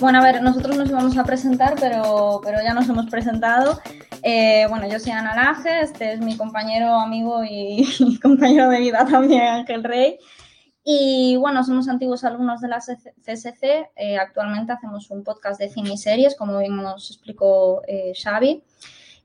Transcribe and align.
Bueno, 0.00 0.20
a 0.20 0.22
ver, 0.22 0.42
nosotros 0.42 0.78
nos 0.78 0.88
íbamos 0.88 1.18
a 1.18 1.24
presentar, 1.24 1.74
pero, 1.78 2.40
pero 2.42 2.62
ya 2.62 2.72
nos 2.72 2.88
hemos 2.88 3.10
presentado. 3.10 3.78
Eh, 4.22 4.64
bueno, 4.70 4.88
yo 4.88 4.98
soy 4.98 5.12
Ana 5.12 5.34
Laje, 5.34 5.82
este 5.82 6.14
es 6.14 6.20
mi 6.20 6.38
compañero, 6.38 6.94
amigo 6.94 7.44
y, 7.44 8.18
compañero 8.22 8.70
de 8.70 8.78
vida 8.80 9.04
también, 9.04 9.42
Ángel 9.42 9.84
Rey. 9.84 10.18
Y 10.82 11.36
bueno, 11.36 11.62
somos 11.62 11.88
antiguos 11.88 12.24
alumnos 12.24 12.62
de 12.62 12.68
la 12.68 12.78
CSC. 12.78 13.90
Eh, 13.96 14.16
actualmente 14.18 14.72
hacemos 14.72 15.10
un 15.10 15.24
podcast 15.24 15.60
de 15.60 15.68
cine 15.68 15.92
y 15.92 15.98
series, 15.98 16.36
como 16.36 16.58
bien 16.58 16.74
nos 16.74 17.10
explicó 17.10 17.82
eh, 17.86 18.14
Xavi. 18.14 18.64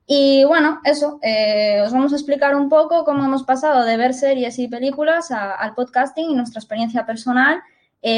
Y 0.06 0.44
bueno, 0.44 0.80
eso, 0.84 1.18
eh, 1.22 1.82
os 1.84 1.92
vamos 1.92 2.12
a 2.12 2.16
explicar 2.16 2.54
un 2.54 2.68
poco 2.68 3.04
cómo 3.04 3.24
hemos 3.24 3.42
pasado 3.42 3.84
de 3.84 3.96
ver 3.96 4.14
series 4.14 4.58
y 4.58 4.68
películas 4.68 5.30
al 5.32 5.74
podcasting 5.74 6.30
y 6.30 6.34
nuestra 6.34 6.60
experiencia 6.60 7.04
personal, 7.04 7.60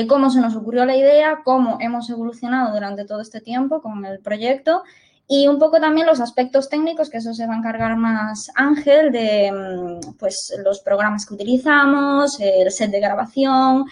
cómo 0.07 0.29
se 0.29 0.43
nos 0.43 0.55
ocurrió 0.55 0.85
la 0.85 0.97
idea, 0.97 1.41
cómo 1.45 1.79
hemos 1.81 2.11
evolucionado 2.11 2.75
durante 2.75 3.07
todo 3.07 3.23
este 3.23 3.41
tiempo 3.41 3.81
con 3.81 4.05
el 4.05 4.21
proyecto 4.21 4.83
y 5.31 5.47
un 5.47 5.59
poco 5.59 5.79
también 5.79 6.07
los 6.07 6.21
aspectos 6.21 6.71
técnicos, 6.71 7.11
que 7.11 7.19
eso 7.19 7.35
se 7.35 7.47
va 7.47 7.53
a 7.53 7.59
encargar 7.59 7.97
más 7.97 8.51
Ángel, 8.55 9.13
de 9.13 9.53
mm, 9.53 10.15
pues 10.19 10.55
los 10.65 10.81
programas 10.81 11.27
que 11.27 11.35
utilizamos, 11.35 12.41
el 12.41 12.71
set 12.71 12.91
de 12.91 12.99
grabación, 12.99 13.85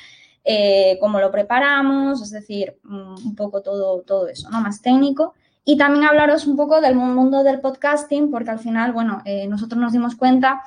eh, 0.42 0.97
cómo 0.98 1.20
lo 1.20 1.30
preparamos, 1.30 2.22
es 2.22 2.30
decir, 2.30 2.78
mm, 2.84 3.27
un 3.27 3.34
poco 3.36 3.60
todo, 3.60 4.00
todo 4.00 4.28
eso, 4.28 4.48
¿no? 4.48 4.62
Más 4.62 4.80
técnico. 4.80 5.34
Y 5.69 5.77
también 5.77 6.05
hablaros 6.05 6.47
un 6.47 6.56
poco 6.56 6.80
del 6.80 6.95
mundo 6.95 7.43
del 7.43 7.59
podcasting, 7.59 8.30
porque 8.30 8.51
al 8.51 8.61
final, 8.61 8.93
bueno, 8.93 9.20
eh, 9.25 9.48
nosotros 9.48 9.80
nos 9.80 9.92
dimos 9.92 10.15
cuenta 10.15 10.62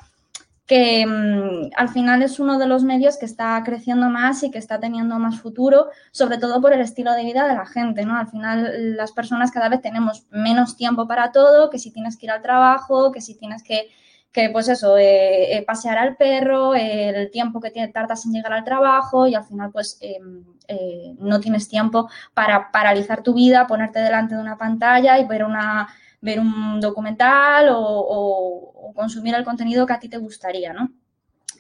que 0.68 1.06
mm, 1.08 1.72
al 1.78 1.88
final 1.88 2.22
es 2.22 2.38
uno 2.38 2.60
de 2.60 2.68
los 2.68 2.84
medios 2.84 3.18
que 3.18 3.26
está 3.26 3.64
creciendo 3.64 4.10
más 4.10 4.44
y 4.44 4.52
que 4.52 4.58
está 4.58 4.78
teniendo 4.78 5.18
más 5.18 5.40
futuro, 5.40 5.88
sobre 6.12 6.38
todo 6.38 6.60
por 6.60 6.74
el 6.74 6.82
estilo 6.82 7.14
de 7.14 7.24
vida 7.24 7.48
de 7.48 7.56
la 7.56 7.66
gente, 7.66 8.04
¿no? 8.04 8.18
Al 8.18 8.28
final 8.28 8.98
las 8.98 9.14
personas 9.14 9.52
cada 9.52 9.70
vez 9.70 9.82
tenemos 9.82 10.26
menos 10.32 10.76
tiempo 10.76 11.08
para 11.08 11.32
todo, 11.32 11.70
que 11.70 11.80
si 11.80 11.92
tienes 11.92 12.18
que 12.18 12.26
ir 12.26 12.32
al 12.32 12.42
trabajo, 12.42 13.14
que 13.14 13.22
si 13.22 13.36
tienes 13.36 13.64
que, 13.64 13.90
que 14.32 14.50
pues 14.52 14.68
eso, 14.70 14.98
eh, 14.98 15.58
eh, 15.58 15.64
pasear 15.66 15.98
al 15.98 16.16
perro, 16.16 16.76
el 16.76 17.32
tiempo 17.32 17.60
que 17.60 17.72
tardas 17.88 18.26
en 18.26 18.34
llegar 18.34 18.54
al 18.54 18.64
trabajo 18.64 19.28
y 19.28 19.34
al 19.36 19.44
final 19.44 19.72
pues 19.72 19.98
em, 20.02 20.44
eh, 20.68 21.16
no 21.20 21.40
tienes 21.40 21.68
tiempo 21.68 22.10
para 22.34 22.72
paralizar 22.72 23.24
tu 23.24 23.34
vida, 23.34 23.66
ponerte 23.68 24.00
delante 24.00 24.36
de 24.36 24.42
una 24.42 24.58
pantalla 24.58 25.18
y 25.20 25.26
ver 25.26 25.44
una 25.44 25.88
ver 26.22 26.40
un 26.40 26.82
documental 26.82 27.70
o, 27.72 28.92
consumir 28.94 29.34
el 29.36 29.46
contenido 29.46 29.86
que 29.86 29.94
a 29.94 30.00
ti 30.00 30.10
te 30.10 30.18
gustaría, 30.18 30.74
¿no? 30.74 30.92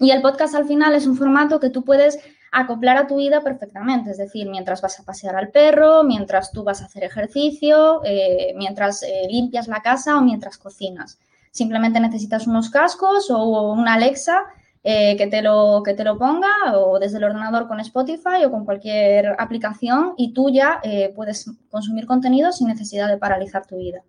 Y 0.01 0.11
el 0.11 0.21
podcast 0.21 0.55
al 0.55 0.65
final 0.65 0.93
es 0.93 1.07
un 1.07 1.15
formato 1.15 1.59
que 1.59 1.69
tú 1.69 1.85
puedes 1.85 2.19
acoplar 2.51 2.97
a 2.97 3.07
tu 3.07 3.17
vida 3.17 3.41
perfectamente, 3.41 4.11
es 4.11 4.17
decir, 4.17 4.49
mientras 4.49 4.81
vas 4.81 4.99
a 4.99 5.03
pasear 5.03 5.37
al 5.37 5.49
perro, 5.49 6.03
mientras 6.03 6.51
tú 6.51 6.63
vas 6.63 6.81
a 6.81 6.85
hacer 6.85 7.05
ejercicio, 7.05 8.01
eh, 8.03 8.53
mientras 8.57 9.05
limpias 9.29 9.69
la 9.69 9.81
casa 9.81 10.17
o 10.17 10.21
mientras 10.21 10.57
cocinas. 10.57 11.17
Simplemente 11.51 11.99
necesitas 11.99 12.47
unos 12.47 12.69
cascos 12.69 13.29
o 13.31 13.73
una 13.73 13.93
Alexa 13.93 14.43
eh, 14.83 15.17
que, 15.17 15.27
te 15.27 15.41
lo, 15.41 15.81
que 15.83 15.93
te 15.93 16.03
lo 16.03 16.17
ponga 16.17 16.49
o 16.73 16.99
desde 16.99 17.17
el 17.17 17.25
ordenador 17.25 17.67
con 17.67 17.79
Spotify 17.79 18.45
o 18.45 18.51
con 18.51 18.65
cualquier 18.65 19.35
aplicación 19.39 20.13
y 20.17 20.33
tú 20.33 20.49
ya 20.49 20.81
puedes 21.15 21.51
consumir 21.69 22.05
contenido 22.05 22.51
sin 22.51 22.67
necesidad 22.67 23.07
de 23.07 23.17
paralizar 23.17 23.65
tu 23.65 23.77
vida. 23.77 24.01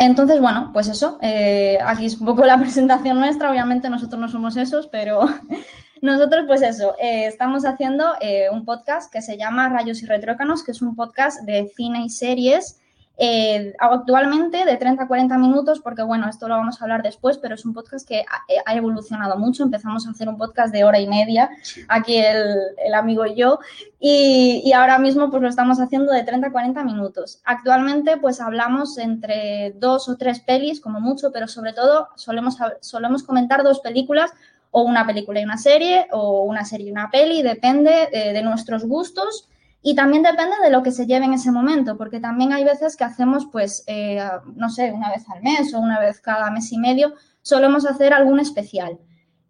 Entonces, 0.00 0.40
bueno, 0.40 0.70
pues 0.72 0.86
eso, 0.86 1.18
eh, 1.20 1.76
aquí 1.84 2.06
es 2.06 2.20
un 2.20 2.26
poco 2.26 2.44
la 2.44 2.56
presentación 2.60 3.18
nuestra, 3.18 3.50
obviamente 3.50 3.90
nosotros 3.90 4.20
no 4.20 4.28
somos 4.28 4.56
esos, 4.56 4.86
pero 4.86 5.26
nosotros 6.02 6.44
pues 6.46 6.62
eso, 6.62 6.94
eh, 7.00 7.26
estamos 7.26 7.64
haciendo 7.64 8.04
eh, 8.20 8.46
un 8.50 8.64
podcast 8.64 9.12
que 9.12 9.20
se 9.20 9.36
llama 9.36 9.68
Rayos 9.68 10.00
y 10.02 10.06
Retrócanos, 10.06 10.62
que 10.62 10.70
es 10.70 10.82
un 10.82 10.94
podcast 10.94 11.42
de 11.42 11.68
cine 11.76 12.04
y 12.04 12.10
series 12.10 12.78
eh, 13.20 13.74
actualmente 13.80 14.64
de 14.64 14.76
30 14.76 15.02
a 15.02 15.08
40 15.08 15.38
minutos, 15.38 15.80
porque 15.80 16.02
bueno, 16.02 16.28
esto 16.28 16.46
lo 16.46 16.54
vamos 16.54 16.80
a 16.80 16.84
hablar 16.84 17.02
después, 17.02 17.36
pero 17.38 17.56
es 17.56 17.64
un 17.64 17.74
podcast 17.74 18.06
que 18.06 18.24
ha, 18.64 18.74
evolucionado 18.76 19.36
mucho. 19.36 19.64
Empezamos 19.64 20.06
a 20.06 20.10
hacer 20.10 20.28
un 20.28 20.38
podcast 20.38 20.72
de 20.72 20.84
hora 20.84 21.00
y 21.00 21.08
media, 21.08 21.50
aquí 21.88 22.16
el, 22.16 22.94
amigo 22.94 23.26
y 23.26 23.34
yo, 23.34 23.58
y, 23.98 24.72
ahora 24.72 25.00
mismo 25.00 25.30
pues 25.30 25.42
lo 25.42 25.48
estamos 25.48 25.80
haciendo 25.80 26.12
de 26.12 26.22
30 26.22 26.46
a 26.46 26.52
40 26.52 26.84
minutos. 26.84 27.40
Actualmente 27.44 28.18
pues 28.18 28.40
hablamos 28.40 28.98
entre 28.98 29.72
dos 29.72 30.08
o 30.08 30.16
tres 30.16 30.38
pelis, 30.38 30.80
como 30.80 31.00
mucho, 31.00 31.32
pero 31.32 31.48
sobre 31.48 31.72
todo 31.72 32.10
solemos, 32.14 32.56
solemos 32.80 33.24
comentar 33.24 33.64
dos 33.64 33.80
películas 33.80 34.30
o 34.70 34.82
una 34.82 35.04
película 35.04 35.40
y 35.40 35.44
una 35.44 35.58
serie, 35.58 36.06
o 36.12 36.44
una 36.44 36.64
serie 36.64 36.86
y 36.86 36.92
una 36.92 37.10
peli, 37.10 37.42
depende 37.42 38.10
eh, 38.12 38.32
de 38.32 38.42
nuestros 38.42 38.84
gustos 38.84 39.48
y 39.82 39.94
también 39.94 40.22
depende 40.22 40.56
de 40.62 40.70
lo 40.70 40.82
que 40.82 40.90
se 40.90 41.06
lleve 41.06 41.24
en 41.24 41.34
ese 41.34 41.52
momento, 41.52 41.96
porque 41.96 42.18
también 42.18 42.52
hay 42.52 42.64
veces 42.64 42.96
que 42.96 43.04
hacemos, 43.04 43.46
pues, 43.50 43.84
eh, 43.86 44.20
no 44.56 44.68
sé, 44.70 44.92
una 44.92 45.10
vez 45.10 45.24
al 45.30 45.42
mes 45.42 45.72
o 45.72 45.78
una 45.78 46.00
vez 46.00 46.20
cada 46.20 46.50
mes 46.50 46.72
y 46.72 46.78
medio, 46.78 47.14
solemos 47.42 47.86
hacer 47.86 48.12
algún 48.12 48.40
especial. 48.40 48.98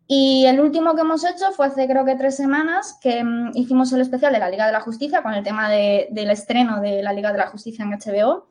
Y 0.06 0.46
el 0.46 0.60
último 0.60 0.94
que 0.94 1.02
hemos 1.02 1.24
hecho 1.24 1.50
fue 1.52 1.66
hace 1.66 1.86
creo 1.86 2.04
que 2.04 2.14
tres 2.14 2.36
semanas 2.36 2.98
que 3.02 3.22
mm, 3.24 3.52
hicimos 3.54 3.92
el 3.92 4.00
especial 4.00 4.32
de 4.32 4.38
la 4.38 4.50
Liga 4.50 4.66
de 4.66 4.72
la 4.72 4.80
Justicia 4.80 5.22
con 5.22 5.34
el 5.34 5.44
tema 5.44 5.68
del 5.68 6.30
estreno 6.30 6.80
de 6.80 7.02
la 7.02 7.12
Liga 7.12 7.32
de 7.32 7.38
la 7.38 7.48
Justicia 7.48 7.84
en 7.84 7.90
HBO. 7.90 8.48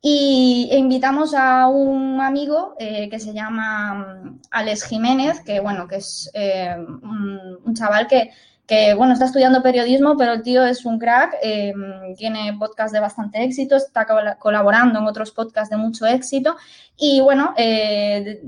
Y 0.00 0.68
e 0.70 0.78
invitamos 0.78 1.34
a 1.34 1.68
un 1.68 2.20
amigo 2.20 2.74
eh, 2.78 3.08
que 3.08 3.18
se 3.18 3.32
llama 3.32 3.94
mm, 3.94 4.40
Alex 4.50 4.84
Jiménez, 4.84 5.40
que 5.40 5.60
bueno, 5.60 5.88
que 5.88 5.96
es 5.96 6.30
eh, 6.34 6.76
un 6.78 7.74
chaval 7.74 8.06
que 8.06 8.30
que 8.66 8.94
bueno, 8.94 9.12
está 9.12 9.26
estudiando 9.26 9.62
periodismo, 9.62 10.16
pero 10.16 10.32
el 10.32 10.42
tío 10.42 10.64
es 10.64 10.84
un 10.86 10.98
crack, 10.98 11.36
em, 11.42 12.14
tiene 12.16 12.56
podcast 12.58 12.94
de 12.94 13.00
bastante 13.00 13.42
éxito, 13.42 13.76
está 13.76 14.06
colaborando 14.38 14.98
en 14.98 15.06
otros 15.06 15.32
podcasts 15.32 15.70
de 15.70 15.76
mucho 15.76 16.06
éxito 16.06 16.56
y 16.96 17.20
bueno, 17.20 17.54
eh, 17.56 18.42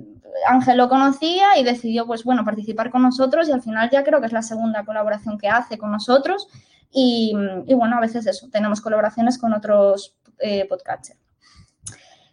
Ángel 0.49 0.79
lo 0.79 0.89
conocía 0.89 1.59
y 1.59 1.65
decidió 1.65 2.07
pues 2.07 2.25
bueno, 2.25 2.45
participar 2.45 2.91
con 2.91 3.03
nosotros 3.03 3.49
y 3.49 3.53
al 3.53 3.63
final 3.63 3.91
ya 3.91 4.05
creo 4.05 4.21
que 4.21 4.27
es 4.27 4.33
la 4.33 4.43
segunda 4.43 4.85
colaboración 4.85 5.39
que 5.39 5.49
hace 5.49 5.79
con 5.79 5.91
nosotros 5.91 6.49
y, 6.99 7.35
bueno, 7.75 7.99
a 7.99 8.01
veces 8.01 8.27
eso, 8.27 8.49
tenemos 8.51 8.81
colaboraciones 8.81 9.37
con 9.39 9.53
otros 9.53 10.17
eh. 10.39 10.67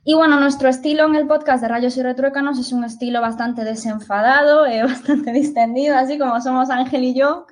Y 0.06 0.16
bueno, 0.16 0.38
nuestro 0.38 0.68
estilo 0.68 1.06
en 1.06 1.16
el 1.16 1.28
podcast 1.28 1.62
de 1.62 1.70
Rayos 1.70 1.96
y 1.96 2.04
Retruécanos 2.04 2.60
es 2.60 2.74
un 2.74 2.84
estilo 2.84 3.22
bastante 3.22 3.64
desenfadado, 3.64 4.66
eh, 4.66 4.84
bastante 4.84 5.32
distendido, 5.32 5.96
así 5.96 6.18
como 6.18 6.42
somos 6.42 6.70
Ángel 6.70 7.06
y 7.06 7.14
yo. 7.16 7.48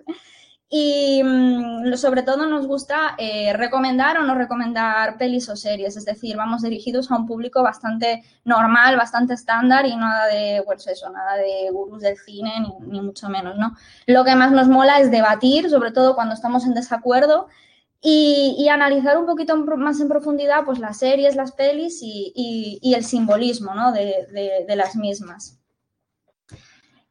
Y 0.68 1.22
mm, 1.24 1.94
sobre 1.96 2.24
todo 2.24 2.46
nos 2.48 2.68
gusta 2.68 3.16
eh, 3.18 3.54
recomendar 3.54 4.18
o 4.18 4.24
no 4.24 4.36
recomendar 4.36 5.18
pelis 5.18 5.48
o 5.48 5.56
series, 5.56 5.96
es 5.96 6.04
decir, 6.04 6.36
vamos 6.36 6.62
dirigidos 6.62 7.10
a 7.10 7.16
un 7.18 7.26
público 7.26 7.64
bastante 7.64 8.22
normal, 8.44 8.98
bastante 8.98 9.34
estándar 9.34 9.86
y 9.86 9.96
nada 9.96 10.28
de, 10.28 10.62
pues 10.66 10.86
eso, 10.88 11.10
nada 11.10 11.36
de 11.38 11.70
gurús 11.72 12.02
del 12.02 12.18
cine, 12.18 12.54
ni, 12.60 12.88
ni 12.88 13.02
mucho 13.02 13.30
menos, 13.30 13.58
¿no? 13.58 13.76
Lo 14.08 14.26
que 14.26 14.36
más 14.36 14.52
nos 14.52 14.68
mola 14.68 15.00
es 15.00 15.10
debatir, 15.10 15.70
sobre 15.70 15.92
todo 15.92 16.16
cuando 16.16 16.36
estamos 16.36 16.66
en 16.66 16.74
desacuerdo 16.74 17.48
y, 18.04 18.68
analizar 18.70 19.18
un 19.18 19.28
poquito 19.28 19.56
más 19.58 20.00
en 20.00 20.08
profundidad 20.08 20.66
pues 20.66 20.80
las 20.80 20.98
series, 20.98 21.36
las 21.36 21.52
pelis 21.52 22.00
y, 22.02 22.80
el 22.96 23.04
simbolismo 23.04 23.76
¿no? 23.76 23.92
de, 23.92 24.66
las 24.76 24.96
mismas. 24.96 25.58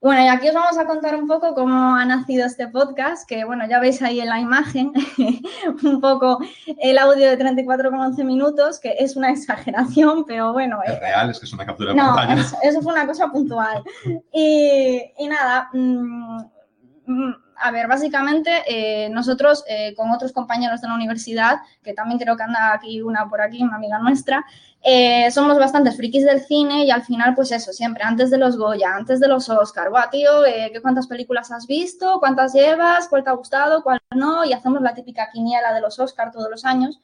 Bueno, 0.03 0.23
y 0.25 0.29
aquí 0.29 0.49
os 0.49 0.55
vamos 0.55 0.79
a 0.79 0.87
contar 0.87 1.15
un 1.15 1.29
poco 1.29 1.55
cómo 1.55 1.95
ha 1.95 2.07
nacido 2.07 2.47
este 2.47 2.69
podcast, 2.69 3.29
que 3.29 3.45
bueno, 3.45 3.69
ya 3.69 3.81
veis 3.81 4.01
ahí 4.01 4.19
en 4.19 4.31
la 4.31 4.41
imagen 4.41 4.95
un 5.85 6.01
poco 6.01 6.39
el 6.79 6.97
audio 6.97 7.29
de 7.29 7.39
34,11 7.39 8.25
minutos, 8.25 8.81
que 8.81 8.97
es 8.99 9.15
una 9.15 9.31
exageración, 9.31 10.25
pero 10.25 10.55
bueno. 10.55 10.81
Es 10.87 10.99
real, 10.99 11.29
es 11.29 11.39
que 11.39 11.45
es 11.45 11.53
una 11.53 11.67
captura 11.67 11.91
de 11.91 11.99
no, 11.99 12.15
pantalla. 12.15 12.41
Eso, 12.41 12.57
eso, 12.63 12.81
fue 12.81 12.95
una 12.95 13.07
cosa 13.07 13.31
puntual. 13.31 13.83
Y, 14.33 15.29
nada, 15.29 15.69
mmm, 15.75 16.41
a 17.61 17.71
ver, 17.71 17.87
básicamente 17.89 18.51
eh, 18.67 19.11
nosotros 19.11 19.65
eh, 19.69 19.95
con 19.95 20.11
otros 20.11 20.33
compañeros 20.33 20.81
de 20.81 20.89
la 20.89 20.95
universidad, 20.95 21.59
que 21.83 21.93
también 21.93 22.19
creo 22.19 22.37
que 22.37 22.43
anda 22.43 22.73
aquí 22.73 23.03
una 23.03 23.29
por 23.29 23.41
aquí, 23.41 23.63
una 23.63 23.77
amiga 23.77 23.99
nuestra, 23.99 24.45
eh, 24.83 25.31
somos 25.31 25.59
bastantes 25.59 25.97
frikis 25.97 26.25
del 26.25 26.41
cine 26.41 26.85
y 26.85 26.91
al 26.91 27.03
final, 27.03 27.35
pues 27.35 27.53
eso, 27.53 27.73
siempre 27.73 28.03
antes 28.03 28.31
de 28.31 28.39
los 28.39 28.57
Goya, 28.57 28.95
antes 28.97 29.21
de 29.21 29.29
los 29.29 29.49
Oscar, 29.51 29.91
guau, 29.91 30.09
tío, 30.11 30.31
¿qué 30.45 30.81
cuántas 30.81 31.07
películas 31.07 31.53
has 31.53 31.67
visto? 31.67 32.19
¿Cuántas 32.19 32.55
llevas? 32.55 33.09
¿Cuál 33.09 33.25
te 33.25 33.31
ha 33.31 33.35
gustado? 33.35 33.83
¿Cuál 33.83 34.01
no? 34.15 34.45
Y 34.45 34.53
hacemos 34.55 34.81
la 34.81 34.95
típica 34.95 35.29
quiniela 35.31 35.75
de 35.75 35.83
los 35.83 35.99
Oscar 35.99 36.33
todos 36.33 36.51
los 36.51 36.65
años. 36.65 37.01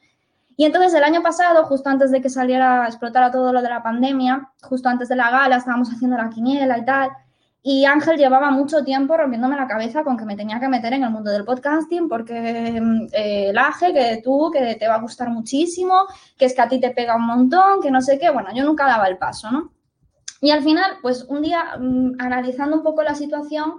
Y 0.55 0.65
entonces 0.65 0.91
el 0.95 1.03
año 1.03 1.21
pasado, 1.21 1.65
justo 1.65 1.87
antes 1.87 2.09
de 2.09 2.19
que 2.19 2.29
saliera, 2.29 2.83
a 2.83 2.87
explotar 2.87 3.31
todo 3.31 3.53
lo 3.53 3.61
de 3.61 3.69
la 3.69 3.83
pandemia, 3.83 4.51
justo 4.63 4.89
antes 4.89 5.07
de 5.07 5.15
la 5.15 5.29
gala, 5.29 5.57
estábamos 5.57 5.89
haciendo 5.91 6.17
la 6.17 6.31
quiniela 6.31 6.79
y 6.79 6.83
tal. 6.83 7.09
Y 7.69 7.83
Ángel 7.83 8.15
llevaba 8.15 8.49
mucho 8.49 8.85
tiempo 8.85 9.17
rompiéndome 9.17 9.57
la 9.57 9.67
cabeza 9.67 10.05
con 10.05 10.15
que 10.15 10.23
me 10.23 10.37
tenía 10.37 10.57
que 10.57 10.69
meter 10.69 10.93
en 10.93 11.03
el 11.03 11.09
mundo 11.09 11.31
del 11.31 11.43
podcasting 11.43 12.07
porque 12.07 12.79
mm, 12.81 13.07
eh, 13.11 13.49
el 13.49 13.57
AGE, 13.57 13.91
que 13.91 14.21
tú, 14.23 14.49
que 14.53 14.75
te 14.75 14.87
va 14.87 14.95
a 14.95 15.01
gustar 15.01 15.29
muchísimo, 15.29 16.07
que 16.37 16.45
es 16.45 16.55
que 16.55 16.61
a 16.61 16.69
ti 16.69 16.79
te 16.79 16.91
pega 16.91 17.17
un 17.17 17.25
montón, 17.25 17.81
que 17.81 17.91
no 17.91 17.99
sé 17.99 18.17
qué. 18.17 18.29
Bueno, 18.29 18.51
yo 18.55 18.63
nunca 18.63 18.85
daba 18.85 19.09
el 19.09 19.17
paso, 19.17 19.51
¿no? 19.51 19.73
Y 20.39 20.51
al 20.51 20.63
final, 20.63 20.99
pues 21.01 21.25
un 21.27 21.41
día, 21.41 21.75
mm, 21.77 22.13
analizando 22.19 22.77
un 22.77 22.83
poco 22.83 23.03
la 23.03 23.15
situación, 23.15 23.73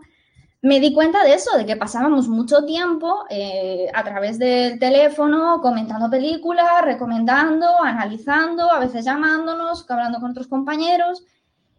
me 0.61 0.81
di 0.81 0.93
cuenta 0.93 1.25
de 1.25 1.33
eso, 1.33 1.57
de 1.57 1.65
que 1.65 1.77
pasábamos 1.77 2.29
mucho 2.29 2.67
tiempo 2.67 3.25
eh, 3.31 3.87
a 3.95 4.05
través 4.05 4.39
del 4.39 4.79
teléfono 4.79 5.63
comentando 5.63 6.11
películas, 6.11 6.83
recomendando, 6.83 7.67
analizando, 7.83 8.71
a 8.71 8.81
veces 8.81 9.07
llamándonos, 9.07 9.91
hablando 9.91 10.21
con 10.21 10.33
otros 10.33 10.47
compañeros. 10.47 11.25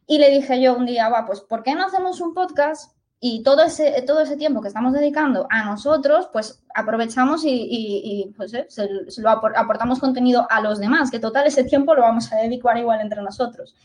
Y 0.09 0.17
le 0.17 0.31
dije 0.31 0.59
yo 0.59 0.75
un 0.75 0.87
día, 0.87 1.07
va, 1.07 1.27
pues 1.27 1.39
¿por 1.41 1.61
qué 1.61 1.75
no 1.75 1.85
hacemos 1.85 2.19
un 2.19 2.33
podcast? 2.33 2.91
Y 3.19 3.43
todo 3.43 3.61
ese, 3.61 4.01
todo 4.07 4.21
ese 4.21 4.37
tiempo 4.37 4.59
que 4.59 4.67
estamos 4.67 4.91
dedicando 4.91 5.45
a 5.51 5.63
nosotros, 5.65 6.27
pues 6.33 6.63
aprovechamos 6.73 7.43
y, 7.45 8.33
pues, 8.35 8.55
eh, 8.55 8.67
lo 9.17 9.29
aportamos 9.29 9.99
contenido 9.99 10.47
a 10.49 10.61
los 10.61 10.79
demás, 10.79 11.11
que 11.11 11.19
total 11.19 11.45
ese 11.45 11.63
tiempo 11.63 11.93
lo 11.93 12.01
vamos 12.01 12.33
a 12.33 12.37
dedicar 12.37 12.75
igual 12.79 13.01
entre 13.01 13.21
nosotros. 13.21 13.75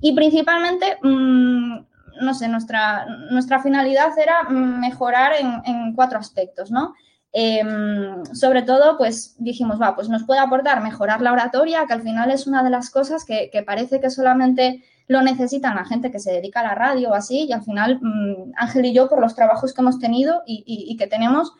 Y 0.00 0.12
principalmente, 0.12 0.98
mmm, 1.02 1.78
no 2.20 2.34
sé, 2.34 2.48
nuestra, 2.48 3.06
nuestra 3.30 3.62
finalidad 3.62 4.18
era 4.18 4.42
mejorar 4.48 5.34
en, 5.64 5.94
cuatro 5.94 6.18
aspectos, 6.18 6.72
¿no? 6.72 6.94
Em, 7.32 8.24
sobre 8.34 8.62
todo, 8.62 8.98
pues 8.98 9.36
dijimos, 9.38 9.80
va, 9.80 9.94
pues 9.94 10.08
nos 10.08 10.24
puede 10.24 10.40
aportar 10.40 10.82
mejorar 10.82 11.20
la 11.20 11.32
oratoria, 11.32 11.86
que 11.86 11.92
al 11.92 12.02
final 12.02 12.32
es 12.32 12.48
una 12.48 12.64
de 12.64 12.70
las 12.70 12.90
cosas 12.90 13.24
que, 13.24 13.50
parece 13.64 14.00
que 14.00 14.10
solamente 14.10 14.82
lo 15.08 15.22
necesitan 15.22 15.76
la 15.76 15.84
gente 15.84 16.10
que 16.10 16.18
se 16.18 16.32
dedica 16.32 16.60
a 16.60 16.64
la 16.64 16.74
radio 16.74 17.10
o 17.10 17.14
así, 17.14 17.44
y 17.44 17.52
al 17.52 17.62
final 17.62 17.98
mm, 18.00 18.52
Ángel 18.56 18.86
y 18.86 18.92
yo, 18.92 19.08
por 19.08 19.20
los 19.20 19.34
trabajos 19.34 19.74
que 19.74 19.80
hemos 19.80 19.98
tenido 19.98 20.42
y, 20.46 20.96
que 20.96 21.06
tenemos, 21.06 21.52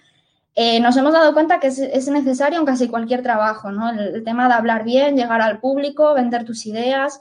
eh, 0.54 0.80
nos 0.80 0.96
hemos 0.96 1.12
dado 1.12 1.32
cuenta 1.32 1.60
que 1.60 1.68
es, 1.68 2.08
necesario 2.08 2.58
en 2.58 2.66
casi 2.66 2.88
cualquier 2.88 3.22
trabajo, 3.22 3.70
¿no? 3.72 3.90
el, 3.90 4.22
tema 4.24 4.48
de 4.48 4.54
hablar 4.54 4.84
bien, 4.84 5.16
llegar 5.16 5.40
al 5.40 5.60
público, 5.60 6.14
vender 6.14 6.44
tus 6.44 6.66
ideas, 6.66 7.20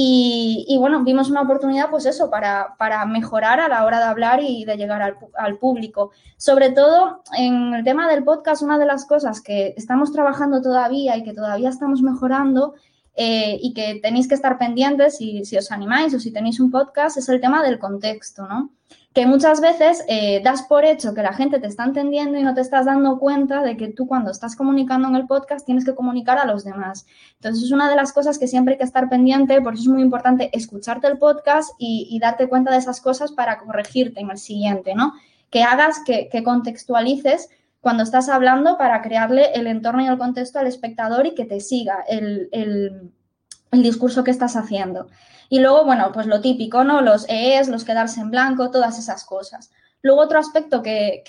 y, 0.00 0.76
bueno, 0.78 1.02
vimos 1.02 1.28
una 1.28 1.42
oportunidad, 1.42 1.90
pues 1.90 2.06
eso, 2.06 2.30
para, 2.30 2.76
para, 2.78 3.04
mejorar 3.04 3.58
a 3.58 3.66
la 3.66 3.84
hora 3.84 3.98
de 3.98 4.04
hablar 4.04 4.40
y 4.40 4.64
de 4.64 4.76
llegar 4.76 5.02
al, 5.34 5.58
público. 5.58 6.12
Sobre 6.36 6.70
todo 6.70 7.24
en 7.36 7.74
el 7.74 7.82
tema 7.82 8.08
del 8.08 8.22
podcast, 8.22 8.62
una 8.62 8.78
de 8.78 8.86
las 8.86 9.06
cosas 9.06 9.40
que 9.40 9.74
estamos 9.76 10.12
trabajando 10.12 10.62
todavía 10.62 11.16
y 11.16 11.24
que 11.24 11.34
todavía 11.34 11.68
estamos 11.68 12.00
mejorando 12.00 12.74
eh, 13.18 13.58
y 13.60 13.74
que 13.74 13.98
tenéis 14.00 14.28
que 14.28 14.34
estar 14.34 14.56
pendientes 14.56 15.18
si, 15.18 15.44
si 15.44 15.58
os 15.58 15.70
animáis 15.72 16.14
o 16.14 16.20
si 16.20 16.32
tenéis 16.32 16.60
un 16.60 16.70
podcast 16.70 17.18
es 17.18 17.28
el 17.28 17.40
tema 17.40 17.62
del 17.62 17.78
contexto, 17.78 18.46
¿no? 18.46 18.70
que 19.18 19.26
muchas 19.26 19.60
veces 19.60 20.04
eh, 20.06 20.40
das 20.44 20.62
por 20.62 20.84
hecho 20.84 21.12
que 21.12 21.22
la 21.22 21.32
gente 21.32 21.58
te 21.58 21.66
está 21.66 21.84
entendiendo 21.84 22.38
y 22.38 22.44
no 22.44 22.54
te 22.54 22.60
estás 22.60 22.86
dando 22.86 23.18
cuenta 23.18 23.62
de 23.62 23.76
que 23.76 23.88
tú 23.88 24.06
cuando 24.06 24.30
estás 24.30 24.54
comunicando 24.54 25.08
en 25.08 25.16
el 25.16 25.26
podcast 25.26 25.66
tienes 25.66 25.84
que 25.84 25.94
comunicar 25.94 26.38
a 26.38 26.46
los 26.46 26.62
demás. 26.62 27.04
Entonces 27.34 27.64
es 27.64 27.72
una 27.72 27.90
de 27.90 27.96
las 27.96 28.12
cosas 28.12 28.38
que 28.38 28.46
siempre 28.46 28.74
hay 28.74 28.78
que 28.78 28.84
estar 28.84 29.08
pendiente, 29.08 29.60
por 29.60 29.74
eso 29.74 29.82
es 29.82 29.88
muy 29.88 30.02
importante 30.02 30.50
escucharte 30.52 31.08
el 31.08 31.18
podcast 31.18 31.70
y, 31.78 32.16
darte 32.20 32.48
cuenta 32.48 32.70
de 32.70 32.78
esas 32.78 33.00
cosas 33.00 33.32
para 33.32 33.58
corregirte 33.58 34.20
en 34.20 34.30
el 34.30 34.38
siguiente, 34.38 34.94
¿no? 34.94 35.14
Que 35.50 35.64
hagas, 35.64 36.00
que, 36.04 36.30
contextualices 36.44 37.48
cuando 37.80 38.02
estás 38.02 38.28
hablando 38.28 38.76
para 38.76 39.02
crearle 39.02 39.52
el 39.54 39.66
entorno 39.66 40.02
y 40.02 40.06
el 40.06 40.18
contexto 40.18 40.58
al 40.58 40.66
espectador 40.66 41.26
y 41.26 41.34
que 41.34 41.44
te 41.44 41.60
siga 41.60 42.04
el, 42.08 42.48
el 42.52 43.82
discurso 43.82 44.24
que 44.24 44.30
estás 44.30 44.56
haciendo. 44.56 45.08
Y 45.48 45.60
luego, 45.60 45.84
bueno, 45.84 46.10
pues 46.12 46.26
lo 46.26 46.40
típico, 46.40 46.84
¿no? 46.84 47.00
Los 47.00 47.26
EES, 47.28 47.68
los 47.68 47.84
quedarse 47.84 48.20
en 48.20 48.30
blanco, 48.30 48.70
todas 48.70 48.98
esas 48.98 49.24
cosas. 49.24 49.70
Luego 50.02 50.20
otro 50.20 50.38
aspecto 50.38 50.82
que, 50.82 51.22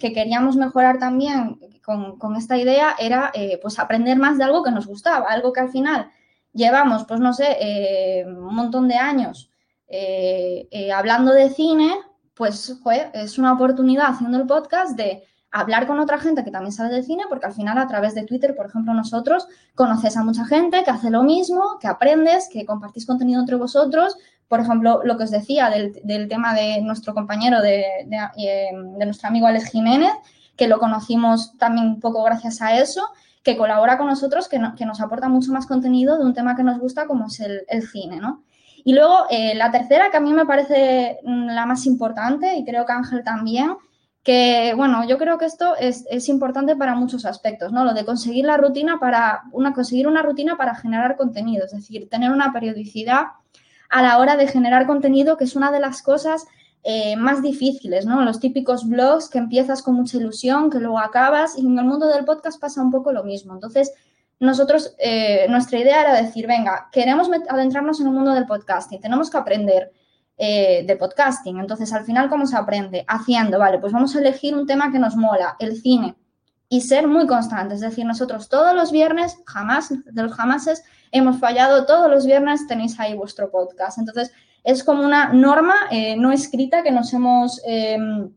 queríamos 0.00 0.56
mejorar 0.56 0.98
también 0.98 1.58
con, 1.84 2.36
esta 2.36 2.56
idea 2.56 2.94
era 2.98 3.30
pues 3.34 3.58
pues 3.60 3.78
aprender 3.78 4.18
más 4.18 4.38
de 4.38 4.44
algo 4.44 4.62
que 4.62 4.70
nos 4.70 4.86
gustaba, 4.86 5.26
algo 5.28 5.52
que 5.52 5.60
al 5.60 5.70
final 5.70 6.10
llevamos, 6.52 7.04
pues 7.04 7.20
no 7.20 7.32
sé, 7.34 7.56
eh, 7.60 8.24
un 8.26 8.54
montón 8.54 8.88
de 8.88 8.96
años 8.96 9.50
eh, 9.86 10.66
eh, 10.70 10.92
hablando 10.92 11.32
de 11.32 11.50
cine, 11.50 11.94
pues 12.34 12.78
fue, 12.82 13.10
es 13.12 13.38
una 13.38 13.52
oportunidad 13.52 14.08
haciendo 14.08 14.38
el 14.38 14.46
podcast 14.46 14.96
de 14.96 15.22
hablar 15.60 15.86
con 15.86 15.98
otra 16.00 16.18
gente 16.18 16.44
que 16.44 16.50
también 16.50 16.72
sabe 16.72 16.90
del 16.94 17.04
cine, 17.04 17.24
porque 17.28 17.46
al 17.46 17.54
final 17.54 17.78
a 17.78 17.86
través 17.86 18.14
de 18.14 18.24
Twitter, 18.24 18.54
por 18.54 18.66
ejemplo, 18.66 18.92
nosotros 18.92 19.46
conoces 19.74 20.16
a 20.16 20.22
mucha 20.22 20.44
gente 20.44 20.84
que 20.84 20.90
hace 20.90 21.10
lo 21.10 21.22
mismo, 21.22 21.78
que 21.80 21.88
aprendes, 21.88 22.48
que 22.52 22.66
compartís 22.66 23.06
contenido 23.06 23.40
entre 23.40 23.56
vosotros. 23.56 24.16
Por 24.48 24.60
ejemplo, 24.60 25.00
lo 25.04 25.16
que 25.16 25.24
os 25.24 25.30
decía 25.30 25.70
del, 25.70 26.28
tema 26.28 26.54
de 26.54 26.80
nuestro 26.82 27.14
compañero, 27.14 27.62
de, 27.62 27.80
eh, 27.80 28.70
de, 28.72 29.04
nuestro 29.04 29.28
amigo 29.28 29.46
Alex 29.46 29.70
Jiménez, 29.70 30.12
que 30.56 30.68
lo 30.68 30.78
conocimos 30.78 31.56
también 31.58 31.86
un 31.86 32.00
poco 32.00 32.22
gracias 32.22 32.60
a 32.62 32.78
eso, 32.78 33.02
que 33.42 33.56
colabora 33.56 33.96
con 33.96 34.08
nosotros, 34.08 34.48
que, 34.48 34.58
nos 34.58 35.00
aporta 35.00 35.28
mucho 35.28 35.52
más 35.52 35.66
contenido 35.66 36.18
de 36.18 36.24
un 36.24 36.34
tema 36.34 36.54
que 36.54 36.62
nos 36.64 36.78
gusta 36.78 37.06
como 37.06 37.26
es 37.26 37.40
el, 37.40 37.62
el 37.68 37.86
cine, 37.86 38.16
¿no? 38.16 38.42
Y 38.84 38.92
luego, 38.92 39.26
eh, 39.30 39.54
la 39.56 39.72
tercera, 39.72 40.10
que 40.10 40.16
a 40.16 40.20
mí 40.20 40.32
me 40.32 40.46
parece 40.46 41.18
mm, 41.24 41.46
la 41.48 41.66
más 41.66 41.86
importante, 41.86 42.54
y 42.56 42.64
creo 42.64 42.86
que 42.86 42.92
Ángel 42.92 43.24
también, 43.24 43.74
que, 44.26 44.74
bueno, 44.74 45.06
yo 45.06 45.18
creo 45.18 45.38
que 45.38 45.44
esto 45.44 45.76
es, 45.78 46.28
importante 46.28 46.74
para 46.74 46.96
muchos 46.96 47.24
aspectos, 47.24 47.70
¿no? 47.70 47.84
Lo 47.84 47.94
de 47.94 48.04
conseguir 48.04 48.44
la 48.44 48.56
rutina 48.56 48.98
para, 48.98 49.44
una, 49.52 49.72
conseguir 49.72 50.08
una 50.08 50.20
rutina 50.20 50.56
para 50.56 50.74
generar 50.74 51.16
contenido, 51.16 51.64
es 51.64 51.70
decir, 51.70 52.08
tener 52.08 52.32
una 52.32 52.52
periodicidad 52.52 53.26
a 53.88 54.02
la 54.02 54.18
hora 54.18 54.34
de 54.34 54.48
generar 54.48 54.88
contenido, 54.88 55.36
que 55.36 55.44
es 55.44 55.54
una 55.54 55.70
de 55.70 55.78
las 55.78 56.02
cosas 56.02 56.44
eh, 56.82 57.14
más 57.14 57.40
difíciles, 57.40 58.04
¿no? 58.04 58.20
Los 58.22 58.40
típicos 58.40 58.88
blogs 58.88 59.28
que 59.28 59.38
empiezas 59.38 59.80
con 59.80 59.94
mucha 59.94 60.16
ilusión, 60.16 60.70
que 60.70 60.80
luego 60.80 60.98
acabas, 60.98 61.56
y 61.56 61.64
en 61.64 61.78
el 61.78 61.84
mundo 61.84 62.08
del 62.08 62.24
podcast 62.24 62.60
pasa 62.60 62.82
un 62.82 62.90
poco 62.90 63.12
lo 63.12 63.22
mismo. 63.22 63.54
Entonces, 63.54 63.92
nosotros, 64.40 64.96
eh, 64.98 65.46
nuestra 65.50 65.78
idea 65.78 66.00
era 66.00 66.20
decir, 66.20 66.48
venga, 66.48 66.88
queremos 66.90 67.30
adentrarnos 67.48 68.00
en 68.00 68.08
el 68.08 68.12
mundo 68.12 68.32
del 68.32 68.46
podcasting, 68.46 69.00
tenemos 69.00 69.30
que 69.30 69.38
aprender 69.38 69.92
eh, 70.38 70.84
de 70.86 70.96
podcasting. 70.96 71.58
Entonces, 71.58 71.92
al 71.92 72.04
final, 72.04 72.28
¿cómo 72.28 72.46
se 72.46 72.56
aprende? 72.56 73.04
Haciendo, 73.08 73.58
vale, 73.58 73.78
pues 73.78 73.92
vamos 73.92 74.14
a 74.14 74.20
elegir 74.20 74.54
un 74.54 74.66
tema 74.66 74.92
que 74.92 74.98
nos 74.98 75.16
mola, 75.16 75.56
el 75.58 75.80
cine, 75.80 76.14
y 76.68 76.82
ser 76.82 77.08
muy 77.08 77.26
constantes. 77.26 77.76
Es 77.76 77.90
decir, 77.90 78.04
nosotros 78.04 78.48
todos 78.48 78.74
los 78.74 78.92
viernes, 78.92 79.38
jamás, 79.46 79.90
de 79.90 80.22
los 80.22 80.34
jamases, 80.34 80.82
hemos 81.10 81.38
fallado, 81.38 81.86
todos 81.86 82.10
los 82.10 82.26
viernes 82.26 82.66
tenéis 82.66 82.98
ahí 83.00 83.14
vuestro 83.14 83.50
podcast. 83.50 83.98
Entonces, 83.98 84.32
es 84.64 84.82
como 84.82 85.04
una 85.04 85.32
norma 85.32 85.74
eh, 85.90 86.16
no 86.16 86.32
escrita 86.32 86.82
que 86.82 86.90
nos 86.90 87.14
hemos 87.14 87.62
em, 87.64 88.30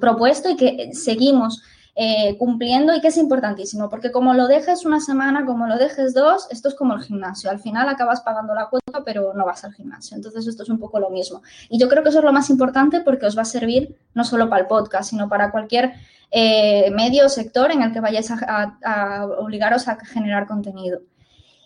propuesto 0.00 0.48
y 0.50 0.56
que 0.56 0.90
seguimos 0.94 1.62
eh, 2.00 2.36
cumpliendo 2.38 2.94
y 2.94 3.00
que 3.00 3.08
es 3.08 3.16
importantísimo, 3.16 3.90
porque 3.90 4.12
como 4.12 4.32
lo 4.32 4.46
dejes 4.46 4.84
una 4.84 5.00
semana, 5.00 5.44
como 5.44 5.66
lo 5.66 5.76
dejes 5.76 6.14
dos, 6.14 6.46
esto 6.48 6.68
es 6.68 6.76
como 6.76 6.94
el 6.94 7.02
gimnasio. 7.02 7.50
Al 7.50 7.58
final 7.58 7.88
acabas 7.88 8.20
pagando 8.20 8.54
la 8.54 8.68
cuota, 8.68 9.02
pero 9.04 9.34
no 9.34 9.44
vas 9.44 9.64
al 9.64 9.74
gimnasio. 9.74 10.16
Entonces 10.16 10.46
esto 10.46 10.62
es 10.62 10.68
un 10.68 10.78
poco 10.78 11.00
lo 11.00 11.10
mismo. 11.10 11.42
Y 11.68 11.76
yo 11.76 11.88
creo 11.88 12.04
que 12.04 12.10
eso 12.10 12.20
es 12.20 12.24
lo 12.24 12.32
más 12.32 12.50
importante 12.50 13.00
porque 13.00 13.26
os 13.26 13.36
va 13.36 13.42
a 13.42 13.46
servir 13.46 13.96
no 14.14 14.22
solo 14.22 14.48
para 14.48 14.62
el 14.62 14.68
podcast, 14.68 15.10
sino 15.10 15.28
para 15.28 15.50
cualquier 15.50 15.94
eh, 16.30 16.88
medio 16.92 17.26
o 17.26 17.28
sector 17.28 17.72
en 17.72 17.82
el 17.82 17.92
que 17.92 17.98
vayáis 17.98 18.30
a, 18.30 19.26
obligaros 19.40 19.88
a 19.88 19.96
generar 19.96 20.46
contenido. 20.46 21.00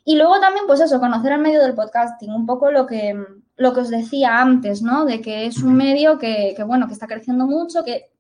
Y 0.03 0.17
luego 0.17 0.41
también, 0.41 0.65
pues 0.67 0.81
eso, 0.81 0.99
conocer 0.99 1.33
el 1.33 1.41
medio 1.41 1.61
del 1.61 1.75
podcasting, 1.75 2.33
un 2.33 2.47
poco 2.47 2.71
lo 2.71 2.87
que, 2.87 3.23
lo 3.59 3.75
que 3.75 3.81
os 3.81 3.91
decía 3.91 4.41
antes, 4.41 4.81
¿no? 4.81 5.05
De 5.05 5.21
que 5.21 5.45
es 5.45 5.59
un 5.59 5.75
medio 5.75 6.19
que, 6.19 6.55
que, 6.57 6.63
bueno, 6.63 6.87
que 6.87 6.95
está 6.95 7.07
creciendo 7.07 7.47
mucho, 7.47 7.85
que 7.85 8.12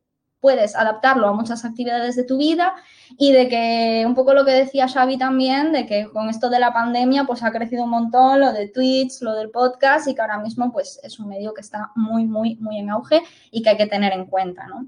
puedes 0.43 0.75
adaptarlo 0.75 1.29
a 1.29 1.33
muchas 1.33 1.65
actividades 1.65 2.17
de 2.17 2.25
tu 2.25 2.37
vida 2.37 2.75
y 3.17 3.31
de 3.31 3.49
que 3.49 4.03
un 4.05 4.17
poco 4.17 4.35
lo 4.35 4.45
que 4.45 4.51
decía 4.51 4.89
Xavi 4.89 5.17
también, 5.17 5.73
de 5.73 5.87
que 5.87 6.09
con 6.13 6.29
esto 6.29 6.51
de 6.51 6.59
la 6.59 6.73
pandemia 6.73 7.25
pues 7.25 7.45
ha 7.45 7.53
crecido 7.53 7.85
un 7.85 7.91
montón 7.91 8.41
lo 8.41 8.53
de 8.53 8.67
Twitch, 8.67 9.23
lo 9.23 9.35
del 9.35 9.51
podcast 9.51 10.09
y 10.09 10.17
que 10.17 10.21
ahora 10.21 10.39
mismo 10.39 10.73
pues 10.73 10.99
es 11.05 11.21
un 11.21 11.29
medio 11.29 11.55
que 11.55 11.61
está 11.61 11.93
muy, 11.95 12.25
muy, 12.25 12.57
muy 12.57 12.79
en 12.79 12.91
auge 12.91 13.23
y 13.53 13.63
que 13.63 13.71
hay 13.71 13.77
que 13.77 13.87
tener 13.87 14.13
en 14.13 14.27
cuenta, 14.27 14.67
¿no? 14.67 14.85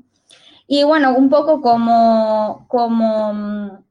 Y 0.67 0.83
bueno, 0.83 1.15
un 1.15 1.29
poco 1.29 1.61
como, 1.61 2.65
como, 2.67 3.85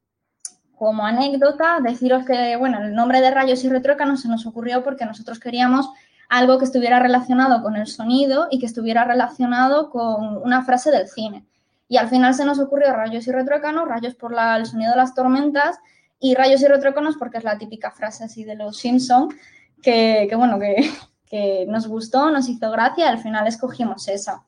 como 0.76 1.06
anécdota, 1.06 1.80
deciros 1.82 2.26
que, 2.26 2.58
bueno, 2.58 2.80
el 2.82 2.94
nombre 2.94 3.22
de 3.22 3.32
Rayos 3.32 3.64
y 3.64 3.70
Retrócanos 3.70 4.22
se 4.22 4.28
nos 4.28 4.46
ocurrió 4.46 4.84
porque 4.84 5.06
nosotros 5.06 5.40
queríamos 5.40 5.90
algo 6.28 6.58
que 6.58 6.66
estuviera 6.66 7.00
relacionado 7.00 7.62
con 7.62 7.78
el 7.78 7.88
sonido 7.88 8.48
y 8.52 8.60
que 8.60 8.66
estuviera 8.66 9.06
relacionado 9.06 9.90
con 9.92 10.38
una 10.44 10.66
frase 10.66 10.92
del 10.92 11.08
cine. 11.08 11.46
Y 11.94 11.98
al 11.98 12.10
final 12.10 12.34
se 12.34 12.44
nos 12.44 12.58
ocurrió 12.58 12.92
rayos 12.92 13.28
y 13.28 13.32
retrócanos, 13.32 13.88
rayos 13.88 14.16
por 14.16 14.34
el 14.34 14.66
sonido 14.66 14.90
de 14.90 14.98
las 14.98 15.14
tormentas 15.14 15.78
y 16.20 16.34
rayos 16.34 16.60
y 16.64 16.66
retrócanos 16.66 17.18
porque 17.18 17.38
es 17.38 17.44
la 17.44 17.60
típica 17.60 17.92
frase 17.92 18.24
así 18.24 18.44
de 18.44 18.56
los 18.56 18.78
Simpson 18.78 19.30
que, 19.80 20.28
bueno, 20.36 20.58
que, 21.30 21.68
nos 21.68 21.86
gustó, 21.86 22.32
nos 22.32 22.50
hizo 22.50 22.72
gracia 22.72 23.10
al 23.10 23.20
final 23.20 23.46
escogimos 23.46 24.08
esa. 24.08 24.44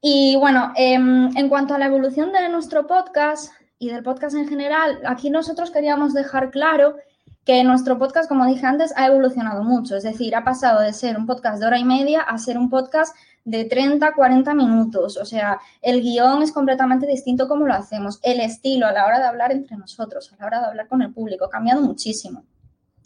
Y 0.00 0.36
bueno, 0.36 0.72
em, 0.74 1.36
en 1.36 1.50
cuanto 1.50 1.74
a 1.74 1.78
la 1.78 1.84
evolución 1.84 2.32
de 2.32 2.48
nuestro 2.48 2.86
podcast 2.86 3.52
y 3.78 3.90
del 3.90 4.02
podcast 4.02 4.36
en 4.36 4.48
general, 4.48 5.02
aquí 5.04 5.28
nosotros 5.28 5.70
queríamos 5.70 6.14
dejar 6.14 6.50
claro 6.50 6.96
que 7.44 7.62
nuestro 7.62 7.98
podcast, 7.98 8.26
como 8.26 8.46
dije 8.46 8.64
antes, 8.64 8.94
ha 8.96 9.06
evolucionado 9.06 9.64
mucho. 9.64 9.96
Es 9.96 10.04
decir, 10.04 10.34
ha 10.34 10.44
pasado 10.44 10.80
de 10.80 10.94
ser 10.94 11.18
un 11.18 11.26
podcast 11.26 11.60
de 11.60 11.66
hora 11.66 11.78
y 11.78 11.84
media 11.84 12.22
a 12.22 12.38
ser 12.38 12.56
un 12.56 12.70
podcast 12.70 13.14
de 13.44 13.64
30, 13.64 14.12
40 14.14 14.54
minutos. 14.54 15.16
O 15.16 15.24
sea, 15.24 15.58
el 15.82 16.02
guion 16.02 16.42
es 16.42 16.52
completamente 16.52 17.06
distinto 17.06 17.48
como 17.48 17.66
lo 17.66 17.74
hacemos. 17.74 18.20
El 18.22 18.40
estilo 18.40 18.86
a 18.86 18.92
la 18.92 19.06
hora 19.06 19.18
de 19.18 19.26
hablar 19.26 19.52
entre 19.52 19.76
nosotros, 19.76 20.32
a 20.32 20.36
la 20.36 20.46
hora 20.46 20.60
de 20.60 20.66
hablar 20.66 20.88
con 20.88 21.02
el 21.02 21.12
público, 21.12 21.46
ha 21.46 21.50
cambiado 21.50 21.80
muchísimo. 21.80 22.44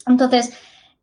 Entonces, 0.05 0.53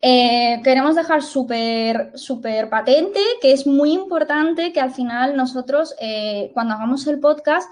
Eh, 0.02 0.62
queremos 0.64 0.96
dejar 0.96 1.22
súper, 1.22 2.12
súper 2.14 2.70
patente 2.70 3.20
que 3.42 3.52
es 3.52 3.66
muy 3.66 3.92
importante 3.92 4.72
que 4.72 4.80
al 4.80 4.92
final 4.92 5.36
nosotros, 5.36 5.94
eh, 6.00 6.50
cuando 6.54 6.72
hagamos 6.72 7.06
el 7.06 7.20
podcast, 7.20 7.70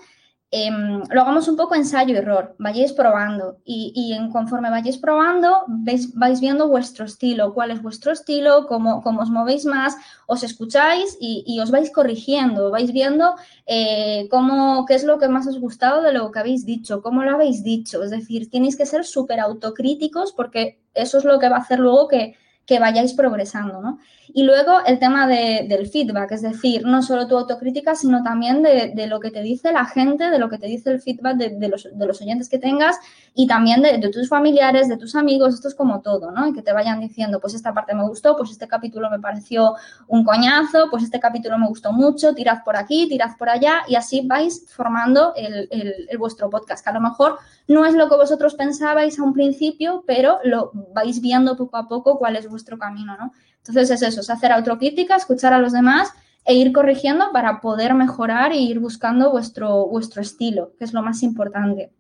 Em, 0.50 1.02
lo 1.10 1.20
hagamos 1.20 1.46
un 1.46 1.56
poco 1.56 1.74
ensayo-error, 1.74 2.56
vayáis 2.58 2.94
probando 2.94 3.58
y, 3.66 4.14
en, 4.14 4.30
conforme 4.30 4.70
vayáis 4.70 4.96
probando 4.96 5.64
vais 5.66 6.40
viendo 6.40 6.68
vuestro 6.68 7.04
estilo, 7.04 7.52
cuál 7.52 7.70
es 7.70 7.82
vuestro 7.82 8.12
estilo, 8.12 8.66
cómo, 8.66 9.02
cómo 9.02 9.20
os 9.20 9.28
movéis 9.28 9.66
más, 9.66 9.94
os 10.26 10.42
escucháis 10.42 11.18
y, 11.20 11.60
os 11.60 11.70
vais 11.70 11.90
corrigiendo, 11.90 12.70
vais 12.70 12.92
viendo 12.92 13.34
eh, 13.66 14.26
cómo, 14.30 14.86
qué 14.86 14.94
es 14.94 15.04
lo 15.04 15.18
que 15.18 15.28
más 15.28 15.46
os 15.46 15.60
gustado 15.60 16.00
de 16.00 16.14
lo 16.14 16.30
que 16.30 16.38
habéis 16.38 16.64
dicho, 16.64 17.02
cómo 17.02 17.22
lo 17.24 17.32
habéis 17.32 17.62
dicho, 17.62 18.02
es 18.02 18.10
decir, 18.10 18.48
tenéis 18.48 18.74
que 18.74 18.86
ser 18.86 19.04
súper 19.04 19.40
autocríticos 19.40 20.32
porque 20.32 20.80
eso 20.94 21.18
es 21.18 21.24
lo 21.24 21.38
que 21.38 21.50
va 21.50 21.56
a 21.56 21.60
hacer 21.60 21.78
luego 21.78 22.08
que, 22.08 22.36
que 22.64 22.78
vayáis 22.78 23.12
progresando, 23.12 23.82
¿no? 23.82 23.98
Y 24.34 24.42
luego 24.42 24.84
el 24.86 24.98
tema 24.98 25.26
del 25.26 25.88
feedback, 25.88 26.32
es 26.32 26.42
decir, 26.42 26.84
no 26.84 27.02
solo 27.02 27.26
tu 27.26 27.36
autocrítica, 27.36 27.94
sino 27.94 28.22
también 28.22 28.62
de, 28.62 29.06
lo 29.06 29.20
que 29.20 29.30
te 29.30 29.42
dice 29.42 29.72
la 29.72 29.86
gente, 29.86 30.30
de 30.30 30.38
lo 30.38 30.48
que 30.48 30.58
te 30.58 30.66
dice 30.66 30.90
el 30.90 31.00
feedback 31.00 31.36
de, 31.36 31.68
los, 31.68 32.20
oyentes 32.20 32.48
que 32.48 32.58
tengas 32.58 32.98
y 33.34 33.46
también 33.46 33.82
de, 33.82 33.98
tus 34.10 34.28
familiares, 34.28 34.88
de 34.88 34.96
tus 34.96 35.14
amigos, 35.14 35.54
esto 35.54 35.68
es 35.68 35.74
como 35.74 36.00
todo, 36.00 36.30
¿no? 36.30 36.46
Y 36.46 36.52
que 36.52 36.62
te 36.62 36.72
vayan 36.72 37.00
diciendo, 37.00 37.40
pues 37.40 37.54
esta 37.54 37.72
parte 37.72 37.94
me 37.94 38.06
gustó, 38.06 38.36
pues 38.36 38.50
este 38.50 38.68
capítulo 38.68 39.10
me 39.10 39.18
pareció 39.18 39.74
un 40.06 40.24
coñazo, 40.24 40.88
pues 40.90 41.02
este 41.04 41.20
capítulo 41.20 41.58
me 41.58 41.68
gustó 41.68 41.92
mucho, 41.92 42.34
tirad 42.34 42.64
por 42.64 42.76
aquí, 42.76 43.08
tirad 43.08 43.36
por 43.38 43.48
allá 43.48 43.82
y 43.88 43.94
así 43.94 44.26
vais 44.26 44.66
formando 44.68 45.32
el, 45.36 45.68
el 45.70 46.18
vuestro 46.18 46.50
podcast, 46.50 46.84
que 46.84 46.90
a 46.90 46.94
lo 46.94 47.00
mejor 47.00 47.38
no 47.66 47.84
es 47.86 47.94
lo 47.94 48.08
que 48.08 48.16
vosotros 48.16 48.54
pensabais 48.54 49.18
a 49.18 49.22
un 49.22 49.32
principio, 49.32 50.04
pero 50.06 50.38
lo 50.44 50.70
vais 50.94 51.20
viendo 51.20 51.56
poco 51.56 51.76
a 51.76 51.86
poco 51.86 52.18
cuál 52.18 52.36
es 52.36 52.48
vuestro 52.48 52.78
camino, 52.78 53.16
¿no? 53.16 53.32
Entonces 53.58 53.90
es 53.90 54.02
eso, 54.02 54.20
es 54.20 54.30
hacer 54.30 54.52
autocrítica, 54.52 55.16
escuchar 55.16 55.52
a 55.52 55.58
los 55.58 55.72
demás 55.72 56.12
e 56.44 56.54
ir 56.54 56.72
corrigiendo 56.72 57.30
para 57.32 57.60
poder 57.60 57.94
mejorar 57.94 58.52
e 58.52 58.56
ir 58.58 58.80
buscando 58.80 59.30
vuestro, 59.30 59.86
vuestro 59.86 60.22
estilo, 60.22 60.72
que 60.78 60.84
es 60.84 60.92
lo 60.92 61.02
más 61.02 61.22
importante. 61.22 61.92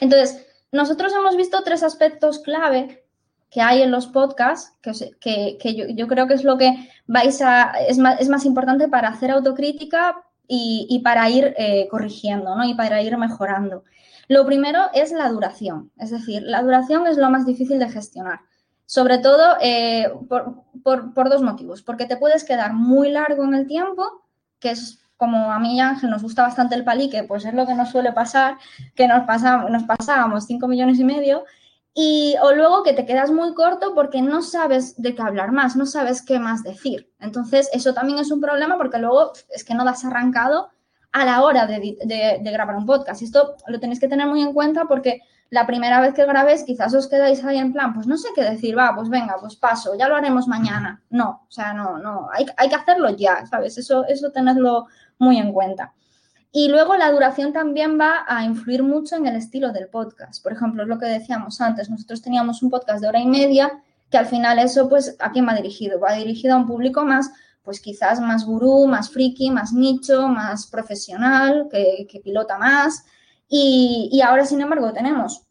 Entonces, 0.00 0.44
nosotros 0.72 1.12
hemos 1.12 1.36
visto 1.36 1.62
tres 1.62 1.84
aspectos 1.84 2.40
clave 2.40 3.04
que 3.54 3.60
hay 3.60 3.82
en 3.82 3.92
los 3.92 4.08
podcasts, 4.08 4.76
que, 4.82 5.94
yo, 5.96 6.08
creo 6.08 6.26
que 6.26 6.34
es 6.34 6.42
lo 6.42 6.58
que 6.58 6.90
vais 7.06 7.40
a, 7.40 7.72
es 7.88 7.98
más, 7.98 8.44
importante 8.44 8.88
para 8.88 9.08
hacer 9.08 9.30
autocrítica 9.30 10.16
y, 10.48 11.00
para 11.04 11.30
ir 11.30 11.54
eh, 11.56 11.86
corrigiendo, 11.88 12.56
¿no? 12.56 12.64
Y 12.64 12.74
para 12.74 13.00
ir 13.00 13.16
mejorando. 13.16 13.84
Lo 14.26 14.44
primero 14.44 14.80
es 14.92 15.12
la 15.12 15.28
duración, 15.28 15.92
es 15.98 16.10
decir, 16.10 16.42
la 16.42 16.62
duración 16.62 17.06
es 17.06 17.16
lo 17.16 17.30
más 17.30 17.46
difícil 17.46 17.78
de 17.78 17.88
gestionar. 17.88 18.40
Sobre 18.86 19.18
todo 19.18 19.56
eh, 19.60 20.12
por, 20.28 21.28
dos 21.30 21.42
motivos. 21.42 21.82
Porque 21.82 22.06
te 22.06 22.16
puedes 22.16 22.44
quedar 22.44 22.72
muy 22.72 23.10
largo 23.10 23.44
en 23.44 23.54
el 23.54 23.66
tiempo, 23.66 24.24
que 24.58 24.70
es 24.70 25.00
como 25.16 25.52
a 25.52 25.58
mí 25.58 25.76
y 25.76 25.80
Ángel 25.80 26.10
nos 26.10 26.22
gusta 26.22 26.42
bastante 26.42 26.74
el 26.74 26.84
palique, 26.84 27.22
pues 27.24 27.44
es 27.44 27.54
lo 27.54 27.66
que 27.66 27.74
nos 27.74 27.90
suele 27.90 28.12
pasar, 28.12 28.58
que 28.94 29.06
nos, 29.06 29.24
pasamos, 29.26 29.70
nos 29.70 29.84
pasábamos 29.84 30.44
5 30.46 30.66
millones 30.68 30.98
y 30.98 31.04
medio. 31.04 31.44
Y, 31.94 32.34
o 32.42 32.52
luego 32.52 32.82
que 32.82 32.92
te 32.92 33.06
quedas 33.06 33.30
muy 33.30 33.54
corto 33.54 33.94
porque 33.94 34.20
no 34.20 34.42
sabes 34.42 35.00
de 35.00 35.14
qué 35.14 35.22
hablar 35.22 35.52
más, 35.52 35.76
no 35.76 35.86
sabes 35.86 36.22
qué 36.22 36.40
más 36.40 36.64
decir. 36.64 37.12
Entonces, 37.20 37.70
eso 37.72 37.94
también 37.94 38.18
es 38.18 38.32
un 38.32 38.40
problema 38.40 38.76
porque 38.76 38.98
luego 38.98 39.32
es 39.48 39.64
que 39.64 39.74
no 39.74 39.84
das 39.84 40.04
arrancado 40.04 40.70
a 41.12 41.24
la 41.24 41.42
hora 41.42 41.66
de, 41.66 41.96
de 42.04 42.50
grabar 42.50 42.74
un 42.74 42.86
podcast. 42.86 43.22
Esto 43.22 43.54
lo 43.68 43.78
tenéis 43.78 44.00
que 44.00 44.08
tener 44.08 44.26
muy 44.26 44.42
en 44.42 44.52
cuenta 44.52 44.86
porque 44.86 45.20
la 45.54 45.68
primera 45.68 46.00
vez 46.00 46.14
que 46.14 46.26
grabéis 46.26 46.64
quizás 46.64 46.92
os 46.94 47.06
quedáis 47.08 47.44
ahí 47.44 47.58
en 47.58 47.72
plan, 47.72 47.94
pues 47.94 48.08
no 48.08 48.16
sé 48.16 48.28
qué 48.34 48.42
decir, 48.42 48.76
va, 48.76 48.92
pues 48.92 49.08
venga, 49.08 49.36
pues 49.40 49.54
paso, 49.54 49.94
ya 49.94 50.08
lo 50.08 50.16
haremos 50.16 50.48
mañana. 50.48 51.00
No, 51.10 51.44
o 51.48 51.50
sea, 51.50 51.72
no, 51.72 51.96
no, 51.98 52.28
hay, 52.32 52.44
hay 52.56 52.68
que 52.68 52.74
hacerlo 52.74 53.10
ya, 53.10 53.46
¿sabes? 53.46 53.78
Eso, 53.78 54.04
eso 54.08 54.32
tenedlo 54.32 54.86
muy 55.16 55.38
en 55.38 55.52
cuenta. 55.52 55.94
Y 56.50 56.68
luego 56.68 56.96
la 56.96 57.12
duración 57.12 57.52
también 57.52 58.00
va 58.00 58.24
a 58.26 58.42
influir 58.44 58.82
mucho 58.82 59.14
en 59.14 59.26
el 59.26 59.36
estilo 59.36 59.70
del 59.70 59.86
podcast. 59.86 60.42
Por 60.42 60.52
ejemplo, 60.52 60.82
es 60.82 60.88
lo 60.88 60.98
que 60.98 61.06
decíamos 61.06 61.60
antes, 61.60 61.88
nosotros 61.88 62.20
teníamos 62.20 62.60
un 62.64 62.70
podcast 62.70 63.00
de 63.00 63.08
hora 63.08 63.20
y 63.20 63.26
media, 63.26 63.80
que 64.10 64.18
al 64.18 64.26
final 64.26 64.58
eso, 64.58 64.88
pues, 64.88 65.16
¿a 65.20 65.30
quién 65.30 65.46
va 65.46 65.54
dirigido? 65.54 66.00
Va 66.00 66.14
dirigido 66.14 66.54
a 66.54 66.58
un 66.58 66.66
público 66.66 67.04
más, 67.04 67.30
pues 67.62 67.78
quizás 67.78 68.18
más 68.18 68.44
gurú, 68.44 68.88
más 68.88 69.08
friki, 69.08 69.52
más 69.52 69.72
nicho, 69.72 70.26
más 70.26 70.66
profesional, 70.66 71.68
que, 71.70 72.08
que 72.10 72.18
pilota 72.18 72.58
más. 72.58 73.04
Y, 73.48 74.20
ahora, 74.26 74.46
sin 74.46 74.60
embargo, 74.60 74.92
tenemos 74.92 75.43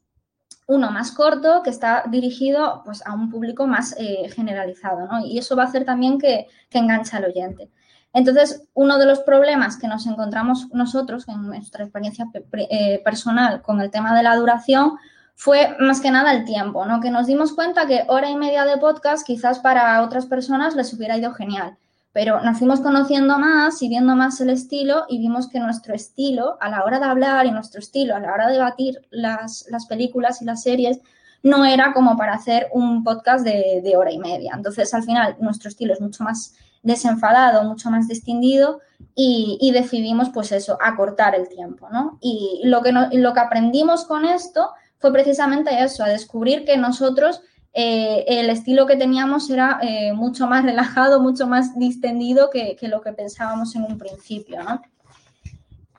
uno 0.67 0.91
más 0.91 1.12
corto 1.12 1.62
que 1.63 1.70
está 1.70 2.03
dirigido 2.10 2.82
pues, 2.86 3.05
a 3.05 3.13
un 3.13 3.29
público 3.29 3.67
más 3.67 3.96
eh, 3.98 4.29
generalizado, 4.29 5.08
¿no? 5.08 5.25
Y 5.25 5.38
eso 5.38 5.55
va 5.55 5.63
a 5.63 5.67
hacer 5.67 5.86
también 5.86 6.17
que, 6.20 6.48
que 6.70 6.77
enganche 6.77 7.17
al 7.17 7.25
oyente. 7.25 7.70
Entonces, 8.13 8.67
uno 8.75 9.00
de 9.00 9.08
los 9.08 9.20
problemas 9.22 9.77
que 9.77 9.88
nos 9.88 10.05
encontramos 10.05 10.67
nosotros 10.72 11.27
en 11.27 11.48
nuestra 11.48 11.84
experiencia 11.84 12.27
eh, 12.53 13.01
personal 13.03 13.63
con 13.63 13.82
el 13.82 13.89
tema 13.89 14.15
de 14.15 14.22
la 14.22 14.36
duración 14.36 14.98
fue 15.36 15.75
más 15.79 16.00
que 16.00 16.12
nada 16.12 16.32
el 16.32 16.46
tiempo, 16.46 16.86
¿no? 16.86 17.01
Que 17.01 17.10
nos 17.10 17.25
dimos 17.25 17.53
cuenta 17.53 17.88
que 17.88 18.05
hora 18.08 18.29
y 18.29 18.36
media 18.36 18.65
de 18.65 18.77
podcast 18.77 19.25
quizás 19.25 19.60
para 19.60 20.01
otras 20.03 20.27
personas 20.27 20.75
les 20.75 20.93
hubiera 20.93 21.17
ido 21.17 21.34
genial, 21.34 21.75
pero 22.13 22.41
nos 22.41 22.60
fuimos 22.60 22.79
conociendo 22.79 23.39
más 23.39 23.82
y 23.82 23.89
viendo 23.89 24.15
más 24.15 24.39
el 24.39 24.51
estilo 24.51 25.05
y 25.10 25.17
vimos 25.17 25.50
que 25.50 25.60
nuestro 25.60 25.96
estilo 25.96 26.58
a 26.62 26.70
la 26.70 26.84
hora 26.84 27.00
de 27.00 27.05
hablar 27.05 27.48
y 27.48 27.51
nuestro 27.51 27.79
estilo 27.79 28.15
a 28.15 28.20
la 28.20 28.32
hora 28.32 28.48
de 28.48 28.53
debatir 28.53 29.01
las, 29.10 29.65
películas 29.89 30.39
y 30.41 30.46
las 30.46 30.62
series 30.62 31.00
no 31.41 31.65
era 31.65 31.91
como 31.91 32.15
para 32.15 32.36
hacer 32.36 32.67
un 32.72 33.03
podcast 33.03 33.43
de, 33.43 33.93
hora 33.98 34.12
y 34.12 34.20
media. 34.20 34.53
Entonces, 34.55 34.93
al 34.93 35.03
final, 35.03 35.36
nuestro 35.39 35.70
estilo 35.70 35.91
es 35.91 36.00
mucho 36.00 36.24
más 36.24 36.55
desenfadado, 36.84 37.63
mucho 37.63 37.89
más 37.89 38.08
distinguido 38.08 38.79
y, 39.15 39.72
decidimos, 39.74 40.29
pues 40.29 40.51
eso, 40.51 40.77
acortar 40.82 41.36
el 41.36 41.50
tiempo, 41.50 41.89
¿no? 41.91 42.17
Y 42.22 42.62
lo 42.63 42.82
que, 42.82 42.93
lo 42.93 43.34
que 43.34 43.39
aprendimos 43.39 44.05
con 44.05 44.24
esto 44.24 44.70
fue 45.00 45.12
precisamente 45.12 45.84
eso, 45.84 46.03
a 46.03 46.10
descubrir 46.10 46.63
que 46.63 46.77
nosotros 46.77 47.41
eh, 47.75 48.24
el 48.27 48.51
estilo 48.51 48.86
que 48.86 48.96
teníamos 48.96 49.50
era 49.50 49.80
eh, 49.82 50.13
mucho 50.13 50.46
más 50.48 50.63
relajado, 50.63 51.20
mucho 51.20 51.48
más 51.48 51.77
distendido 51.77 52.51
que, 52.51 52.77
lo 52.84 53.01
que 53.01 53.13
pensábamos 53.13 53.75
en 53.75 53.84
un 53.84 53.98
principio, 53.98 54.60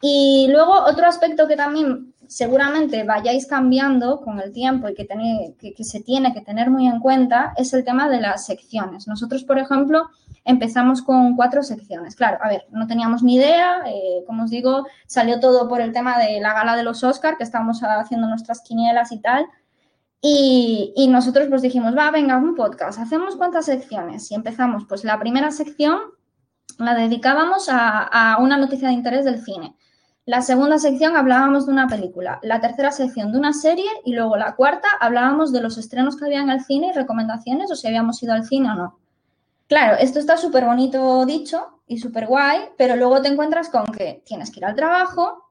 Y 0.00 0.48
luego 0.50 0.72
otro 0.84 1.06
aspecto 1.06 1.48
que 1.48 1.56
también 1.56 2.14
seguramente 2.28 3.02
vayáis 3.02 3.46
cambiando 3.46 4.20
con 4.20 4.40
el 4.40 4.52
tiempo 4.52 4.88
y 4.88 4.94
que, 4.94 5.06
que, 5.74 5.84
se 5.84 6.00
tiene 6.00 6.32
que 6.32 6.40
tener 6.42 6.70
muy 6.70 6.86
en 6.86 7.00
cuenta 7.00 7.52
es 7.56 7.74
el 7.74 7.84
tema 7.84 8.08
de 8.08 8.20
las 8.20 8.46
secciones. 8.46 9.08
Nosotros, 9.08 9.42
por 9.44 9.58
ejemplo, 9.58 10.08
empezamos 10.44 11.02
con 11.02 11.34
cuatro 11.34 11.62
secciones. 11.62 12.14
Claro, 12.14 12.38
a 12.40 12.48
ver, 12.48 12.66
no 12.70 12.86
teníamos 12.86 13.22
ni 13.22 13.34
idea, 13.34 13.78
eh, 13.86 14.22
como 14.26 14.44
os 14.44 14.50
digo, 14.50 14.86
salió 15.06 15.40
todo 15.40 15.68
por 15.68 15.80
el 15.80 15.92
tema 15.92 16.18
de 16.18 16.40
la 16.40 16.54
gala 16.54 16.76
de 16.76 16.84
los 16.84 17.02
Oscar, 17.02 17.36
que 17.36 17.44
estábamos 17.44 17.80
haciendo 17.80 18.28
nuestras 18.28 18.60
quinielas 18.62 19.10
y 19.10 19.18
tal. 19.18 19.46
Y, 20.26 21.06
nosotros 21.10 21.48
pues 21.50 21.60
dijimos, 21.60 21.94
va, 21.94 22.10
venga, 22.10 22.38
un 22.38 22.54
podcast, 22.54 22.98
¿hacemos 22.98 23.36
cuántas 23.36 23.66
secciones? 23.66 24.30
Y 24.30 24.34
empezamos, 24.34 24.86
pues 24.88 25.04
la 25.04 25.18
primera 25.18 25.50
sección 25.50 25.98
la 26.78 26.94
dedicábamos 26.94 27.68
a, 27.70 28.38
una 28.40 28.56
noticia 28.56 28.88
de 28.88 28.94
interés 28.94 29.26
del 29.26 29.44
cine. 29.44 29.76
La 30.24 30.40
segunda 30.40 30.78
sección 30.78 31.14
hablábamos 31.14 31.66
de 31.66 31.72
una 31.72 31.88
película, 31.88 32.40
la 32.42 32.62
tercera 32.62 32.90
sección 32.90 33.32
de 33.32 33.38
una 33.38 33.52
serie 33.52 33.84
y 34.06 34.14
luego 34.14 34.38
la 34.38 34.56
cuarta 34.56 34.88
hablábamos 34.98 35.52
de 35.52 35.60
los 35.60 35.76
estrenos 35.76 36.16
que 36.16 36.24
había 36.24 36.40
en 36.40 36.48
el 36.48 36.64
cine 36.64 36.88
y 36.88 36.92
recomendaciones 36.92 37.70
o 37.70 37.76
si 37.76 37.86
habíamos 37.86 38.22
ido 38.22 38.32
al 38.32 38.46
cine 38.46 38.70
o 38.70 38.74
no. 38.76 38.98
Claro, 39.68 39.98
esto 40.00 40.20
está 40.20 40.38
súper 40.38 40.64
bonito 40.64 41.26
dicho 41.26 41.82
y 41.86 41.98
súper 41.98 42.28
guay, 42.28 42.60
pero 42.78 42.96
luego 42.96 43.20
te 43.20 43.28
encuentras 43.28 43.68
con 43.68 43.84
que 43.92 44.22
tienes 44.24 44.50
que 44.50 44.60
ir 44.60 44.64
al 44.64 44.74
trabajo, 44.74 45.43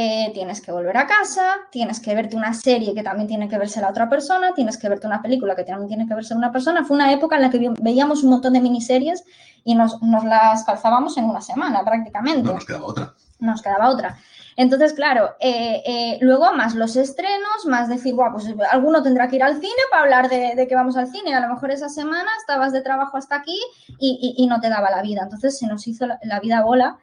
eh, 0.00 0.30
tienes 0.32 0.60
que 0.60 0.70
volver 0.70 0.96
a 0.96 1.08
casa, 1.08 1.56
tienes 1.72 1.98
que 1.98 2.14
verte 2.14 2.36
una 2.36 2.54
serie 2.54 2.94
que 2.94 3.02
también 3.02 3.26
tiene 3.26 3.48
que 3.48 3.58
verse 3.58 3.80
la 3.80 3.90
otra 3.90 4.08
persona, 4.08 4.54
tienes 4.54 4.78
que 4.78 4.88
verte 4.88 5.08
una 5.08 5.20
película 5.20 5.56
que 5.56 5.64
también 5.64 5.88
tiene 5.88 6.06
que 6.06 6.14
verse 6.14 6.36
una 6.36 6.52
persona. 6.52 6.84
Fue 6.84 6.94
una 6.94 7.12
época 7.12 7.34
en 7.34 7.42
la 7.42 7.50
que 7.50 7.72
veíamos 7.80 8.22
un 8.22 8.30
montón 8.30 8.52
de 8.52 8.60
miniseries 8.60 9.24
y 9.64 9.74
nos, 9.74 9.98
las 10.00 10.62
calzábamos 10.62 11.16
en 11.16 11.24
una 11.24 11.40
semana 11.40 11.84
prácticamente. 11.84 12.44
No 12.44 12.52
nos 12.52 12.64
quedaba 12.64 12.86
otra. 12.86 13.14
No 13.40 13.50
nos 13.50 13.60
quedaba 13.60 13.90
otra. 13.90 14.16
Entonces, 14.56 14.92
claro, 14.92 15.30
eh, 15.40 15.82
eh, 15.84 16.18
luego 16.20 16.52
más 16.52 16.76
los 16.76 16.94
estrenos, 16.94 17.66
más 17.66 17.88
decir, 17.88 18.14
bueno, 18.14 18.34
pues 18.34 18.46
alguno 18.70 19.02
tendrá 19.02 19.26
que 19.26 19.34
ir 19.34 19.42
al 19.42 19.54
cine 19.54 19.82
para 19.90 20.02
hablar 20.04 20.28
de, 20.28 20.64
que 20.68 20.76
vamos 20.76 20.96
al 20.96 21.08
cine. 21.08 21.34
A 21.34 21.40
lo 21.40 21.52
mejor 21.52 21.72
esa 21.72 21.88
semana 21.88 22.30
estabas 22.38 22.72
de 22.72 22.82
trabajo 22.82 23.16
hasta 23.16 23.34
aquí 23.34 23.58
y, 23.98 24.46
no 24.48 24.60
te 24.60 24.68
daba 24.68 24.92
la 24.92 25.02
vida. 25.02 25.22
Entonces 25.24 25.58
se 25.58 25.66
nos 25.66 25.88
hizo 25.88 26.06
la 26.06 26.38
vida 26.38 26.62
bola 26.62 26.98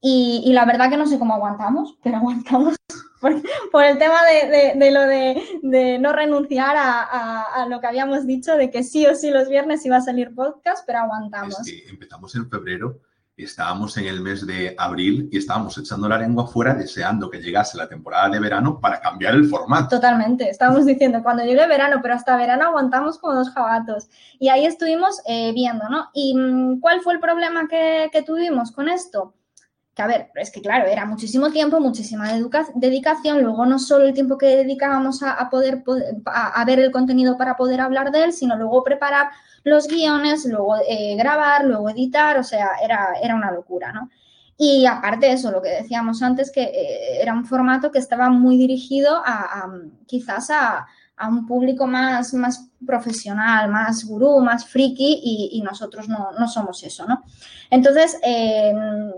y, 0.00 0.52
la 0.52 0.64
verdad 0.64 0.90
que 0.90 0.96
no 0.96 1.06
sé 1.06 1.18
cómo 1.18 1.34
aguantamos, 1.34 1.98
pero 2.02 2.16
aguantamos 2.18 2.76
por, 3.20 3.84
el 3.84 3.98
tema 3.98 4.20
de, 4.24 4.90
lo 4.90 5.02
de, 5.02 5.98
no 5.98 6.12
renunciar 6.12 6.76
a, 6.78 7.66
lo 7.68 7.80
que 7.80 7.86
habíamos 7.86 8.26
dicho, 8.26 8.56
de 8.56 8.70
que 8.70 8.82
sí 8.82 9.06
o 9.06 9.14
sí 9.14 9.30
los 9.30 9.48
viernes 9.48 9.84
iba 9.84 9.96
a 9.96 10.00
salir 10.00 10.34
podcast, 10.34 10.84
pero 10.86 11.00
aguantamos. 11.00 11.56
empezamos 11.88 12.34
en 12.34 12.48
febrero 12.48 13.00
estábamos 13.44 13.96
en 13.96 14.06
el 14.06 14.20
mes 14.20 14.46
de 14.46 14.74
abril 14.78 15.28
y 15.30 15.38
estábamos 15.38 15.76
echando 15.78 16.08
la 16.08 16.18
lengua 16.18 16.46
fuera 16.46 16.74
deseando 16.74 17.30
que 17.30 17.40
llegase 17.40 17.76
la 17.76 17.88
temporada 17.88 18.28
de 18.28 18.40
verano 18.40 18.80
para 18.80 19.00
cambiar 19.00 19.34
el 19.34 19.46
formato. 19.46 19.96
Totalmente, 19.96 20.48
estábamos 20.48 20.86
diciendo 20.86 21.22
cuando 21.22 21.44
llegue 21.44 21.66
verano, 21.66 22.00
pero 22.02 22.14
hasta 22.14 22.36
verano 22.36 22.66
aguantamos 22.66 23.18
como 23.18 23.34
dos 23.34 23.50
jabatos. 23.50 24.08
Y 24.38 24.48
ahí 24.48 24.66
estuvimos 24.66 25.20
eh, 25.26 25.52
viendo, 25.52 25.88
¿no? 25.88 26.08
¿Y 26.12 26.34
mm, 26.34 26.80
cuál 26.80 27.00
fue 27.00 27.14
el 27.14 27.20
problema 27.20 27.68
que, 27.68 28.08
que 28.12 28.22
tuvimos 28.22 28.72
con 28.72 28.88
esto? 28.88 29.34
A 30.00 30.06
ver, 30.06 30.30
es 30.34 30.50
que 30.50 30.60
claro, 30.60 30.86
era 30.86 31.04
muchísimo 31.06 31.50
tiempo, 31.50 31.80
muchísima 31.80 32.30
dedicación, 32.74 33.42
luego 33.42 33.66
no 33.66 33.78
solo 33.78 34.06
el 34.06 34.14
tiempo 34.14 34.38
que 34.38 34.56
dedicábamos 34.56 35.22
a, 35.22 35.48
poder, 35.50 35.82
a, 36.26 36.64
ver 36.64 36.80
el 36.80 36.90
contenido 36.90 37.36
para 37.36 37.56
poder 37.56 37.80
hablar 37.80 38.10
de 38.10 38.24
él, 38.24 38.32
sino 38.32 38.56
luego 38.56 38.82
preparar 38.82 39.30
los 39.64 39.86
guiones, 39.86 40.44
luego 40.46 40.76
eh, 40.88 41.16
grabar, 41.16 41.64
luego 41.64 41.90
editar, 41.90 42.38
o 42.38 42.44
sea, 42.44 42.70
era, 42.82 43.14
era 43.22 43.34
una 43.34 43.50
locura, 43.50 43.92
¿no? 43.92 44.10
Y 44.56 44.84
aparte 44.84 45.26
de 45.26 45.32
eso, 45.32 45.50
lo 45.50 45.62
que 45.62 45.70
decíamos 45.70 46.22
antes, 46.22 46.50
que 46.50 46.62
eh, 46.62 47.22
era 47.22 47.32
un 47.32 47.46
formato 47.46 47.90
que 47.90 47.98
estaba 47.98 48.28
muy 48.28 48.58
dirigido 48.58 49.22
a 49.24 49.66
quizás 50.06 50.50
a, 50.50 50.86
a 51.20 51.28
un 51.28 51.46
público 51.46 51.86
más, 51.86 52.32
más 52.32 52.70
profesional, 52.86 53.70
más 53.70 54.06
gurú, 54.06 54.40
más 54.40 54.64
friki 54.66 55.20
y, 55.52 55.60
nosotros 55.60 56.08
no, 56.08 56.48
somos 56.48 56.82
eso, 56.82 57.06
¿no? 57.06 57.22
Entonces, 57.68 58.18
eh, 58.22 58.72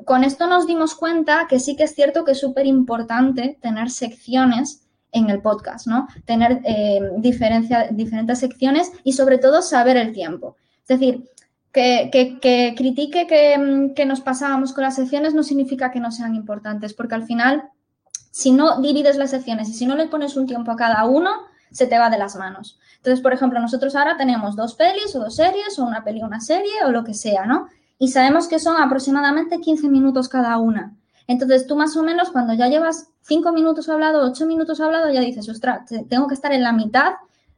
con 0.04 0.24
esto 0.24 0.48
nos 0.48 0.66
dimos 0.66 0.96
cuenta 0.96 1.46
que 1.48 1.60
sí 1.60 1.76
que 1.76 1.84
es 1.84 1.94
cierto 1.94 2.24
que 2.24 2.32
es 2.32 2.40
súper 2.40 2.66
importante 2.66 3.56
tener 3.62 3.88
secciones 3.90 4.82
en 5.12 5.30
el 5.30 5.40
podcast, 5.40 5.86
¿no? 5.86 6.08
Tener 6.24 6.60
eh, 6.64 7.00
diferentes 7.18 8.38
secciones 8.38 8.90
y 9.04 9.12
sobre 9.12 9.38
todo 9.38 9.62
saber 9.62 9.96
el 9.96 10.12
tiempo. 10.12 10.56
Es 10.80 10.98
decir, 10.98 11.30
que, 11.70 12.74
critique 12.76 13.28
que, 13.28 13.92
que 13.94 14.06
nos 14.06 14.20
pasábamos 14.20 14.72
con 14.72 14.82
las 14.82 14.96
secciones 14.96 15.34
no 15.34 15.44
significa 15.44 15.92
que 15.92 16.00
no 16.00 16.10
sean 16.10 16.34
importantes, 16.34 16.94
porque 16.94 17.14
al 17.14 17.26
final, 17.26 17.70
si 18.32 18.50
no 18.50 18.80
divides 18.80 19.16
las 19.16 19.30
secciones 19.30 19.68
y 19.68 19.74
si 19.74 19.86
no 19.86 19.94
le 19.94 20.08
pones 20.08 20.36
un 20.36 20.48
tiempo 20.48 20.72
a 20.72 20.76
cada 20.76 21.04
uno, 21.04 21.30
se 21.72 21.86
te 21.86 21.98
va 21.98 22.10
de 22.10 22.18
las 22.18 22.36
manos. 22.36 22.78
Entonces, 22.96 23.20
por 23.20 23.32
ejemplo, 23.32 23.60
nosotros 23.60 23.96
ahora 23.96 24.16
tenemos 24.16 24.56
dos 24.56 24.74
pelis 24.74 25.14
o 25.16 25.20
dos 25.20 25.36
series 25.36 25.78
o 25.78 25.84
una 25.84 26.04
peli 26.04 26.22
una 26.22 26.40
serie 26.40 26.84
o 26.86 26.90
lo 26.90 27.04
que 27.04 27.14
sea, 27.14 27.46
¿no? 27.46 27.68
Y 27.98 28.08
sabemos 28.08 28.48
que 28.48 28.58
son 28.58 28.80
aproximadamente 28.80 29.60
15 29.60 29.88
minutos 29.88 30.28
cada 30.28 30.56
una. 30.58 30.96
Entonces, 31.26 31.66
tú 31.66 31.76
más 31.76 31.96
o 31.96 32.02
menos 32.02 32.30
cuando 32.30 32.54
ya 32.54 32.68
llevas 32.68 33.08
5 33.22 33.52
minutos 33.52 33.88
hablado, 33.88 34.24
8 34.24 34.46
minutos 34.46 34.80
hablado, 34.80 35.10
ya 35.10 35.20
dices, 35.20 35.48
ostras, 35.48 35.88
tengo 36.08 36.26
que 36.26 36.34
estar 36.34 36.52
en 36.52 36.62
la 36.62 36.72
mitad 36.72 37.12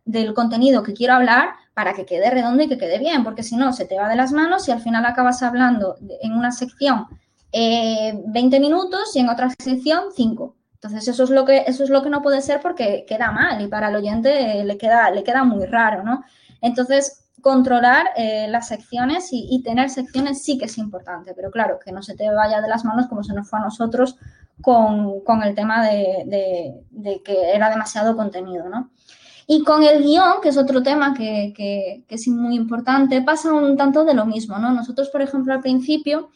del 0.05 0.35
contenido 0.35 0.83
que 0.83 0.93
quiero 0.93 1.15
hablar 1.15 1.55
para 1.73 1.95
que 1.95 2.05
quede 2.05 2.31
redondo 2.31 2.63
y 2.63 2.69
que 2.69 2.79
quede 2.79 2.99
bien, 2.99 3.25
porque 3.25 3.43
si 3.43 3.57
no, 3.57 3.73
se 3.73 3.87
te 3.87 3.97
va 3.99 4.09
de 4.09 4.17
las 4.17 4.33
manos 4.33 4.69
y 4.69 4.73
al 4.73 4.81
final 4.81 5.05
acabas 5.07 5.43
hablando 5.43 5.97
en 6.21 6.33
una 6.33 6.53
sección 6.53 7.07
20 7.53 8.57
eh, 8.57 8.61
minutos 8.61 9.15
y 9.15 9.21
en 9.21 9.29
otra 9.29 9.51
sección 9.59 10.05
5. 10.15 10.55
Entonces, 10.85 11.09
eso 11.09 11.25
es 11.25 11.31
lo 11.31 11.47
que, 11.47 11.65
eso 11.67 11.83
es 11.83 11.89
lo 11.89 12.03
que 12.03 12.11
no 12.11 12.21
puede 12.21 12.43
ser 12.43 12.61
porque 12.61 13.07
queda 13.09 13.33
mal 13.33 13.59
y 13.63 13.69
para 13.69 13.89
el 13.89 13.97
oyente 13.97 14.63
le 14.65 14.77
queda, 14.77 15.11
le 15.11 15.25
queda 15.25 15.43
muy 15.43 15.65
raro, 15.65 16.03
¿no? 16.03 16.23
Entonces, 16.61 17.25
controlar 17.41 18.09
eh, 18.17 18.49
las 18.51 18.69
secciones 18.69 19.29
y, 19.31 19.63
tener 19.63 19.89
secciones 19.89 20.43
sí 20.43 20.59
que 20.59 20.67
es 20.67 20.77
importante, 20.77 21.33
pero 21.35 21.51
claro, 21.51 21.79
que 21.83 21.91
no 21.91 22.03
se 22.03 22.15
te 22.15 22.29
vaya 22.29 22.61
de 22.61 22.69
las 22.69 22.85
manos 22.85 23.07
como 23.07 23.25
se 23.25 23.33
nos 23.33 23.49
fue 23.49 23.61
a 23.61 23.63
nosotros 23.63 24.17
con, 24.61 25.23
el 25.43 25.55
tema 25.55 25.83
de, 25.83 26.83
que 27.25 27.55
era 27.55 27.71
demasiado 27.71 28.15
contenido, 28.15 28.69
¿no? 28.69 28.91
Y 29.47 29.65
con 29.65 29.83
el 29.85 30.03
guion, 30.03 30.43
que 30.43 30.51
es 30.51 30.59
otro 30.59 30.83
tema 30.83 31.15
que, 31.15 31.55
que, 31.57 32.05
es 32.07 32.29
muy 32.29 32.57
importante, 32.57 33.23
pasa 33.23 33.55
un 33.55 33.79
tanto 33.79 34.05
de 34.05 34.13
lo 34.13 34.27
mismo, 34.27 34.59
¿no? 34.59 34.71
Nosotros, 34.71 35.09
por 35.09 35.23
ejemplo, 35.23 35.55
al 35.55 35.61
principio 35.61 36.29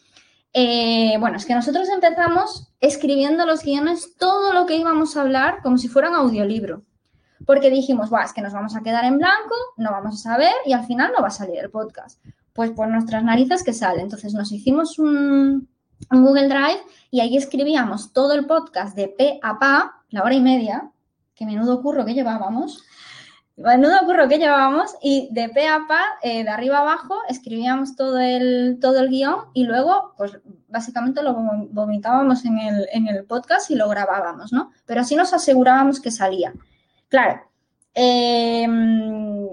eh, 0.52 1.16
bueno, 1.18 1.36
es 1.36 1.46
que 1.46 1.54
nosotros 1.54 1.88
empezamos 1.88 2.72
escribiendo 2.80 3.44
los 3.46 3.62
guiones 3.62 4.16
todo 4.16 4.52
lo 4.52 4.66
que 4.66 4.76
íbamos 4.76 5.16
a 5.16 5.22
hablar 5.22 5.60
como 5.62 5.78
si 5.78 5.88
fuera 5.88 6.10
un 6.10 6.16
audiolibro. 6.16 6.82
Porque 7.46 7.70
dijimos, 7.70 8.10
es 8.24 8.32
que 8.32 8.42
nos 8.42 8.52
vamos 8.52 8.74
a 8.74 8.82
quedar 8.82 9.04
en 9.04 9.18
blanco, 9.18 9.54
no 9.76 9.90
vamos 9.90 10.14
a 10.14 10.30
saber 10.30 10.52
y 10.64 10.72
al 10.72 10.84
final 10.86 11.12
no 11.14 11.22
va 11.22 11.28
a 11.28 11.32
salir 11.32 11.58
el 11.58 11.70
podcast. 11.70 12.22
Pues 12.52 12.72
por 12.72 12.88
nuestras 12.88 13.22
narices 13.22 13.62
que 13.62 13.72
sale. 13.72 14.02
Entonces 14.02 14.34
nos 14.34 14.50
hicimos 14.50 14.98
un, 14.98 15.68
un 16.10 16.24
Google 16.24 16.48
Drive 16.48 16.82
y 17.10 17.20
ahí 17.20 17.36
escribíamos 17.36 18.12
todo 18.12 18.32
el 18.34 18.46
podcast 18.46 18.96
de 18.96 19.08
P 19.08 19.38
a 19.42 19.58
Pa, 19.58 20.02
la 20.10 20.22
hora 20.22 20.34
y 20.34 20.40
media, 20.40 20.90
que 21.34 21.46
menudo 21.46 21.80
curro 21.80 22.04
que 22.04 22.14
llevábamos. 22.14 22.84
Menudo 23.58 23.98
curro 24.06 24.28
que 24.28 24.38
llevábamos 24.38 24.94
y 25.02 25.28
de 25.32 25.48
pe 25.48 25.66
a 25.66 25.80
pa, 25.88 26.00
eh, 26.22 26.44
de 26.44 26.48
arriba 26.48 26.78
abajo, 26.78 27.16
escribíamos 27.28 27.96
todo 27.96 28.18
el, 28.18 28.78
todo 28.80 29.00
el 29.00 29.08
guion 29.08 29.46
y 29.52 29.64
luego, 29.64 30.14
pues 30.16 30.38
básicamente 30.68 31.24
lo 31.24 31.34
vomitábamos 31.70 32.44
en 32.44 32.58
el, 32.58 32.86
en 32.92 33.08
el 33.08 33.24
podcast 33.24 33.68
y 33.72 33.74
lo 33.74 33.88
grabábamos, 33.88 34.52
¿no? 34.52 34.70
Pero 34.86 35.00
así 35.00 35.16
nos 35.16 35.32
asegurábamos 35.32 35.98
que 35.98 36.12
salía. 36.12 36.52
Claro, 37.08 37.40
em, 37.94 39.48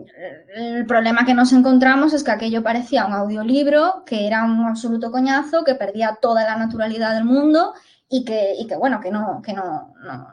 el 0.55 0.85
problema 0.85 1.25
que 1.25 1.33
nos 1.33 1.51
encontramos 1.51 2.13
es 2.13 2.23
que 2.23 2.31
aquello 2.31 2.61
parecía 2.61 3.07
un 3.07 3.13
audiolibro, 3.13 4.03
que 4.05 4.27
era 4.27 4.43
un 4.43 4.59
absoluto 4.65 5.11
coñazo, 5.11 5.63
que 5.63 5.73
perdía 5.73 6.19
toda 6.21 6.43
la 6.43 6.57
naturalidad 6.57 7.15
del 7.15 7.25
mundo 7.25 7.73
y 8.07 8.23
que, 8.23 8.53
y 8.59 8.67
que 8.67 8.75
bueno, 8.75 8.99
que 8.99 9.09
no, 9.09 9.41
que 9.43 9.53
no, 9.53 9.95
no, 10.03 10.27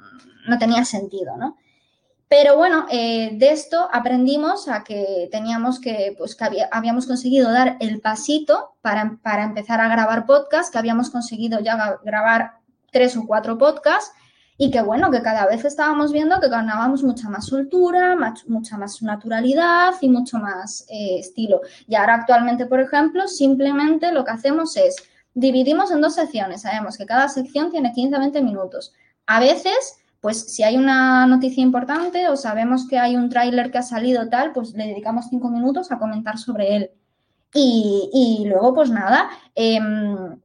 no 0.46 0.58
tenía 0.58 0.84
sentido, 0.84 1.38
¿no? 1.38 1.56
Pero 2.32 2.56
bueno, 2.56 2.86
eh, 2.90 3.32
de 3.34 3.50
esto 3.50 3.90
aprendimos 3.92 4.66
a 4.66 4.82
que 4.84 5.28
teníamos 5.30 5.78
que, 5.78 6.14
pues 6.16 6.34
que 6.34 6.46
habíamos 6.70 7.06
conseguido 7.06 7.52
dar 7.52 7.76
el 7.78 8.00
pasito 8.00 8.74
para, 8.80 9.18
para, 9.22 9.44
empezar 9.44 9.82
a 9.82 9.88
grabar 9.88 10.24
podcast, 10.24 10.72
que 10.72 10.78
habíamos 10.78 11.10
conseguido 11.10 11.60
ya 11.60 11.98
grabar 12.02 12.52
tres 12.90 13.18
o 13.18 13.26
cuatro 13.26 13.58
podcasts 13.58 14.12
y 14.56 14.70
que 14.70 14.80
bueno, 14.80 15.10
que 15.10 15.20
cada 15.20 15.44
vez 15.44 15.62
estábamos 15.66 16.10
viendo 16.10 16.40
que 16.40 16.48
ganábamos 16.48 17.02
mucha 17.02 17.28
más 17.28 17.44
soltura, 17.44 18.16
mucha 18.46 18.78
más 18.78 19.02
naturalidad 19.02 19.92
y 20.00 20.08
mucho 20.08 20.38
más 20.38 20.86
eh, 20.88 21.18
estilo. 21.18 21.60
Y 21.86 21.96
ahora 21.96 22.14
actualmente, 22.14 22.64
por 22.64 22.80
ejemplo, 22.80 23.28
simplemente 23.28 24.10
lo 24.10 24.24
que 24.24 24.30
hacemos 24.30 24.74
es 24.78 24.96
dividimos 25.34 25.90
en 25.90 26.00
dos 26.00 26.14
secciones. 26.14 26.62
Sabemos 26.62 26.96
que 26.96 27.04
cada 27.04 27.28
sección 27.28 27.70
tiene 27.70 27.92
15-20 27.92 28.42
minutos. 28.42 28.94
A 29.26 29.38
veces 29.38 30.01
pues 30.22 30.54
si 30.54 30.62
hay 30.62 30.76
una 30.76 31.26
noticia 31.26 31.64
importante 31.64 32.28
o 32.28 32.36
sabemos 32.36 32.86
que 32.88 32.96
hay 32.96 33.16
un 33.16 33.28
tráiler 33.28 33.72
que 33.72 33.78
ha 33.78 33.82
salido 33.82 34.28
tal, 34.28 34.52
pues 34.52 34.72
le 34.72 34.86
dedicamos 34.86 35.26
cinco 35.28 35.50
minutos 35.50 35.90
a 35.90 35.98
comentar 35.98 36.38
sobre 36.38 36.76
él. 36.76 36.90
Y, 37.52 38.44
luego, 38.46 38.72
pues 38.72 38.88
nada, 38.88 39.28
em, 39.56 40.40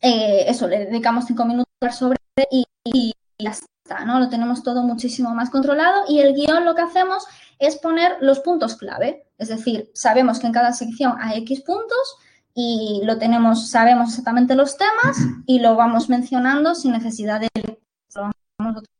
eh, 0.00 0.44
eso, 0.46 0.68
le 0.68 0.86
dedicamos 0.86 1.24
cinco 1.26 1.44
minutos 1.44 1.66
sobre 1.96 2.16
él 2.36 2.46
y, 2.52 2.64
y, 2.84 3.12
ya 3.40 3.50
está, 3.50 4.04
¿no? 4.04 4.20
Lo 4.20 4.28
tenemos 4.28 4.62
todo 4.62 4.82
muchísimo 4.84 5.34
más 5.34 5.50
controlado 5.50 6.04
y 6.08 6.20
el 6.20 6.34
guion 6.34 6.64
lo 6.64 6.76
que 6.76 6.82
hacemos 6.82 7.26
es 7.58 7.76
poner 7.76 8.18
los 8.20 8.38
puntos 8.38 8.76
clave. 8.76 9.26
Es 9.36 9.48
decir, 9.48 9.90
sabemos 9.94 10.38
que 10.38 10.46
en 10.46 10.52
cada 10.52 10.72
sección 10.72 11.16
hay 11.20 11.40
X 11.40 11.62
puntos 11.62 12.16
y 12.54 13.00
lo 13.04 13.18
tenemos, 13.18 13.68
sabemos 13.68 14.10
exactamente 14.10 14.54
los 14.54 14.76
temas 14.76 15.18
y 15.44 15.58
lo 15.58 15.74
vamos 15.74 16.08
mencionando 16.08 16.76
sin 16.76 16.92
necesidad 16.92 17.40
de 17.40 17.48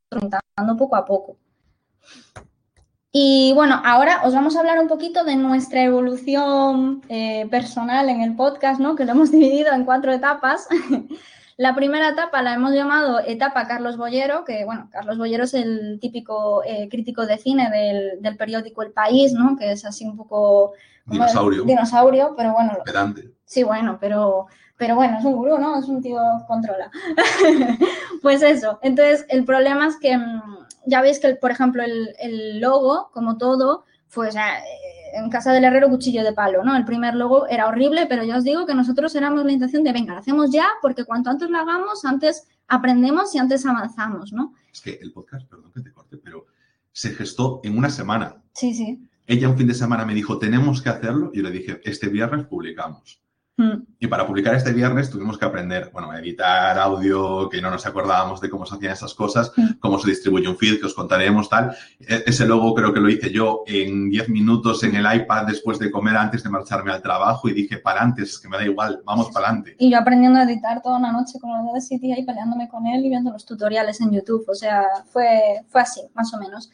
preguntando 0.09 0.77
poco 0.77 0.97
a 0.97 1.05
poco. 1.05 1.37
Y 3.11 3.53
bueno, 3.55 3.81
ahora 3.85 4.21
os 4.25 4.35
vamos 4.35 4.55
a 4.55 4.61
hablar 4.61 4.79
un 4.79 4.89
poquito 4.89 5.25
de 5.25 5.37
nuestra 5.37 5.83
evolución 5.83 7.03
eh, 7.09 7.47
personal 7.51 8.09
en 8.11 8.21
el 8.21 8.37
podcast, 8.37 8.81
¿no? 8.81 8.97
Que 8.97 9.05
lo 9.05 9.13
hemos 9.13 9.31
dividido 9.33 9.73
en 9.73 9.85
cuatro 9.85 10.13
etapas. 10.13 10.69
la 11.57 11.75
primera 11.75 12.11
etapa 12.11 12.43
la 12.43 12.55
hemos 12.55 12.73
llamado 12.73 13.21
etapa 13.21 13.67
Carlos 13.67 13.97
Bollero, 13.97 14.45
que 14.45 14.65
bueno, 14.65 14.89
Carlos 14.93 15.17
Bollero 15.17 15.45
es 15.45 15.55
el 15.55 15.99
típico 16.01 16.63
eh, 16.65 16.89
crítico 16.91 17.27
de 17.27 17.39
cine 17.39 17.71
del, 18.21 18.37
periódico 18.37 18.83
El 18.83 18.93
País, 18.93 19.33
¿no? 19.33 19.57
Que 19.57 19.73
es 19.73 19.85
así 19.85 20.05
un 20.05 20.17
poco... 20.17 20.73
Dinosaurio. 21.07 21.65
Dinosaurio, 21.65 22.35
pero 22.37 22.53
bueno. 22.53 22.77
Pedante. 22.85 23.31
Sí, 23.47 23.63
bueno, 23.63 23.97
pero 23.99 24.47
pero 24.79 24.95
bueno, 24.95 25.19
es 25.19 25.25
un 25.25 25.35
gurú, 25.35 25.59
¿no? 25.59 25.79
Es 25.79 25.87
un 25.89 26.01
tío 26.01 26.21
controla. 26.47 26.91
pues 28.23 28.43
eso, 28.43 28.79
entonces 28.81 29.27
el 29.29 29.45
problema 29.45 29.89
es 29.89 29.97
que 29.97 30.17
mm, 30.17 30.43
ya 30.87 31.03
veis 31.03 31.19
que, 31.19 31.35
por 31.35 31.51
ejemplo, 31.51 31.83
el, 31.83 32.61
logo, 32.61 33.11
como 33.13 33.37
todo, 33.37 33.85
eh, 34.17 34.31
en 35.15 35.29
casa 35.31 35.53
del 35.53 35.65
herrero 35.65 35.89
cuchillo 35.89 36.23
de 36.23 36.33
palo, 36.33 36.65
¿no? 36.65 36.77
El 36.77 36.85
primer 36.85 37.17
logo 37.17 37.49
era 37.49 37.67
horrible, 37.67 38.07
pero 38.07 38.23
ya 38.23 38.39
os 38.39 38.45
digo 38.45 38.67
que 38.67 38.75
nosotros 38.75 39.15
éramos 39.17 39.45
la 39.45 39.53
intención 39.53 39.83
de, 39.83 39.93
venga, 39.93 40.15
lo 40.15 40.21
hacemos 40.21 40.53
ya, 40.53 40.69
porque 40.81 41.05
cuanto 41.05 41.29
antes 41.29 41.51
lo 41.51 41.59
hagamos, 41.59 42.05
antes 42.05 42.47
aprendemos 42.69 43.35
y 43.35 43.39
antes 43.39 43.67
avanzamos, 43.67 44.33
¿no? 44.33 44.55
Es 44.73 44.81
que 44.81 44.99
el 45.03 45.13
podcast, 45.13 45.49
perdón 45.49 45.73
que 45.73 45.81
te 45.81 45.93
corte, 45.93 46.19
pero 46.19 46.47
se 46.93 47.11
gestó 47.11 47.61
en 47.65 47.77
una 47.77 47.91
semana. 47.91 48.37
Sí, 48.55 48.75
sí. 48.75 49.03
Ella 49.27 49.49
un 49.49 49.59
fin 49.59 49.67
de 49.67 49.75
semana 49.75 50.07
me 50.07 50.15
dijo, 50.15 50.39
tenemos 50.39 50.81
que 50.81 50.89
hacerlo, 50.89 51.33
y 51.35 51.39
yo 51.39 51.43
le 51.43 51.51
dije, 51.51 51.81
este 51.85 52.09
viernes 52.09 52.47
publicamos. 52.47 53.21
Mm. 53.59 53.83
Y 53.99 54.07
para 54.07 54.25
publicar 54.27 54.55
este 54.55 54.73
viernes 54.73 55.11
tuvimos 55.11 55.37
que 55.37 55.45
aprender, 55.45 55.91
bueno, 55.93 56.11
a 56.13 56.21
editar 56.21 56.79
audio, 56.79 57.49
que 57.49 57.61
no 57.61 57.71
nos 57.73 57.85
acordábamos 57.87 58.41
de 58.41 58.49
cómo 58.49 58.65
se 58.65 58.77
hacían 58.77 58.93
esas 58.93 59.15
cosas, 59.15 59.51
Mm. 59.57 59.79
cómo 59.81 59.99
se 59.99 60.09
distribuye 60.11 60.49
un 60.49 60.57
feed, 60.57 60.79
que 60.79 60.87
os 60.87 60.95
contaremos, 60.95 61.49
tal. 61.49 61.75
E- 61.99 62.23
Ese 62.27 62.47
logo 62.47 62.73
creo 62.75 62.93
que 62.93 63.01
lo 63.01 63.09
hice 63.11 63.33
yo 63.33 63.65
en 63.67 64.09
10 64.11 64.29
minutos 64.29 64.85
en 64.85 64.95
el 64.95 65.13
iPad 65.13 65.47
después 65.47 65.79
de 65.81 65.91
comer 65.91 66.17
antes 66.17 66.43
de 66.45 66.51
marcharme 66.51 66.93
al 66.93 67.03
trabajo 67.03 67.49
y 67.49 67.53
dije, 67.53 67.79
para 67.79 68.01
antes, 68.01 68.39
que 68.39 68.49
me 68.49 68.57
da 68.57 68.65
igual, 68.65 69.03
vamos 69.05 69.29
para 69.33 69.49
adelante. 69.49 69.75
Y 69.81 69.91
yo 69.91 69.99
aprendiendo 69.99 70.39
a 70.39 70.45
editar 70.45 70.81
toda 70.81 70.97
una 70.99 71.11
noche 71.11 71.41
con 71.41 71.51
el 71.51 71.75
de 71.75 71.81
City 71.81 72.15
y 72.17 72.25
peleándome 72.25 72.69
con 72.69 72.87
él 72.87 73.05
y 73.05 73.09
viendo 73.09 73.33
los 73.33 73.45
tutoriales 73.45 74.01
en 74.01 74.13
YouTube. 74.13 74.45
O 74.49 74.55
sea, 74.55 74.85
fue, 75.13 75.63
fue 75.69 75.81
así, 75.81 76.03
más 76.15 76.33
o 76.33 76.39
menos. 76.39 76.71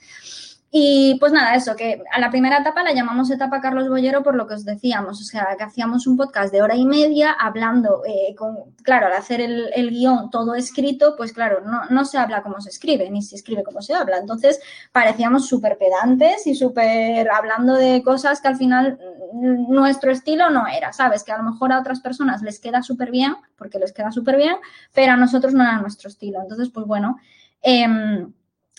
Y 0.76 1.14
pues 1.20 1.30
nada, 1.30 1.54
eso, 1.54 1.76
que 1.76 2.02
a 2.10 2.18
la 2.18 2.30
primera 2.30 2.58
etapa 2.58 2.82
la 2.82 2.92
llamamos 2.92 3.30
etapa 3.30 3.60
Carlos 3.60 3.88
Bollero 3.88 4.24
por 4.24 4.34
lo 4.34 4.48
que 4.48 4.54
os 4.54 4.64
decíamos, 4.64 5.20
o 5.20 5.24
sea, 5.24 5.54
que 5.56 5.62
hacíamos 5.62 6.08
un 6.08 6.16
podcast 6.16 6.52
de 6.52 6.62
hora 6.62 6.74
y 6.74 6.84
media 6.84 7.30
hablando, 7.30 8.02
eh, 8.04 8.34
con, 8.34 8.74
claro, 8.82 9.06
al 9.06 9.12
hacer 9.12 9.40
el, 9.40 9.90
guion 9.90 10.30
todo 10.30 10.56
escrito, 10.56 11.14
pues 11.16 11.32
claro, 11.32 11.60
no, 11.60 11.84
no 11.90 12.04
se 12.04 12.18
habla 12.18 12.42
como 12.42 12.60
se 12.60 12.70
escribe, 12.70 13.08
ni 13.08 13.22
se 13.22 13.36
escribe 13.36 13.62
como 13.62 13.82
se 13.82 13.94
habla. 13.94 14.18
Entonces 14.18 14.58
parecíamos 14.90 15.46
súper 15.46 15.78
pedantes 15.78 16.44
y 16.48 16.56
súper 16.56 17.30
hablando 17.30 17.74
de 17.74 18.02
cosas 18.02 18.40
que 18.40 18.48
al 18.48 18.56
final 18.56 18.98
mm, 19.32 19.72
nuestro 19.72 20.10
estilo 20.10 20.50
no 20.50 20.66
era, 20.66 20.92
¿sabes? 20.92 21.22
Que 21.22 21.30
a 21.30 21.38
lo 21.38 21.44
mejor 21.44 21.70
a 21.70 21.78
otras 21.78 22.00
personas 22.00 22.42
les 22.42 22.58
queda 22.58 22.82
súper 22.82 23.12
bien, 23.12 23.36
porque 23.56 23.78
les 23.78 23.92
queda 23.92 24.10
súper 24.10 24.36
bien, 24.38 24.56
pero 24.92 25.12
a 25.12 25.16
nosotros 25.16 25.54
no 25.54 25.62
era 25.62 25.78
nuestro 25.78 26.08
estilo. 26.08 26.40
Entonces, 26.42 26.68
pues 26.70 26.84
bueno, 26.84 27.20
em, 27.62 28.32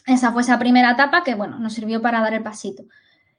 esa 0.06 0.32
fue 0.32 0.41
esa 0.41 0.60
primera 0.60 0.91
etapa 0.91 1.24
que, 1.24 1.36
bueno, 1.36 1.60
nos 1.60 1.74
sirvió 1.74 2.02
para 2.02 2.22
dar 2.22 2.34
el 2.34 2.44
pasito. 2.44 2.84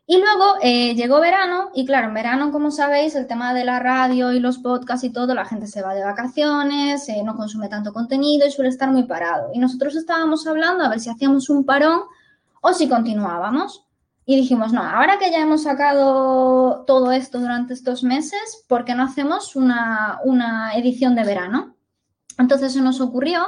Y 0.08 0.18
luego 0.18 0.54
eh, 0.62 0.94
llegó 0.94 1.20
verano 1.20 1.70
y 1.74 1.84
claro, 1.84 2.06
en 2.08 2.14
verano, 2.14 2.52
como 2.52 2.70
sabéis, 2.70 3.16
el 3.16 3.26
tema 3.26 3.52
de 3.54 3.64
la 3.64 3.80
radio 3.80 4.32
y 4.32 4.38
los 4.38 4.58
podcasts 4.58 5.04
y 5.04 5.10
todo, 5.10 5.34
la 5.34 5.44
gente 5.44 5.66
se 5.66 5.82
va 5.82 5.94
de 5.94 6.04
vacaciones, 6.04 7.08
eh, 7.08 7.22
no 7.24 7.34
consume 7.34 7.68
tanto 7.68 7.92
contenido 7.92 8.46
y 8.46 8.52
suele 8.52 8.70
estar 8.70 8.90
muy 8.90 9.02
parado. 9.02 9.50
Y 9.52 9.58
nosotros 9.58 9.96
estábamos 9.96 10.46
hablando 10.46 10.84
a 10.84 10.88
ver 10.88 11.00
si 11.00 11.10
hacíamos 11.10 11.50
un 11.50 11.64
parón 11.64 12.02
o 12.60 12.72
si 12.72 12.88
continuábamos. 12.88 13.84
Y 14.24 14.36
dijimos, 14.36 14.72
no, 14.72 14.82
ahora 14.82 15.18
que 15.18 15.30
ya 15.30 15.40
hemos 15.40 15.64
sacado 15.64 16.84
todo 16.84 17.12
esto 17.12 17.38
durante 17.40 17.74
estos 17.74 18.02
meses, 18.04 18.64
¿por 18.68 18.84
qué 18.84 18.94
no 18.94 19.04
hacemos 19.04 19.54
una, 19.56 20.20
una 20.24 20.74
edición 20.74 21.14
de 21.16 21.24
verano? 21.24 21.76
Entonces 22.38 22.72
se 22.72 22.80
nos 22.80 23.00
ocurrió 23.00 23.44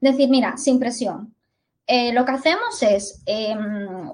decir, 0.00 0.28
mira, 0.28 0.56
sin 0.56 0.78
presión, 0.78 1.34
eh, 1.88 2.12
lo 2.12 2.24
que 2.24 2.32
hacemos 2.32 2.82
es 2.82 3.22
eh, 3.26 3.56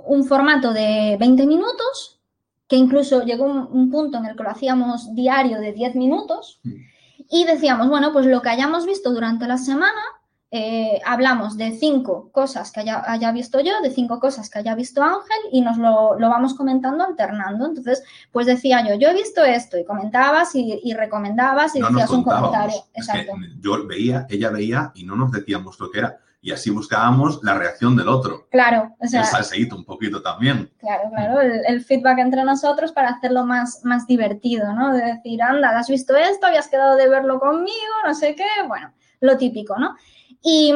un 0.07 0.25
formato 0.25 0.73
de 0.73 1.17
20 1.19 1.47
minutos, 1.47 2.21
que 2.67 2.77
incluso 2.77 3.25
llegó 3.25 3.45
un, 3.45 3.69
un, 3.71 3.91
punto 3.91 4.19
en 4.19 4.27
el 4.27 4.37
que 4.37 4.45
lo 4.45 4.51
hacíamos 4.51 5.15
diario 5.15 5.61
de 5.61 5.73
10 5.73 5.97
minutos, 5.97 6.61
y 7.31 7.45
decíamos, 7.45 7.89
bueno, 7.89 8.13
pues 8.13 8.27
lo 8.27 8.41
que 8.43 8.51
hayamos 8.51 8.87
visto 8.87 9.13
durante 9.13 9.47
la 9.47 9.59
semana, 9.59 10.01
eh, 10.57 11.01
hablamos 11.05 11.57
de 11.57 11.77
cinco 11.77 12.31
cosas 12.31 12.71
que 12.71 12.79
haya, 12.79 13.03
haya, 13.11 13.33
visto 13.33 13.59
yo, 13.59 13.81
de 13.83 13.91
cinco 13.91 14.21
cosas 14.21 14.49
que 14.49 14.61
haya 14.61 14.77
visto 14.77 15.03
Ángel, 15.03 15.51
y 15.51 15.63
nos 15.63 15.79
lo, 15.79 16.17
lo, 16.17 16.29
vamos 16.29 16.55
comentando 16.55 17.03
alternando. 17.03 17.67
Entonces, 17.67 18.05
pues 18.31 18.47
decía 18.47 18.87
yo, 18.87 18.95
yo 18.95 19.09
he 19.09 19.15
visto 19.15 19.43
esto, 19.43 19.77
y 19.77 19.85
comentabas 19.85 20.55
y, 20.55 20.81
y 20.85 20.95
recomendabas 20.95 21.75
y 21.75 21.81
no 21.81 21.89
decías 21.89 22.11
un 22.11 22.23
comentario. 22.23 22.77
Es 22.93 23.09
Exacto. 23.09 23.33
yo 23.59 23.85
veía, 23.85 24.29
ella 24.31 24.51
veía 24.51 24.93
y 24.95 25.03
no 25.03 25.17
nos 25.17 25.33
decíamos 25.33 25.81
lo 25.81 25.91
que 25.91 25.99
era 25.99 26.21
y 26.45 26.53
así 26.53 26.69
buscábamos 26.69 27.41
la 27.43 27.55
reacción 27.55 27.97
del 27.97 28.07
otro. 28.07 28.47
Claro, 28.51 28.95
o 29.01 29.07
sea, 29.07 29.23
el 29.23 29.27
salseíto 29.27 29.77
un 29.77 29.85
poquito 29.87 30.21
también. 30.21 30.71
Claro, 30.79 31.05
claro, 31.09 31.41
el, 31.41 31.63
el, 31.67 31.83
feedback 31.83 32.19
entre 32.19 32.45
nosotros 32.45 32.93
para 32.93 33.09
hacerlo 33.09 33.47
más, 33.47 33.81
más 33.83 34.07
divertido, 34.07 34.71
¿no? 34.75 34.93
De 34.93 35.03
decir, 35.03 35.43
anda, 35.43 35.79
has 35.79 35.89
visto 35.89 36.15
esto, 36.15 36.47
habías 36.47 36.69
quedado 36.69 36.97
de 36.97 37.09
verlo 37.09 37.41
conmigo, 37.41 37.95
no 38.07 38.15
sé 38.15 38.37
qué, 38.37 38.45
bueno, 38.69 38.93
lo 39.21 39.39
típico, 39.39 39.79
¿no? 39.79 39.97
Y, 40.43 40.71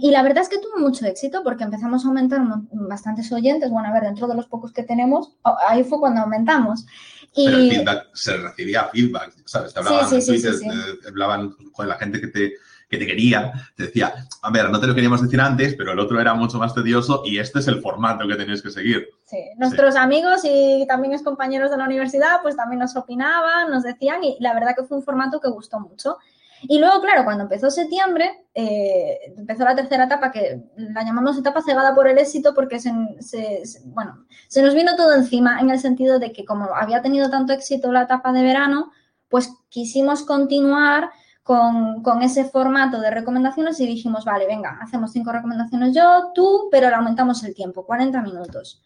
y, 0.00 0.12
la 0.12 0.22
verdad 0.22 0.44
es 0.44 0.48
que 0.48 0.58
tuvo 0.58 0.78
mucho 0.78 1.04
éxito 1.04 1.42
porque 1.42 1.64
empezamos 1.64 2.04
a 2.04 2.08
aumentar 2.08 2.40
bastantes 2.70 3.32
oyentes. 3.32 3.68
Bueno, 3.68 3.88
a 3.88 3.92
ver, 3.92 4.04
dentro 4.04 4.28
de 4.28 4.36
los 4.36 4.46
pocos 4.46 4.72
que 4.72 4.84
tenemos, 4.84 5.36
ahí 5.68 5.82
fue 5.82 5.98
cuando 5.98 6.20
aumentamos. 6.20 6.86
Y... 7.34 7.46
Pero 7.46 7.58
el 7.58 7.70
feedback, 7.70 8.06
se 8.14 8.36
recibía 8.36 8.84
feedback, 8.84 9.32
¿sabes? 9.46 9.74
Te 9.74 9.80
hablaban 9.80 10.08
sí, 10.08 10.22
sí, 10.22 10.38
sí, 10.38 10.68
hablaban 11.08 11.56
con 11.72 11.88
la 11.88 11.96
gente 11.96 12.20
que 12.20 12.28
te, 12.28 12.52
que 12.88 12.96
te 12.96 13.06
quería, 13.06 13.52
te 13.76 13.84
decía, 13.84 14.14
a 14.42 14.50
ver, 14.50 14.70
no 14.70 14.80
te 14.80 14.86
lo 14.86 14.94
queríamos 14.94 15.20
decir 15.20 15.40
antes, 15.40 15.74
pero 15.74 15.92
el 15.92 15.98
otro 15.98 16.20
era 16.20 16.32
mucho 16.34 16.58
más 16.58 16.74
tedioso 16.74 17.22
y 17.24 17.38
este 17.38 17.58
es 17.58 17.68
el 17.68 17.82
formato 17.82 18.26
que 18.26 18.34
tenéis 18.34 18.62
que 18.62 18.70
seguir. 18.70 19.08
Sí, 19.26 19.36
nuestros 19.58 19.94
sí. 19.94 20.00
amigos 20.00 20.40
y 20.44 20.86
también 20.88 21.12
los 21.12 21.22
compañeros 21.22 21.70
de 21.70 21.76
la 21.76 21.84
universidad, 21.84 22.40
pues 22.42 22.56
también 22.56 22.80
nos 22.80 22.96
opinaban, 22.96 23.70
nos 23.70 23.82
decían 23.82 24.24
y 24.24 24.38
la 24.40 24.54
verdad 24.54 24.74
que 24.74 24.84
fue 24.84 24.96
un 24.96 25.02
formato 25.02 25.38
que 25.40 25.50
gustó 25.50 25.80
mucho. 25.80 26.16
Y 26.62 26.80
luego, 26.80 27.00
claro, 27.00 27.24
cuando 27.24 27.44
empezó 27.44 27.70
septiembre, 27.70 28.46
eh, 28.54 29.32
empezó 29.36 29.64
la 29.64 29.76
tercera 29.76 30.04
etapa, 30.04 30.32
que 30.32 30.60
la 30.76 31.04
llamamos 31.04 31.38
etapa 31.38 31.62
cegada 31.62 31.94
por 31.94 32.08
el 32.08 32.18
éxito, 32.18 32.52
porque 32.52 32.80
se, 32.80 32.90
se, 33.20 33.64
se, 33.64 33.80
bueno, 33.84 34.24
se 34.48 34.62
nos 34.62 34.74
vino 34.74 34.96
todo 34.96 35.14
encima 35.14 35.60
en 35.60 35.70
el 35.70 35.78
sentido 35.78 36.18
de 36.18 36.32
que 36.32 36.44
como 36.44 36.74
había 36.74 37.00
tenido 37.00 37.30
tanto 37.30 37.52
éxito 37.52 37.92
la 37.92 38.02
etapa 38.02 38.32
de 38.32 38.42
verano, 38.42 38.90
pues 39.28 39.52
quisimos 39.68 40.24
continuar 40.24 41.10
con, 41.48 42.02
con, 42.02 42.20
ese 42.20 42.44
formato 42.44 43.00
de 43.00 43.10
recomendaciones 43.10 43.80
y 43.80 43.86
dijimos, 43.86 44.26
vale, 44.26 44.46
venga, 44.46 44.78
hacemos 44.82 45.12
cinco 45.12 45.32
recomendaciones 45.32 45.94
yo, 45.94 46.30
tú, 46.34 46.68
pero 46.70 46.90
le 46.90 46.94
aumentamos 46.94 47.42
el 47.42 47.54
tiempo, 47.54 47.86
40 47.86 48.20
minutos. 48.20 48.82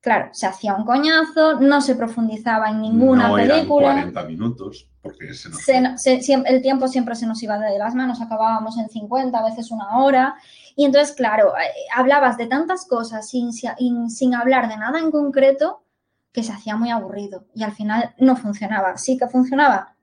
Claro, 0.00 0.30
se 0.32 0.46
hacía 0.46 0.74
un 0.74 0.86
coñazo, 0.86 1.60
no 1.60 1.82
se 1.82 1.96
profundizaba 1.96 2.70
en 2.70 2.80
ninguna 2.80 3.28
no 3.28 3.34
película. 3.34 3.92
Eran 3.92 4.12
40 4.12 4.24
minutos, 4.24 4.88
porque 5.02 5.34
se 5.34 5.50
nos... 5.50 5.60
se, 5.60 5.98
se, 5.98 6.22
siempre, 6.22 6.50
el 6.50 6.62
tiempo 6.62 6.88
siempre 6.88 7.14
se 7.14 7.26
nos 7.26 7.42
iba 7.42 7.58
de 7.58 7.76
las 7.76 7.94
manos, 7.94 8.22
acabábamos 8.22 8.78
en 8.78 8.88
50, 8.88 9.38
a 9.38 9.44
veces 9.44 9.70
una 9.70 9.98
hora. 9.98 10.34
Y 10.76 10.86
entonces, 10.86 11.14
claro, 11.14 11.52
eh, 11.58 11.68
hablabas 11.94 12.38
de 12.38 12.46
tantas 12.46 12.86
cosas 12.86 13.28
sin, 13.28 13.52
sin, 13.52 14.08
sin 14.08 14.34
hablar 14.34 14.70
de 14.70 14.78
nada 14.78 14.98
en 14.98 15.10
concreto 15.10 15.82
que 16.32 16.42
se 16.42 16.52
hacía 16.52 16.74
muy 16.74 16.88
aburrido 16.88 17.44
y 17.54 17.64
al 17.64 17.72
final 17.72 18.14
no 18.16 18.34
funcionaba. 18.34 18.96
Sí 18.96 19.18
que 19.18 19.28
funcionaba 19.28 19.97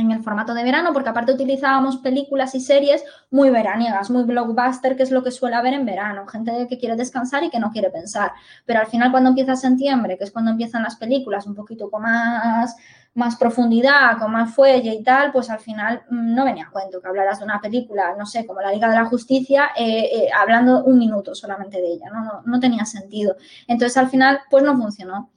en 0.00 0.12
el 0.12 0.22
formato 0.22 0.54
de 0.54 0.62
verano, 0.62 0.92
porque 0.92 1.08
aparte 1.08 1.32
utilizábamos 1.32 1.98
películas 1.98 2.54
y 2.54 2.60
series 2.60 3.04
muy 3.30 3.50
veraniegas, 3.50 4.10
muy 4.10 4.22
blockbuster, 4.22 4.96
que 4.96 5.02
es 5.02 5.10
lo 5.10 5.22
que 5.22 5.30
suele 5.30 5.56
haber 5.56 5.74
en 5.74 5.84
verano, 5.84 6.26
gente 6.26 6.66
que 6.68 6.78
quiere 6.78 6.96
descansar 6.96 7.42
y 7.44 7.50
que 7.50 7.58
no 7.58 7.70
quiere 7.70 7.90
pensar. 7.90 8.32
Pero 8.64 8.80
al 8.80 8.86
final 8.86 9.10
cuando 9.10 9.30
empieza 9.30 9.56
septiembre, 9.56 10.16
que 10.16 10.24
es 10.24 10.30
cuando 10.30 10.50
empiezan 10.50 10.82
las 10.82 10.96
películas 10.96 11.46
un 11.46 11.54
poquito 11.54 11.90
con 11.90 12.02
más, 12.02 12.76
más 13.14 13.36
profundidad, 13.36 14.18
con 14.18 14.30
más 14.32 14.54
fuelle 14.54 14.94
y 14.94 15.02
tal, 15.02 15.32
pues 15.32 15.50
al 15.50 15.58
final 15.58 16.02
mm, 16.10 16.34
no 16.34 16.44
venía 16.44 16.66
a 16.66 16.70
cuento 16.70 17.00
que 17.00 17.08
hablaras 17.08 17.40
de 17.40 17.44
una 17.44 17.60
película, 17.60 18.14
no 18.16 18.26
sé, 18.26 18.46
como 18.46 18.60
la 18.60 18.72
Liga 18.72 18.88
de 18.88 18.94
la 18.94 19.06
Justicia, 19.06 19.70
eh, 19.76 20.08
eh, 20.12 20.28
hablando 20.32 20.84
un 20.84 20.98
minuto 20.98 21.34
solamente 21.34 21.80
de 21.80 21.94
ella, 21.94 22.10
¿no? 22.12 22.24
No, 22.24 22.42
no 22.44 22.60
tenía 22.60 22.84
sentido. 22.84 23.36
Entonces 23.66 23.96
al 23.96 24.08
final 24.08 24.40
pues 24.48 24.62
no 24.62 24.76
funcionó. 24.76 25.30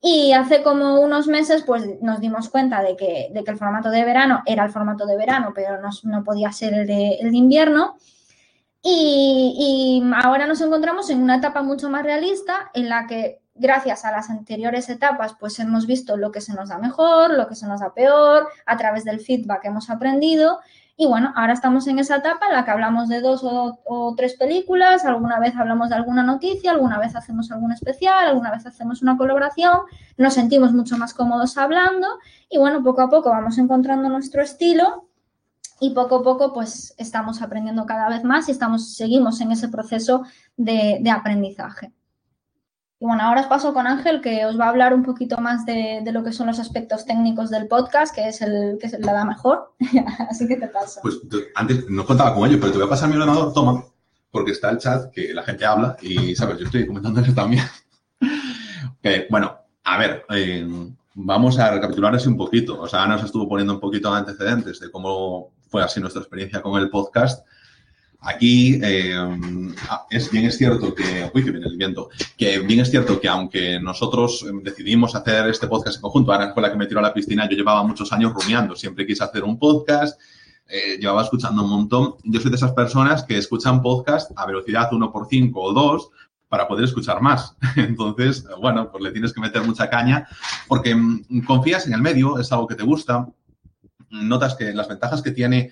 Y 0.00 0.32
hace 0.32 0.62
como 0.62 1.00
unos 1.00 1.26
meses, 1.26 1.64
pues 1.66 1.84
nos 2.00 2.20
dimos 2.20 2.48
cuenta 2.48 2.82
de 2.82 2.96
que, 2.96 3.30
de 3.32 3.42
que 3.42 3.50
el 3.50 3.58
formato 3.58 3.90
de 3.90 4.04
verano 4.04 4.42
era 4.46 4.64
el 4.64 4.70
formato 4.70 5.06
de 5.06 5.16
verano, 5.16 5.52
pero 5.54 5.80
no, 5.80 5.90
no 6.04 6.22
podía 6.22 6.52
ser 6.52 6.74
el 6.74 6.86
de, 6.86 7.18
el 7.20 7.34
invierno. 7.34 7.96
Y, 8.82 10.02
ahora 10.22 10.46
nos 10.46 10.60
encontramos 10.60 11.10
en 11.10 11.22
una 11.22 11.36
etapa 11.36 11.62
mucho 11.62 11.90
más 11.90 12.04
realista 12.04 12.70
en 12.74 12.88
la 12.88 13.06
que, 13.06 13.40
gracias 13.54 14.04
a 14.04 14.12
las 14.12 14.30
anteriores 14.30 14.88
etapas, 14.88 15.34
pues 15.38 15.58
hemos 15.58 15.86
visto 15.86 16.16
lo 16.16 16.30
que 16.30 16.40
se 16.40 16.54
nos 16.54 16.68
da 16.68 16.78
mejor, 16.78 17.34
lo 17.34 17.48
que 17.48 17.56
se 17.56 17.66
nos 17.66 17.80
da 17.80 17.92
peor, 17.92 18.48
a 18.66 18.76
través 18.76 19.04
del 19.04 19.20
feedback 19.20 19.64
hemos 19.64 19.90
aprendido. 19.90 20.60
Y 21.00 21.06
bueno, 21.06 21.32
ahora 21.36 21.52
estamos 21.52 21.86
en 21.86 22.00
esa 22.00 22.16
etapa 22.16 22.46
en 22.48 22.54
la 22.54 22.64
que 22.64 22.72
hablamos 22.72 23.08
de 23.08 23.20
dos 23.20 23.42
o, 23.44 24.14
tres 24.16 24.34
películas, 24.34 25.04
alguna 25.04 25.38
vez 25.38 25.54
hablamos 25.54 25.90
de 25.90 25.94
alguna 25.94 26.24
noticia, 26.24 26.72
alguna 26.72 26.98
vez 26.98 27.14
hacemos 27.14 27.52
algún 27.52 27.70
especial, 27.70 28.26
alguna 28.26 28.50
vez 28.50 28.66
hacemos 28.66 29.00
una 29.00 29.16
colaboración, 29.16 29.82
nos 30.16 30.34
sentimos 30.34 30.72
mucho 30.72 30.98
más 30.98 31.14
cómodos 31.14 31.56
hablando 31.56 32.08
y 32.50 32.58
bueno, 32.58 32.82
poco 32.82 33.02
a 33.02 33.10
poco 33.10 33.30
vamos 33.30 33.58
encontrando 33.58 34.08
nuestro 34.08 34.42
estilo 34.42 35.08
y 35.78 35.90
poco 35.90 36.16
a 36.16 36.22
poco 36.24 36.52
pues 36.52 36.96
estamos 36.98 37.42
aprendiendo 37.42 37.86
cada 37.86 38.08
vez 38.08 38.24
más 38.24 38.48
y 38.48 38.50
estamos, 38.50 38.96
seguimos 38.96 39.40
en 39.40 39.52
ese 39.52 39.68
proceso 39.68 40.24
de 40.56 41.10
aprendizaje. 41.12 41.92
Y 43.00 43.04
bueno, 43.06 43.22
ahora 43.22 43.42
os 43.42 43.46
paso 43.46 43.72
con 43.72 43.86
Ángel, 43.86 44.20
que 44.20 44.44
os 44.44 44.58
va 44.58 44.66
a 44.66 44.70
hablar 44.70 44.92
un 44.92 45.04
poquito 45.04 45.38
más 45.38 45.64
de, 45.64 46.00
de, 46.04 46.12
lo 46.12 46.24
que 46.24 46.32
son 46.32 46.48
los 46.48 46.58
aspectos 46.58 47.04
técnicos 47.04 47.48
del 47.48 47.68
podcast, 47.68 48.12
que 48.12 48.26
es 48.26 48.42
el 48.42 48.76
que 48.80 48.88
se 48.88 48.98
le 48.98 49.06
da 49.06 49.24
mejor. 49.24 49.72
Así 50.28 50.48
que 50.48 50.56
te 50.56 50.66
paso. 50.66 51.00
Pues 51.02 51.20
antes 51.54 51.88
no 51.88 52.04
contaba 52.04 52.34
con 52.34 52.48
ello, 52.48 52.58
pero 52.58 52.72
te 52.72 52.78
voy 52.78 52.86
a 52.88 52.90
pasar 52.90 53.08
mi 53.08 53.14
ordenador, 53.14 53.52
toma, 53.52 53.84
porque 54.32 54.50
está 54.50 54.70
el 54.70 54.78
chat 54.78 55.12
que 55.12 55.32
la 55.32 55.44
gente 55.44 55.64
habla 55.64 55.96
y, 56.02 56.34
sabes, 56.34 56.58
yo 56.58 56.64
estoy 56.64 56.86
comentando 56.86 57.20
eso 57.20 57.32
también. 57.32 57.64
eh, 59.04 59.28
bueno, 59.30 59.56
a 59.84 59.98
ver, 59.98 60.24
eh, 60.30 60.66
vamos 61.14 61.56
a 61.60 61.70
recapitular 61.70 62.14
así 62.16 62.28
un 62.28 62.36
poquito. 62.36 62.80
O 62.80 62.88
sea, 62.88 63.04
Ana 63.04 63.14
nos 63.14 63.26
estuvo 63.26 63.48
poniendo 63.48 63.74
un 63.74 63.80
poquito 63.80 64.10
de 64.10 64.18
antecedentes 64.18 64.80
de 64.80 64.90
cómo 64.90 65.52
fue 65.68 65.84
así 65.84 66.00
nuestra 66.00 66.22
experiencia 66.22 66.62
con 66.62 66.80
el 66.80 66.90
podcast. 66.90 67.46
Aquí 68.20 68.80
eh, 68.82 69.14
es 70.10 70.30
bien 70.30 70.46
es 70.46 70.58
cierto 70.58 70.92
que, 70.92 71.30
uy, 71.32 71.44
que 71.44 71.50
viene 71.52 71.66
el 71.66 71.76
viento, 71.76 72.10
que 72.36 72.58
bien 72.58 72.80
es 72.80 72.90
cierto 72.90 73.20
que 73.20 73.28
aunque 73.28 73.78
nosotros 73.80 74.44
decidimos 74.62 75.14
hacer 75.14 75.48
este 75.48 75.68
podcast 75.68 75.96
en 75.96 76.02
conjunto, 76.02 76.32
Ana 76.32 76.52
fue 76.52 76.62
la 76.62 76.72
que 76.72 76.78
me 76.78 76.86
tiró 76.86 76.98
a 76.98 77.04
la 77.04 77.14
piscina, 77.14 77.48
yo 77.48 77.56
llevaba 77.56 77.84
muchos 77.84 78.12
años 78.12 78.32
rumiando, 78.34 78.74
siempre 78.74 79.06
quise 79.06 79.22
hacer 79.22 79.44
un 79.44 79.56
podcast, 79.56 80.20
eh, 80.68 80.98
llevaba 80.98 81.22
escuchando 81.22 81.62
un 81.62 81.70
montón. 81.70 82.16
Yo 82.24 82.40
soy 82.40 82.50
de 82.50 82.56
esas 82.56 82.72
personas 82.72 83.22
que 83.22 83.38
escuchan 83.38 83.80
podcast 83.80 84.32
a 84.36 84.46
velocidad 84.46 84.92
1 84.92 85.12
por 85.12 85.26
5 85.28 85.60
o 85.60 85.72
2 85.72 86.10
para 86.48 86.66
poder 86.66 86.84
escuchar 86.84 87.22
más. 87.22 87.56
Entonces, 87.76 88.44
bueno, 88.60 88.90
pues 88.90 89.02
le 89.02 89.12
tienes 89.12 89.32
que 89.32 89.40
meter 89.40 89.62
mucha 89.62 89.88
caña 89.88 90.26
porque 90.66 90.94
mm, 90.94 91.44
confías 91.46 91.86
en 91.86 91.94
el 91.94 92.02
medio, 92.02 92.38
es 92.38 92.50
algo 92.52 92.66
que 92.66 92.74
te 92.74 92.82
gusta, 92.82 93.28
notas 94.10 94.56
que 94.56 94.72
las 94.74 94.88
ventajas 94.88 95.22
que 95.22 95.30
tiene 95.30 95.70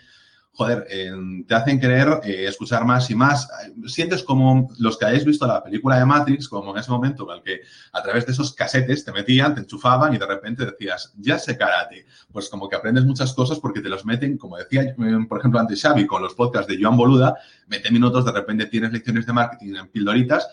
joder, 0.57 0.87
eh, 0.89 1.13
te 1.47 1.55
hacen 1.55 1.79
querer 1.79 2.21
eh, 2.25 2.47
escuchar 2.49 2.85
más 2.87 3.11
y 3.11 3.15
más. 3.15 3.49
Sientes 3.87 4.23
como 4.23 4.71
los 4.79 4.97
que 4.97 5.05
hayáis 5.05 5.27
visto 5.27 5.47
la 5.47 5.63
película 5.63 5.99
de 5.99 6.07
Matrix, 6.07 6.49
como 6.49 6.73
en 6.73 6.79
ese 6.79 6.91
momento 6.91 7.31
en 7.31 7.37
el 7.37 7.43
que 7.43 7.61
a 7.93 8.03
través 8.03 8.25
de 8.25 8.33
esos 8.33 8.55
casetes 8.55 9.05
te 9.05 9.13
metían, 9.13 9.55
te 9.55 9.61
enchufaban 9.61 10.15
y 10.15 10.19
de 10.19 10.27
repente 10.27 10.65
decías, 10.65 11.13
ya 11.19 11.39
sé 11.39 11.59
karate. 11.59 12.07
Pues 12.33 12.49
como 12.49 12.71
que 12.71 12.77
aprendes 12.77 13.05
muchas 13.05 13.35
cosas 13.35 13.61
porque 13.61 13.83
te 13.83 13.91
los 13.91 14.07
meten, 14.07 14.39
como 14.39 14.57
decía, 14.57 14.83
eh, 14.83 14.97
por 15.29 15.39
ejemplo, 15.39 15.61
antes 15.61 15.83
Xavi 15.83 16.07
con 16.07 16.23
los 16.23 16.35
podcasts 16.35 16.69
de 16.69 16.83
Joan 16.83 16.97
Boluda, 16.97 17.37
mete 17.67 17.91
minutos, 17.91 18.25
de 18.25 18.33
repente 18.33 18.65
tienes 18.67 18.93
lecciones 18.93 19.27
de 19.27 19.35
marketing 19.35 19.75
en 19.75 19.89
pildoritas 19.89 20.49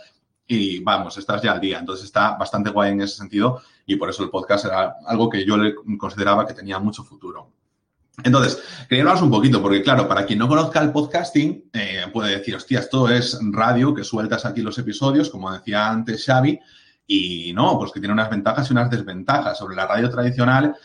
y 0.45 0.81
vamos, 0.81 1.17
estás 1.17 1.41
ya 1.41 1.53
al 1.53 1.61
día. 1.61 1.79
Entonces 1.79 2.05
está 2.05 2.35
bastante 2.35 2.71
guay 2.71 2.91
en 2.91 3.01
ese 3.01 3.15
sentido 3.15 3.61
y 3.85 3.95
por 3.95 4.09
eso 4.09 4.21
el 4.21 4.29
podcast 4.29 4.65
era 4.65 4.97
algo 5.07 5.29
que 5.29 5.45
yo 5.45 5.55
le 5.55 5.75
consideraba 5.97 6.45
que 6.45 6.53
tenía 6.53 6.77
mucho 6.77 7.05
futuro. 7.05 7.62
Entonces, 8.21 8.61
quería 8.87 9.03
hablaros 9.03 9.23
un 9.23 9.31
poquito, 9.31 9.61
porque 9.61 9.81
claro, 9.81 10.07
para 10.07 10.25
quien 10.25 10.37
no 10.37 10.47
conozca 10.47 10.79
el 10.81 10.91
podcasting, 10.91 11.69
eh, 11.73 12.05
puede 12.13 12.37
decir, 12.37 12.55
hostia, 12.55 12.79
esto 12.79 13.09
es 13.09 13.39
radio, 13.51 13.93
que 13.93 14.03
sueltas 14.03 14.45
aquí 14.45 14.61
los 14.61 14.77
episodios, 14.77 15.31
como 15.31 15.51
decía 15.51 15.89
antes 15.89 16.23
Xavi, 16.25 16.59
y 17.07 17.53
no, 17.53 17.77
pues 17.79 17.91
que 17.91 17.99
tiene 17.99 18.13
unas 18.13 18.29
ventajas 18.29 18.69
y 18.69 18.73
unas 18.73 18.89
desventajas. 18.89 19.57
Sobre 19.57 19.75
la 19.75 19.87
radio 19.87 20.09
tradicional, 20.11 20.75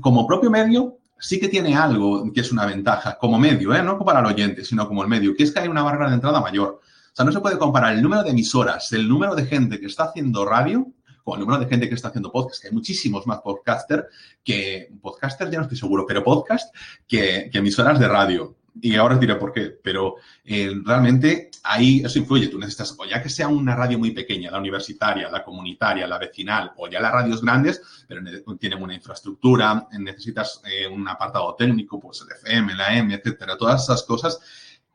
como 0.00 0.26
propio 0.26 0.50
medio, 0.50 0.98
sí 1.18 1.38
que 1.38 1.48
tiene 1.48 1.76
algo 1.76 2.32
que 2.32 2.40
es 2.40 2.50
una 2.50 2.64
ventaja, 2.64 3.18
como 3.18 3.38
medio, 3.38 3.74
¿eh? 3.74 3.82
no 3.82 3.98
para 3.98 4.20
el 4.20 4.26
oyente, 4.26 4.64
sino 4.64 4.88
como 4.88 5.02
el 5.02 5.08
medio, 5.08 5.34
que 5.36 5.42
es 5.42 5.52
que 5.52 5.60
hay 5.60 5.68
una 5.68 5.82
barrera 5.82 6.08
de 6.08 6.14
entrada 6.14 6.40
mayor. 6.40 6.80
O 6.80 7.16
sea, 7.18 7.26
no 7.26 7.32
se 7.32 7.40
puede 7.40 7.58
comparar 7.58 7.94
el 7.94 8.02
número 8.02 8.22
de 8.22 8.30
emisoras, 8.30 8.90
el 8.92 9.06
número 9.08 9.34
de 9.34 9.44
gente 9.44 9.78
que 9.78 9.86
está 9.86 10.04
haciendo 10.04 10.44
radio 10.46 10.86
con 11.28 11.40
número 11.40 11.58
de 11.58 11.68
gente 11.68 11.88
que 11.90 11.94
está 11.94 12.08
haciendo 12.08 12.32
podcast, 12.32 12.62
que 12.62 12.68
hay 12.68 12.74
muchísimos 12.74 13.26
más 13.26 13.40
podcaster 13.40 14.08
que, 14.42 14.90
podcaster 15.02 15.50
ya 15.50 15.58
no 15.58 15.64
estoy 15.64 15.76
seguro, 15.76 16.06
pero 16.06 16.24
podcast 16.24 16.74
que, 17.06 17.50
emisoras 17.52 18.00
de 18.00 18.08
radio. 18.08 18.56
Y 18.80 18.94
ahora 18.94 19.16
os 19.16 19.20
diré 19.20 19.34
por 19.34 19.52
qué, 19.52 19.76
pero 19.82 20.16
eh, 20.44 20.72
realmente 20.84 21.50
ahí 21.64 22.00
eso 22.02 22.18
influye. 22.18 22.46
Tú 22.46 22.58
necesitas, 22.58 22.96
o 22.96 23.04
ya 23.04 23.22
que 23.22 23.28
sea 23.28 23.48
una 23.48 23.74
radio 23.74 23.98
muy 23.98 24.12
pequeña, 24.12 24.50
la 24.50 24.58
universitaria, 24.58 25.28
la 25.28 25.44
comunitaria, 25.44 26.06
la 26.06 26.16
vecinal, 26.16 26.72
o 26.76 26.88
ya 26.88 27.00
las 27.00 27.12
radios 27.12 27.42
grandes, 27.42 28.06
pero 28.06 28.22
tienen 28.56 28.82
una 28.82 28.94
infraestructura, 28.94 29.86
necesitas 29.98 30.62
eh, 30.64 30.86
un 30.86 31.06
apartado 31.08 31.54
técnico, 31.56 32.00
pues 32.00 32.22
el 32.22 32.34
FM, 32.36 32.74
la 32.74 32.96
M, 32.96 33.12
etcétera, 33.12 33.58
todas 33.58 33.82
esas 33.82 34.02
cosas 34.04 34.40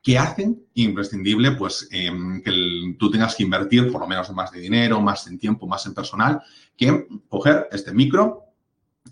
que 0.04 0.20
hacen 0.20 0.62
imprescindible 0.74 1.52
pues 1.52 1.88
em, 1.89 2.44
que 2.44 2.52
tú 3.00 3.10
tengas 3.10 3.36
que 3.36 3.44
invertir 3.44 3.89
por 3.89 4.02
lo 4.02 4.08
menos 4.08 4.30
más 4.32 4.52
de 4.52 4.60
dinero, 4.60 5.02
más 5.02 5.26
en 5.28 5.39
tiempo, 5.39 5.66
más 5.66 5.86
en 5.86 5.94
personal, 5.94 6.42
que 6.76 7.08
coger 7.30 7.70
este 7.72 7.94
micro, 7.94 8.44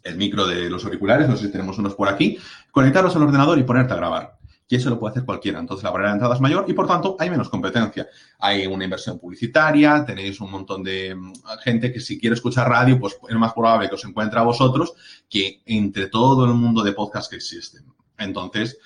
el 0.04 0.18
micro 0.18 0.46
de 0.46 0.70
los 0.70 0.84
auriculares, 0.84 1.30
no 1.30 1.38
sé 1.38 1.46
si 1.46 1.52
tenemos 1.52 1.78
unos 1.78 1.96
por 1.96 2.10
aquí, 2.10 2.38
conectarlos 2.72 3.16
al 3.16 3.24
ordenador 3.24 3.58
y 3.58 3.64
ponerte 3.64 3.94
a 3.94 3.98
grabar. 3.98 4.38
Y 4.68 4.76
eso 4.76 4.90
lo 4.90 5.00
puede 5.00 5.12
hacer 5.12 5.26
cualquiera. 5.26 5.60
Entonces 5.60 5.84
la 5.84 5.92
barrera 5.92 6.10
de 6.12 6.16
entrada 6.16 6.36
es 6.36 6.42
mayor 6.42 6.66
y 6.68 6.74
por 6.74 6.88
tanto 6.88 7.16
hay 7.20 7.30
menos 7.30 7.50
competencia. 7.50 8.08
Hay 8.40 8.68
una 8.68 8.84
inversión 8.84 9.20
publicitaria, 9.20 10.06
tenéis 10.06 10.40
un 10.42 10.52
montón 10.52 10.84
de 10.84 11.16
mm, 11.16 11.34
gente 11.64 11.92
que 11.92 12.00
si 12.02 12.20
quiere 12.20 12.36
escuchar 12.36 12.70
radio, 12.70 13.00
pues 13.00 13.18
es 13.30 13.36
más 13.36 13.54
probable 13.54 13.90
que 13.90 13.96
os 13.96 14.06
encuentre 14.06 14.40
a 14.40 14.44
vosotros 14.44 14.94
que 15.30 15.62
entre 15.66 16.08
todo 16.08 16.46
el 16.46 16.54
mundo 16.54 16.84
de 16.84 16.94
podcast 16.94 17.30
que 17.30 17.38
existen. 17.38 17.86
Entonces, 18.18 18.78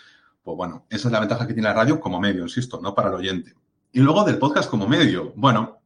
pues 0.45 0.57
bueno, 0.57 0.85
esa 0.91 1.07
es 1.07 1.11
la 1.11 1.19
ventaja 1.19 1.47
que 1.47 1.53
tiene 1.55 1.67
la 1.67 1.73
radio 1.73 1.99
como 1.99 2.19
medio, 2.19 2.43
insisto, 2.43 2.79
no 2.79 2.93
para 2.93 3.09
el 3.09 3.15
oyente. 3.15 3.55
Y 3.91 3.99
luego 3.99 4.23
del 4.23 4.37
podcast 4.37 4.69
como 4.69 4.87
medio. 4.87 5.33
Bueno, 5.35 5.79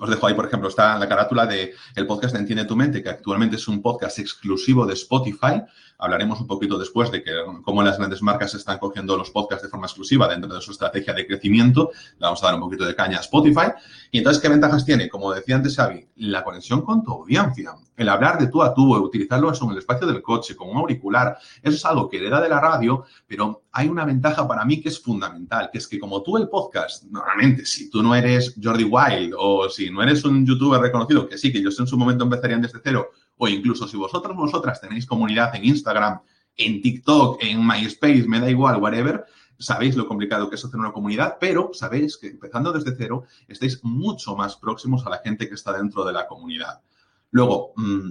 os 0.00 0.08
dejo 0.08 0.26
ahí, 0.26 0.32
por 0.32 0.46
ejemplo, 0.46 0.70
está 0.70 0.98
la 0.98 1.06
carátula 1.06 1.44
de 1.44 1.74
el 1.94 2.06
podcast 2.06 2.32
de 2.32 2.40
Entiende 2.40 2.64
tu 2.64 2.76
mente, 2.76 3.02
que 3.02 3.10
actualmente 3.10 3.56
es 3.56 3.68
un 3.68 3.82
podcast 3.82 4.18
exclusivo 4.18 4.86
de 4.86 4.94
Spotify. 4.94 5.62
Hablaremos 6.00 6.40
un 6.40 6.46
poquito 6.46 6.78
después 6.78 7.10
de 7.10 7.22
que 7.22 7.30
cómo 7.62 7.82
las 7.82 7.98
grandes 7.98 8.22
marcas 8.22 8.54
están 8.54 8.78
cogiendo 8.78 9.16
los 9.16 9.30
podcasts 9.30 9.62
de 9.62 9.68
forma 9.68 9.86
exclusiva 9.86 10.28
dentro 10.28 10.52
de 10.52 10.60
su 10.60 10.72
estrategia 10.72 11.12
de 11.12 11.26
crecimiento. 11.26 11.90
Le 12.18 12.26
vamos 12.26 12.42
a 12.42 12.46
dar 12.46 12.54
un 12.54 12.62
poquito 12.62 12.84
de 12.84 12.94
caña 12.94 13.18
a 13.18 13.20
Spotify. 13.20 13.68
Y 14.10 14.18
entonces, 14.18 14.42
¿qué 14.42 14.48
ventajas 14.48 14.84
tiene? 14.84 15.08
Como 15.08 15.32
decía 15.32 15.56
antes 15.56 15.76
Xavi, 15.76 16.08
la 16.16 16.42
conexión 16.42 16.82
con 16.82 17.04
tu 17.04 17.12
audiencia. 17.12 17.74
El 17.96 18.08
hablar 18.08 18.38
de 18.38 18.46
tú 18.46 18.62
a 18.62 18.72
tú, 18.72 18.96
utilizarlo 18.96 19.52
en 19.52 19.70
el 19.70 19.78
espacio 19.78 20.06
del 20.06 20.22
coche, 20.22 20.56
con 20.56 20.70
un 20.70 20.78
auricular. 20.78 21.36
Eso 21.62 21.76
es 21.76 21.84
algo 21.84 22.08
que 22.08 22.16
hereda 22.16 22.40
de 22.40 22.48
la 22.48 22.58
radio, 22.58 23.04
pero 23.26 23.64
hay 23.72 23.88
una 23.88 24.04
ventaja 24.04 24.48
para 24.48 24.64
mí 24.64 24.80
que 24.80 24.88
es 24.88 25.00
fundamental, 25.00 25.68
que 25.70 25.78
es 25.78 25.86
que 25.86 25.98
como 25.98 26.22
tú 26.22 26.36
el 26.38 26.48
podcast, 26.48 27.04
normalmente, 27.04 27.64
si 27.66 27.90
tú 27.90 28.02
no 28.02 28.14
eres 28.14 28.54
Jordi 28.60 28.84
Wild 28.84 29.34
o 29.38 29.68
si 29.68 29.90
no 29.90 30.02
eres 30.02 30.24
un 30.24 30.46
youtuber 30.46 30.80
reconocido, 30.80 31.28
que 31.28 31.36
sí, 31.36 31.52
que 31.52 31.62
yo 31.62 31.68
en 31.68 31.86
su 31.86 31.96
momento 31.96 32.24
empezarían 32.24 32.62
desde 32.62 32.80
cero, 32.82 33.10
o 33.42 33.48
incluso 33.48 33.88
si 33.88 33.96
vosotros, 33.96 34.36
vosotras 34.36 34.80
tenéis 34.80 35.06
comunidad 35.06 35.54
en 35.56 35.64
Instagram, 35.64 36.20
en 36.56 36.82
TikTok, 36.82 37.42
en 37.42 37.66
MySpace, 37.66 38.28
me 38.28 38.38
da 38.38 38.50
igual, 38.50 38.76
whatever, 38.76 39.24
sabéis 39.58 39.96
lo 39.96 40.06
complicado 40.06 40.50
que 40.50 40.56
es 40.56 40.64
hacer 40.64 40.78
una 40.78 40.92
comunidad, 40.92 41.38
pero 41.40 41.70
sabéis 41.72 42.18
que 42.18 42.28
empezando 42.28 42.70
desde 42.70 42.94
cero 42.94 43.24
estáis 43.48 43.82
mucho 43.82 44.36
más 44.36 44.56
próximos 44.56 45.06
a 45.06 45.10
la 45.10 45.18
gente 45.18 45.48
que 45.48 45.54
está 45.54 45.72
dentro 45.72 46.04
de 46.04 46.12
la 46.12 46.26
comunidad. 46.26 46.82
Luego, 47.30 47.72
mm, 47.76 48.10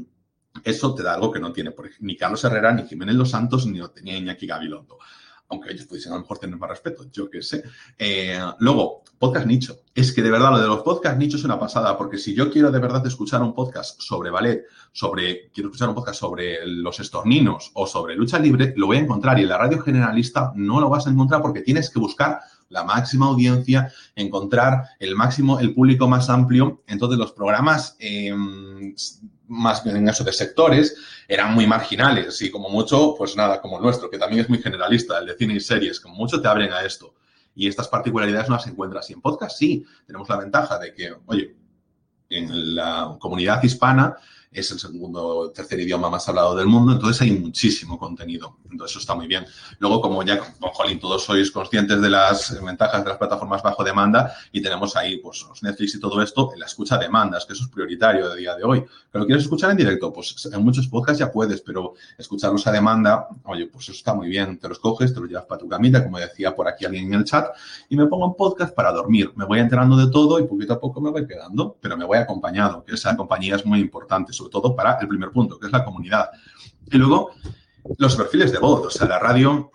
eso 0.64 0.96
te 0.96 1.04
da 1.04 1.14
algo 1.14 1.32
que 1.32 1.40
no 1.40 1.54
tiene 1.54 1.76
ni 2.00 2.18
Carlos 2.18 2.44
Herrera, 2.44 2.74
ni 2.74 2.88
Jiménez 2.88 3.16
Los 3.16 3.30
Santos, 3.30 3.68
ni 3.68 3.78
lo 3.78 3.92
tenía 3.92 4.18
Iñaki 4.18 4.48
Gabilondo 4.48 4.98
aunque 5.50 5.72
ellos 5.72 5.86
pudiesen 5.86 6.14
a 6.14 6.16
lo 6.16 6.22
mejor 6.22 6.38
tener 6.38 6.58
más 6.58 6.70
respeto, 6.70 7.06
yo 7.12 7.30
qué 7.30 7.42
sé. 7.42 7.64
Eh, 7.98 8.40
luego, 8.60 9.04
podcast 9.18 9.48
nicho. 9.48 9.80
Es 9.94 10.14
que 10.14 10.22
de 10.22 10.32
verdad 10.32 10.52
lo 10.52 10.62
de 10.62 10.68
los 10.68 10.82
podcast 10.82 11.18
nicho 11.18 11.38
es 11.38 11.44
una 11.44 11.60
pasada, 11.60 11.98
porque 11.98 12.18
si 12.18 12.34
yo 12.34 12.50
quiero 12.52 12.72
de 12.72 12.80
verdad 12.80 13.06
escuchar 13.06 13.42
un 13.42 13.54
podcast 13.54 14.00
sobre 14.00 14.30
ballet, 14.30 14.64
sobre, 14.92 15.50
quiero 15.52 15.70
escuchar 15.70 15.90
un 15.90 15.96
podcast 15.96 16.20
sobre 16.20 16.66
los 16.66 17.00
estorninos 17.00 17.72
o 17.74 17.86
sobre 17.88 18.16
lucha 18.16 18.40
libre, 18.40 18.74
lo 18.78 18.88
voy 18.88 18.98
a 18.98 19.02
encontrar 19.02 19.40
y 19.40 19.44
en 19.44 19.50
la 19.50 19.58
radio 19.58 19.82
generalista 19.82 20.54
no 20.56 20.80
lo 20.80 20.90
vas 20.90 21.08
a 21.08 21.10
encontrar 21.10 21.42
porque 21.42 21.62
tienes 21.62 21.90
que 21.90 22.00
buscar 22.00 22.40
la 22.70 22.84
máxima 22.84 23.26
audiencia, 23.26 23.92
encontrar 24.16 24.84
el 25.00 25.16
máximo, 25.16 25.60
el 25.60 25.74
público 25.74 26.08
más 26.08 26.30
amplio. 26.30 26.84
Entonces, 26.88 27.18
los 27.18 27.32
programas 27.32 27.96
eh, 28.00 28.32
más 29.50 29.86
en 29.86 30.08
eso 30.08 30.24
de 30.24 30.32
sectores 30.32 30.96
eran 31.28 31.54
muy 31.54 31.68
marginales 31.68 32.42
y 32.42 32.50
como 32.50 32.70
mucho, 32.70 33.16
pues 33.18 33.36
nada, 33.36 33.60
como 33.60 33.78
el 33.78 33.84
nuestro, 33.84 34.10
que 34.10 34.18
también 34.18 34.42
es 34.42 34.50
muy 34.50 34.62
generalista, 34.62 35.20
el 35.20 35.28
de 35.28 35.36
cine 35.36 35.56
y 35.56 35.60
series, 35.60 36.00
como 36.00 36.16
mucho 36.16 36.42
te 36.42 36.48
abren 36.48 36.72
a 36.72 36.82
esto. 36.82 37.16
Y 37.56 37.68
estas 37.68 37.88
particularidades 37.88 38.48
no 38.48 38.56
las 38.56 38.68
encuentras. 38.68 39.10
Y 39.10 39.14
en 39.14 39.22
podcast 39.22 39.58
sí, 39.58 39.86
tenemos 40.06 40.30
la 40.30 40.38
ventaja 40.38 40.80
de 40.80 40.94
que, 40.94 41.14
oye, 41.26 41.56
en 42.30 42.76
la 42.76 43.18
comunidad 43.20 43.62
hispana 43.64 44.16
es 44.52 44.72
el 44.72 44.80
segundo 44.80 45.26
o 45.26 45.52
tercer 45.52 45.80
idioma 45.80 46.10
más 46.10 46.28
hablado 46.28 46.56
del 46.56 46.66
mundo, 46.66 46.94
entonces 46.94 47.22
hay 47.22 47.32
muchísimo 47.32 48.00
contenido. 48.00 48.58
Entonces 48.72 48.92
eso 48.92 49.00
está 49.00 49.16
muy 49.16 49.28
bien. 49.28 49.46
Luego, 49.80 50.02
como 50.02 50.24
ya, 50.24 50.40
con 50.40 50.70
Jolín, 50.72 51.00
todos 51.00 51.24
sois 51.24 51.52
conscientes 51.52 52.02
de 52.02 52.10
las 52.10 52.60
ventajas 52.64 53.04
de 53.04 53.10
las 53.10 53.18
plataformas 53.18 53.62
bajo 53.62 53.84
demanda 53.84 54.34
y 54.52 54.62
tenemos 54.62 54.96
ahí, 54.96 55.18
pues, 55.18 55.46
Netflix 55.62 55.96
y 55.96 56.00
todo 56.00 56.22
esto, 56.22 56.52
en 56.54 56.60
la 56.60 56.66
escucha 56.66 56.98
demandas, 56.98 57.46
que 57.46 57.54
eso 57.54 57.64
es 57.64 57.70
prioritario 57.70 58.30
de 58.30 58.38
día 58.38 58.56
de 58.56 58.64
hoy. 58.64 58.84
¿Pero 59.12 59.26
quieres 59.26 59.44
escuchar 59.44 59.72
en 59.72 59.78
directo? 59.78 60.12
Pues 60.14 60.50
en 60.52 60.64
muchos 60.64 60.88
podcasts 60.88 61.20
ya 61.20 61.32
puedes, 61.32 61.62
pero 61.62 61.94
escucharlos 62.18 62.66
a 62.68 62.72
demanda, 62.72 63.28
oye, 63.46 63.68
pues 63.68 63.86
eso 63.86 63.94
está 63.94 64.14
muy 64.14 64.30
bien. 64.30 64.58
Te 64.60 64.68
los 64.68 64.80
coges, 64.80 65.14
te 65.14 65.20
los 65.20 65.30
llevas 65.30 65.46
para 65.46 65.60
tu 65.60 65.68
camita, 65.68 66.04
como 66.04 66.20
decía 66.20 66.56
por 66.56 66.68
aquí 66.68 66.86
alguien 66.86 67.06
en 67.06 67.14
el 67.16 67.24
chat, 67.24 67.48
y 67.90 67.96
me 67.96 68.06
pongo 68.08 68.28
en 68.28 68.34
podcast 68.34 68.74
para 68.74 68.92
dormir. 68.92 69.32
Me 69.36 69.46
voy 69.46 69.60
enterando 69.60 69.96
de 69.96 70.12
todo 70.12 70.40
y 70.40 70.44
poquito 70.44 70.74
a 70.74 70.80
poco 70.80 71.02
me 71.02 71.12
voy 71.12 71.26
quedando, 71.28 71.78
pero 71.80 71.98
me 71.98 72.06
voy 72.06 72.18
acompañado, 72.18 72.84
que 72.84 72.96
esa 72.96 73.16
compañía 73.16 73.56
es 73.56 73.66
muy 73.66 73.80
importante 73.80 74.34
sobre 74.40 74.52
todo 74.52 74.76
para 74.76 74.98
el 75.00 75.08
primer 75.08 75.32
punto, 75.32 75.60
que 75.60 75.68
es 75.68 75.72
la 75.72 75.84
comunidad. 75.84 76.30
Y 76.92 76.98
luego, 76.98 77.32
los 77.98 78.16
perfiles 78.16 78.52
de 78.52 78.60
voz. 78.60 78.86
O 78.86 78.90
sea, 78.90 79.08
la 79.08 79.20
radio 79.20 79.72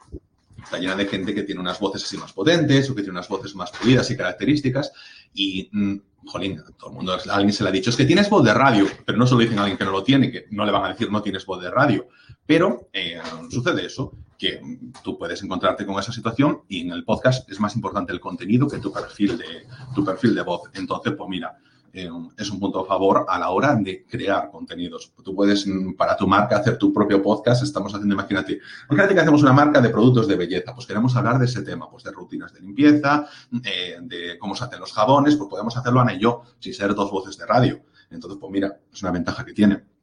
está 0.62 0.78
llena 0.78 0.96
de 0.96 1.06
gente 1.06 1.34
que 1.34 1.42
tiene 1.42 1.60
unas 1.60 1.78
voces 1.78 2.02
así 2.02 2.16
más 2.16 2.32
potentes 2.32 2.88
o 2.88 2.94
que 2.94 3.02
tiene 3.02 3.18
unas 3.18 3.28
voces 3.28 3.54
más 3.54 3.70
pulidas 3.70 4.10
y 4.10 4.16
características. 4.16 4.92
Y, 5.34 5.68
mm, 5.70 5.96
jolín, 6.26 6.62
todo 6.78 6.90
el 6.90 6.96
mundo, 6.96 7.16
alguien 7.30 7.52
se 7.52 7.62
le 7.62 7.68
ha 7.68 7.72
dicho, 7.72 7.90
es 7.90 7.96
que 7.96 8.06
tienes 8.06 8.30
voz 8.30 8.42
de 8.44 8.54
radio, 8.54 8.86
pero 9.04 9.18
no 9.18 9.26
solo 9.26 9.42
dicen 9.42 9.58
a 9.58 9.62
alguien 9.62 9.76
que 9.76 9.84
no 9.84 9.90
lo 9.90 10.02
tiene, 10.02 10.30
que 10.30 10.46
no 10.50 10.64
le 10.64 10.72
van 10.72 10.84
a 10.84 10.88
decir 10.88 11.10
no 11.10 11.22
tienes 11.22 11.44
voz 11.44 11.62
de 11.62 11.70
radio. 11.70 12.08
Pero 12.46 12.88
eh, 12.92 13.20
sucede 13.50 13.86
eso, 13.86 14.12
que 14.38 14.60
tú 15.02 15.18
puedes 15.18 15.42
encontrarte 15.42 15.86
con 15.86 15.98
esa 15.98 16.12
situación 16.12 16.62
y 16.68 16.80
en 16.82 16.90
el 16.92 17.04
podcast 17.04 17.50
es 17.50 17.60
más 17.60 17.76
importante 17.76 18.12
el 18.12 18.20
contenido 18.20 18.68
que 18.68 18.78
tu 18.78 18.92
perfil 18.92 19.38
de, 19.38 19.66
tu 19.94 20.04
perfil 20.04 20.34
de 20.34 20.42
voz. 20.42 20.62
Entonces, 20.74 21.14
pues 21.16 21.28
mira, 21.28 21.56
eh, 21.94 22.10
es 22.36 22.50
un 22.50 22.58
punto 22.58 22.80
a 22.80 22.86
favor 22.86 23.24
a 23.28 23.38
la 23.38 23.50
hora 23.50 23.76
de 23.76 24.04
crear 24.04 24.50
contenidos. 24.50 25.12
Tú 25.22 25.32
puedes, 25.32 25.64
mm, 25.64 25.94
para 25.94 26.16
tu 26.16 26.26
marca, 26.26 26.56
hacer 26.56 26.76
tu 26.76 26.92
propio 26.92 27.22
podcast. 27.22 27.62
Estamos 27.62 27.94
haciendo, 27.94 28.14
imagínate, 28.14 28.58
imagínate 28.90 29.14
que 29.14 29.20
hacemos 29.20 29.42
una 29.42 29.52
marca 29.52 29.80
de 29.80 29.90
productos 29.90 30.26
de 30.26 30.34
belleza. 30.34 30.74
Pues 30.74 30.86
queremos 30.88 31.14
hablar 31.14 31.38
de 31.38 31.44
ese 31.44 31.62
tema, 31.62 31.88
pues 31.88 32.02
de 32.02 32.10
rutinas 32.10 32.52
de 32.52 32.60
limpieza, 32.62 33.28
eh, 33.64 33.98
de 34.02 34.36
cómo 34.40 34.56
se 34.56 34.64
hacen 34.64 34.80
los 34.80 34.92
jabones, 34.92 35.36
pues 35.36 35.48
podemos 35.48 35.76
hacerlo 35.76 36.00
Ana 36.00 36.14
y 36.14 36.18
yo, 36.18 36.42
sin 36.58 36.74
ser 36.74 36.94
dos 36.96 37.12
voces 37.12 37.38
de 37.38 37.46
radio. 37.46 37.80
Entonces, 38.10 38.38
pues 38.40 38.52
mira, 38.52 38.76
es 38.92 39.02
una 39.02 39.12
ventaja 39.12 39.44
que 39.44 39.52
tiene. 39.52 39.93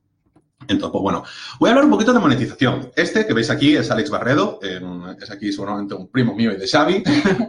Entonces, 0.67 0.91
pues 0.91 1.01
bueno, 1.01 1.23
voy 1.59 1.69
a 1.69 1.71
hablar 1.71 1.85
un 1.85 1.91
poquito 1.91 2.13
de 2.13 2.19
monetización. 2.19 2.91
Este 2.95 3.25
que 3.25 3.33
veis 3.33 3.49
aquí 3.49 3.75
es 3.75 3.89
Alex 3.89 4.09
Barredo, 4.09 4.59
es 4.61 5.31
aquí 5.31 5.51
seguramente 5.51 5.95
un 5.95 6.07
primo 6.07 6.35
mío 6.35 6.51
y 6.51 6.57
de 6.57 6.67
Xavi. 6.67 7.03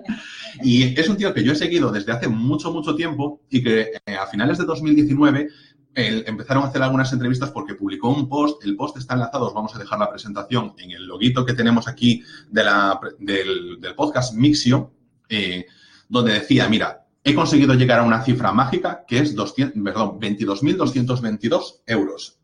y 0.62 0.98
es 0.98 1.08
un 1.08 1.16
tío 1.16 1.34
que 1.34 1.44
yo 1.44 1.52
he 1.52 1.56
seguido 1.56 1.92
desde 1.92 2.12
hace 2.12 2.28
mucho, 2.28 2.72
mucho 2.72 2.94
tiempo 2.94 3.42
y 3.50 3.62
que 3.62 3.92
eh, 4.06 4.16
a 4.16 4.26
finales 4.26 4.58
de 4.58 4.64
2019 4.64 5.48
empezaron 5.94 6.64
a 6.64 6.68
hacer 6.68 6.82
algunas 6.82 7.12
entrevistas 7.12 7.50
porque 7.50 7.74
publicó 7.74 8.08
un 8.08 8.26
post. 8.28 8.64
El 8.64 8.76
post 8.76 8.96
está 8.96 9.12
enlazado, 9.14 9.48
os 9.48 9.54
vamos 9.54 9.74
a 9.74 9.78
dejar 9.78 9.98
la 9.98 10.08
presentación 10.08 10.72
en 10.78 10.92
el 10.92 11.06
loguito 11.06 11.44
que 11.44 11.52
tenemos 11.52 11.86
aquí 11.88 12.22
de 12.50 12.64
la, 12.64 12.98
del, 13.18 13.78
podcast 13.94 14.32
Mixio, 14.34 14.90
eh, 15.28 15.66
donde 16.08 16.32
decía, 16.32 16.66
mira, 16.68 17.04
he 17.22 17.34
conseguido 17.34 17.74
llegar 17.74 17.98
a 17.98 18.04
una 18.04 18.22
cifra 18.22 18.52
mágica 18.52 19.04
que 19.06 19.18
es 19.18 19.36
22.222 19.36 21.82
euros 21.86 22.41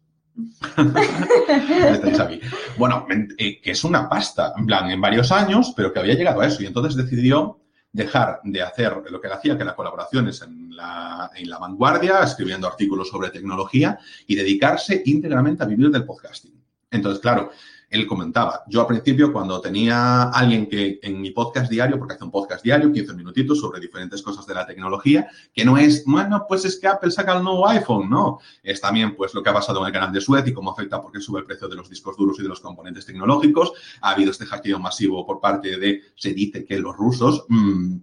bueno, 2.76 3.06
eh, 3.36 3.60
que 3.60 3.70
es 3.70 3.84
una 3.84 4.08
pasta, 4.08 4.52
en 4.56 4.66
plan, 4.66 4.90
en 4.90 5.00
varios 5.00 5.32
años, 5.32 5.72
pero 5.76 5.92
que 5.92 5.98
había 5.98 6.14
llegado 6.14 6.40
a 6.40 6.46
eso. 6.46 6.62
Y 6.62 6.66
entonces 6.66 6.96
decidió 6.96 7.60
dejar 7.92 8.40
de 8.44 8.62
hacer 8.62 9.02
lo 9.10 9.20
que 9.20 9.28
hacía, 9.28 9.56
que 9.56 9.62
era 9.62 9.74
colaboraciones 9.74 10.42
en 10.42 10.76
la, 10.76 11.30
en 11.34 11.48
la 11.48 11.58
vanguardia, 11.58 12.22
escribiendo 12.22 12.66
artículos 12.66 13.08
sobre 13.08 13.30
tecnología 13.30 13.98
y 14.26 14.36
dedicarse 14.36 15.02
íntegramente 15.04 15.62
a 15.62 15.66
vivir 15.66 15.90
del 15.90 16.04
podcasting. 16.04 16.57
Entonces, 16.90 17.20
claro, 17.20 17.50
él 17.90 18.06
comentaba, 18.06 18.64
yo 18.68 18.82
al 18.82 18.86
principio 18.86 19.32
cuando 19.32 19.60
tenía 19.60 20.24
alguien 20.24 20.68
que 20.68 20.98
en 21.02 21.20
mi 21.20 21.30
podcast 21.30 21.70
diario, 21.70 21.98
porque 21.98 22.14
hace 22.14 22.24
un 22.24 22.30
podcast 22.30 22.62
diario, 22.62 22.92
15 22.92 23.14
minutitos 23.14 23.60
sobre 23.60 23.80
diferentes 23.80 24.20
cosas 24.22 24.46
de 24.46 24.54
la 24.54 24.66
tecnología, 24.66 25.28
que 25.54 25.64
no 25.64 25.78
es, 25.78 26.04
bueno, 26.04 26.44
pues 26.46 26.64
es 26.66 26.78
que 26.78 26.86
Apple 26.86 27.10
saca 27.10 27.36
el 27.36 27.42
nuevo 27.42 27.66
iPhone, 27.68 28.10
no, 28.10 28.40
es 28.62 28.80
también 28.80 29.16
pues 29.16 29.32
lo 29.32 29.42
que 29.42 29.50
ha 29.50 29.54
pasado 29.54 29.80
en 29.80 29.86
el 29.86 29.92
canal 29.92 30.12
de 30.12 30.20
Suez 30.20 30.46
y 30.46 30.52
cómo 30.52 30.70
afecta 30.70 31.00
porque 31.00 31.20
sube 31.20 31.40
el 31.40 31.46
precio 31.46 31.68
de 31.68 31.76
los 31.76 31.88
discos 31.88 32.16
duros 32.16 32.38
y 32.38 32.42
de 32.42 32.48
los 32.48 32.60
componentes 32.60 33.06
tecnológicos, 33.06 33.72
ha 34.02 34.10
habido 34.10 34.32
este 34.32 34.44
hackeo 34.44 34.78
masivo 34.78 35.24
por 35.24 35.40
parte 35.40 35.78
de, 35.78 36.02
se 36.14 36.34
dice 36.34 36.64
que 36.64 36.78
los 36.78 36.96
rusos... 36.96 37.44
Mm, 37.48 37.96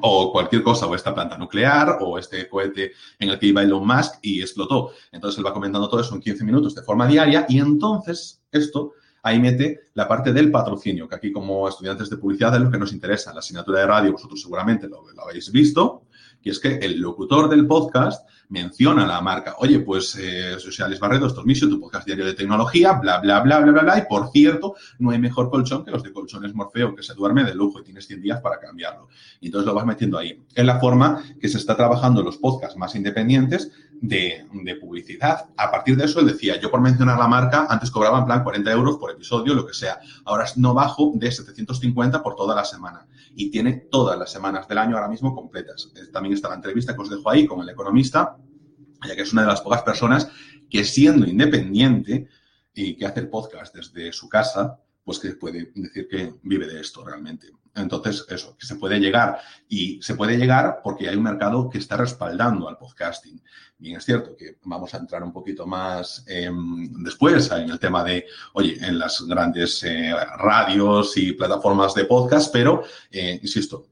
o 0.00 0.32
cualquier 0.32 0.62
cosa, 0.62 0.86
o 0.86 0.94
esta 0.94 1.14
planta 1.14 1.38
nuclear, 1.38 1.98
o 2.00 2.18
este 2.18 2.48
cohete 2.48 2.92
en 3.18 3.30
el 3.30 3.38
que 3.38 3.46
iba 3.46 3.62
Elon 3.62 3.86
Musk 3.86 4.14
y 4.22 4.40
explotó. 4.40 4.92
Entonces 5.12 5.38
él 5.38 5.46
va 5.46 5.52
comentando 5.52 5.88
todo 5.88 6.00
eso 6.00 6.14
en 6.14 6.20
15 6.20 6.44
minutos 6.44 6.74
de 6.74 6.82
forma 6.82 7.06
diaria 7.06 7.46
y 7.48 7.58
entonces 7.58 8.42
esto 8.50 8.92
ahí 9.24 9.40
mete 9.40 9.80
la 9.94 10.06
parte 10.06 10.32
del 10.32 10.50
patrocinio, 10.50 11.08
que 11.08 11.14
aquí 11.14 11.32
como 11.32 11.66
estudiantes 11.68 12.10
de 12.10 12.18
publicidad 12.18 12.54
es 12.54 12.60
lo 12.60 12.70
que 12.70 12.78
nos 12.78 12.92
interesa. 12.92 13.32
La 13.32 13.40
asignatura 13.40 13.80
de 13.80 13.86
radio, 13.86 14.12
vosotros 14.12 14.40
seguramente 14.40 14.86
lo, 14.86 15.02
habéis 15.18 15.50
visto, 15.50 16.03
y 16.44 16.50
es 16.50 16.60
que 16.60 16.76
el 16.76 17.00
locutor 17.00 17.48
del 17.48 17.66
podcast 17.66 18.28
menciona 18.50 19.06
la 19.06 19.20
marca. 19.22 19.56
Oye, 19.58 19.80
pues 19.80 20.16
eh, 20.16 20.58
Sociales 20.58 21.00
Barredo, 21.00 21.26
esto 21.26 21.40
es 21.40 21.46
Misio, 21.46 21.68
tu 21.68 21.80
podcast 21.80 22.06
diario 22.06 22.26
de 22.26 22.34
tecnología, 22.34 22.92
bla, 22.92 23.18
bla, 23.18 23.40
bla, 23.40 23.60
bla, 23.60 23.72
bla, 23.72 23.82
bla. 23.82 23.98
Y 23.98 24.02
por 24.08 24.30
cierto, 24.30 24.74
no 24.98 25.10
hay 25.10 25.18
mejor 25.18 25.50
colchón 25.50 25.84
que 25.84 25.90
los 25.90 26.02
de 26.02 26.12
colchones 26.12 26.54
Morfeo, 26.54 26.94
que 26.94 27.02
se 27.02 27.14
duerme 27.14 27.44
de 27.44 27.54
lujo 27.54 27.80
y 27.80 27.84
tienes 27.84 28.06
100 28.06 28.20
días 28.20 28.40
para 28.42 28.60
cambiarlo. 28.60 29.08
Y 29.40 29.46
entonces 29.46 29.66
lo 29.66 29.74
vas 29.74 29.86
metiendo 29.86 30.18
ahí. 30.18 30.44
Es 30.54 30.64
la 30.64 30.78
forma 30.78 31.22
que 31.40 31.48
se 31.48 31.56
está 31.56 31.76
trabajando 31.76 32.22
los 32.22 32.36
podcasts 32.36 32.76
más 32.76 32.94
independientes 32.94 33.72
de, 34.08 34.76
publicidad. 34.80 35.46
A 35.56 35.70
partir 35.70 35.96
de 35.96 36.04
eso, 36.04 36.20
él 36.20 36.26
decía, 36.26 36.60
yo 36.60 36.70
por 36.70 36.80
mencionar 36.80 37.18
la 37.18 37.28
marca, 37.28 37.66
antes 37.68 37.90
cobraba 37.90 38.18
en 38.18 38.24
plan 38.26 38.42
40 38.42 38.70
euros 38.72 38.96
por 38.98 39.10
episodio, 39.10 39.54
lo 39.54 39.66
que 39.66 39.74
sea. 39.74 39.98
Ahora 40.24 40.46
no 40.56 40.74
bajo 40.74 41.12
de 41.14 41.30
750 41.30 42.22
por 42.22 42.36
toda 42.36 42.54
la 42.54 42.64
semana. 42.64 43.06
Y 43.34 43.50
tiene 43.50 43.72
todas 43.90 44.18
las 44.18 44.30
semanas 44.30 44.68
del 44.68 44.78
año 44.78 44.96
ahora 44.96 45.08
mismo 45.08 45.34
completas. 45.34 45.90
También 46.12 46.34
está 46.34 46.48
la 46.48 46.56
entrevista 46.56 46.94
que 46.94 47.02
os 47.02 47.10
dejo 47.10 47.28
ahí 47.30 47.46
con 47.46 47.60
el 47.60 47.68
economista, 47.68 48.36
ya 49.06 49.16
que 49.16 49.22
es 49.22 49.32
una 49.32 49.42
de 49.42 49.48
las 49.48 49.60
pocas 49.60 49.82
personas 49.82 50.28
que 50.68 50.84
siendo 50.84 51.26
independiente 51.26 52.28
y 52.74 52.96
que 52.96 53.06
hace 53.06 53.20
el 53.20 53.28
podcast 53.28 53.74
desde 53.74 54.12
su 54.12 54.28
casa, 54.28 54.78
pues 55.04 55.18
que 55.18 55.32
puede 55.32 55.70
decir 55.74 56.08
que 56.08 56.34
vive 56.42 56.66
de 56.66 56.80
esto 56.80 57.04
realmente. 57.04 57.48
Entonces, 57.74 58.24
eso, 58.28 58.56
que 58.56 58.66
se 58.66 58.76
puede 58.76 58.98
llegar. 59.00 59.40
Y 59.68 60.00
se 60.02 60.14
puede 60.14 60.36
llegar 60.36 60.80
porque 60.82 61.08
hay 61.08 61.16
un 61.16 61.24
mercado 61.24 61.68
que 61.68 61.78
está 61.78 61.96
respaldando 61.96 62.68
al 62.68 62.78
podcasting. 62.78 63.42
Bien, 63.76 63.96
es 63.96 64.04
cierto 64.04 64.36
que 64.36 64.58
vamos 64.64 64.94
a 64.94 64.98
entrar 64.98 65.22
un 65.22 65.32
poquito 65.32 65.66
más 65.66 66.24
después 66.24 67.50
en 67.50 67.70
el 67.70 67.78
tema 67.78 68.04
de, 68.04 68.24
oye, 68.52 68.78
en 68.80 68.98
las 68.98 69.22
grandes 69.22 69.82
eh, 69.82 70.14
radios 70.38 71.16
y 71.16 71.32
plataformas 71.32 71.92
de 71.94 72.04
podcast, 72.04 72.52
pero, 72.52 72.84
eh, 73.10 73.38
insisto, 73.42 73.88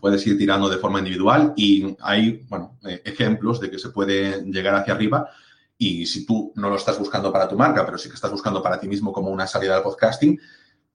puedes 0.00 0.26
ir 0.26 0.38
tirando 0.38 0.68
de 0.68 0.78
forma 0.78 0.98
individual 0.98 1.52
y 1.56 1.94
hay, 2.00 2.44
bueno, 2.48 2.78
eh, 2.84 3.02
ejemplos 3.04 3.60
de 3.60 3.70
que 3.70 3.78
se 3.78 3.90
puede 3.90 4.42
llegar 4.44 4.74
hacia 4.74 4.94
arriba. 4.94 5.28
Y 5.76 6.06
si 6.06 6.24
tú 6.24 6.52
no 6.56 6.70
lo 6.70 6.76
estás 6.76 6.98
buscando 6.98 7.32
para 7.32 7.48
tu 7.48 7.56
marca, 7.56 7.84
pero 7.84 7.98
sí 7.98 8.08
que 8.08 8.14
estás 8.14 8.30
buscando 8.30 8.62
para 8.62 8.78
ti 8.78 8.88
mismo 8.88 9.12
como 9.12 9.30
una 9.30 9.46
salida 9.46 9.76
al 9.76 9.82
podcasting, 9.82 10.40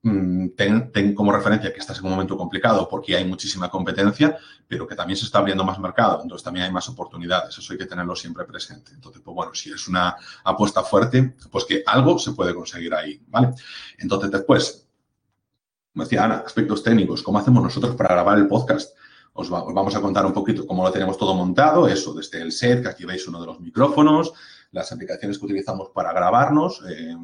mm, 0.02 0.48
ten, 0.56 1.14
como 1.14 1.32
referencia 1.32 1.72
que 1.72 1.80
estás 1.80 1.98
en 1.98 2.04
un 2.04 2.12
momento 2.12 2.36
complicado 2.36 2.88
porque 2.88 3.16
hay 3.16 3.24
muchísima 3.24 3.68
competencia, 3.68 4.36
pero 4.66 4.86
que 4.86 4.94
también 4.94 5.16
se 5.16 5.26
está 5.26 5.38
abriendo 5.38 5.64
más 5.64 5.78
mercado, 5.78 6.20
entonces 6.22 6.44
también 6.44 6.66
hay 6.66 6.72
más 6.72 6.88
oportunidades, 6.88 7.56
eso 7.58 7.72
hay 7.72 7.78
que 7.78 7.86
tenerlo 7.86 8.14
siempre 8.14 8.44
presente. 8.44 8.92
Entonces, 8.94 9.22
pues 9.24 9.34
bueno, 9.34 9.54
si 9.54 9.70
es 9.70 9.88
una 9.88 10.16
apuesta 10.44 10.82
fuerte, 10.82 11.34
pues 11.50 11.64
que 11.64 11.82
algo 11.86 12.18
se 12.18 12.32
puede 12.32 12.54
conseguir 12.54 12.94
ahí, 12.94 13.20
¿vale? 13.28 13.50
Entonces, 13.98 14.30
después, 14.30 14.88
como 15.92 16.04
decía 16.04 16.24
Ana, 16.24 16.42
aspectos 16.46 16.82
técnicos, 16.82 17.22
¿cómo 17.22 17.38
hacemos 17.38 17.62
nosotros 17.62 17.96
para 17.96 18.14
grabar 18.14 18.38
el 18.38 18.46
podcast? 18.46 18.96
Os, 19.32 19.48
vamos 19.48 19.94
a 19.94 20.00
contar 20.00 20.26
un 20.26 20.32
poquito 20.32 20.66
cómo 20.66 20.82
lo 20.82 20.90
tenemos 20.90 21.16
todo 21.16 21.34
montado, 21.34 21.86
eso 21.86 22.12
desde 22.12 22.42
el 22.42 22.52
set, 22.52 22.82
que 22.82 22.88
aquí 22.88 23.04
veis 23.04 23.26
uno 23.28 23.40
de 23.40 23.46
los 23.46 23.60
micrófonos, 23.60 24.32
las 24.72 24.90
aplicaciones 24.92 25.38
que 25.38 25.44
utilizamos 25.44 25.90
para 25.90 26.12
grabarnos. 26.12 26.82
Eh, 26.88 27.14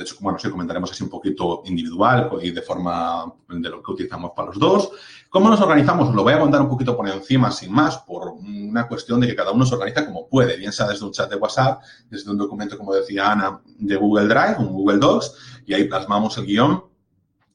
de 0.00 0.04
hecho, 0.04 0.16
bueno, 0.20 0.38
sí, 0.38 0.48
comentaremos 0.48 0.90
así 0.90 1.04
un 1.04 1.10
poquito 1.10 1.60
individual 1.66 2.30
y 2.40 2.52
de 2.52 2.62
forma 2.62 3.30
de 3.46 3.68
lo 3.68 3.82
que 3.82 3.92
utilizamos 3.92 4.30
para 4.34 4.48
los 4.48 4.58
dos. 4.58 4.92
¿Cómo 5.28 5.50
nos 5.50 5.60
organizamos? 5.60 6.14
Lo 6.14 6.22
voy 6.22 6.32
a 6.32 6.40
contar 6.40 6.62
un 6.62 6.70
poquito 6.70 6.96
por 6.96 7.06
encima, 7.06 7.50
sin 7.50 7.70
más, 7.70 7.98
por 7.98 8.30
una 8.30 8.88
cuestión 8.88 9.20
de 9.20 9.26
que 9.26 9.36
cada 9.36 9.52
uno 9.52 9.66
se 9.66 9.74
organiza 9.74 10.06
como 10.06 10.26
puede, 10.26 10.56
bien 10.56 10.72
sea 10.72 10.88
desde 10.88 11.04
un 11.04 11.12
chat 11.12 11.28
de 11.28 11.36
WhatsApp, 11.36 11.82
desde 12.08 12.30
un 12.30 12.38
documento, 12.38 12.78
como 12.78 12.94
decía 12.94 13.30
Ana, 13.30 13.60
de 13.78 13.96
Google 13.96 14.26
Drive, 14.26 14.56
un 14.58 14.72
Google 14.72 14.96
Docs, 14.96 15.34
y 15.66 15.74
ahí 15.74 15.84
plasmamos 15.84 16.38
el 16.38 16.46
guion. 16.46 16.82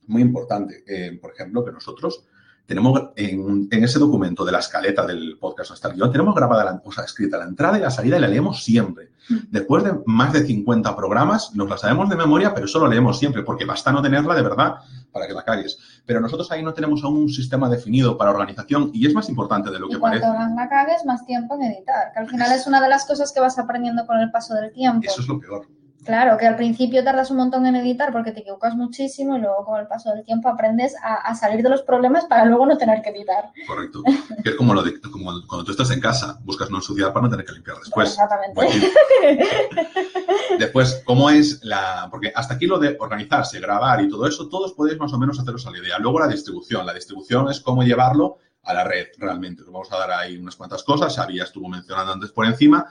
Muy 0.05 0.21
importante, 0.21 0.83
eh, 0.85 1.17
por 1.19 1.31
ejemplo, 1.31 1.65
que 1.65 1.71
nosotros 1.71 2.25
tenemos 2.65 3.09
en, 3.15 3.67
ese 3.71 3.99
documento 3.99 4.43
de 4.43 4.51
la 4.51 4.59
escaleta 4.59 5.05
del 5.05 5.37
podcast 5.39 5.71
hasta 5.71 5.89
el 5.89 5.95
guion, 5.95 6.11
tenemos 6.11 6.33
grabada, 6.33 6.63
la, 6.63 6.81
o 6.83 6.91
sea, 6.91 7.03
escrita 7.03 7.37
la 7.37 7.45
entrada 7.45 7.77
y 7.77 7.81
la 7.81 7.91
salida 7.91 8.17
y 8.17 8.21
la 8.21 8.27
leemos 8.27 8.63
siempre. 8.63 9.11
Mm. 9.29 9.35
Después 9.49 9.83
de 9.83 9.93
más 10.05 10.33
de 10.33 10.45
50 10.45 10.95
programas, 10.95 11.53
nos 11.53 11.69
la 11.69 11.77
sabemos 11.77 12.09
de 12.09 12.15
memoria, 12.15 12.53
pero 12.53 12.65
eso 12.65 12.79
lo 12.79 12.87
leemos 12.87 13.19
siempre, 13.19 13.43
porque 13.43 13.65
basta 13.65 13.91
no 13.91 14.01
tenerla 14.01 14.35
de 14.35 14.41
verdad 14.41 14.75
para 15.11 15.27
que 15.27 15.33
la 15.33 15.43
cagues. 15.43 15.77
Pero 16.05 16.19
nosotros 16.19 16.51
ahí 16.51 16.63
no 16.63 16.73
tenemos 16.73 17.03
aún 17.03 17.17
un 17.17 17.29
sistema 17.29 17.69
definido 17.69 18.17
para 18.17 18.31
organización 18.31 18.91
y 18.93 19.07
es 19.07 19.13
más 19.13 19.29
importante 19.29 19.71
de 19.71 19.79
lo 19.79 19.87
que 19.87 19.97
parece. 19.97 20.21
Cuanto 20.21 20.39
más 20.39 20.55
la 20.55 20.69
cagues, 20.69 21.05
más 21.05 21.25
tiempo 21.25 21.55
en 21.55 21.63
editar, 21.63 22.11
que 22.13 22.19
al 22.19 22.29
final 22.29 22.51
es 22.51 22.67
una 22.67 22.81
de 22.81 22.89
las 22.89 23.05
cosas 23.05 23.31
que 23.31 23.39
vas 23.39 23.57
aprendiendo 23.57 24.05
con 24.05 24.19
el 24.19 24.31
paso 24.31 24.53
del 24.55 24.71
tiempo. 24.71 25.07
Eso 25.07 25.21
es 25.21 25.27
lo 25.27 25.39
peor. 25.39 25.67
Claro, 26.05 26.37
que 26.37 26.45
al 26.45 26.55
principio 26.55 27.03
tardas 27.03 27.31
un 27.31 27.37
montón 27.37 27.65
en 27.65 27.75
editar 27.75 28.11
porque 28.11 28.31
te 28.31 28.41
equivocas 28.41 28.75
muchísimo 28.75 29.37
y 29.37 29.41
luego 29.41 29.65
con 29.65 29.79
el 29.79 29.87
paso 29.87 30.11
del 30.11 30.23
tiempo 30.23 30.47
aprendes 30.49 30.95
a, 31.01 31.33
salir 31.33 31.63
de 31.63 31.69
los 31.69 31.81
problemas 31.81 32.25
para 32.25 32.45
luego 32.45 32.67
no 32.67 32.77
tener 32.77 33.01
que 33.01 33.09
editar. 33.09 33.51
Correcto. 33.67 34.03
Que 34.43 34.51
es 34.51 34.55
como, 34.55 34.75
lo 34.75 34.83
de, 34.83 35.01
como 35.01 35.31
cuando 35.47 35.65
tú 35.65 35.71
estás 35.71 35.89
en 35.89 35.99
casa, 35.99 36.39
buscas 36.43 36.69
no 36.69 36.77
ensuciar 36.77 37.11
para 37.11 37.23
no 37.23 37.29
tener 37.31 37.43
que 37.43 37.53
limpiar 37.53 37.77
después. 37.79 38.09
Exactamente. 38.09 38.61
después, 40.59 41.01
¿cómo 41.05 41.31
es 41.31 41.63
la...? 41.63 42.07
Porque 42.11 42.31
hasta 42.35 42.53
aquí 42.53 42.67
lo 42.67 42.77
de 42.77 42.95
organizarse, 42.99 43.59
grabar 43.59 44.01
y 44.01 44.07
todo 44.07 44.27
eso, 44.27 44.47
todos 44.47 44.73
podéis 44.73 44.99
más 44.99 45.11
o 45.11 45.17
menos 45.17 45.39
haceros 45.39 45.65
a 45.65 45.71
la 45.71 45.79
idea. 45.79 45.97
Luego 45.97 46.19
la 46.19 46.27
distribución. 46.27 46.85
La 46.85 46.93
distribución 46.93 47.49
es 47.49 47.59
cómo 47.59 47.81
llevarlo 47.81 48.37
a 48.61 48.73
la 48.75 48.83
red 48.83 49.07
realmente. 49.17 49.63
Vamos 49.65 49.91
a 49.91 49.97
dar 49.97 50.11
ahí 50.11 50.37
unas 50.37 50.55
cuantas 50.55 50.83
cosas. 50.83 51.15
Xavi 51.15 51.37
ya 51.37 51.43
estuvo 51.45 51.67
mencionando 51.67 52.13
antes 52.13 52.31
por 52.31 52.45
encima 52.45 52.87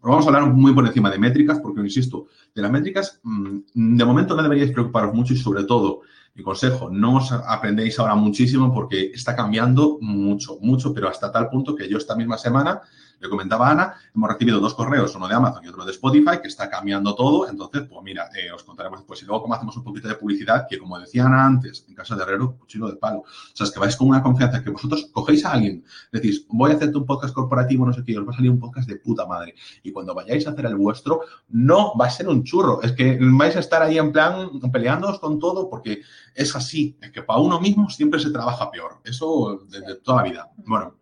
vamos 0.00 0.24
a 0.24 0.28
hablar 0.28 0.52
muy 0.52 0.72
por 0.72 0.86
encima 0.86 1.10
de 1.10 1.18
métricas, 1.18 1.58
porque, 1.60 1.80
insisto, 1.80 2.26
de 2.54 2.62
las 2.62 2.70
métricas, 2.70 3.20
mm, 3.22 3.96
de 3.96 4.04
momento 4.04 4.36
no 4.36 4.42
deberíais 4.42 4.72
preocuparos 4.72 5.14
mucho 5.14 5.34
y 5.34 5.36
sobre 5.36 5.64
todo 5.64 6.02
Mi 6.38 6.44
consejo, 6.44 6.88
no 6.88 7.16
os 7.16 7.32
aprendéis 7.32 7.98
ahora 7.98 8.14
muchísimo 8.14 8.72
porque 8.72 9.10
está 9.12 9.34
cambiando 9.34 9.98
mucho, 10.00 10.56
mucho, 10.60 10.94
pero 10.94 11.08
hasta 11.08 11.32
tal 11.32 11.50
punto 11.50 11.74
que 11.74 11.88
yo 11.88 11.98
esta 11.98 12.14
misma 12.14 12.38
semana 12.38 12.80
le 13.20 13.28
comentaba 13.28 13.68
a 13.68 13.72
Ana, 13.72 13.94
hemos 14.14 14.30
recibido 14.30 14.60
dos 14.60 14.74
correos, 14.74 15.14
uno 15.16 15.28
de 15.28 15.34
Amazon 15.34 15.64
y 15.64 15.68
otro 15.68 15.84
de 15.84 15.92
Spotify, 15.92 16.40
que 16.40 16.48
está 16.48 16.68
cambiando 16.70 17.14
todo. 17.14 17.48
Entonces, 17.48 17.82
pues 17.88 18.02
mira, 18.02 18.28
eh, 18.34 18.52
os 18.52 18.62
contaremos 18.62 19.00
después. 19.00 19.22
Y 19.22 19.26
luego, 19.26 19.42
como 19.42 19.54
hacemos 19.54 19.76
un 19.76 19.84
poquito 19.84 20.08
de 20.08 20.14
publicidad, 20.14 20.66
que 20.68 20.78
como 20.78 20.98
decía 20.98 21.26
Ana 21.26 21.44
antes, 21.44 21.84
en 21.88 21.94
casa 21.94 22.14
de 22.16 22.22
Herrero, 22.22 22.56
cuchillo 22.56 22.88
de 22.88 22.96
palo. 22.96 23.20
O 23.20 23.24
sea, 23.54 23.66
es 23.66 23.72
que 23.72 23.80
vais 23.80 23.96
con 23.96 24.08
una 24.08 24.22
confianza 24.22 24.62
que 24.62 24.70
vosotros 24.70 25.08
cogéis 25.12 25.44
a 25.44 25.52
alguien, 25.52 25.84
decís, 26.12 26.46
voy 26.48 26.72
a 26.72 26.74
hacerte 26.74 26.96
un 26.96 27.06
podcast 27.06 27.34
corporativo, 27.34 27.86
no 27.86 27.92
sé 27.92 28.04
qué, 28.04 28.18
os 28.18 28.26
va 28.26 28.32
a 28.32 28.36
salir 28.36 28.50
un 28.50 28.58
podcast 28.58 28.88
de 28.88 28.96
puta 28.96 29.26
madre. 29.26 29.54
Y 29.82 29.92
cuando 29.92 30.14
vayáis 30.14 30.46
a 30.46 30.50
hacer 30.50 30.66
el 30.66 30.76
vuestro, 30.76 31.20
no 31.48 31.96
va 31.96 32.06
a 32.06 32.10
ser 32.10 32.28
un 32.28 32.44
churro. 32.44 32.82
Es 32.82 32.92
que 32.92 33.18
vais 33.20 33.56
a 33.56 33.60
estar 33.60 33.82
ahí 33.82 33.98
en 33.98 34.12
plan 34.12 34.50
peleándoos 34.72 35.18
con 35.18 35.38
todo 35.38 35.68
porque 35.68 36.02
es 36.34 36.54
así. 36.54 36.96
Es 37.00 37.10
que 37.10 37.22
para 37.22 37.40
uno 37.40 37.60
mismo 37.60 37.90
siempre 37.90 38.20
se 38.20 38.30
trabaja 38.30 38.70
peor. 38.70 39.00
Eso 39.04 39.60
desde 39.68 39.96
toda 39.96 40.22
la 40.22 40.28
vida. 40.28 40.50
Bueno, 40.58 40.94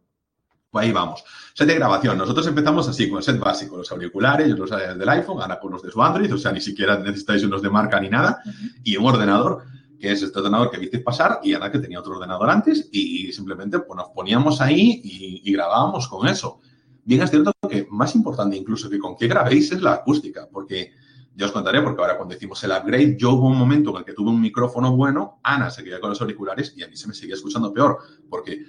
ahí 0.78 0.92
vamos. 0.92 1.24
Set 1.54 1.66
de 1.68 1.74
grabación. 1.74 2.18
Nosotros 2.18 2.46
empezamos 2.46 2.86
así, 2.88 3.08
con 3.08 3.18
el 3.18 3.24
set 3.24 3.38
básico, 3.38 3.78
los 3.78 3.90
auriculares, 3.90 4.48
los 4.50 4.70
del 4.70 5.08
iPhone, 5.08 5.40
ahora 5.40 5.58
con 5.58 5.72
los 5.72 5.82
de 5.82 5.90
su 5.90 6.02
Android, 6.02 6.34
o 6.34 6.36
sea, 6.36 6.52
ni 6.52 6.60
siquiera 6.60 6.98
necesitáis 6.98 7.44
unos 7.44 7.62
de 7.62 7.70
marca 7.70 7.98
ni 7.98 8.10
nada, 8.10 8.42
y 8.84 8.96
un 8.96 9.06
ordenador, 9.06 9.64
que 9.98 10.12
es 10.12 10.22
este 10.22 10.38
ordenador 10.38 10.70
que 10.70 10.78
visteis 10.78 11.02
pasar, 11.02 11.40
y 11.42 11.54
ahora 11.54 11.72
que 11.72 11.78
tenía 11.78 12.00
otro 12.00 12.16
ordenador 12.16 12.50
antes, 12.50 12.88
y 12.92 13.32
simplemente 13.32 13.78
pues, 13.78 13.96
nos 13.96 14.08
poníamos 14.10 14.60
ahí 14.60 15.00
y, 15.02 15.50
grabábamos 15.50 16.08
con 16.08 16.28
eso. 16.28 16.60
Bien 17.04 17.22
es 17.22 17.30
cierto 17.30 17.52
que 17.70 17.86
más 17.90 18.14
importante 18.14 18.56
incluso 18.56 18.90
que 18.90 18.98
con 18.98 19.16
qué 19.16 19.26
grabéis 19.26 19.72
es 19.72 19.80
la 19.80 19.94
acústica, 19.94 20.48
porque 20.52 20.92
yo 21.34 21.46
os 21.46 21.52
contaré, 21.52 21.80
porque 21.80 22.02
ahora 22.02 22.16
cuando 22.16 22.34
hicimos 22.34 22.62
el 22.64 22.72
upgrade, 22.72 23.16
yo 23.18 23.32
hubo 23.32 23.46
un 23.46 23.56
momento 23.56 23.90
en 23.90 23.96
el 23.96 24.04
que 24.04 24.12
tuve 24.12 24.30
un 24.30 24.40
micrófono 24.40 24.94
bueno, 24.94 25.38
Ana 25.42 25.70
se 25.70 25.84
quedó 25.84 26.00
con 26.00 26.10
los 26.10 26.20
auriculares 26.20 26.74
y 26.76 26.82
a 26.82 26.88
mí 26.88 26.96
se 26.96 27.08
me 27.08 27.14
seguía 27.14 27.34
escuchando 27.34 27.72
peor, 27.72 27.98
porque 28.28 28.62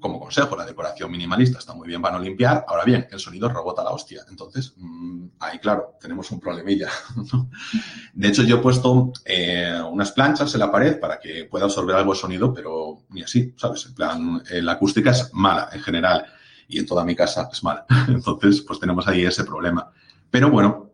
como 0.00 0.20
consejo, 0.20 0.56
la 0.56 0.64
decoración 0.64 1.10
minimalista 1.10 1.58
está 1.58 1.74
muy 1.74 1.88
bien 1.88 2.02
para 2.02 2.16
no 2.16 2.24
limpiar. 2.24 2.64
Ahora 2.68 2.84
bien, 2.84 3.06
el 3.10 3.18
sonido 3.18 3.48
rebota 3.48 3.82
la 3.82 3.90
hostia. 3.90 4.24
Entonces, 4.28 4.74
mm, 4.76 5.26
ahí, 5.40 5.58
claro, 5.58 5.96
tenemos 6.00 6.30
un 6.30 6.40
problemilla. 6.40 6.88
De 8.14 8.28
hecho, 8.28 8.42
yo 8.42 8.56
he 8.56 8.60
puesto 8.60 9.12
eh, 9.24 9.80
unas 9.90 10.12
planchas 10.12 10.52
en 10.54 10.60
la 10.60 10.70
pared 10.70 10.98
para 10.98 11.18
que 11.18 11.44
pueda 11.44 11.64
absorber 11.64 11.96
algo 11.96 12.12
de 12.12 12.18
sonido, 12.18 12.52
pero 12.52 13.02
ni 13.10 13.22
así, 13.22 13.54
¿sabes? 13.56 13.86
En 13.86 13.94
plan, 13.94 14.42
eh, 14.50 14.62
la 14.62 14.72
acústica 14.72 15.10
es 15.10 15.32
mala 15.32 15.68
en 15.72 15.80
general 15.80 16.26
y 16.68 16.78
en 16.78 16.86
toda 16.86 17.04
mi 17.04 17.14
casa 17.14 17.48
es 17.52 17.62
mala. 17.62 17.86
Entonces, 18.08 18.62
pues 18.62 18.78
tenemos 18.80 19.06
ahí 19.08 19.24
ese 19.24 19.44
problema. 19.44 19.90
Pero 20.30 20.50
bueno, 20.50 20.90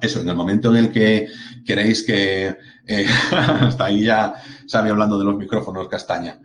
eso, 0.00 0.20
en 0.20 0.28
el 0.28 0.36
momento 0.36 0.70
en 0.70 0.84
el 0.84 0.92
que 0.92 1.28
queréis 1.64 2.02
que... 2.02 2.56
Eh, 2.86 3.06
hasta 3.32 3.86
ahí 3.86 4.04
ya 4.04 4.34
sabe 4.66 4.90
hablando 4.90 5.18
de 5.18 5.24
los 5.24 5.36
micrófonos 5.36 5.88
castaña 5.88 6.38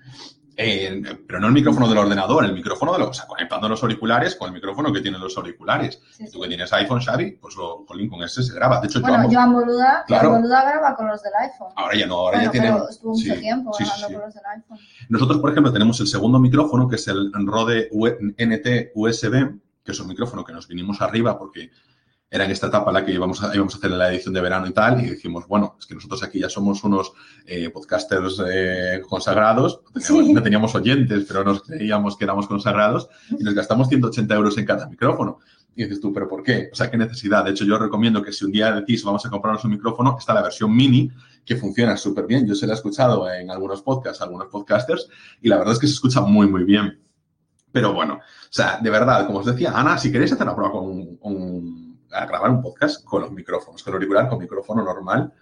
pero 1.26 1.39
no 1.39 1.47
el 1.47 1.53
micrófono 1.53 1.88
del 1.88 1.97
ordenador, 1.99 2.43
el 2.43 2.51
micrófono 2.51 2.91
de 2.91 2.99
los, 2.99 3.10
o 3.10 3.14
sea, 3.14 3.28
conectando 3.28 3.70
los 3.70 3.82
auriculares 3.82 4.36
con 4.36 4.49
el 4.49 4.53
micrófono 4.53 4.91
que 4.91 4.99
tienen 4.99 5.22
los 5.22 5.38
auriculares. 5.38 6.01
Tú 6.34 6.41
que 6.41 6.49
tienes 6.49 6.74
iPhone, 6.74 6.99
Xavi, 6.99 7.32
pues 7.32 7.55
lo, 7.55 7.86
con 7.86 8.24
ese 8.24 8.43
se 8.43 8.53
graba. 8.53 8.82
De 8.82 8.88
hecho, 8.88 8.99
bueno, 8.99 9.30
Joan 9.32 9.53
Boluda, 9.53 10.03
claro. 10.05 10.32
Boluda 10.32 10.70
graba 10.70 10.95
con 10.97 11.07
los 11.07 11.24
del 11.24 11.32
iPhone. 11.39 11.72
Ahora 11.78 11.95
ya 11.95 12.07
no, 12.07 12.16
ahora 12.16 12.43
ya 12.43 12.51
tiene. 12.51 12.74
Estuvo 12.89 13.14
mucho 13.14 13.36
tiempo 13.39 13.72
grabando 13.80 14.07
con 14.07 14.26
los 14.26 14.34
del 14.34 14.45
iPhone. 14.45 14.80
Nosotros, 15.07 15.38
por 15.39 15.51
ejemplo, 15.51 15.72
tenemos 15.72 15.97
el 16.01 16.07
segundo 16.07 16.39
micrófono, 16.39 16.89
que 16.89 16.97
es 16.97 17.07
el 17.07 17.32
Rode 17.34 17.89
NT 17.91 18.91
USB, 18.95 19.60
que 19.84 19.91
es 19.93 19.99
un 19.99 20.07
micrófono 20.10 20.43
que 20.43 20.51
nos 20.51 20.68
vinimos 20.68 20.99
arriba 20.99 21.39
porque 21.39 21.72
era 22.32 22.45
en 22.45 22.51
esta 22.51 22.67
etapa 22.67 22.91
la 22.91 23.03
que 23.03 23.11
íbamos 23.11 23.41
a, 23.41 23.53
íbamos 23.55 23.73
a 23.73 23.77
hacer 23.77 23.91
la 23.91 24.11
edición 24.11 24.34
de 24.34 24.41
verano 24.41 24.67
y 24.67 24.71
tal, 24.71 25.03
y 25.03 25.09
dijimos, 25.09 25.47
bueno, 25.47 25.75
es 25.80 25.86
que 25.88 25.95
nosotros 25.95 26.21
aquí 26.23 26.39
ya 26.39 26.49
somos 26.49 26.84
unos 26.84 27.11
eh, 27.45 27.69
podcasters 27.71 28.41
eh, 28.47 29.01
consagrados, 29.07 29.82
no 30.09 30.43
teníamos, 30.43 30.75
oyentes, 30.75 31.25
pero 31.27 31.43
nos 31.43 31.63
creíamos 31.63 32.15
que 32.15 32.25
éramos 32.25 32.47
consagrados, 32.47 33.09
y 33.32 33.43
nos 33.43 33.55
gastamos 33.55 33.89
180 33.89 34.36
euros 34.36 34.57
en 34.57 34.65
cada 34.65 34.88
micrófono. 34.88 35.39
Y 35.75 35.84
dices 35.84 36.01
tú, 36.01 36.11
¿pero 36.11 36.27
por 36.27 36.43
qué? 36.43 36.69
O 36.71 36.75
sea, 36.75 36.91
¿qué 36.91 36.97
necesidad? 36.97 37.45
De 37.45 37.51
hecho, 37.51 37.63
yo 37.63 37.77
recomiendo 37.77 38.21
que 38.21 38.34
si 38.34 38.43
un 38.43 38.51
día 38.51 38.71
decís, 38.73 39.03
vamos 39.03 39.25
a 39.25 39.30
comprarnos 39.30 39.63
un 39.63 39.71
micrófono, 39.71 40.17
está 40.19 40.34
la 40.34 40.41
versión 40.41 40.75
mini, 40.75 41.09
que 41.45 41.55
funciona 41.55 41.95
súper 41.95 42.27
bien. 42.27 42.45
Yo 42.45 42.53
se 42.53 42.67
la 42.67 42.73
he 42.73 42.75
escuchado 42.75 43.32
en 43.32 43.49
algunos 43.49 43.82
podcasts, 43.82 44.21
algunos 44.21 44.47
podcasters, 44.47 45.07
y 45.41 45.47
la 45.47 45.57
verdad 45.57 45.73
es 45.73 45.80
que 45.80 45.88
se 45.88 45.93
escucha 45.93 46.21
muy, 46.21 46.47
muy 46.47 46.63
bien. 46.63 46.99
Pero 47.71 47.93
bueno, 47.93 48.15
o 48.15 48.51
sea, 48.51 48.80
de 48.82 48.89
verdad, 48.89 49.25
como 49.25 49.39
os 49.39 49.45
decía, 49.45 49.71
Ana, 49.73 49.97
si 49.97 50.11
queréis 50.11 50.34
hacer 50.34 50.45
la 50.45 50.55
prueba 50.55 50.73
con 50.73 51.17
un 51.21 51.89
a 52.12 52.26
grabar 52.26 52.51
un 52.51 52.62
podcast 52.62 53.03
con 53.03 53.22
los 53.22 53.32
micrófonos, 53.32 53.84
con 53.84 53.91
el 53.91 53.95
auricular, 53.95 54.30
con 54.30 54.39
micrófono 54.39 54.84
normal, 54.84 55.34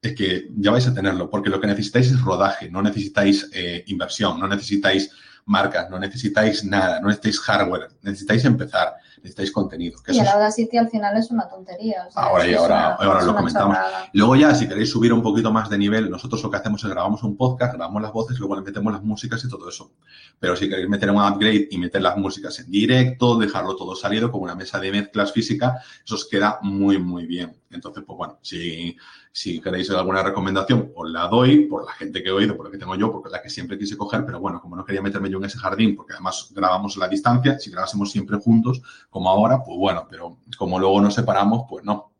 es 0.00 0.14
que 0.14 0.48
ya 0.56 0.70
vais 0.70 0.86
a 0.86 0.94
tenerlo, 0.94 1.30
porque 1.30 1.48
lo 1.48 1.60
que 1.60 1.66
necesitáis 1.66 2.10
es 2.10 2.20
rodaje, 2.20 2.70
no 2.70 2.82
necesitáis 2.82 3.48
eh, 3.52 3.84
inversión, 3.86 4.40
no 4.40 4.48
necesitáis 4.48 5.10
marcas, 5.44 5.90
no 5.90 5.98
necesitáis 5.98 6.64
nada, 6.64 7.00
no 7.00 7.08
necesitáis 7.08 7.40
hardware, 7.40 7.88
necesitáis 8.02 8.44
empezar, 8.44 8.94
necesitáis 9.22 9.52
contenido. 9.52 9.98
y 10.08 10.18
el 10.18 10.26
Audacity 10.26 10.76
al 10.76 10.90
final 10.90 11.16
es 11.16 11.30
una 11.30 11.48
tontería. 11.48 12.08
ahora 12.14 12.46
y 12.46 12.54
ahora, 12.54 12.94
ahora 12.94 13.22
lo 13.22 13.36
comentamos. 13.36 13.76
Luego 14.12 14.36
ya, 14.36 14.54
si 14.54 14.68
queréis 14.68 14.90
subir 14.90 15.12
un 15.12 15.22
poquito 15.22 15.52
más 15.52 15.70
de 15.70 15.78
nivel, 15.78 16.10
nosotros 16.10 16.42
lo 16.42 16.50
que 16.50 16.56
hacemos 16.56 16.82
es 16.82 16.90
grabamos 16.90 17.22
un 17.22 17.36
podcast, 17.36 17.74
grabamos 17.74 18.02
las 18.02 18.12
voces, 18.12 18.38
luego 18.38 18.56
le 18.56 18.62
metemos 18.62 18.92
las 18.92 19.02
músicas 19.02 19.44
y 19.44 19.48
todo 19.48 19.68
eso. 19.68 19.92
Pero 20.38 20.56
si 20.56 20.68
queréis 20.68 20.88
meter 20.88 21.10
un 21.10 21.22
upgrade 21.22 21.68
y 21.70 21.78
meter 21.78 22.02
las 22.02 22.16
músicas 22.16 22.58
en 22.58 22.70
directo, 22.70 23.38
dejarlo 23.38 23.76
todo 23.76 23.94
salido 23.94 24.30
con 24.32 24.42
una 24.42 24.54
mesa 24.54 24.80
de 24.80 24.90
mezclas 24.90 25.32
física, 25.32 25.80
eso 26.04 26.16
os 26.16 26.28
queda 26.28 26.58
muy, 26.62 26.98
muy 26.98 27.26
bien. 27.26 27.56
Entonces, 27.70 28.02
pues 28.06 28.16
bueno, 28.16 28.38
si, 28.42 28.96
si 29.34 29.60
queréis 29.60 29.90
alguna 29.90 30.22
recomendación, 30.22 30.92
os 30.94 31.10
la 31.10 31.26
doy 31.26 31.66
por 31.66 31.86
la 31.86 31.92
gente 31.92 32.22
que 32.22 32.28
he 32.28 32.32
oído, 32.32 32.54
por 32.54 32.66
la 32.66 32.72
que 32.72 32.76
tengo 32.76 32.94
yo, 32.96 33.10
porque 33.10 33.28
es 33.28 33.32
la 33.32 33.40
que 33.40 33.48
siempre 33.48 33.78
quise 33.78 33.96
coger, 33.96 34.26
pero 34.26 34.38
bueno, 34.38 34.60
como 34.60 34.76
no 34.76 34.84
quería 34.84 35.00
meterme 35.00 35.30
yo 35.30 35.38
en 35.38 35.44
ese 35.44 35.58
jardín, 35.58 35.96
porque 35.96 36.12
además 36.12 36.50
grabamos 36.54 36.96
a 36.96 37.00
la 37.00 37.08
distancia, 37.08 37.58
si 37.58 37.70
grabásemos 37.70 38.10
siempre 38.10 38.36
juntos, 38.36 38.82
como 39.08 39.30
ahora, 39.30 39.64
pues 39.64 39.78
bueno, 39.78 40.06
pero 40.08 40.36
como 40.58 40.78
luego 40.78 41.00
nos 41.00 41.14
separamos, 41.14 41.64
pues 41.66 41.82
no. 41.82 42.12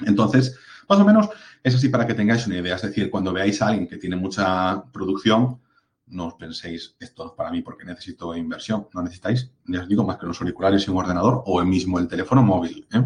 Entonces, 0.00 0.58
más 0.88 0.98
o 0.98 1.04
menos, 1.04 1.28
es 1.62 1.74
así 1.76 1.88
para 1.88 2.04
que 2.04 2.14
tengáis 2.14 2.46
una 2.48 2.58
idea. 2.58 2.74
Es 2.74 2.82
decir, 2.82 3.10
cuando 3.10 3.32
veáis 3.32 3.62
a 3.62 3.68
alguien 3.68 3.86
que 3.86 3.96
tiene 3.96 4.16
mucha 4.16 4.82
producción, 4.92 5.60
no 6.06 6.26
os 6.26 6.34
penséis, 6.34 6.96
esto 6.98 7.26
es 7.26 7.32
para 7.32 7.52
mí 7.52 7.62
porque 7.62 7.84
necesito 7.84 8.34
inversión. 8.34 8.88
No 8.92 9.02
necesitáis, 9.02 9.52
ya 9.66 9.82
os 9.82 9.88
digo, 9.88 10.04
más 10.04 10.18
que 10.18 10.26
los 10.26 10.40
auriculares 10.40 10.84
y 10.86 10.90
un 10.90 10.96
ordenador 10.96 11.44
o 11.46 11.62
mismo 11.64 12.00
el 12.00 12.08
teléfono 12.08 12.42
móvil, 12.42 12.88
¿eh? 12.92 13.04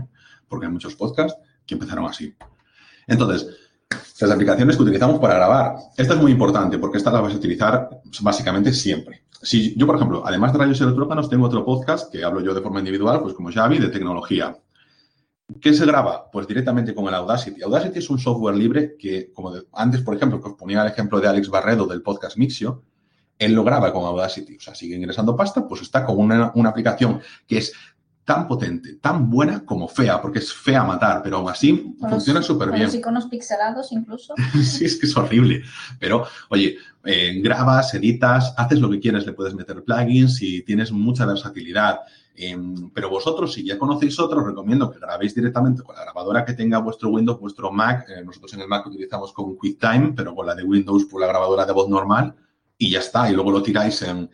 porque 0.49 0.65
hay 0.65 0.73
muchos 0.73 0.95
podcasts 0.97 1.39
que 1.67 1.75
empezaron 1.75 2.07
así. 2.07 2.35
Entonces, 3.07 3.47
las 4.21 4.31
aplicaciones 4.31 4.77
que 4.77 4.83
utilizamos 4.83 5.19
para 5.19 5.35
grabar. 5.35 5.77
Esta 5.97 6.15
es 6.15 6.21
muy 6.21 6.33
importante 6.33 6.79
porque 6.79 6.99
esta 6.99 7.11
la 7.11 7.21
vas 7.21 7.35
a 7.35 7.37
utilizar 7.37 7.91
básicamente 8.21 8.73
siempre. 8.73 9.25
Si 9.43 9.77
yo, 9.77 9.87
por 9.87 9.97
ejemplo, 9.97 10.23
además 10.25 10.53
de 10.53 10.59
Rayos 10.59 10.81
Electróganos, 10.81 11.29
tengo 11.29 11.47
otro 11.47 11.65
podcast 11.65 12.11
que 12.11 12.25
hablo 12.25 12.41
yo 12.41 12.55
de 12.55 12.63
forma 12.63 12.79
individual, 12.79 13.21
pues 13.21 13.35
como 13.35 13.53
Xavi, 13.53 13.79
de 13.79 13.89
tecnología. 13.89 14.57
¿Qué 15.61 15.75
se 15.75 15.85
graba? 15.85 16.31
Pues 16.31 16.47
directamente 16.47 16.95
con 16.95 17.07
el 17.07 17.15
Audacity. 17.15 17.63
Audacity 17.63 17.99
es 17.99 18.09
un 18.09 18.19
software 18.19 18.57
libre 18.57 18.97
que, 18.99 19.31
como 19.33 19.53
antes, 19.75 20.01
por 20.01 20.17
ejemplo, 20.17 20.41
que 20.41 20.49
os 20.49 20.55
ponía 20.55 20.81
el 20.83 20.89
ejemplo 20.91 21.21
de 21.21 21.29
Alex 21.29 21.51
Barredo 21.51 21.87
del 21.87 22.01
podcast 22.01 22.39
Mixio, 22.39 22.83
él 23.39 23.53
lo 23.53 23.65
graba 23.65 23.93
con 23.93 24.05
Audacity. 24.05 24.57
O 24.57 24.61
sea, 24.61 24.75
sigue 24.75 24.97
ingresando 24.97 25.37
pasta, 25.37 25.69
pues 25.69 25.83
está 25.83 26.07
con 26.07 26.19
una 26.19 26.69
aplicación 26.69 27.21
que 27.47 27.59
es 27.59 27.75
tan 28.25 28.49
potente, 28.49 28.95
tan 28.95 29.29
buena 29.29 29.65
como 29.65 29.87
fea, 29.87 30.21
porque 30.21 30.39
es 30.39 30.53
fea 30.53 30.83
matar, 30.83 31.23
pero 31.23 31.37
aún 31.37 31.51
así 31.51 31.95
funciona 32.01 32.43
súper 32.43 32.71
bien. 32.71 32.85
Los 32.85 32.95
iconos 32.95 33.27
pixelados 33.27 33.93
incluso. 33.93 34.35
sí, 34.63 34.87
es 34.87 34.99
que 34.99 35.07
es 35.07 35.17
horrible. 35.17 35.63
Pero, 36.01 36.27
oye, 36.49 36.79
eh, 37.05 37.41
grabas, 37.43 37.93
editas, 37.95 38.55
haces 38.57 38.81
lo 38.81 38.91
que 38.91 38.99
quieres, 38.99 39.27
le 39.27 39.35
puedes 39.35 39.55
meter 39.55 39.85
plugins 39.85 40.41
y 40.41 40.63
tienes 40.63 40.91
mucha 40.91 41.27
versatilidad. 41.27 42.01
Em, 42.35 42.91
pero 42.91 43.11
vosotros, 43.11 43.53
si 43.53 43.65
ya 43.65 43.79
conocéis 43.79 44.19
otro, 44.19 44.41
os 44.41 44.47
recomiendo 44.47 44.91
que 44.91 44.99
grabéis 44.99 45.35
directamente 45.35 45.83
con 45.83 45.95
la 45.95 46.03
grabadora 46.03 46.45
que 46.45 46.55
tenga 46.55 46.79
vuestro 46.79 47.11
Windows, 47.11 47.39
vuestro 47.39 47.71
Mac. 47.71 48.07
Eh, 48.09 48.25
nosotros 48.25 48.55
en 48.55 48.63
el 48.63 48.69
Mac 48.69 48.87
utilizamos 48.87 49.35
con 49.35 49.55
QuickTime, 49.55 50.15
pero 50.17 50.35
con 50.35 50.47
la 50.47 50.55
de 50.55 50.65
Windows, 50.65 51.05
por 51.05 51.21
la 51.21 51.27
grabadora 51.27 51.67
de 51.67 51.73
voz 51.73 51.91
normal, 51.91 52.35
y 52.79 52.91
ya 52.91 53.01
está. 53.01 53.31
Y 53.31 53.35
luego 53.35 53.51
lo 53.51 53.63
tiráis 53.63 54.01
en, 54.03 54.31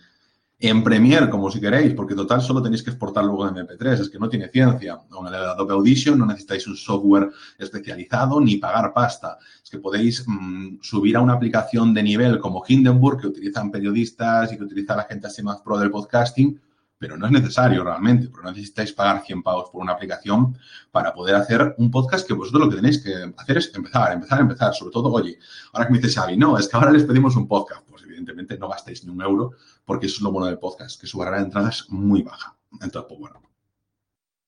en 0.63 0.85
Premiere, 0.85 1.31
como 1.31 1.51
si 1.51 1.59
queréis, 1.59 1.95
porque 1.95 2.15
total 2.15 2.43
solo 2.43 2.63
tenéis 2.63 2.83
que 2.83 2.91
exportar 2.91 3.25
luego 3.25 3.49
en 3.49 3.55
MP3, 3.55 4.01
es 4.01 4.11
que 4.11 4.19
no 4.19 4.29
tiene 4.29 4.49
ciencia. 4.49 5.01
Con 5.09 5.27
el 5.27 5.35
Adobe 5.35 5.73
Audition 5.73 6.19
no 6.19 6.27
necesitáis 6.27 6.67
un 6.67 6.77
software 6.77 7.31
especializado 7.59 8.39
ni 8.43 8.59
pagar 8.59 8.93
pasta. 8.93 9.39
Es 9.65 9.71
que 9.71 9.79
podéis 9.79 10.23
mm, 10.27 10.81
subir 10.83 11.17
a 11.17 11.23
una 11.23 11.33
aplicación 11.33 11.95
de 11.95 12.03
nivel 12.03 12.39
como 12.41 12.63
Hindenburg, 12.67 13.23
que 13.23 13.29
utilizan 13.29 13.71
periodistas 13.71 14.53
y 14.53 14.59
que 14.59 14.65
utiliza 14.65 14.95
la 14.95 15.05
gente 15.05 15.29
así 15.29 15.43
más 15.43 15.63
pro 15.63 15.79
del 15.79 15.91
podcasting, 15.91 16.61
pero 16.99 17.17
no 17.17 17.25
es 17.25 17.33
necesario 17.33 17.83
realmente, 17.83 18.29
porque 18.29 18.45
no 18.45 18.51
necesitáis 18.51 18.93
pagar 18.93 19.23
100 19.25 19.43
pavos 19.43 19.71
por 19.71 19.81
una 19.81 19.95
aplicación 19.95 20.59
para 20.91 21.15
poder 21.15 21.37
hacer 21.37 21.75
un 21.79 21.91
podcast 21.91 22.27
que 22.27 22.35
vosotros 22.35 22.65
lo 22.65 22.69
que 22.69 22.77
tenéis 22.77 23.03
que 23.03 23.33
hacer 23.39 23.57
es 23.57 23.75
empezar, 23.75 24.13
empezar, 24.13 24.41
empezar. 24.41 24.75
Sobre 24.75 24.93
todo, 24.93 25.11
oye, 25.11 25.39
ahora 25.73 25.87
que 25.87 25.93
me 25.95 25.99
dice 25.99 26.13
Xavi, 26.13 26.37
no, 26.37 26.59
es 26.59 26.69
que 26.69 26.77
ahora 26.77 26.93
les 26.93 27.05
pedimos 27.05 27.35
un 27.37 27.49
podcast. 27.49 27.81
Pues 27.89 28.03
evidentemente 28.03 28.59
no 28.59 28.69
gastéis 28.69 29.03
ni 29.05 29.11
un 29.11 29.23
euro, 29.23 29.53
porque 29.91 30.07
eso 30.07 30.19
es 30.19 30.23
lo 30.23 30.31
bueno 30.31 30.47
del 30.47 30.61
podcast, 30.61 31.01
que 31.01 31.09
su 31.09 31.19
barrera 31.19 31.39
de 31.39 31.47
entrada 31.47 31.71
es 31.71 31.91
muy 31.91 32.23
baja. 32.23 32.57
Entonces, 32.81 33.07
pues 33.09 33.19
bueno. 33.19 33.43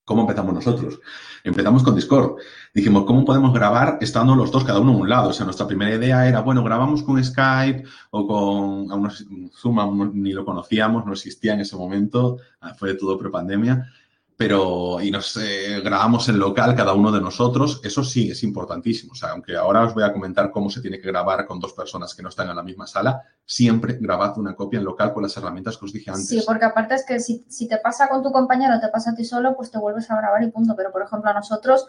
¿Cómo 0.05 0.21
empezamos 0.21 0.55
nosotros? 0.55 1.01
Empezamos 1.43 1.83
con 1.83 1.97
Discord. 1.97 2.37
Dijimos, 2.73 3.07
¿cómo 3.07 3.25
podemos 3.25 3.53
grabar 3.53 3.99
estando 4.01 4.37
los 4.37 4.53
dos 4.53 4.63
cada 4.63 4.79
uno 4.79 4.93
a 4.93 4.97
un 4.99 5.09
lado? 5.09 5.31
O 5.31 5.33
sea, 5.33 5.45
nuestra 5.45 5.67
primera 5.67 5.97
idea 5.97 6.29
era, 6.29 6.43
bueno, 6.43 6.63
grabamos 6.63 7.03
con 7.03 7.23
Skype 7.25 7.83
o 8.13 8.25
con 8.29 9.11
Zoom, 9.51 10.13
ni 10.15 10.33
lo 10.33 10.45
conocíamos, 10.45 11.05
no 11.05 11.13
existía 11.13 11.55
en 11.55 11.61
ese 11.63 11.75
momento, 11.75 12.39
fue 12.79 12.95
todo 12.95 13.19
prepandemia 13.19 13.93
pero 14.37 15.01
y 15.01 15.11
nos 15.11 15.37
eh, 15.37 15.81
grabamos 15.85 16.29
en 16.29 16.39
local 16.39 16.75
cada 16.75 16.95
uno 16.95 17.13
de 17.13 17.21
nosotros, 17.21 17.81
eso 17.85 18.03
sí 18.03 18.31
es 18.31 18.43
importantísimo. 18.43 19.13
O 19.13 19.15
sea, 19.15 19.31
aunque 19.31 19.57
ahora 19.57 19.85
os 19.85 19.95
voy 19.95 20.05
a 20.05 20.13
comentar 20.13 20.51
cómo 20.51 20.71
se 20.71 20.81
tiene 20.81 21.01
que 21.01 21.09
grabar 21.09 21.47
con 21.47 21.61
dos 21.61 21.73
personas 21.73 22.15
que 22.15 22.23
no 22.23 22.29
están 22.29 22.49
en 22.49 22.57
la 22.57 22.63
misma 22.63 22.87
sala, 22.87 23.23
siempre 23.45 23.99
grabad 24.01 24.37
una 24.39 24.55
copia 24.55 24.79
en 24.79 24.85
local 24.85 25.13
con 25.13 25.23
las 25.23 25.37
herramientas 25.37 25.77
que 25.77 25.85
os 25.85 25.93
dije 25.93 26.11
antes. 26.11 26.29
Sí, 26.29 26.43
porque 26.47 26.65
aparte 26.65 26.95
es 26.95 27.05
que 27.05 27.21
si, 27.21 27.69
te 27.69 27.79
pasa 27.79 28.09
con 28.09 28.23
tu 28.23 28.33
compañero 28.33 28.81
te 28.81 28.89
pasa 28.89 29.11
a 29.11 29.15
ti 29.15 29.25
solo, 29.25 29.55
pues 29.55 29.71
te 29.71 29.79
vuelves 29.79 30.11
a 30.11 30.17
grabar 30.17 30.43
y 30.43 30.51
punto. 30.51 30.75
Pero, 30.77 30.91
por 30.91 31.03
ejemplo, 31.03 31.31
a 31.31 31.35
nosotros, 31.35 31.87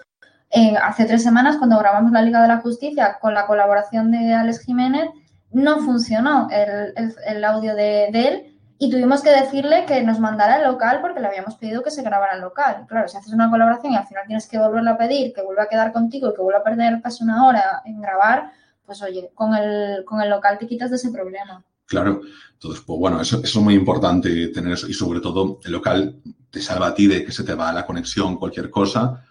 eh, 0.52 0.76
hace 0.82 1.06
tres 1.06 1.24
semanas, 1.24 1.58
cuando 1.58 1.80
grabamos 1.80 2.12
la 2.12 2.22
Liga 2.22 2.42
de 2.42 2.50
la 2.50 2.62
Justicia 2.62 3.18
con 3.22 3.34
la 3.34 3.48
colaboración 3.48 4.12
de 4.12 4.34
Alex 4.34 4.60
Jiménez, 4.60 5.10
no 5.52 5.80
funcionó 5.80 6.48
el, 6.52 7.44
audio 7.44 7.76
de 7.76 8.06
él 8.08 8.53
y 8.84 8.90
tuvimos 8.90 9.22
que 9.22 9.30
decirle 9.30 9.86
que 9.86 10.04
nos 10.04 10.20
mandara 10.20 10.58
el 10.58 10.66
local 10.66 11.00
porque 11.00 11.22
le 11.22 11.28
habíamos 11.28 11.56
pedido 11.56 11.82
que 11.82 11.90
se 11.90 12.04
grabara 12.04 12.36
el 12.36 12.42
local. 12.42 12.86
Claro, 12.90 13.08
si 13.08 13.16
haces 13.16 13.32
una 13.32 13.50
colaboración 13.50 13.94
y 13.94 13.96
al 13.96 14.06
final 14.06 14.26
tienes 14.28 14.46
que 14.46 14.60
volverle 14.60 14.90
a 14.90 14.98
pedir, 14.98 15.32
que 15.34 15.42
vuelva 15.42 15.64
a 15.64 15.70
quedar 15.70 15.94
contigo 15.94 16.30
y 16.30 16.36
que 16.36 16.42
vuelva 16.42 16.60
a 16.60 16.64
perder 16.64 17.02
casi 17.02 17.24
una 17.24 17.48
hora 17.48 17.82
en 17.86 18.02
grabar, 18.02 18.52
pues 18.86 19.02
oye, 19.02 19.32
con 19.34 19.56
el, 19.56 20.04
con 20.04 20.20
el 20.20 20.30
local 20.30 20.58
te 20.58 20.68
quitas 20.68 20.90
de 20.90 20.98
ese 20.98 21.12
problema. 21.12 21.64
Claro, 21.86 22.20
entonces, 22.52 22.84
pues 22.86 23.00
bueno, 23.00 23.22
eso, 23.22 23.38
eso 23.42 23.60
es 23.60 23.64
muy 23.64 23.76
importante 23.76 24.50
tener 24.50 24.74
eso 24.74 24.90
y 24.90 24.94
sobre 24.94 25.22
todo 25.22 25.60
el 25.64 25.72
local 25.72 26.18
te 26.50 26.62
salva 26.62 26.88
a 26.88 26.94
ti 26.94 27.08
de 27.08 27.24
que 27.24 27.32
se 27.32 27.46
te 27.46 27.54
va 27.54 27.72
la 27.72 27.86
conexión, 27.86 28.38
cualquier 28.38 28.70
cosa 28.70 29.24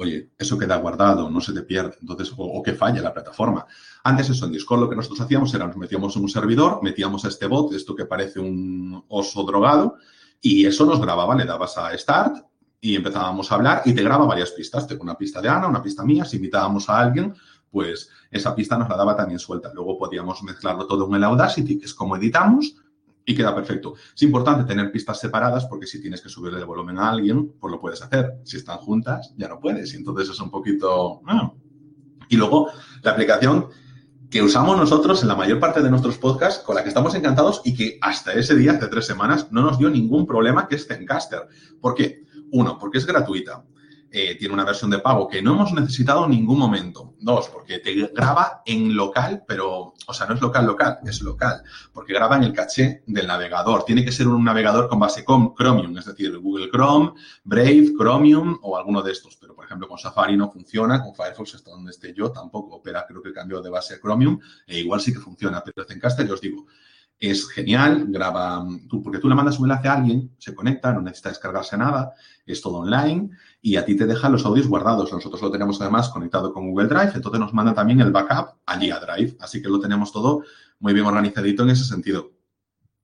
oye, 0.00 0.30
eso 0.38 0.56
queda 0.56 0.76
guardado, 0.76 1.28
no 1.28 1.42
se 1.42 1.52
te 1.52 1.62
pierde, 1.62 1.98
entonces, 2.00 2.32
o, 2.34 2.62
que 2.62 2.72
falle 2.72 3.02
la 3.02 3.12
plataforma. 3.12 3.66
Antes 4.04 4.30
eso, 4.30 4.46
en 4.46 4.52
Discord 4.52 4.80
lo 4.80 4.88
que 4.88 4.96
nosotros 4.96 5.20
hacíamos 5.20 5.52
era 5.54 5.66
nos 5.66 5.76
metíamos 5.76 6.16
en 6.16 6.22
un 6.22 6.28
servidor, 6.28 6.80
metíamos 6.82 7.24
a 7.24 7.28
este 7.28 7.46
bot, 7.46 7.72
esto 7.72 7.94
que 7.94 8.06
parece 8.06 8.40
un 8.40 9.04
oso 9.08 9.42
drogado, 9.44 9.96
y 10.40 10.64
eso 10.66 10.86
nos 10.86 11.00
grababa, 11.00 11.34
le 11.34 11.44
dabas 11.44 11.76
a 11.76 11.96
Start 11.96 12.36
y 12.80 12.96
empezábamos 12.96 13.52
a 13.52 13.56
hablar 13.56 13.82
y 13.84 13.92
te 13.92 14.02
graba 14.02 14.24
varias 14.24 14.52
pistas. 14.52 14.86
Tengo 14.86 15.02
una 15.02 15.16
pista 15.16 15.42
de 15.42 15.48
Ana, 15.48 15.68
una 15.68 15.82
pista 15.82 16.02
mía, 16.02 16.24
si 16.24 16.36
invitábamos 16.36 16.88
a 16.88 16.98
alguien, 16.98 17.34
pues 17.70 18.08
esa 18.30 18.54
pista 18.54 18.78
nos 18.78 18.88
la 18.88 18.96
daba 18.96 19.14
también 19.14 19.38
suelta. 19.38 19.70
Luego 19.74 19.98
podíamos 19.98 20.42
mezclarlo 20.42 20.86
todo 20.86 21.06
en 21.06 21.14
el 21.14 21.24
Audacity, 21.24 21.78
que 21.78 21.84
es 21.84 21.94
como 21.94 22.16
editamos, 22.16 22.74
y 23.24 23.34
queda 23.34 23.54
perfecto. 23.54 23.94
Es 24.14 24.22
importante 24.22 24.64
tener 24.64 24.90
pistas 24.90 25.20
separadas 25.20 25.66
porque 25.66 25.86
si 25.86 26.00
tienes 26.00 26.20
que 26.20 26.28
subirle 26.28 26.58
el 26.58 26.64
volumen 26.64 26.98
a 26.98 27.10
alguien, 27.10 27.52
pues 27.60 27.70
lo 27.70 27.80
puedes 27.80 28.02
hacer. 28.02 28.40
Si 28.44 28.56
están 28.56 28.78
juntas, 28.78 29.34
ya 29.36 29.46
no 29.46 29.60
puedes. 29.60 29.92
Y 29.94 29.98
entonces 29.98 30.30
es 30.30 30.40
un 30.40 30.50
poquito... 30.50 31.20
Ah. 31.26 31.52
Y 32.28 32.36
luego, 32.36 32.70
la 33.02 33.10
aplicación 33.12 33.68
que 34.30 34.42
usamos 34.42 34.76
nosotros 34.76 35.22
en 35.22 35.28
la 35.28 35.34
mayor 35.34 35.58
parte 35.58 35.82
de 35.82 35.90
nuestros 35.90 36.16
podcasts, 36.16 36.62
con 36.62 36.76
la 36.76 36.82
que 36.82 36.88
estamos 36.88 37.14
encantados 37.16 37.62
y 37.64 37.74
que 37.74 37.98
hasta 38.00 38.32
ese 38.32 38.54
día, 38.54 38.72
hace 38.72 38.86
tres 38.86 39.04
semanas, 39.04 39.48
no 39.50 39.62
nos 39.62 39.78
dio 39.78 39.90
ningún 39.90 40.24
problema, 40.24 40.68
que 40.68 40.76
es 40.76 40.86
Zencaster. 40.86 41.48
¿Por 41.80 41.94
qué? 41.94 42.24
Uno, 42.52 42.78
porque 42.78 42.98
es 42.98 43.06
gratuita. 43.06 43.64
Eh, 44.12 44.34
tiene 44.34 44.54
una 44.54 44.64
versión 44.64 44.90
de 44.90 44.98
pago 44.98 45.28
que 45.28 45.40
no 45.40 45.52
hemos 45.52 45.72
necesitado 45.72 46.24
en 46.24 46.32
ningún 46.32 46.58
momento. 46.58 47.14
Dos, 47.20 47.48
porque 47.48 47.78
te 47.78 47.94
graba 48.12 48.60
en 48.66 48.96
local, 48.96 49.44
pero, 49.46 49.94
o 50.04 50.12
sea, 50.12 50.26
no 50.26 50.34
es 50.34 50.40
local 50.40 50.66
local, 50.66 50.98
es 51.04 51.22
local, 51.22 51.62
porque 51.92 52.14
graba 52.14 52.36
en 52.36 52.42
el 52.42 52.52
caché 52.52 53.04
del 53.06 53.28
navegador. 53.28 53.84
Tiene 53.84 54.04
que 54.04 54.10
ser 54.10 54.26
un 54.26 54.42
navegador 54.42 54.88
con 54.88 54.98
base 54.98 55.24
Chromium, 55.24 55.96
es 55.96 56.06
decir, 56.06 56.36
Google 56.38 56.70
Chrome, 56.70 57.12
Brave, 57.44 57.92
Chromium 57.96 58.58
o 58.62 58.76
alguno 58.76 59.00
de 59.00 59.12
estos. 59.12 59.36
Pero, 59.36 59.54
por 59.54 59.64
ejemplo, 59.64 59.86
con 59.86 59.98
Safari 59.98 60.36
no 60.36 60.50
funciona, 60.50 61.00
con 61.00 61.14
Firefox, 61.14 61.54
hasta 61.54 61.70
donde 61.70 61.92
esté 61.92 62.12
yo, 62.12 62.32
tampoco 62.32 62.76
opera, 62.76 63.04
creo 63.06 63.22
que 63.22 63.32
cambió 63.32 63.62
de 63.62 63.70
base 63.70 63.94
a 63.94 64.00
Chromium, 64.00 64.40
e 64.66 64.80
igual 64.80 65.00
sí 65.00 65.12
que 65.12 65.20
funciona, 65.20 65.62
pero 65.62 65.86
Zencaster, 65.86 66.26
yo 66.26 66.34
os 66.34 66.40
digo, 66.40 66.66
es 67.20 67.48
genial, 67.50 68.06
graba, 68.08 68.66
tú, 68.88 69.02
porque 69.02 69.18
tú 69.18 69.28
le 69.28 69.34
mandas 69.34 69.58
un 69.58 69.66
enlace 69.66 69.88
a 69.88 69.92
alguien, 69.92 70.34
se 70.38 70.54
conecta, 70.54 70.90
no 70.92 71.02
necesita 71.02 71.28
descargarse 71.28 71.76
nada, 71.76 72.14
es 72.46 72.60
todo 72.62 72.78
online 72.78 73.30
y 73.62 73.76
a 73.76 73.84
ti 73.84 73.96
te 73.96 74.06
dejan 74.06 74.32
los 74.32 74.44
audios 74.46 74.68
guardados. 74.68 75.12
Nosotros 75.12 75.40
lo 75.42 75.50
tenemos 75.50 75.80
además 75.80 76.08
conectado 76.08 76.52
con 76.52 76.70
Google 76.70 76.88
Drive, 76.88 77.12
entonces 77.14 77.40
nos 77.40 77.52
manda 77.52 77.74
también 77.74 78.00
el 78.00 78.10
backup 78.10 78.56
allí 78.66 78.90
a 78.90 79.00
Drive, 79.00 79.36
así 79.40 79.60
que 79.60 79.68
lo 79.68 79.80
tenemos 79.80 80.12
todo 80.12 80.44
muy 80.78 80.94
bien 80.94 81.06
organizadito 81.06 81.62
en 81.62 81.70
ese 81.70 81.84
sentido. 81.84 82.30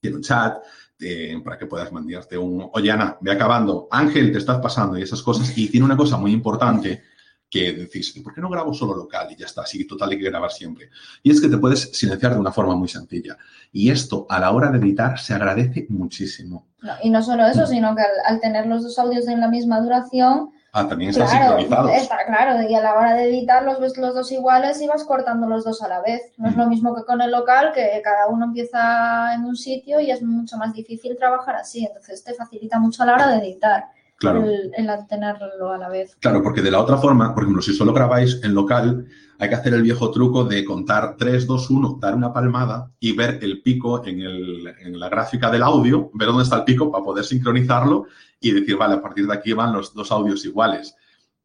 Tiene 0.01 0.17
un 0.17 0.23
chat 0.23 0.59
eh, 0.99 1.41
para 1.45 1.59
que 1.59 1.67
puedas 1.67 1.93
mandarte 1.93 2.39
un, 2.39 2.71
oye 2.73 2.91
Ana, 2.91 3.19
ve 3.21 3.33
acabando, 3.33 3.87
Ángel, 3.91 4.33
te 4.33 4.39
estás 4.39 4.59
pasando 4.59 4.99
y 4.99 5.03
esas 5.03 5.23
cosas. 5.23 5.57
Y 5.57 5.69
tiene 5.69 5.85
una 5.85 5.97
cosa 5.97 6.17
muy 6.17 6.33
importante 6.33 7.03
que 7.49 7.73
decís, 7.73 8.17
¿y 8.17 8.21
por 8.21 8.35
qué 8.35 8.41
no 8.41 8.51
grabo 8.51 8.75
solo 8.75 8.95
local 8.95 9.29
y 9.31 9.37
ya 9.37 9.47
está? 9.47 9.63
Así 9.63 9.87
total 9.87 10.11
hay 10.11 10.19
que 10.19 10.29
grabar 10.29 10.51
siempre. 10.51 10.91
Y 11.23 11.31
es 11.31 11.41
que 11.41 11.49
te 11.49 11.59
puedes 11.59 11.91
silenciar 11.93 12.35
de 12.35 12.41
una 12.41 12.53
forma 12.53 12.75
muy 12.75 12.89
sencilla. 12.89 13.37
Y 13.73 13.91
esto 13.91 14.27
a 14.29 14.41
la 14.41 14.51
hora 14.51 14.71
de 14.71 14.79
editar 14.79 15.19
se 15.19 15.35
agradece 15.35 15.87
muchísimo. 15.89 16.67
y 17.03 17.11
no 17.11 17.23
solo 17.23 17.47
eso, 17.47 17.67
sino 17.67 17.95
que 17.95 18.03
al, 18.25 18.41
tener 18.41 18.67
los 18.67 18.83
dos 18.83 18.99
audios 18.99 19.29
en 19.29 19.41
la 19.41 19.49
misma 19.49 19.81
duración, 19.81 20.51
Ah, 20.79 20.87
también 20.87 21.09
están 21.09 21.27
sincronizados. 21.27 21.91
Está 21.91 22.19
claro, 22.27 22.69
y 22.69 22.75
a 22.75 22.83
la 22.83 22.93
hora 22.99 23.15
de 23.15 23.31
editar 23.31 23.63
los 23.63 23.81
ves 23.81 23.97
los 23.97 24.15
dos 24.15 24.31
iguales 24.31 24.79
y 24.83 24.87
vas 24.87 25.05
cortando 25.05 25.47
los 25.47 25.65
dos 25.65 25.81
a 25.81 25.89
la 25.89 26.03
vez. 26.03 26.35
No 26.37 26.51
es 26.51 26.55
lo 26.55 26.67
mismo 26.67 26.95
que 26.95 27.03
con 27.05 27.23
el 27.23 27.31
local, 27.31 27.73
que 27.73 27.99
cada 28.05 28.27
uno 28.27 28.45
empieza 28.45 29.33
en 29.33 29.47
un 29.47 29.57
sitio 29.57 30.01
y 30.01 30.11
es 30.11 30.21
mucho 30.21 30.59
más 30.59 30.75
difícil 30.75 31.17
trabajar 31.17 31.57
así. 31.57 31.87
Entonces 31.87 32.23
te 32.23 32.35
facilita 32.35 32.79
mucho 32.79 33.05
a 33.05 33.07
la 33.07 33.15
hora 33.15 33.29
de 33.29 33.39
editar 33.39 33.87
claro. 34.17 34.45
el, 34.45 34.73
tenerlo 35.09 35.71
a 35.71 35.79
la 35.79 35.89
vez. 35.89 36.17
Claro, 36.17 36.43
porque 36.43 36.63
de 36.63 36.71
la 36.71 36.81
otra 36.81 36.97
forma, 36.97 37.35
por 37.35 37.45
ejemplo, 37.45 37.63
si 37.63 37.75
solo 37.75 37.93
grabáis 37.93 38.41
en 38.43 38.55
local, 38.55 39.07
hay 39.39 39.49
que 39.49 39.55
hacer 39.55 39.75
el 39.75 39.83
viejo 39.83 40.11
truco 40.11 40.45
de 40.45 40.65
contar 40.65 41.17
3, 41.17 41.47
2, 41.47 41.71
1, 41.71 41.99
dar 42.01 42.15
una 42.15 42.33
palmada 42.33 42.91
y 42.99 43.13
ver 43.13 43.39
el 43.43 43.63
pico 43.63 44.05
en, 44.07 44.21
el, 44.21 44.75
en 44.81 44.99
la 44.99 45.09
gráfica 45.09 45.51
del 45.51 45.63
audio, 45.63 46.11
ver 46.15 46.29
dónde 46.29 46.45
está 46.45 46.57
el 46.57 46.65
pico 46.65 46.91
para 46.91 47.05
poder 47.05 47.25
sincronizarlo 47.25 48.07
y 48.41 48.53
decir, 48.53 48.77
vale, 48.77 48.95
a 48.95 49.03
partir 49.03 49.27
de 49.27 49.35
aquí 49.35 49.53
van 49.53 49.73
los 49.73 49.95
dos 49.95 50.11
audios 50.11 50.45
iguales. 50.45 50.97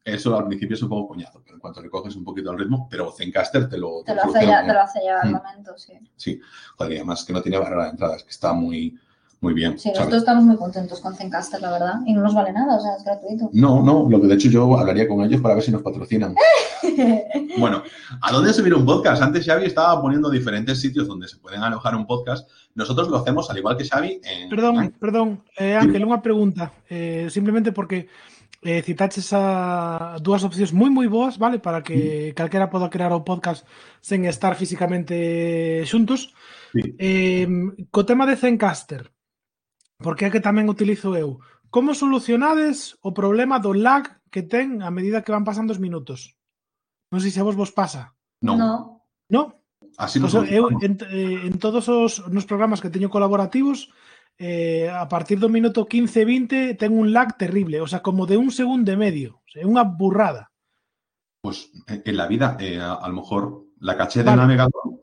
Eso 0.03 0.35
al 0.35 0.47
principio 0.47 0.75
es 0.75 0.81
un 0.81 0.89
poco 0.89 1.09
coñazo, 1.09 1.41
pero 1.43 1.55
en 1.55 1.59
cuanto 1.59 1.81
le 1.81 1.89
coges 1.89 2.15
un 2.15 2.23
poquito 2.23 2.51
el 2.51 2.57
ritmo, 2.57 2.87
pero 2.89 3.11
Zencaster 3.11 3.69
te 3.69 3.77
lo... 3.77 4.01
Te, 4.03 4.15
lo, 4.15 4.23
hace 4.23 4.47
ya, 4.47 4.65
te 4.65 4.73
lo 4.73 4.81
hace 4.81 4.99
ya 5.03 5.19
al 5.19 5.29
mm. 5.29 5.33
momento, 5.33 5.77
sí. 5.77 5.93
Sí, 6.15 6.41
joder, 6.75 6.93
además 6.93 7.23
que 7.23 7.33
no 7.33 7.41
tiene 7.41 7.59
barrera 7.59 7.83
de 7.83 7.89
entradas, 7.91 8.23
que 8.23 8.31
está 8.31 8.51
muy, 8.51 8.97
muy 9.41 9.55
bien. 9.55 9.77
Sí, 9.77 9.89
nosotros 9.89 10.19
estamos 10.19 10.43
muy 10.43 10.55
contentos 10.55 10.99
con 10.99 11.15
Zencaster, 11.15 11.59
la 11.59 11.71
verdad, 11.71 11.95
y 12.05 12.13
no 12.13 12.21
nos 12.21 12.35
vale 12.35 12.53
nada, 12.53 12.77
o 12.77 12.79
sea, 12.79 12.95
es 12.95 13.03
gratuito. 13.03 13.49
No, 13.53 13.81
no, 13.81 14.07
lo 14.07 14.21
que 14.21 14.27
de 14.27 14.35
hecho 14.35 14.49
yo 14.49 14.77
hablaría 14.77 15.07
con 15.07 15.21
ellos 15.25 15.41
para 15.41 15.55
ver 15.55 15.63
si 15.63 15.71
nos 15.71 15.81
patrocinan. 15.81 16.35
bueno, 17.57 17.81
¿a 18.21 18.31
dónde 18.31 18.53
subir 18.53 18.75
un 18.75 18.85
podcast? 18.85 19.23
Antes 19.23 19.45
Xavi 19.45 19.65
estaba 19.65 19.99
poniendo 19.99 20.29
diferentes 20.29 20.79
sitios 20.79 21.07
donde 21.07 21.27
se 21.27 21.37
pueden 21.37 21.63
alojar 21.63 21.95
un 21.95 22.05
podcast. 22.05 22.47
Nosotros 22.75 23.09
lo 23.09 23.17
hacemos 23.17 23.49
al 23.49 23.57
igual 23.57 23.77
que 23.77 23.85
Xavi 23.85 24.21
en... 24.23 24.47
Perdón, 24.47 24.93
perdón, 24.99 25.43
eh, 25.57 25.75
Ángel, 25.75 26.05
una 26.05 26.21
pregunta. 26.21 26.73
Eh, 26.87 27.27
simplemente 27.31 27.71
porque 27.71 28.07
eh, 28.61 28.83
citaches 28.83 29.33
a 29.33 30.17
dúas 30.21 30.45
opcións 30.45 30.69
moi 30.69 30.93
moi 30.93 31.09
boas, 31.09 31.41
vale, 31.41 31.57
para 31.57 31.81
que 31.81 32.29
mm. 32.29 32.37
calquera 32.37 32.69
poda 32.69 32.93
crear 32.93 33.09
o 33.09 33.25
podcast 33.25 33.65
sen 34.05 34.29
estar 34.29 34.53
físicamente 34.53 35.81
xuntos. 35.89 36.29
Sí. 36.69 36.93
Eh, 37.01 37.49
co 37.89 38.05
tema 38.05 38.29
de 38.29 38.37
Zencaster, 38.37 39.09
porque 40.03 40.27
é 40.27 40.33
que 40.33 40.43
tamén 40.43 40.67
utilizo 40.67 41.13
eu. 41.15 41.39
Como 41.71 41.95
solucionades 41.95 42.99
o 42.99 43.15
problema 43.15 43.61
do 43.63 43.71
lag 43.71 44.19
que 44.33 44.43
ten 44.43 44.83
a 44.83 44.91
medida 44.91 45.23
que 45.23 45.31
van 45.31 45.47
pasando 45.47 45.71
os 45.71 45.79
minutos? 45.79 46.35
Non 47.13 47.23
sei 47.23 47.31
se 47.31 47.39
a 47.39 47.47
vos 47.47 47.55
vos 47.55 47.71
pasa. 47.71 48.11
Non. 48.43 48.59
No. 48.59 48.73
No? 49.31 49.41
Así 49.95 50.19
pues 50.19 50.35
pois, 50.35 50.49
eh, 50.49 50.59
eu, 50.59 50.67
en, 50.83 50.99
eh, 51.11 51.47
en 51.47 51.55
todos 51.59 51.87
os 51.87 52.27
nos 52.27 52.47
programas 52.47 52.79
que 52.79 52.91
teño 52.91 53.11
colaborativos, 53.11 53.91
eh, 54.39 54.89
a 54.89 55.07
partir 55.07 55.37
do 55.39 55.51
minuto 55.51 55.87
15-20 55.87 56.75
ten 56.75 56.91
un 56.91 57.13
lag 57.13 57.37
terrible, 57.37 57.79
o 57.79 57.87
sea, 57.87 58.01
como 58.01 58.25
de 58.25 58.35
un 58.35 58.51
segundo 58.51 58.91
e 58.91 58.97
medio. 58.97 59.43
O 59.43 59.49
sea, 59.51 59.63
unha 59.67 59.83
burrada. 59.83 60.51
Pois 61.41 61.71
pues, 61.85 62.01
en 62.05 62.15
la 62.15 62.27
vida, 62.27 62.55
eh, 62.59 62.79
a, 62.79 62.99
a 62.99 63.07
lo 63.09 63.15
mejor, 63.21 63.71
la 63.81 63.97
caché 63.97 64.23
vale. 64.23 64.31
del 64.31 64.39
navegador 64.47 65.01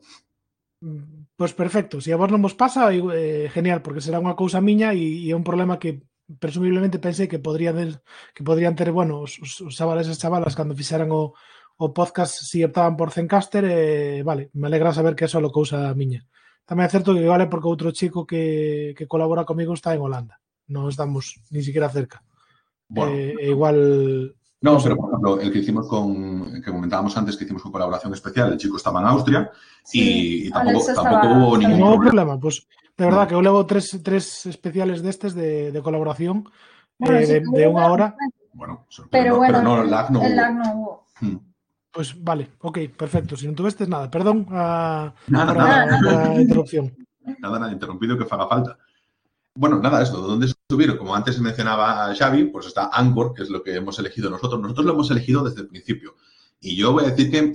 mm. 0.81 1.18
Pois 1.39 1.55
perfecto, 1.55 2.01
se 2.03 2.11
a 2.11 2.19
vos 2.19 2.27
non 2.27 2.43
vos 2.43 2.51
pasa, 2.51 2.91
eh, 2.91 3.47
genial, 3.55 3.79
porque 3.79 4.03
será 4.03 4.19
unha 4.19 4.35
cousa 4.35 4.59
miña 4.59 4.91
e, 4.91 5.23
e 5.23 5.31
é 5.31 5.35
un 5.39 5.47
problema 5.47 5.79
que 5.79 6.03
presumiblemente 6.43 6.99
pensei 6.99 7.31
que 7.31 7.39
podrían 7.39 7.79
ter, 7.79 8.03
que 8.35 8.43
podrían 8.43 8.75
ter 8.75 8.91
bueno, 8.91 9.23
os, 9.23 9.39
os, 9.39 9.63
os 9.63 9.71
chavales 9.71 10.11
e 10.11 10.19
chavalas 10.19 10.51
cando 10.51 10.75
fixeran 10.75 11.07
o, 11.15 11.31
o 11.79 11.95
podcast 11.95 12.43
si 12.43 12.59
optaban 12.59 12.99
por 12.99 13.15
Zencaster, 13.15 13.63
eh, 13.63 14.19
vale, 14.19 14.51
me 14.51 14.67
alegra 14.67 14.91
saber 14.91 15.15
que 15.15 15.23
é 15.23 15.31
só 15.31 15.39
cousa 15.47 15.95
miña. 15.95 16.27
Tamén 16.67 16.83
é 16.83 16.91
certo 16.91 17.15
que 17.15 17.23
vale 17.23 17.47
porque 17.47 17.71
outro 17.71 17.95
chico 17.95 18.27
que, 18.27 18.91
que 18.99 19.07
colabora 19.07 19.47
comigo 19.47 19.71
está 19.71 19.95
en 19.95 20.03
Holanda. 20.03 20.43
Non 20.67 20.91
estamos 20.91 21.39
ni 21.55 21.63
siquiera 21.63 21.87
cerca. 21.87 22.19
Bueno, 22.91 23.15
eh, 23.15 23.47
igual 23.47 24.35
No, 24.61 24.77
pero 24.83 24.97
por 24.97 25.09
ejemplo, 25.09 25.39
el 25.39 25.53
que 25.53 25.59
hicimos 25.59 25.87
con, 25.87 26.61
que 26.61 26.71
comentábamos 26.71 27.15
antes, 27.15 27.37
que 27.37 27.45
hicimos 27.45 27.61
con 27.63 27.71
colaboración 27.71 28.13
especial, 28.13 28.51
el 28.51 28.57
chico 28.57 28.75
estaba 28.75 28.99
en 28.99 29.07
Austria 29.07 29.51
sí, 29.85 30.47
y, 30.47 30.49
tampoco, 30.49 30.93
tampoco 30.93 31.27
hubo 31.27 31.57
ningún 31.57 31.79
no 31.79 31.85
problema. 31.95 32.01
problema. 32.01 32.39
Pues 32.39 32.67
de 32.97 33.05
verdad 33.05 33.21
no. 33.21 33.27
que 33.27 33.33
yo 33.35 33.41
levo 33.41 33.65
tres, 33.65 33.99
tres 34.03 34.45
especiales 34.45 35.01
de 35.01 35.09
estos 35.09 35.33
de, 35.33 35.71
de 35.71 35.81
colaboración 35.81 36.49
bueno, 36.97 37.17
eh, 37.19 37.25
de, 37.25 37.39
de, 37.39 37.67
unha 37.71 37.87
hora 37.87 38.11
Bueno, 38.51 38.83
pero, 39.07 39.37
bueno, 39.39 39.63
no, 39.63 39.83
el 39.83 39.89
lag 39.89 40.11
no 40.11 40.19
el 40.19 40.35
Lag 40.35 40.51
no 40.51 40.65
hubo. 40.75 40.91
Hmm. 41.21 41.39
Pues 41.91 42.11
vale, 42.21 42.51
ok, 42.59 42.79
perfecto. 42.95 43.37
Si 43.37 43.47
no 43.47 43.55
tuviste 43.55 43.87
nada, 43.87 44.11
perdón 44.11 44.45
uh, 44.49 45.09
nada, 45.31 45.53
nada, 45.55 45.85
la 45.85 46.41
interrupción. 46.41 46.91
Nada, 47.39 47.59
nada, 47.59 47.71
interrumpido 47.71 48.17
que 48.17 48.27
haga 48.29 48.47
falta. 48.47 48.77
Bueno, 49.59 49.77
nada, 49.77 50.01
esto, 50.01 50.21
¿dónde 50.21 50.47
subir? 50.69 50.97
Como 50.97 51.13
antes 51.13 51.37
mencionaba 51.41 52.15
Xavi, 52.15 52.45
pues 52.45 52.67
está 52.67 52.91
Anchor, 52.93 53.33
que 53.33 53.43
es 53.43 53.49
lo 53.49 53.61
que 53.61 53.75
hemos 53.75 53.99
elegido 53.99 54.29
nosotros. 54.29 54.61
Nosotros 54.61 54.85
lo 54.85 54.93
hemos 54.93 55.11
elegido 55.11 55.43
desde 55.43 55.59
el 55.59 55.67
principio. 55.67 56.15
Y 56.61 56.77
yo 56.77 56.93
voy 56.93 57.03
a 57.03 57.09
decir 57.09 57.29
que 57.29 57.53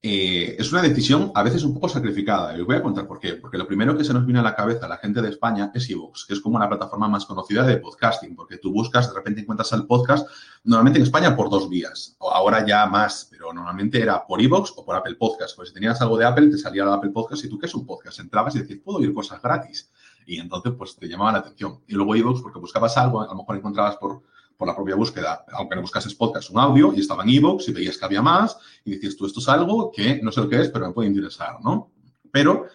eh, 0.00 0.56
es 0.58 0.72
una 0.72 0.80
decisión 0.80 1.30
a 1.34 1.42
veces 1.42 1.62
un 1.62 1.74
poco 1.74 1.90
sacrificada. 1.90 2.56
Y 2.56 2.62
os 2.62 2.66
voy 2.66 2.76
a 2.76 2.82
contar 2.82 3.06
por 3.06 3.20
qué. 3.20 3.34
Porque 3.34 3.58
lo 3.58 3.66
primero 3.66 3.94
que 3.98 4.02
se 4.02 4.14
nos 4.14 4.24
viene 4.24 4.40
a 4.40 4.42
la 4.42 4.56
cabeza 4.56 4.86
a 4.86 4.88
la 4.88 4.96
gente 4.96 5.20
de 5.20 5.28
España 5.28 5.70
es 5.74 5.90
Evox, 5.90 6.24
que 6.24 6.32
es 6.32 6.40
como 6.40 6.58
la 6.58 6.70
plataforma 6.70 7.06
más 7.06 7.26
conocida 7.26 7.66
de 7.66 7.76
podcasting, 7.76 8.34
porque 8.34 8.56
tú 8.56 8.72
buscas, 8.72 9.10
de 9.10 9.14
repente 9.14 9.42
encuentras 9.42 9.70
el 9.72 9.86
podcast, 9.86 10.26
normalmente 10.64 11.00
en 11.00 11.02
España 11.02 11.36
por 11.36 11.50
dos 11.50 11.68
vías, 11.68 12.16
o 12.20 12.30
ahora 12.30 12.64
ya 12.66 12.86
más, 12.86 13.28
pero 13.30 13.52
normalmente 13.52 14.00
era 14.00 14.26
por 14.26 14.40
Evox 14.40 14.72
o 14.74 14.86
por 14.86 14.96
Apple 14.96 15.16
Podcast. 15.16 15.54
Pues 15.54 15.68
si 15.68 15.74
tenías 15.74 16.00
algo 16.00 16.16
de 16.16 16.24
Apple, 16.24 16.48
te 16.48 16.56
salía 16.56 16.84
el 16.84 16.88
Apple 16.88 17.10
Podcast 17.10 17.44
y 17.44 17.50
tú, 17.50 17.58
¿qué 17.58 17.66
es 17.66 17.74
un 17.74 17.84
podcast? 17.84 18.20
Entrabas 18.20 18.56
y 18.56 18.60
decías, 18.60 18.80
puedo 18.82 19.00
oír 19.00 19.12
cosas 19.12 19.42
gratis. 19.42 19.90
Y 20.30 20.38
entonces, 20.38 20.72
pues 20.78 20.96
te 20.96 21.08
llamaba 21.08 21.32
la 21.32 21.38
atención. 21.38 21.80
Y 21.88 21.94
luego 21.94 22.14
Evox, 22.14 22.40
porque 22.40 22.58
buscabas 22.58 22.96
algo, 22.96 23.20
a 23.20 23.26
lo 23.26 23.34
mejor 23.34 23.56
encontrabas 23.56 23.96
por 23.96 24.22
por 24.60 24.68
la 24.68 24.76
propia 24.76 24.94
búsqueda, 24.94 25.42
aunque 25.54 25.74
no 25.74 25.80
buscases 25.80 26.14
podcast, 26.14 26.50
un 26.50 26.58
audio, 26.58 26.92
y 26.94 27.00
estaba 27.00 27.22
en 27.22 27.30
iVoox 27.30 27.66
y 27.68 27.72
veías 27.72 27.96
que 27.96 28.04
había 28.04 28.20
más, 28.20 28.58
y 28.84 28.90
dices, 28.90 29.16
tú, 29.16 29.24
esto 29.24 29.40
es 29.40 29.48
algo 29.48 29.90
que 29.90 30.20
no 30.22 30.30
sé 30.30 30.42
lo 30.42 30.50
que 30.50 30.60
es, 30.60 30.68
pero 30.68 30.86
me 30.86 30.92
puede 30.92 31.08
interesar, 31.08 31.56
¿no? 31.64 31.90
Pero 32.30 32.66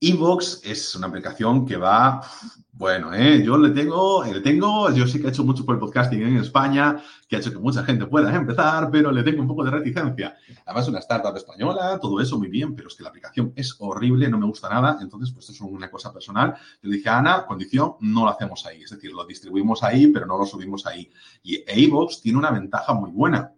Inbox 0.00 0.60
es 0.62 0.94
una 0.94 1.08
aplicación 1.08 1.66
que 1.66 1.76
va, 1.76 2.22
bueno, 2.70 3.12
¿eh? 3.12 3.42
yo 3.44 3.58
le 3.58 3.70
tengo, 3.70 4.22
le 4.22 4.40
tengo, 4.40 4.92
yo 4.92 5.08
sé 5.08 5.20
que 5.20 5.26
ha 5.26 5.30
hecho 5.30 5.42
mucho 5.42 5.66
por 5.66 5.74
el 5.74 5.80
podcasting 5.80 6.22
en 6.22 6.36
España, 6.36 7.02
que 7.26 7.34
ha 7.34 7.40
hecho 7.40 7.50
que 7.50 7.58
mucha 7.58 7.82
gente 7.82 8.06
pueda 8.06 8.32
empezar, 8.32 8.92
pero 8.92 9.10
le 9.10 9.24
tengo 9.24 9.42
un 9.42 9.48
poco 9.48 9.64
de 9.64 9.72
reticencia. 9.72 10.36
Además, 10.64 10.86
una 10.86 11.00
startup 11.00 11.36
española, 11.36 11.98
todo 12.00 12.20
eso 12.20 12.38
muy 12.38 12.46
bien, 12.46 12.76
pero 12.76 12.86
es 12.86 12.94
que 12.94 13.02
la 13.02 13.08
aplicación 13.08 13.52
es 13.56 13.74
horrible, 13.80 14.28
no 14.28 14.38
me 14.38 14.46
gusta 14.46 14.68
nada, 14.68 14.98
entonces, 15.00 15.32
pues 15.32 15.50
esto 15.50 15.64
es 15.64 15.72
una 15.72 15.90
cosa 15.90 16.12
personal. 16.12 16.54
Yo 16.80 16.90
le 16.90 16.98
dije 16.98 17.08
a 17.08 17.18
Ana, 17.18 17.44
condición, 17.44 17.94
no 17.98 18.24
lo 18.24 18.30
hacemos 18.30 18.64
ahí, 18.66 18.84
es 18.84 18.90
decir, 18.90 19.12
lo 19.12 19.26
distribuimos 19.26 19.82
ahí, 19.82 20.06
pero 20.06 20.26
no 20.26 20.38
lo 20.38 20.46
subimos 20.46 20.86
ahí. 20.86 21.10
Y 21.42 21.64
Inbox 21.74 22.20
tiene 22.20 22.38
una 22.38 22.52
ventaja 22.52 22.94
muy 22.94 23.10
buena, 23.10 23.52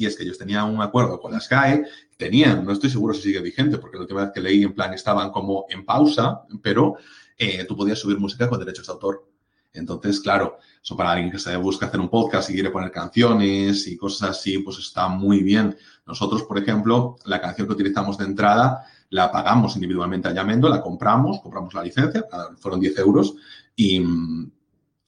y 0.00 0.06
es 0.06 0.16
que 0.16 0.22
ellos 0.22 0.38
tenían 0.38 0.64
un 0.64 0.80
acuerdo 0.80 1.20
con 1.20 1.32
la 1.32 1.40
Sky, 1.40 1.82
tenían, 2.16 2.64
no 2.64 2.72
estoy 2.72 2.88
seguro 2.88 3.12
si 3.12 3.22
sigue 3.22 3.40
vigente, 3.40 3.76
porque 3.76 3.98
la 3.98 4.02
última 4.02 4.22
vez 4.22 4.30
que 4.32 4.40
leí 4.40 4.62
en 4.62 4.74
plan 4.74 4.94
estaban 4.94 5.30
como 5.30 5.66
en 5.68 5.84
pausa, 5.84 6.42
pero 6.62 6.96
eh, 7.36 7.64
tú 7.68 7.76
podías 7.76 7.98
subir 7.98 8.18
música 8.18 8.48
con 8.48 8.58
derechos 8.58 8.86
de 8.86 8.92
autor. 8.94 9.28
Entonces, 9.74 10.18
claro, 10.20 10.56
eso 10.82 10.96
para 10.96 11.12
alguien 11.12 11.30
que 11.30 11.38
se 11.38 11.54
busca 11.56 11.86
hacer 11.86 12.00
un 12.00 12.08
podcast 12.08 12.48
y 12.48 12.54
quiere 12.54 12.70
poner 12.70 12.90
canciones 12.90 13.86
y 13.86 13.96
cosas 13.96 14.30
así, 14.30 14.58
pues 14.58 14.78
está 14.78 15.06
muy 15.08 15.42
bien. 15.42 15.76
Nosotros, 16.06 16.42
por 16.44 16.58
ejemplo, 16.58 17.16
la 17.26 17.40
canción 17.40 17.66
que 17.66 17.74
utilizamos 17.74 18.16
de 18.16 18.24
entrada 18.24 18.84
la 19.10 19.30
pagamos 19.30 19.74
individualmente 19.74 20.28
a 20.28 20.32
Yamendo, 20.32 20.68
la 20.68 20.80
compramos, 20.80 21.40
compramos 21.40 21.74
la 21.74 21.82
licencia, 21.82 22.24
fueron 22.56 22.80
10 22.80 22.98
euros 22.98 23.34
y, 23.76 24.02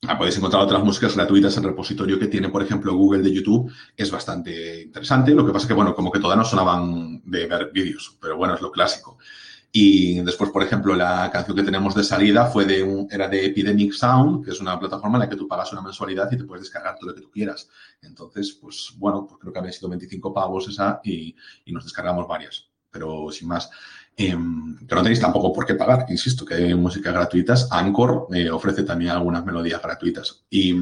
Ah, 0.09 0.19
podéis 0.19 0.37
encontrar 0.37 0.65
otras 0.65 0.83
músicas 0.83 1.15
gratuitas 1.15 1.57
en 1.57 1.63
repositorio 1.63 2.19
que 2.19 2.27
tiene, 2.27 2.49
por 2.49 2.61
ejemplo, 2.61 2.93
Google 2.93 3.23
de 3.23 3.33
YouTube. 3.33 3.73
Es 3.97 4.11
bastante 4.11 4.83
interesante. 4.83 5.33
Lo 5.33 5.47
que 5.47 5.53
pasa 5.53 5.65
es 5.65 5.69
que, 5.69 5.75
bueno, 5.75 5.95
como 5.95 6.11
que 6.11 6.19
todas 6.19 6.37
no 6.37 6.45
sonaban 6.45 7.23
de 7.25 7.47
ver 7.47 7.71
vídeos, 7.73 8.19
pero 8.21 8.37
bueno, 8.37 8.55
es 8.57 8.61
lo 8.61 8.73
clásico. 8.73 9.19
Y 9.71 10.21
después, 10.23 10.51
por 10.51 10.65
ejemplo, 10.65 10.97
la 10.97 11.31
canción 11.33 11.57
que 11.57 11.63
tenemos 11.63 11.95
de 11.95 12.03
salida 12.03 12.47
fue 12.47 12.65
de 12.65 12.83
un, 12.83 13.07
era 13.13 13.29
de 13.29 13.47
Epidemic 13.47 13.93
Sound, 13.93 14.45
que 14.45 14.51
es 14.51 14.61
una 14.61 14.79
plataforma 14.79 15.19
en 15.19 15.21
la 15.21 15.29
que 15.29 15.37
tú 15.37 15.47
pagas 15.47 15.73
una 15.73 15.83
mensualidad 15.83 16.31
y 16.33 16.37
te 16.37 16.45
puedes 16.45 16.65
descargar 16.65 16.97
todo 16.97 17.11
lo 17.11 17.15
que 17.15 17.23
tú 17.23 17.31
quieras. 17.31 17.69
Entonces, 18.03 18.59
pues 18.61 18.95
bueno, 18.97 19.25
pues 19.25 19.41
creo 19.41 19.53
que 19.53 19.59
había 19.61 19.73
sido 19.73 19.89
25 19.89 20.35
pavos 20.35 20.69
esa 20.69 21.01
y, 21.05 21.37
y 21.65 21.73
nos 21.73 21.85
descargamos 21.85 22.27
varias. 22.27 22.69
Pero 22.91 23.31
sin 23.31 23.47
más. 23.47 23.71
Eh, 24.17 24.37
que 24.87 24.95
no 24.95 25.03
tenéis 25.03 25.21
tampoco 25.21 25.53
por 25.53 25.65
qué 25.65 25.75
pagar, 25.75 26.07
insisto, 26.09 26.45
que 26.45 26.55
hay 26.55 26.75
música 26.75 27.13
gratuitas. 27.13 27.69
Anchor 27.71 28.29
eh, 28.33 28.51
ofrece 28.51 28.83
también 28.83 29.13
algunas 29.13 29.45
melodías 29.45 29.81
gratuitas. 29.81 30.45
Y 30.51 30.75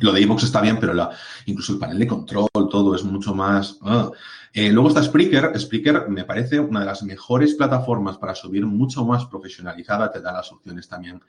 lo 0.00 0.12
de 0.12 0.22
Evox 0.22 0.44
está 0.44 0.60
bien, 0.60 0.78
pero 0.78 1.10
incluso 1.46 1.72
el 1.72 1.78
panel 1.78 1.98
de 1.98 2.06
control, 2.06 2.48
todo 2.70 2.94
es 2.94 3.04
mucho 3.04 3.34
más... 3.34 3.78
Ah. 3.82 4.10
Eh, 4.52 4.70
luego 4.72 4.88
está 4.88 5.02
Spreaker. 5.02 5.58
Spreaker 5.58 6.08
me 6.08 6.24
parece 6.24 6.58
una 6.58 6.80
de 6.80 6.86
las 6.86 7.02
mejores 7.02 7.54
plataformas 7.54 8.18
para 8.18 8.34
subir 8.34 8.66
mucho 8.66 9.04
más 9.04 9.26
profesionalizada. 9.26 10.10
Te 10.10 10.20
da 10.20 10.32
las 10.32 10.50
opciones 10.50 10.88
también 10.88 11.20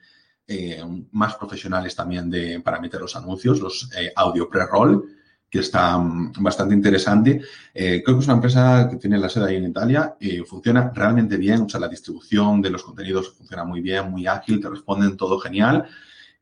eh, 0.46 0.82
más 1.12 1.36
profesionales 1.36 1.94
también 1.94 2.30
de, 2.30 2.60
para 2.60 2.80
meter 2.80 3.00
los 3.00 3.14
anuncios, 3.14 3.60
los 3.60 3.88
audio 4.16 4.48
pre-roll 4.48 5.21
que 5.52 5.58
está 5.58 5.98
mm, 5.98 6.32
bastante 6.38 6.74
interesante. 6.74 7.42
Eh, 7.74 8.02
creo 8.02 8.16
que 8.16 8.22
es 8.22 8.26
una 8.26 8.36
empresa 8.36 8.88
que 8.90 8.96
tiene 8.96 9.18
la 9.18 9.28
sede 9.28 9.50
ahí 9.50 9.56
en 9.56 9.66
Italia 9.66 10.16
y 10.18 10.38
funciona 10.38 10.90
realmente 10.94 11.36
bien. 11.36 11.60
O 11.60 11.68
sea, 11.68 11.78
la 11.78 11.88
distribución 11.88 12.62
de 12.62 12.70
los 12.70 12.82
contenidos 12.82 13.34
funciona 13.34 13.62
muy 13.62 13.82
bien, 13.82 14.10
muy 14.10 14.26
ágil, 14.26 14.62
te 14.62 14.70
responden 14.70 15.14
todo 15.14 15.38
genial. 15.38 15.84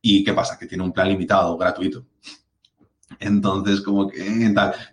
¿Y 0.01 0.23
qué 0.23 0.33
pasa? 0.33 0.57
Que 0.57 0.67
tiene 0.67 0.85
un 0.85 0.93
plan 0.93 1.09
limitado, 1.09 1.59
gratuito. 1.59 2.07
Entonces, 3.19 3.81
como 3.81 4.09
que 4.09 4.23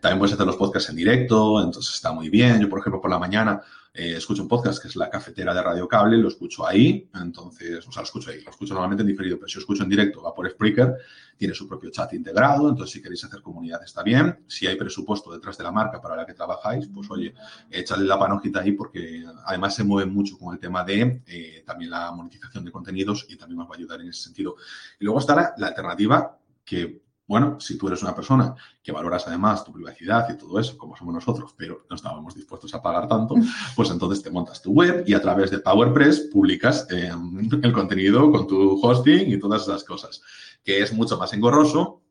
también 0.02 0.18
puedes 0.18 0.34
hacer 0.34 0.48
los 0.48 0.58
podcasts 0.58 0.90
en 0.90 0.96
directo, 0.96 1.64
entonces 1.64 1.94
está 1.94 2.12
muy 2.12 2.30
bien. 2.30 2.60
Yo, 2.60 2.68
por 2.68 2.80
ejemplo, 2.80 3.00
por 3.00 3.12
la 3.12 3.20
mañana 3.20 3.62
eh, 3.98 4.16
escucho 4.16 4.44
un 4.44 4.48
podcast 4.48 4.80
que 4.80 4.90
es 4.90 4.96
La 4.96 5.10
Cafetera 5.10 5.56
de 5.56 5.62
Radio 5.64 5.88
Cable, 5.88 6.18
lo 6.18 6.28
escucho 6.28 6.68
ahí, 6.68 7.10
entonces, 7.16 7.88
o 7.88 7.92
sea, 7.92 8.04
lo 8.04 8.06
escucho 8.06 8.30
ahí, 8.30 8.42
lo 8.44 8.52
escucho 8.52 8.76
normalmente 8.76 9.02
en 9.02 9.08
diferido, 9.08 9.38
pero 9.38 9.48
si 9.48 9.56
lo 9.56 9.62
escucho 9.62 9.82
en 9.82 9.90
directo 9.90 10.22
va 10.22 10.36
por 10.36 10.48
Spreaker 10.48 10.96
tiene 11.36 11.56
su 11.56 11.68
propio 11.68 11.90
chat 11.90 12.14
integrado, 12.14 12.70
entonces 12.70 12.94
si 12.94 13.02
queréis 13.02 13.24
hacer 13.24 13.42
comunidad 13.42 13.84
está 13.84 14.04
bien. 14.04 14.44
Si 14.48 14.68
hay 14.68 14.76
presupuesto 14.76 15.32
detrás 15.32 15.58
de 15.58 15.64
la 15.64 15.72
marca 15.72 16.00
para 16.00 16.16
la 16.16 16.28
que 16.28 16.36
trabajáis, 16.36 16.88
pues 16.94 17.10
oye, 17.10 17.34
échale 17.72 18.06
la 18.06 18.20
panojita 18.20 18.60
ahí 18.60 18.74
porque 18.74 19.24
además 19.46 19.74
se 19.74 19.84
mueve 19.84 20.10
mucho 20.10 20.38
con 20.38 20.54
el 20.54 20.60
tema 20.60 20.84
de 20.84 21.24
eh, 21.26 21.64
también 21.66 21.90
la 21.90 22.12
monetización 22.12 22.66
de 22.66 22.72
contenidos 22.72 23.26
y 23.30 23.36
también 23.36 23.58
nos 23.58 23.68
va 23.68 23.74
a 23.74 23.78
ayudar 23.78 24.02
en 24.02 24.10
ese 24.10 24.24
sentido. 24.24 24.56
Y 25.00 25.06
luego 25.06 25.20
está 25.20 25.54
la 25.58 25.68
alternativa 25.68 26.38
que 26.64 27.02
bueno, 27.28 27.60
si 27.60 27.78
tú 27.78 27.88
eres 27.88 28.02
una 28.02 28.16
persona 28.16 28.56
que 28.82 28.92
valoras 28.92 29.28
además 29.28 29.64
tu 29.64 29.74
privacidad 29.74 30.28
y 30.30 30.38
todo 30.38 30.60
eso, 30.60 30.78
como 30.78 30.96
somos 30.96 31.14
nosotros, 31.14 31.54
pero 31.58 31.86
no 31.90 31.96
estábamos 31.96 32.34
dispuestos 32.34 32.74
a 32.74 32.82
pagar 32.82 33.08
tanto, 33.08 33.36
pues 33.76 33.90
entonces 33.90 34.24
te 34.24 34.32
montas 34.32 34.62
tu 34.62 34.72
web 34.72 35.04
y 35.06 35.14
a 35.14 35.22
través 35.22 35.52
de 35.52 35.60
PowerPress 35.60 36.30
publicas 36.32 36.88
eh, 36.90 37.12
el 37.62 37.74
contenido 37.74 38.32
con 38.32 38.48
tu 38.48 38.80
hosting 38.82 39.32
y 39.32 39.40
todas 39.40 39.64
esas 39.64 39.84
cosas, 39.84 40.22
que 40.64 40.82
es 40.82 40.94
mucho 40.94 41.18
más 41.18 41.34
engorroso 41.34 42.02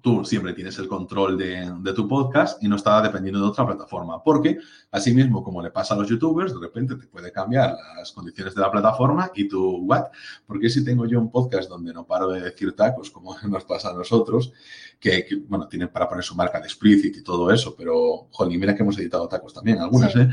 tú 0.00 0.24
siempre 0.24 0.52
tienes 0.52 0.78
el 0.78 0.88
control 0.88 1.36
de, 1.38 1.92
tu 1.94 2.08
podcast 2.08 2.62
y 2.62 2.68
no 2.68 2.76
está 2.76 3.00
dependiendo 3.00 3.40
de 3.40 3.46
otra 3.46 3.66
plataforma. 3.66 4.22
Porque, 4.22 4.58
asimismo, 4.90 5.42
como 5.42 5.62
le 5.62 5.70
pasa 5.70 5.94
a 5.94 5.96
los 5.96 6.08
youtubers, 6.08 6.54
de 6.54 6.60
repente 6.60 6.96
te 6.96 7.06
puede 7.06 7.32
cambiar 7.32 7.76
las 7.96 8.12
condiciones 8.12 8.54
de 8.54 8.60
la 8.60 8.70
plataforma 8.70 9.30
y 9.34 9.48
tú, 9.48 9.78
¿what? 9.84 10.06
Porque 10.46 10.68
si 10.68 10.84
tengo 10.84 11.06
yo 11.06 11.20
un 11.20 11.30
podcast 11.30 11.68
donde 11.68 11.92
no 11.92 12.06
paro 12.06 12.28
de 12.28 12.40
decir 12.40 12.74
tacos, 12.74 13.10
como 13.10 13.36
nos 13.48 13.64
pasa 13.64 13.90
a 13.90 13.94
nosotros, 13.94 14.52
que, 14.98 15.26
bueno, 15.46 15.68
tienen 15.68 15.88
para 15.88 16.08
poner 16.08 16.24
su 16.24 16.34
marca 16.34 16.58
de 16.58 16.66
explicit 16.66 17.16
y 17.16 17.22
todo 17.22 17.50
eso, 17.50 17.74
pero, 17.76 18.28
joder, 18.30 18.58
mira 18.58 18.74
que 18.74 18.82
hemos 18.82 18.98
editado 18.98 19.28
tacos 19.28 19.52
también, 19.52 19.78
algunas, 19.78 20.14
¿eh? 20.16 20.28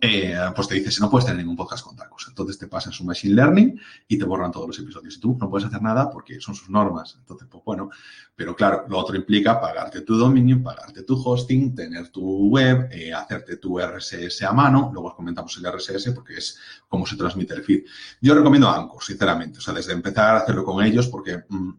¿eh? 0.00 0.34
Pues 0.54 0.68
te 0.68 0.76
dice, 0.76 0.90
si 0.90 1.00
no 1.00 1.10
puedes 1.10 1.26
tener 1.26 1.38
ningún 1.38 1.56
podcast 1.56 1.84
con 1.84 1.96
tacos. 1.96 2.26
Entonces 2.28 2.58
te 2.58 2.66
pasan 2.66 2.92
su 2.92 3.04
machine 3.04 3.34
learning 3.34 3.80
y 4.06 4.18
te 4.18 4.24
borran 4.24 4.50
todos 4.50 4.66
los 4.66 4.78
episodios. 4.78 5.16
Y 5.16 5.20
tú 5.20 5.36
no 5.38 5.50
puedes 5.50 5.66
hacer 5.66 5.82
nada 5.82 6.10
porque 6.10 6.40
son 6.40 6.54
sus 6.54 6.70
normas. 6.70 7.16
Entonces, 7.18 7.48
pues 7.50 7.62
bueno, 7.64 7.90
pero 8.34 8.54
claro, 8.56 8.86
lo 8.88 8.98
otro 8.98 9.16
implica 9.16 9.60
pagarte 9.60 10.00
tu 10.02 10.16
dominio, 10.16 10.62
pagarte 10.62 11.02
tu 11.02 11.20
hosting, 11.22 11.74
tener 11.74 12.08
tu 12.08 12.48
web, 12.48 12.88
eh, 12.90 13.12
hacerte 13.12 13.56
tu 13.56 13.78
RSS 13.78 14.42
a 14.42 14.52
mano. 14.52 14.90
Luego 14.92 15.08
os 15.08 15.14
comentamos 15.14 15.56
el 15.58 15.70
RSS 15.70 16.12
porque 16.12 16.34
es 16.34 16.58
cómo 16.88 17.06
se 17.06 17.16
transmite 17.16 17.54
el 17.54 17.62
feed. 17.62 17.84
Yo 18.20 18.34
recomiendo 18.34 18.70
Anchor, 18.70 19.02
sinceramente. 19.02 19.58
O 19.58 19.60
sea, 19.60 19.74
desde 19.74 19.92
empezar 19.92 20.36
a 20.36 20.38
hacerlo 20.38 20.64
con 20.64 20.84
ellos 20.84 21.08
porque... 21.08 21.44
Mm, 21.48 21.72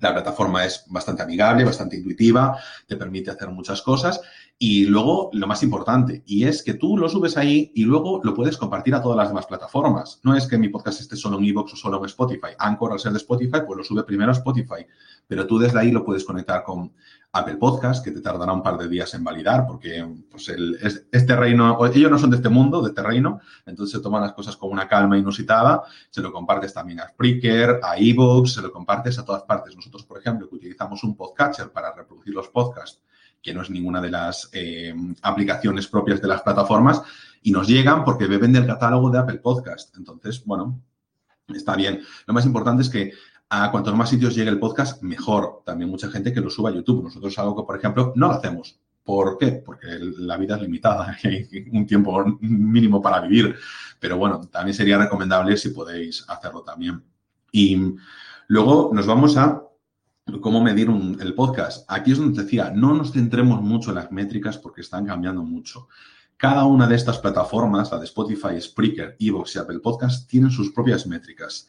la 0.00 0.12
plataforma 0.12 0.64
es 0.64 0.84
bastante 0.88 1.22
amigable, 1.22 1.64
bastante 1.64 1.96
intuitiva, 1.96 2.58
te 2.86 2.96
permite 2.96 3.30
hacer 3.30 3.48
muchas 3.50 3.80
cosas. 3.82 4.20
Y 4.56 4.86
luego, 4.86 5.30
lo 5.32 5.46
más 5.46 5.62
importante, 5.62 6.22
y 6.26 6.44
es 6.44 6.62
que 6.62 6.74
tú 6.74 6.96
lo 6.96 7.08
subes 7.08 7.36
ahí 7.36 7.72
y 7.74 7.84
luego 7.84 8.20
lo 8.22 8.34
puedes 8.34 8.56
compartir 8.56 8.94
a 8.94 9.02
todas 9.02 9.18
las 9.18 9.28
demás 9.28 9.46
plataformas. 9.46 10.20
No 10.22 10.36
es 10.36 10.46
que 10.46 10.56
mi 10.56 10.68
podcast 10.68 11.00
esté 11.00 11.16
solo 11.16 11.38
en 11.38 11.44
Evox 11.44 11.72
o 11.72 11.76
solo 11.76 11.98
en 11.98 12.04
Spotify. 12.06 12.54
Anchor, 12.58 12.92
al 12.92 13.00
ser 13.00 13.12
de 13.12 13.18
Spotify, 13.18 13.58
pues 13.66 13.76
lo 13.76 13.84
sube 13.84 14.04
primero 14.04 14.30
a 14.30 14.34
Spotify. 14.34 14.86
Pero 15.26 15.46
tú 15.46 15.58
desde 15.58 15.80
ahí 15.80 15.90
lo 15.90 16.04
puedes 16.04 16.24
conectar 16.24 16.62
con 16.62 16.92
Apple 17.34 17.56
Podcast, 17.56 18.04
que 18.04 18.12
te 18.12 18.20
tardará 18.20 18.52
un 18.52 18.62
par 18.62 18.78
de 18.78 18.88
días 18.88 19.12
en 19.14 19.24
validar, 19.24 19.66
porque 19.66 20.06
pues 20.30 20.48
el, 20.50 20.78
este 21.10 21.34
reino, 21.34 21.84
ellos 21.86 22.10
no 22.10 22.18
son 22.18 22.30
de 22.30 22.36
este 22.36 22.48
mundo, 22.48 22.80
de 22.80 22.90
este 22.90 23.02
reino, 23.02 23.40
entonces 23.66 23.96
se 23.96 24.02
toman 24.02 24.22
las 24.22 24.34
cosas 24.34 24.56
con 24.56 24.70
una 24.70 24.86
calma 24.86 25.18
inusitada, 25.18 25.82
se 26.10 26.20
lo 26.20 26.32
compartes 26.32 26.72
también 26.72 27.00
a 27.00 27.08
Spreaker, 27.08 27.80
a 27.82 27.98
Evox, 27.98 28.52
se 28.52 28.62
lo 28.62 28.70
compartes 28.70 29.18
a 29.18 29.24
todas 29.24 29.42
partes. 29.42 29.74
Nosotros, 29.74 30.04
por 30.04 30.18
ejemplo, 30.18 30.48
que 30.48 30.54
utilizamos 30.54 31.02
un 31.02 31.16
podcatcher 31.16 31.72
para 31.72 31.92
reproducir 31.92 32.32
los 32.32 32.48
podcasts, 32.48 33.00
que 33.44 33.52
no 33.52 33.60
es 33.60 33.68
ninguna 33.68 34.00
de 34.00 34.10
las 34.10 34.48
eh, 34.54 34.94
aplicaciones 35.20 35.86
propias 35.86 36.20
de 36.20 36.28
las 36.28 36.40
plataformas, 36.40 37.02
y 37.42 37.52
nos 37.52 37.68
llegan 37.68 38.02
porque 38.04 38.26
beben 38.26 38.54
del 38.54 38.66
catálogo 38.66 39.10
de 39.10 39.18
Apple 39.18 39.38
Podcast. 39.38 39.94
Entonces, 39.98 40.42
bueno, 40.46 40.80
está 41.54 41.76
bien. 41.76 42.00
Lo 42.26 42.32
más 42.32 42.46
importante 42.46 42.82
es 42.82 42.88
que 42.88 43.12
a 43.50 43.70
cuantos 43.70 43.94
más 43.94 44.08
sitios 44.08 44.34
llegue 44.34 44.48
el 44.48 44.58
podcast, 44.58 45.02
mejor. 45.02 45.62
También 45.66 45.90
mucha 45.90 46.10
gente 46.10 46.32
que 46.32 46.40
lo 46.40 46.48
suba 46.48 46.70
a 46.70 46.72
YouTube. 46.72 47.04
Nosotros 47.04 47.34
es 47.34 47.38
algo 47.38 47.54
que, 47.54 47.66
por 47.66 47.76
ejemplo, 47.76 48.14
no 48.16 48.28
lo 48.28 48.32
hacemos. 48.32 48.80
¿Por 49.04 49.36
qué? 49.36 49.62
Porque 49.64 49.88
la 50.00 50.38
vida 50.38 50.56
es 50.56 50.62
limitada 50.62 51.14
hay 51.24 51.46
un 51.70 51.86
tiempo 51.86 52.24
mínimo 52.40 53.02
para 53.02 53.20
vivir. 53.20 53.54
Pero 54.00 54.16
bueno, 54.16 54.40
también 54.50 54.74
sería 54.74 54.96
recomendable 54.96 55.58
si 55.58 55.68
podéis 55.68 56.24
hacerlo 56.26 56.62
también. 56.62 57.04
Y 57.52 57.94
luego 58.48 58.90
nos 58.94 59.06
vamos 59.06 59.36
a 59.36 59.62
cómo 60.40 60.60
medir 60.62 60.88
el 61.20 61.34
podcast. 61.34 61.84
Aquí 61.90 62.12
es 62.12 62.18
donde 62.18 62.42
decía, 62.42 62.70
no 62.74 62.94
nos 62.94 63.12
centremos 63.12 63.60
mucho 63.62 63.90
en 63.90 63.96
las 63.96 64.10
métricas 64.10 64.58
porque 64.58 64.80
están 64.80 65.06
cambiando 65.06 65.42
mucho. 65.42 65.88
Cada 66.36 66.64
una 66.64 66.86
de 66.86 66.96
estas 66.96 67.18
plataformas, 67.18 67.92
la 67.92 67.98
de 67.98 68.04
Spotify, 68.06 68.60
Spreaker, 68.60 69.16
Evox 69.18 69.54
y 69.54 69.58
Apple 69.58 69.80
Podcast, 69.80 70.28
tienen 70.28 70.50
sus 70.50 70.72
propias 70.72 71.06
métricas. 71.06 71.68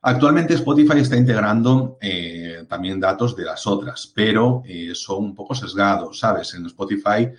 Actualmente 0.00 0.54
Spotify 0.54 0.98
está 0.98 1.16
integrando 1.16 1.98
eh, 2.00 2.64
también 2.68 2.98
datos 2.98 3.36
de 3.36 3.44
las 3.44 3.66
otras, 3.66 4.10
pero 4.12 4.62
eh, 4.64 4.92
son 4.94 5.24
un 5.26 5.34
poco 5.34 5.54
sesgados, 5.54 6.18
¿sabes? 6.18 6.54
En 6.54 6.66
Spotify, 6.66 7.30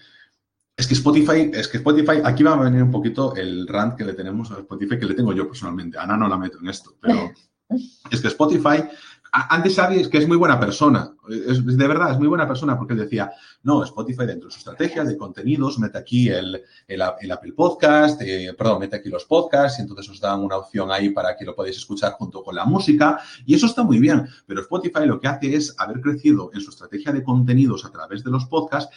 es 0.76 0.88
que 0.88 0.94
Spotify, 0.94 1.52
es 1.54 1.68
que 1.68 1.78
Spotify, 1.78 2.22
aquí 2.24 2.44
va 2.44 2.54
a 2.54 2.64
venir 2.64 2.82
un 2.82 2.92
poquito 2.92 3.36
el 3.36 3.68
rant 3.68 3.98
que 3.98 4.06
le 4.06 4.14
tenemos 4.14 4.50
a 4.52 4.60
Spotify, 4.60 4.98
que 4.98 5.06
le 5.06 5.14
tengo 5.14 5.34
yo 5.34 5.48
personalmente. 5.48 5.98
Ana 5.98 6.16
no 6.16 6.30
la 6.30 6.38
meto 6.38 6.60
en 6.60 6.70
esto, 6.70 6.96
pero 7.02 7.32
es 8.12 8.22
que 8.22 8.28
Spotify 8.30 8.84
antes 9.34 9.74
sabes 9.74 10.08
que 10.10 10.20
es 10.20 10.28
muy 10.28 10.38
buena 10.38 10.60
persona, 10.60 11.12
es, 11.28 11.66
de 11.66 11.88
verdad, 11.88 12.12
es 12.12 12.20
muy 12.20 12.28
buena 12.28 12.48
persona 12.48 12.78
porque 12.78 12.94
él 12.94 13.00
decía, 13.00 13.32
no, 13.64 13.84
Spotify 13.84 14.28
dentro 14.28 14.48
de 14.48 14.54
su 14.54 14.60
estrategia 14.60 15.04
de 15.04 15.18
contenidos 15.18 15.80
mete 15.80 15.98
aquí 15.98 16.30
el, 16.30 16.62
el, 16.88 17.02
Apple 17.02 17.54
Podcast, 17.54 18.22
eh, 18.22 18.54
perdón, 18.56 18.82
mete 18.82 18.98
aquí 18.98 19.10
los 19.10 19.26
podcasts 19.26 19.80
y 19.80 19.82
entonces 19.82 20.08
os 20.10 20.20
dan 20.20 20.40
una 20.42 20.58
opción 20.58 20.92
ahí 20.92 21.10
para 21.10 21.36
que 21.36 21.46
lo 21.46 21.56
podáis 21.56 21.78
escuchar 21.78 22.12
junto 22.14 22.44
con 22.44 22.56
la 22.56 22.66
música 22.66 23.20
y 23.46 23.56
eso 23.56 23.66
está 23.66 23.84
muy 23.84 23.98
bien, 23.98 24.28
pero 24.46 24.62
Spotify 24.62 25.06
lo 25.06 25.20
que 25.20 25.28
hace 25.28 25.56
es 25.56 25.74
haber 25.80 26.00
crecido 26.00 26.52
en 26.54 26.62
su 26.62 26.70
estrategia 26.70 27.12
de 27.12 27.24
contenidos 27.24 27.86
a 27.86 27.92
través 27.92 28.24
de 28.24 28.30
los 28.30 28.46
podcasts 28.46 28.96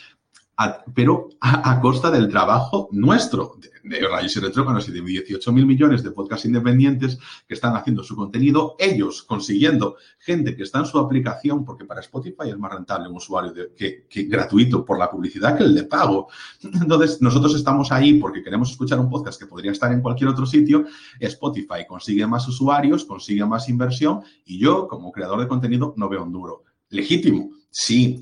pero 0.95 1.29
a, 1.41 1.81
costa 1.81 2.11
del 2.11 2.29
trabajo 2.29 2.89
nuestro, 2.93 3.57
de, 3.89 4.07
rayos 4.09 4.37
y 4.37 4.41
retróganos 4.41 4.89
y 4.89 4.93
de 4.93 5.01
18 5.01 5.53
mil 5.53 5.67
millones 5.67 6.03
de 6.03 6.11
podcasts 6.11 6.47
independientes 6.47 7.19
que 7.47 7.55
están 7.55 7.77
haciendo 7.77 8.03
su 8.03 8.17
contenido, 8.17 8.77
ellos 8.79 9.23
consiguiendo 9.23 9.97
gente 10.19 10.57
que 10.57 10.63
está 10.63 10.81
en 10.81 10.87
su 10.87 10.99
aplicación, 10.99 11.65
porque 11.65 11.85
para 11.85 12.01
Spotify 12.01 12.51
es 12.51 12.59
más 12.59 12.73
rentable 12.73 13.09
un 13.09 13.17
usuario 13.17 13.53
que, 13.77 14.07
gratuito 14.29 14.85
por 14.85 14.99
la 14.99 15.11
publicidad 15.11 15.57
que 15.57 15.65
el 15.65 15.75
de 15.75 15.85
pago. 15.85 16.29
Entonces, 16.63 17.21
nosotros 17.21 17.55
estamos 17.55 17.93
ahí 17.93 18.15
porque 18.15 18.43
queremos 18.43 18.71
escuchar 18.71 18.99
un 18.99 19.09
podcast 19.09 19.41
que 19.41 19.47
podría 19.47 19.73
estar 19.73 19.93
en 19.93 20.01
cualquier 20.01 20.31
otro 20.31 20.47
sitio. 20.47 20.87
Spotify 21.21 21.87
consigue 21.89 22.27
más 22.27 22.47
usuarios, 22.49 23.05
consigue 23.05 23.45
más 23.45 23.69
inversión 23.69 24.23
y 24.45 24.59
yo, 24.59 24.89
como 24.89 25.13
creador 25.13 25.41
de 25.41 25.49
contenido, 25.49 25.95
no 25.97 26.09
veo 26.09 26.23
un 26.23 26.33
duro. 26.33 26.65
Legítimo, 26.91 27.51
sí, 27.71 28.21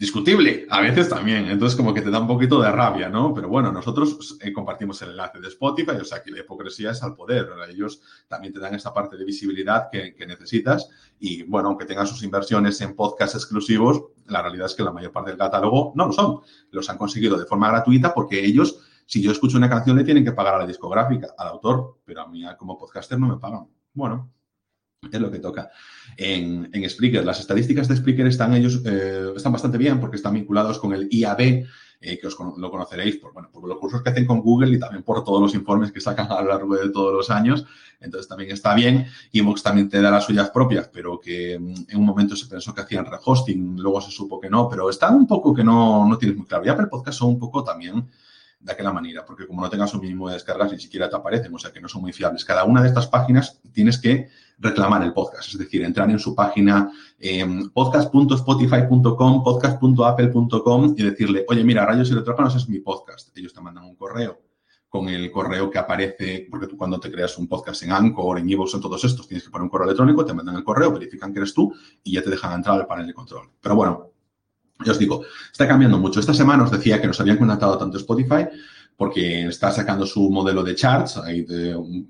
discutible, 0.00 0.66
a 0.70 0.80
veces 0.80 1.10
también. 1.10 1.46
Entonces, 1.48 1.76
como 1.76 1.92
que 1.92 2.00
te 2.00 2.10
da 2.10 2.18
un 2.20 2.26
poquito 2.26 2.58
de 2.62 2.72
rabia, 2.72 3.10
¿no? 3.10 3.34
Pero 3.34 3.48
bueno, 3.50 3.70
nosotros 3.70 4.38
eh, 4.40 4.50
compartimos 4.50 5.02
el 5.02 5.10
enlace 5.10 5.38
de 5.40 5.48
Spotify, 5.48 5.90
o 6.00 6.04
sea, 6.06 6.22
que 6.22 6.30
la 6.30 6.40
hipocresía 6.40 6.92
es 6.92 7.02
al 7.02 7.14
poder. 7.14 7.50
Ellos 7.68 8.00
también 8.26 8.54
te 8.54 8.60
dan 8.60 8.74
esa 8.74 8.94
parte 8.94 9.18
de 9.18 9.26
visibilidad 9.26 9.90
que, 9.92 10.14
necesitas. 10.26 10.88
Y 11.18 11.42
bueno, 11.42 11.68
aunque 11.68 11.84
tengan 11.84 12.06
sus 12.06 12.22
inversiones 12.22 12.80
en 12.80 12.96
podcasts 12.96 13.36
exclusivos, 13.36 14.04
la 14.24 14.40
realidad 14.40 14.66
es 14.66 14.74
que 14.74 14.82
la 14.82 14.90
mayor 14.90 15.12
parte 15.12 15.32
del 15.32 15.38
catálogo 15.38 15.92
no 15.94 16.06
lo 16.06 16.12
son. 16.14 16.40
Los 16.70 16.88
han 16.88 16.96
conseguido 16.96 17.38
de 17.38 17.44
forma 17.44 17.68
gratuita 17.68 18.14
porque 18.14 18.42
ellos, 18.42 18.80
si 19.04 19.20
yo 19.20 19.30
escucho 19.30 19.58
una 19.58 19.68
canción, 19.68 19.98
le 19.98 20.04
tienen 20.04 20.24
que 20.24 20.32
pagar 20.32 20.54
a 20.54 20.58
la 20.60 20.66
discográfica, 20.66 21.34
al 21.36 21.48
autor, 21.48 21.98
pero 22.06 22.22
a 22.22 22.26
mí 22.26 22.42
como 22.56 22.78
podcaster 22.78 23.18
no 23.18 23.28
me 23.28 23.36
pagan. 23.36 23.68
Bueno, 23.92 24.32
es 25.02 25.20
lo 25.20 25.30
que 25.30 25.38
toca. 25.38 25.70
En, 26.16 26.68
en 26.72 26.90
Spreaker, 26.90 27.24
las 27.24 27.40
estadísticas 27.40 27.88
de 27.88 27.96
Spreaker 27.96 28.26
están 28.26 28.54
ellos 28.54 28.82
eh, 28.84 29.32
están 29.34 29.52
bastante 29.52 29.78
bien 29.78 29.98
porque 29.98 30.16
están 30.16 30.34
vinculados 30.34 30.78
con 30.78 30.92
el 30.92 31.08
IAB, 31.10 31.66
eh, 32.02 32.18
que 32.18 32.26
os 32.26 32.36
lo 32.56 32.70
conoceréis 32.70 33.16
por, 33.16 33.32
bueno, 33.32 33.50
por 33.50 33.66
los 33.66 33.78
cursos 33.78 34.02
que 34.02 34.10
hacen 34.10 34.26
con 34.26 34.40
Google 34.40 34.74
y 34.74 34.78
también 34.78 35.02
por 35.02 35.24
todos 35.24 35.40
los 35.40 35.54
informes 35.54 35.92
que 35.92 36.00
sacan 36.00 36.30
a 36.30 36.42
lo 36.42 36.48
largo 36.48 36.76
de 36.76 36.90
todos 36.90 37.14
los 37.14 37.30
años. 37.30 37.64
Entonces 38.00 38.28
también 38.28 38.50
está 38.50 38.74
bien. 38.74 39.06
Evox 39.32 39.62
también 39.62 39.88
te 39.88 40.00
da 40.00 40.10
las 40.10 40.24
suyas 40.24 40.50
propias, 40.50 40.88
pero 40.92 41.18
que 41.18 41.58
mm, 41.58 41.74
en 41.88 41.98
un 41.98 42.04
momento 42.04 42.36
se 42.36 42.46
pensó 42.46 42.74
que 42.74 42.82
hacían 42.82 43.06
rehosting, 43.06 43.80
luego 43.80 44.00
se 44.00 44.10
supo 44.10 44.38
que 44.38 44.50
no, 44.50 44.68
pero 44.68 44.90
está 44.90 45.10
un 45.10 45.26
poco 45.26 45.54
que 45.54 45.64
no, 45.64 46.06
no 46.06 46.18
tienes 46.18 46.36
muy 46.36 46.46
claro. 46.46 46.64
Y 46.64 46.68
Apple 46.68 46.88
Podcast 46.88 47.18
son 47.18 47.30
un 47.30 47.38
poco 47.38 47.64
también 47.64 48.06
de 48.58 48.72
aquella 48.72 48.92
manera, 48.92 49.24
porque 49.24 49.46
como 49.46 49.62
no 49.62 49.70
tengas 49.70 49.94
un 49.94 50.02
mínimo 50.02 50.28
de 50.28 50.34
descargas, 50.34 50.70
ni 50.70 50.78
siquiera 50.78 51.08
te 51.08 51.16
aparecen, 51.16 51.54
o 51.54 51.58
sea 51.58 51.72
que 51.72 51.80
no 51.80 51.88
son 51.88 52.02
muy 52.02 52.12
fiables. 52.12 52.44
Cada 52.44 52.64
una 52.64 52.82
de 52.82 52.88
estas 52.88 53.06
páginas 53.06 53.58
tienes 53.72 53.98
que 53.98 54.28
reclamar 54.60 55.02
el 55.02 55.12
podcast, 55.12 55.48
es 55.48 55.58
decir, 55.58 55.82
entrar 55.82 56.10
en 56.10 56.18
su 56.18 56.34
página 56.34 56.92
eh, 57.18 57.46
podcast.spotify.com, 57.72 59.42
podcast.apple.com 59.42 60.94
y 60.96 61.02
decirle, 61.02 61.44
oye, 61.48 61.64
mira, 61.64 61.86
Rayos 61.86 62.10
y 62.10 62.12
Electrógenos 62.12 62.54
es 62.54 62.68
mi 62.68 62.78
podcast. 62.80 63.36
Ellos 63.36 63.54
te 63.54 63.60
mandan 63.60 63.84
un 63.84 63.96
correo 63.96 64.38
con 64.88 65.08
el 65.08 65.30
correo 65.30 65.70
que 65.70 65.78
aparece, 65.78 66.46
porque 66.50 66.66
tú 66.66 66.76
cuando 66.76 66.98
te 66.98 67.10
creas 67.10 67.38
un 67.38 67.46
podcast 67.46 67.82
en 67.84 67.92
Anchor, 67.92 68.38
en 68.38 68.50
Evox, 68.50 68.74
en 68.74 68.80
todos 68.80 69.02
estos, 69.04 69.26
tienes 69.26 69.44
que 69.44 69.50
poner 69.50 69.62
un 69.62 69.70
correo 69.70 69.86
electrónico, 69.86 70.24
te 70.24 70.34
mandan 70.34 70.56
el 70.56 70.64
correo, 70.64 70.92
verifican 70.92 71.32
que 71.32 71.38
eres 71.38 71.54
tú 71.54 71.72
y 72.02 72.12
ya 72.12 72.22
te 72.22 72.28
dejan 72.28 72.54
entrar 72.54 72.78
al 72.78 72.86
panel 72.86 73.06
de 73.06 73.14
control. 73.14 73.50
Pero 73.60 73.76
bueno, 73.76 74.10
ya 74.84 74.92
os 74.92 74.98
digo, 74.98 75.22
está 75.50 75.68
cambiando 75.68 75.96
mucho. 75.96 76.20
Esta 76.20 76.34
semana 76.34 76.64
os 76.64 76.70
decía 76.70 77.00
que 77.00 77.06
nos 77.06 77.20
habían 77.20 77.36
contactado 77.36 77.78
tanto 77.78 77.98
Spotify 77.98 78.46
porque 79.00 79.46
está 79.46 79.72
sacando 79.72 80.04
su 80.04 80.28
modelo 80.28 80.62
de 80.62 80.74
charts 80.74 81.16
ahí 81.16 81.46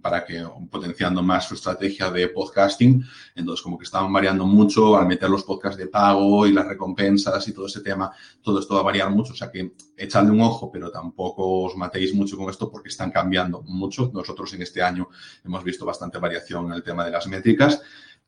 para 0.03 0.25
que 0.25 0.45
potenciando 0.69 1.23
más 1.23 1.47
su 1.47 1.55
estrategia 1.55 2.11
de 2.11 2.27
podcasting. 2.27 3.05
Entonces, 3.37 3.63
como 3.63 3.79
que 3.79 3.85
estaban 3.85 4.13
variando 4.13 4.45
mucho 4.45 4.97
al 4.97 5.07
meter 5.07 5.31
los 5.31 5.45
podcasts 5.45 5.79
de 5.79 5.87
pago 5.87 6.49
y 6.49 6.53
las 6.53 6.67
recompensas 6.67 7.47
y 7.47 7.53
todo 7.53 7.67
ese 7.67 7.81
tema, 7.81 8.11
todo 8.43 8.59
esto 8.59 8.75
va 8.75 8.81
a 8.81 8.83
variar 8.83 9.09
mucho. 9.09 9.35
O 9.35 9.37
sea 9.37 9.53
que 9.53 9.73
echadle 9.97 10.33
un 10.33 10.41
ojo, 10.41 10.69
pero 10.73 10.91
tampoco 10.91 11.63
os 11.63 11.77
matéis 11.77 12.13
mucho 12.13 12.37
con 12.37 12.51
esto 12.51 12.69
porque 12.69 12.89
están 12.89 13.13
cambiando 13.13 13.63
mucho. 13.63 14.11
Nosotros 14.13 14.53
en 14.55 14.63
este 14.63 14.83
año 14.83 15.11
hemos 15.45 15.63
visto 15.63 15.87
bastante 15.87 16.19
variación 16.19 16.67
en 16.67 16.73
el 16.73 16.83
tema 16.83 17.05
de 17.05 17.13
las 17.13 17.29
métricas. 17.29 17.81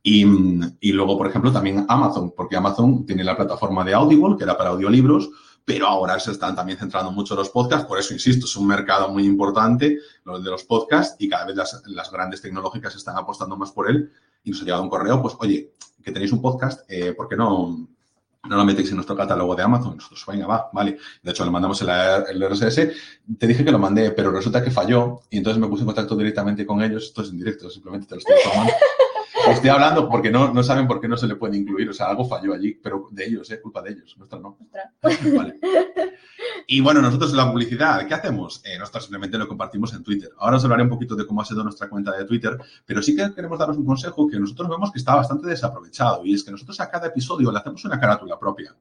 Y, 0.04 0.24
y, 0.78 0.92
luego, 0.92 1.18
por 1.18 1.26
ejemplo, 1.26 1.52
también 1.52 1.84
Amazon, 1.88 2.32
porque 2.36 2.54
Amazon 2.54 3.04
tiene 3.06 3.24
la 3.24 3.36
plataforma 3.36 3.84
de 3.84 3.94
Audible, 3.94 4.36
que 4.36 4.44
era 4.44 4.56
para 4.56 4.70
audiolibros, 4.70 5.30
pero 5.64 5.86
ahora 5.86 6.18
se 6.18 6.32
están 6.32 6.54
también 6.54 6.78
centrando 6.78 7.10
mucho 7.12 7.34
en 7.34 7.38
los 7.38 7.50
podcasts, 7.50 7.86
por 7.86 7.98
eso 7.98 8.12
insisto, 8.12 8.46
es 8.46 8.56
un 8.56 8.66
mercado 8.66 9.08
muy 9.08 9.24
importante, 9.24 9.98
los 10.24 10.42
de 10.42 10.50
los 10.50 10.64
podcasts, 10.64 11.16
y 11.18 11.28
cada 11.28 11.46
vez 11.46 11.56
las, 11.56 11.82
las 11.86 12.10
grandes 12.10 12.42
tecnológicas 12.42 12.94
están 12.94 13.16
apostando 13.16 13.56
más 13.56 13.72
por 13.72 13.88
él. 13.88 14.12
Y 14.44 14.50
nos 14.50 14.60
ha 14.62 14.64
llegado 14.64 14.82
un 14.82 14.90
correo, 14.90 15.22
pues, 15.22 15.34
oye, 15.38 15.72
que 16.02 16.10
tenéis 16.10 16.32
un 16.32 16.42
podcast, 16.42 16.84
eh, 16.88 17.12
¿por 17.12 17.28
qué 17.28 17.36
no, 17.36 17.86
no 18.48 18.56
lo 18.56 18.64
metéis 18.64 18.90
en 18.90 18.96
nuestro 18.96 19.16
catálogo 19.16 19.54
de 19.54 19.62
Amazon. 19.62 19.96
Nosotros, 19.96 20.24
venga, 20.26 20.46
va, 20.46 20.68
vale. 20.72 20.98
De 21.22 21.30
hecho, 21.30 21.44
le 21.44 21.50
mandamos 21.50 21.80
el, 21.82 21.88
el, 21.88 22.50
RSS. 22.50 22.88
Te 23.38 23.46
dije 23.46 23.64
que 23.64 23.70
lo 23.70 23.78
mandé, 23.78 24.10
pero 24.10 24.32
resulta 24.32 24.62
que 24.62 24.70
falló 24.70 25.20
y 25.30 25.38
entonces 25.38 25.60
me 25.60 25.68
puse 25.68 25.82
en 25.82 25.86
contacto 25.86 26.16
directamente 26.16 26.66
con 26.66 26.82
ellos. 26.82 27.04
Esto 27.04 27.22
es 27.22 27.30
en 27.30 27.38
directo, 27.38 27.70
simplemente 27.70 28.06
te 28.06 28.16
lo 28.16 28.18
estoy 28.18 28.34
tomando. 28.42 28.72
Estoy 29.48 29.70
hablando 29.70 30.08
porque 30.08 30.30
no, 30.30 30.52
no 30.52 30.62
saben 30.62 30.86
por 30.86 31.00
qué 31.00 31.08
no 31.08 31.16
se 31.16 31.26
le 31.26 31.36
puede 31.36 31.56
incluir. 31.56 31.88
O 31.88 31.92
sea, 31.92 32.08
algo 32.08 32.24
falló 32.24 32.54
allí, 32.54 32.74
pero 32.74 33.08
de 33.10 33.26
ellos, 33.26 33.50
¿eh? 33.50 33.60
Culpa 33.60 33.82
de 33.82 33.92
ellos. 33.92 34.16
Nuestra 34.16 34.38
no. 34.38 34.58
Vale. 35.36 35.58
Y 36.66 36.80
bueno, 36.80 37.02
nosotros 37.02 37.32
la 37.32 37.50
publicidad, 37.50 38.06
¿qué 38.06 38.14
hacemos? 38.14 38.62
Eh, 38.64 38.78
nosotros 38.78 39.04
simplemente 39.04 39.36
lo 39.38 39.48
compartimos 39.48 39.92
en 39.94 40.02
Twitter. 40.02 40.30
Ahora 40.38 40.56
os 40.56 40.64
hablaré 40.64 40.84
un 40.84 40.88
poquito 40.88 41.16
de 41.16 41.26
cómo 41.26 41.42
ha 41.42 41.44
sido 41.44 41.62
nuestra 41.62 41.88
cuenta 41.88 42.16
de 42.16 42.24
Twitter, 42.24 42.56
pero 42.86 43.02
sí 43.02 43.16
que 43.16 43.32
queremos 43.34 43.58
daros 43.58 43.76
un 43.76 43.84
consejo 43.84 44.28
que 44.28 44.38
nosotros 44.38 44.68
vemos 44.68 44.90
que 44.92 44.98
está 44.98 45.14
bastante 45.14 45.48
desaprovechado 45.48 46.24
y 46.24 46.34
es 46.34 46.44
que 46.44 46.50
nosotros 46.50 46.80
a 46.80 46.90
cada 46.90 47.08
episodio 47.08 47.50
le 47.50 47.58
hacemos 47.58 47.84
una 47.84 47.98
carátula 47.98 48.38
propia. 48.38 48.74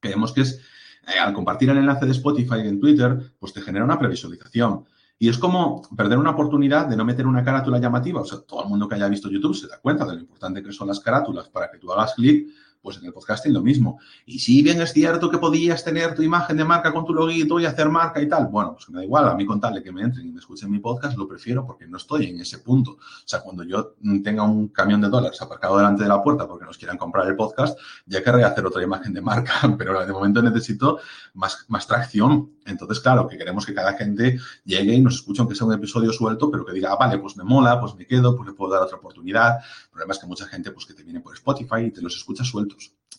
Creemos 0.00 0.32
que 0.32 0.42
es, 0.42 0.60
eh, 1.08 1.18
al 1.18 1.32
compartir 1.32 1.70
el 1.70 1.78
enlace 1.78 2.06
de 2.06 2.12
Spotify 2.12 2.60
en 2.60 2.80
Twitter, 2.80 3.32
pues 3.38 3.52
te 3.52 3.60
genera 3.60 3.84
una 3.84 3.98
previsualización. 3.98 4.84
Y 5.18 5.28
es 5.28 5.38
como 5.38 5.82
perder 5.96 6.18
una 6.18 6.30
oportunidad 6.30 6.86
de 6.86 6.96
no 6.96 7.04
meter 7.04 7.26
una 7.26 7.42
carátula 7.42 7.78
llamativa. 7.78 8.20
O 8.20 8.24
sea, 8.24 8.40
todo 8.40 8.62
el 8.62 8.68
mundo 8.68 8.88
que 8.88 8.96
haya 8.96 9.08
visto 9.08 9.30
YouTube 9.30 9.56
se 9.56 9.66
da 9.66 9.78
cuenta 9.78 10.04
de 10.04 10.14
lo 10.14 10.20
importante 10.20 10.62
que 10.62 10.72
son 10.72 10.88
las 10.88 11.00
carátulas 11.00 11.48
para 11.48 11.70
que 11.70 11.78
tú 11.78 11.90
hagas 11.92 12.14
clic 12.14 12.48
pues 12.86 12.98
en 12.98 13.06
el 13.06 13.12
podcasting 13.12 13.52
lo 13.52 13.62
mismo. 13.62 13.98
Y 14.26 14.38
si 14.38 14.62
bien 14.62 14.80
es 14.80 14.92
cierto 14.92 15.28
que 15.28 15.38
podías 15.38 15.82
tener 15.82 16.14
tu 16.14 16.22
imagen 16.22 16.56
de 16.56 16.64
marca 16.64 16.92
con 16.92 17.04
tu 17.04 17.12
loguito 17.12 17.58
y 17.58 17.66
hacer 17.66 17.88
marca 17.88 18.22
y 18.22 18.28
tal, 18.28 18.46
bueno, 18.46 18.74
pues 18.74 18.88
me 18.90 18.98
da 18.98 19.04
igual, 19.04 19.28
a 19.28 19.34
mí 19.34 19.44
contarle 19.44 19.82
que 19.82 19.90
me 19.90 20.02
entren 20.02 20.24
y 20.28 20.30
me 20.30 20.38
escuchen 20.38 20.70
mi 20.70 20.78
podcast, 20.78 21.18
lo 21.18 21.26
prefiero 21.26 21.66
porque 21.66 21.88
no 21.88 21.96
estoy 21.96 22.26
en 22.26 22.40
ese 22.40 22.60
punto. 22.60 22.92
O 22.92 22.98
sea, 23.24 23.40
cuando 23.40 23.64
yo 23.64 23.96
tenga 24.22 24.44
un 24.44 24.68
camión 24.68 25.00
de 25.00 25.08
dólares 25.08 25.42
aparcado 25.42 25.78
delante 25.78 26.04
de 26.04 26.08
la 26.08 26.22
puerta 26.22 26.46
porque 26.46 26.64
nos 26.64 26.78
quieran 26.78 26.96
comprar 26.96 27.26
el 27.26 27.34
podcast, 27.34 27.76
ya 28.06 28.22
querré 28.22 28.44
hacer 28.44 28.64
otra 28.64 28.84
imagen 28.84 29.12
de 29.12 29.20
marca, 29.20 29.52
pero 29.76 30.06
de 30.06 30.12
momento 30.12 30.40
necesito 30.40 31.00
más, 31.34 31.64
más 31.66 31.88
tracción. 31.88 32.52
Entonces, 32.66 33.00
claro, 33.00 33.26
que 33.26 33.36
queremos 33.36 33.66
que 33.66 33.74
cada 33.74 33.94
gente 33.94 34.38
llegue 34.64 34.94
y 34.94 35.00
nos 35.00 35.16
escuche, 35.16 35.40
aunque 35.40 35.56
sea 35.56 35.66
un 35.66 35.72
episodio 35.72 36.12
suelto, 36.12 36.52
pero 36.52 36.64
que 36.64 36.72
diga, 36.72 36.92
ah, 36.92 36.96
vale, 36.96 37.18
pues 37.18 37.36
me 37.36 37.42
mola, 37.42 37.80
pues 37.80 37.96
me 37.96 38.06
quedo, 38.06 38.36
pues 38.36 38.48
le 38.48 38.54
puedo 38.54 38.72
dar 38.72 38.82
otra 38.82 38.98
oportunidad. 38.98 39.56
El 39.56 39.90
problema 39.90 40.12
es 40.12 40.20
que 40.20 40.26
mucha 40.26 40.46
gente, 40.46 40.70
pues 40.70 40.86
que 40.86 40.94
te 40.94 41.02
viene 41.02 41.18
por 41.18 41.34
Spotify 41.34 41.86
y 41.86 41.90
te 41.90 42.00
los 42.00 42.14
escucha 42.14 42.44
suelto 42.44 42.75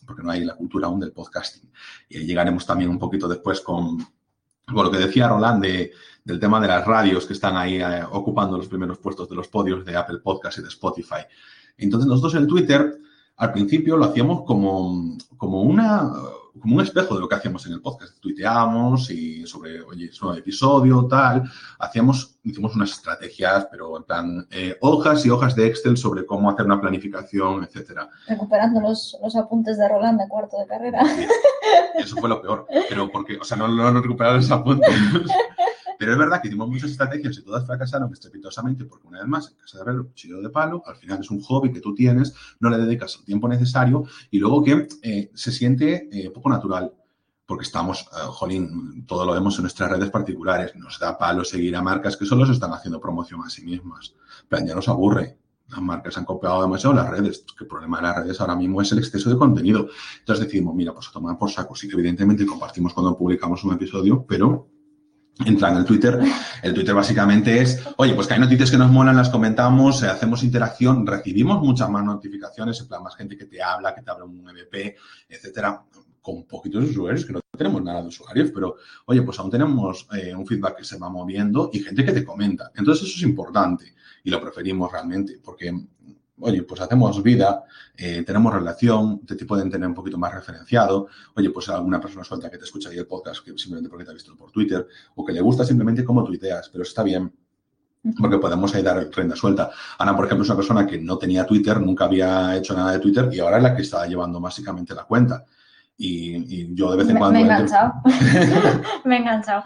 porque 0.08 0.24
no 0.24 0.32
hay 0.32 0.44
la 0.46 0.56
cultura 0.56 0.88
aún 0.88 1.00
del 1.00 1.12
podcasting. 1.12 1.70
Y 2.10 2.26
llegaremos 2.26 2.66
también 2.66 2.90
un 2.90 2.98
poquito 2.98 3.28
después 3.28 3.62
con, 3.62 4.00
lo 4.68 4.92
que 4.92 4.98
decía 4.98 5.28
Roland 5.28 5.64
del 6.24 6.40
tema 6.40 6.60
de 6.60 6.68
las 6.68 6.86
radios 6.86 7.26
que 7.26 7.34
están 7.34 7.56
ahí 7.56 7.76
eh, 7.82 8.04
ocupando 8.12 8.58
los 8.58 8.68
primeros 8.68 8.98
puestos 8.98 9.30
de 9.30 9.36
los 9.36 9.48
podios 9.48 9.86
de 9.86 9.96
Apple 9.96 10.20
Podcast 10.24 10.58
y 10.58 10.62
de 10.62 10.70
Spotify. 10.70 11.22
Entonces 11.78 12.08
nosotros 12.08 12.36
en 12.36 12.48
Twitter, 12.48 12.98
al 13.36 13.52
principio 13.52 13.98
lo 13.98 14.06
hacíamos 14.06 14.44
como, 14.46 15.18
como 15.38 15.62
una 15.62 16.12
como 16.60 16.76
un 16.76 16.82
espejo 16.82 17.16
de 17.16 17.22
lo 17.22 17.28
que 17.28 17.36
hacíamos 17.36 17.66
en 17.66 17.74
el 17.74 17.82
podcast. 17.82 18.20
Tuiteábamos 18.20 19.10
y 19.10 19.46
sobre, 19.46 19.82
oye, 19.82 20.06
es 20.06 20.22
un 20.22 20.36
episodio, 20.38 21.06
tal. 21.08 21.44
Hacíamos, 21.80 22.38
hicimos 22.44 22.76
unas 22.76 22.92
estrategias, 22.92 23.68
pero 23.70 23.98
en 23.98 24.04
plan, 24.04 24.48
eh, 24.52 24.78
hojas 24.82 25.26
y 25.26 25.30
hojas 25.30 25.56
de 25.56 25.68
Excel 25.68 25.98
sobre 25.98 26.26
cómo 26.26 26.50
hacer 26.50 26.66
una 26.66 26.80
planificación, 26.80 27.64
etcétera. 27.64 28.10
Recuperando 28.28 28.82
los, 28.82 29.18
los 29.22 29.36
apuntes 29.36 29.78
de 29.78 29.88
Roland 29.88 30.20
de 30.20 30.28
cuarto 30.28 30.58
de 30.60 30.68
carrera. 30.68 31.02
eso 31.96 32.16
fue 32.18 32.30
lo 32.30 32.42
peor. 32.42 32.68
Pero 32.90 33.10
porque, 33.12 33.38
o 33.38 33.44
sea, 33.44 33.58
no, 33.58 33.68
no, 33.68 33.92
no 33.92 34.02
recuperaron 34.02 34.38
los 34.38 34.52
apuntes. 34.52 34.90
Pero 35.98 36.14
es 36.14 36.18
verdad 36.18 36.42
que 36.42 36.48
hicimos 36.48 36.70
muchas 36.70 36.92
estrategias 36.92 37.38
y 37.38 37.44
todas 37.44 37.66
fracasaron 37.66 38.12
estrepitosamente 38.12 38.86
porque 38.86 39.08
una 39.08 39.20
vez 39.20 39.28
más, 39.28 39.50
en 39.50 39.58
casa 39.58 39.80
de 39.80 39.86
verlo, 39.86 40.08
cuchillo 40.08 40.42
de 40.42 40.50
palo, 40.50 40.84
al 40.86 40.96
final 40.96 41.20
es 41.20 41.32
un 41.32 41.42
hobby 41.42 41.72
que 41.72 41.82
tú 41.82 41.94
tienes, 41.94 42.34
no 42.60 42.70
le 42.70 42.78
dedicas 42.78 43.18
el 43.20 43.26
tiempo 43.26 43.48
necesario 43.48 44.04
y 44.32 44.40
luego 44.40 44.64
que 44.64 44.88
eh, 45.02 45.32
se 45.34 45.52
siente 45.52 46.08
eh, 46.12 46.30
poco 46.30 46.50
natural 46.50 46.94
porque 47.48 47.64
estamos, 47.64 48.06
uh, 48.12 48.30
jolín, 48.30 49.06
todo 49.08 49.26
lo 49.26 49.32
vemos 49.32 49.56
en 49.56 49.64
nuestras 49.64 49.90
redes 49.90 50.10
particulares, 50.12 50.76
nos 50.76 51.00
da 51.00 51.18
palo 51.18 51.46
seguir 51.46 51.78
a 51.78 51.82
marcas 51.82 52.18
que 52.18 52.26
solo 52.26 52.46
se 52.46 52.52
están 52.52 52.74
haciendo 52.74 53.00
promoción 53.00 53.42
a 53.42 53.50
sí 53.50 53.64
mismas. 53.64 54.14
Pero 54.50 54.66
ya 54.66 54.76
nos 54.76 54.90
aburre. 54.90 55.38
Las 55.70 55.82
marcas 55.82 56.18
han 56.18 56.26
copiado 56.26 56.62
demasiado 56.62 56.94
las 56.94 57.10
redes, 57.10 57.46
el 57.60 57.68
problema 57.68 57.98
de 57.98 58.04
las 58.04 58.16
redes 58.18 58.42
ahora 58.42 58.56
mismo 58.56 58.82
es 58.82 58.92
el 58.92 59.00
exceso 59.00 59.30
de 59.30 59.38
contenido. 59.38 59.88
Entonces 60.20 60.46
decidimos, 60.46 60.76
mira, 60.76 60.94
pues 60.94 61.08
a 61.08 61.12
tomar 61.12 61.38
por 61.38 61.50
saco. 61.50 61.74
Sí 61.74 61.88
que 61.88 61.94
evidentemente 61.94 62.46
compartimos 62.46 62.94
cuando 62.94 63.18
publicamos 63.18 63.64
un 63.64 63.74
episodio, 63.74 64.26
pero 64.28 64.68
entran 65.46 65.78
en 65.78 65.86
Twitter. 65.86 66.20
El 66.62 66.74
Twitter 66.74 66.94
básicamente 66.94 67.62
es, 67.62 67.82
oye, 67.98 68.14
pues 68.14 68.28
que 68.28 68.34
hay 68.34 68.40
noticias 68.40 68.72
que 68.72 68.78
nos 68.78 68.92
molan, 68.92 69.16
las 69.16 69.30
comentamos, 69.30 70.04
eh, 70.04 70.08
hacemos 70.08 70.44
interacción, 70.44 71.06
recibimos 71.06 71.62
muchas 71.62 71.90
más 71.90 72.04
notificaciones, 72.04 72.80
en 72.80 72.88
plan 72.88 73.04
más 73.04 73.16
gente 73.16 73.38
que 73.38 73.46
te 73.46 73.62
habla, 73.62 73.94
que 73.94 74.02
te 74.02 74.12
habla 74.12 74.26
un 74.26 74.44
MVP, 74.44 74.96
etcétera, 75.30 75.84
con 76.22 76.44
poquitos 76.44 76.84
usuarios, 76.84 77.26
que 77.26 77.34
no 77.34 77.40
tenemos 77.58 77.82
nada 77.84 78.02
de 78.02 78.08
usuarios, 78.08 78.52
pero 78.54 78.76
oye, 79.06 79.22
pues 79.22 79.40
aún 79.40 79.50
tenemos 79.50 80.08
eh, 80.14 80.36
un 80.36 80.46
feedback 80.46 80.78
que 80.78 80.84
se 80.84 80.98
va 80.98 81.10
moviendo 81.10 81.70
y 81.74 81.80
gente 81.80 82.04
que 82.04 82.12
te 82.12 82.26
comenta. 82.26 82.72
Entonces 82.76 83.08
eso 83.08 83.18
es 83.18 83.24
importante 83.24 83.94
y 84.24 84.30
lo 84.30 84.42
preferimos 84.42 84.92
realmente, 84.92 85.40
porque 85.44 85.74
oye, 86.40 86.64
pues 86.64 86.82
hacemos 86.82 87.22
vida, 87.24 87.64
eh, 87.96 88.24
tenemos 88.24 88.54
relación, 88.54 89.26
te, 89.26 89.36
pueden 89.46 89.70
tener 89.70 89.88
un 89.88 89.96
poquito 89.96 90.18
más 90.18 90.34
referenciado, 90.34 91.08
oye, 91.36 91.50
pues 91.50 91.70
alguna 91.70 92.00
persona 92.00 92.24
suelta 92.24 92.50
que 92.50 92.58
te 92.58 92.66
escucha 92.66 92.90
ahí 92.90 92.98
el 92.98 93.08
podcast 93.08 93.44
que 93.44 93.58
simplemente 93.58 93.90
porque 93.90 94.06
te 94.06 94.12
ha 94.12 94.14
visto 94.14 94.36
por 94.36 94.52
Twitter 94.52 94.88
o 95.16 95.26
que 95.26 95.34
le 95.34 95.42
gusta 95.42 95.64
simplemente 95.64 96.04
cómo 96.04 96.24
tuiteas, 96.24 96.70
pero 96.70 96.84
está 96.84 97.04
bien 97.04 97.32
porque 98.20 98.38
podemos 98.38 98.74
ahí 98.74 98.84
dar 98.84 99.10
rienda 99.14 99.36
suelta. 99.36 99.72
Ana, 99.98 100.16
por 100.16 100.26
ejemplo, 100.26 100.44
es 100.44 100.50
una 100.50 100.56
persona 100.56 100.88
que 100.88 101.00
no 101.00 101.18
tenía 101.18 101.46
Twitter, 101.46 101.80
nunca 101.82 102.06
había 102.06 102.56
hecho 102.56 102.74
nada 102.74 102.94
de 102.94 103.00
Twitter 103.00 103.30
y 103.32 103.40
ahora 103.40 103.58
es 103.58 103.64
la 103.64 103.76
que 103.76 103.82
está 103.82 104.06
llevando 104.06 104.40
básicamente 104.40 104.94
la 104.94 105.04
cuenta. 105.04 105.44
Y, 106.00 106.76
yo 106.76 106.92
de 106.92 106.98
vez 106.98 107.10
en 107.10 107.18
cuando... 107.18 107.34
Me 107.34 107.40
he 107.40 107.44
enganchado. 107.44 107.94
me 109.04 109.16
he 109.16 109.20
enganchado. 109.20 109.64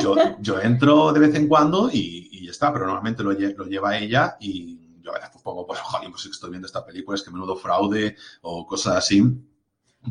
Yo, 0.00 0.16
yo, 0.38 0.60
entro 0.60 1.12
de 1.12 1.20
vez 1.20 1.34
en 1.34 1.48
cuando 1.48 1.88
y, 1.90 2.28
y 2.30 2.44
ya 2.44 2.50
está, 2.50 2.72
pero 2.72 2.86
normalmente 2.86 3.22
lo, 3.22 3.32
lo 3.32 3.64
lleva 3.64 3.96
ella 3.96 4.36
y 4.38 4.83
yo 5.04 5.10
a 5.10 5.14
veces 5.14 5.30
pues 5.32 5.42
pongo, 5.42 5.66
pues, 5.66 5.80
ojalá, 5.80 6.10
pues 6.10 6.24
estoy 6.26 6.50
viendo 6.50 6.66
esta 6.66 6.84
película, 6.84 7.14
es 7.14 7.22
que 7.22 7.30
menudo 7.30 7.56
fraude 7.56 8.16
o 8.40 8.66
cosas 8.66 8.96
así. 8.96 9.22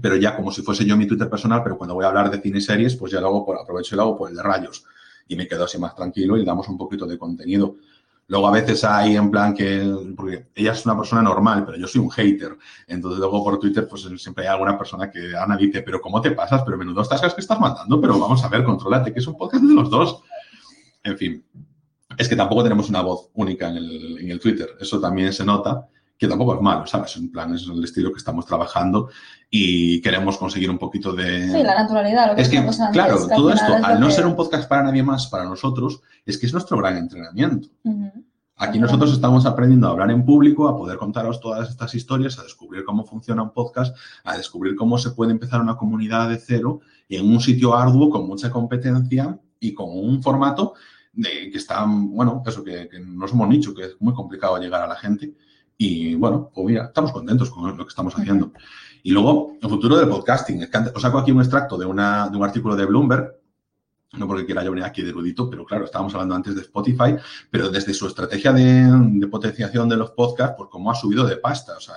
Pero 0.01 0.15
ya 0.15 0.35
como 0.35 0.51
si 0.51 0.61
fuese 0.61 0.85
yo 0.85 0.95
mi 0.95 1.07
Twitter 1.07 1.29
personal, 1.29 1.61
pero 1.63 1.77
cuando 1.77 1.95
voy 1.95 2.05
a 2.05 2.09
hablar 2.09 2.29
de 2.29 2.41
cine 2.41 2.59
y 2.59 2.61
series, 2.61 2.95
pues 2.95 3.11
ya 3.11 3.19
lo 3.19 3.27
hago 3.27 3.45
por, 3.45 3.59
aprovecho 3.59 3.95
y 3.95 3.97
lo 3.97 4.03
hago 4.03 4.17
por 4.17 4.29
el 4.29 4.35
de 4.35 4.43
rayos. 4.43 4.85
Y 5.27 5.35
me 5.35 5.47
quedo 5.47 5.65
así 5.65 5.77
más 5.77 5.95
tranquilo 5.95 6.37
y 6.37 6.45
damos 6.45 6.67
un 6.67 6.77
poquito 6.77 7.05
de 7.05 7.17
contenido. 7.17 7.75
Luego 8.27 8.47
a 8.47 8.51
veces 8.51 8.83
hay 8.83 9.15
en 9.15 9.29
plan 9.29 9.53
que, 9.53 10.13
porque 10.15 10.47
ella 10.55 10.71
es 10.71 10.85
una 10.85 10.95
persona 10.95 11.21
normal, 11.21 11.65
pero 11.65 11.77
yo 11.77 11.87
soy 11.87 12.01
un 12.01 12.09
hater. 12.09 12.57
Entonces 12.87 13.19
luego 13.19 13.43
por 13.43 13.59
Twitter 13.59 13.87
pues 13.87 14.07
siempre 14.17 14.45
hay 14.45 14.51
alguna 14.51 14.77
persona 14.77 15.11
que 15.11 15.35
Ana 15.35 15.57
dice, 15.57 15.81
pero 15.81 16.01
¿cómo 16.01 16.21
te 16.21 16.31
pasas? 16.31 16.63
Pero 16.63 16.77
menudo 16.77 17.01
estas 17.01 17.33
que 17.33 17.41
estás 17.41 17.59
matando, 17.59 17.99
pero 17.99 18.17
vamos 18.17 18.43
a 18.43 18.47
ver, 18.47 18.63
controlate, 18.63 19.13
que 19.13 19.19
es 19.19 19.27
un 19.27 19.37
podcast 19.37 19.63
de 19.63 19.73
los 19.73 19.89
dos. 19.89 20.23
En 21.03 21.17
fin, 21.17 21.45
es 22.17 22.29
que 22.29 22.35
tampoco 22.35 22.63
tenemos 22.63 22.89
una 22.89 23.01
voz 23.01 23.29
única 23.33 23.69
en 23.69 23.77
el, 23.77 24.17
en 24.19 24.31
el, 24.31 24.39
Twitter. 24.39 24.69
Eso 24.79 24.99
también 24.99 25.33
se 25.33 25.45
nota, 25.45 25.87
que 26.17 26.27
tampoco 26.27 26.55
es 26.55 26.61
malo, 26.61 26.85
¿sabes? 26.85 27.15
En 27.17 27.31
plan, 27.31 27.53
es 27.53 27.63
el 27.63 27.83
estilo 27.83 28.11
que 28.11 28.17
estamos 28.17 28.45
trabajando 28.45 29.09
y 29.49 30.01
queremos 30.01 30.37
conseguir 30.37 30.69
un 30.69 30.77
poquito 30.77 31.13
de... 31.13 31.49
Sí, 31.49 31.63
la 31.63 31.75
naturalidad. 31.75 32.29
Lo 32.29 32.35
que 32.35 32.41
es 32.41 32.49
que, 32.49 32.63
claro, 32.91 33.27
todo 33.27 33.51
esto, 33.51 33.73
al 33.83 33.99
no 33.99 34.09
ser 34.09 34.25
un 34.25 34.35
podcast 34.35 34.67
para 34.69 34.83
nadie 34.83 35.03
más, 35.03 35.27
para 35.27 35.45
nosotros, 35.45 36.01
es 36.25 36.37
que 36.37 36.45
es 36.45 36.53
nuestro 36.53 36.77
gran 36.77 36.97
entrenamiento. 36.97 37.67
Uh 37.83 37.91
-huh. 37.91 38.23
Aquí 38.55 38.77
nosotros 38.77 39.11
estamos 39.11 39.45
aprendiendo 39.45 39.87
a 39.87 39.91
hablar 39.91 40.11
en 40.11 40.23
público, 40.23 40.67
a 40.67 40.77
poder 40.77 40.97
contaros 40.97 41.39
todas 41.39 41.69
estas 41.69 41.95
historias, 41.95 42.37
a 42.37 42.43
descubrir 42.43 42.85
cómo 42.85 43.03
funciona 43.03 43.41
un 43.41 43.51
podcast, 43.51 43.95
a 44.23 44.37
descubrir 44.37 44.75
cómo 44.75 44.97
se 44.99 45.11
puede 45.11 45.31
empezar 45.31 45.59
una 45.59 45.75
comunidad 45.75 46.29
de 46.29 46.37
cero 46.37 46.81
en 47.09 47.29
un 47.29 47.41
sitio 47.41 47.75
arduo 47.75 48.09
con 48.09 48.27
mucha 48.27 48.51
competencia 48.51 49.39
y 49.59 49.73
con 49.73 49.89
un 49.89 50.21
formato 50.21 50.75
de, 51.13 51.49
que 51.51 51.57
está, 51.57 51.85
bueno, 51.87 52.43
eso, 52.45 52.63
que, 52.63 52.89
que, 52.89 52.99
nos 52.99 53.31
hemos 53.31 53.49
dicho 53.49 53.73
que 53.73 53.85
es 53.85 53.95
muy 53.99 54.13
complicado 54.13 54.57
llegar 54.57 54.81
a 54.81 54.87
la 54.87 54.95
gente. 54.95 55.33
Y 55.77 56.15
bueno, 56.15 56.51
pues 56.53 56.67
mira, 56.67 56.85
estamos 56.85 57.11
contentos 57.11 57.49
con 57.49 57.77
lo 57.77 57.85
que 57.85 57.89
estamos 57.89 58.13
haciendo. 58.17 58.51
Y 59.03 59.11
luego, 59.11 59.57
el 59.61 59.69
futuro 59.69 59.97
del 59.97 60.07
podcasting. 60.07 60.67
Os 60.95 61.01
saco 61.01 61.17
aquí 61.19 61.31
un 61.31 61.41
extracto 61.41 61.77
de, 61.77 61.85
una, 61.85 62.29
de 62.29 62.37
un 62.37 62.43
artículo 62.43 62.75
de 62.75 62.85
Bloomberg, 62.85 63.35
no 64.13 64.27
porque 64.27 64.45
quiera 64.45 64.63
yo 64.63 64.71
venir 64.71 64.85
aquí 64.85 65.01
de 65.01 65.09
erudito, 65.09 65.49
pero 65.49 65.65
claro, 65.65 65.85
estábamos 65.85 66.13
hablando 66.13 66.35
antes 66.35 66.55
de 66.55 66.61
Spotify, 66.61 67.15
pero 67.49 67.69
desde 67.69 67.93
su 67.93 68.07
estrategia 68.07 68.53
de, 68.53 68.87
de 69.19 69.27
potenciación 69.27 69.89
de 69.89 69.97
los 69.97 70.11
podcasts, 70.11 70.55
pues 70.55 70.69
cómo 70.71 70.91
ha 70.91 70.95
subido 70.95 71.25
de 71.25 71.37
pasta. 71.37 71.75
O 71.75 71.79
sea, 71.79 71.95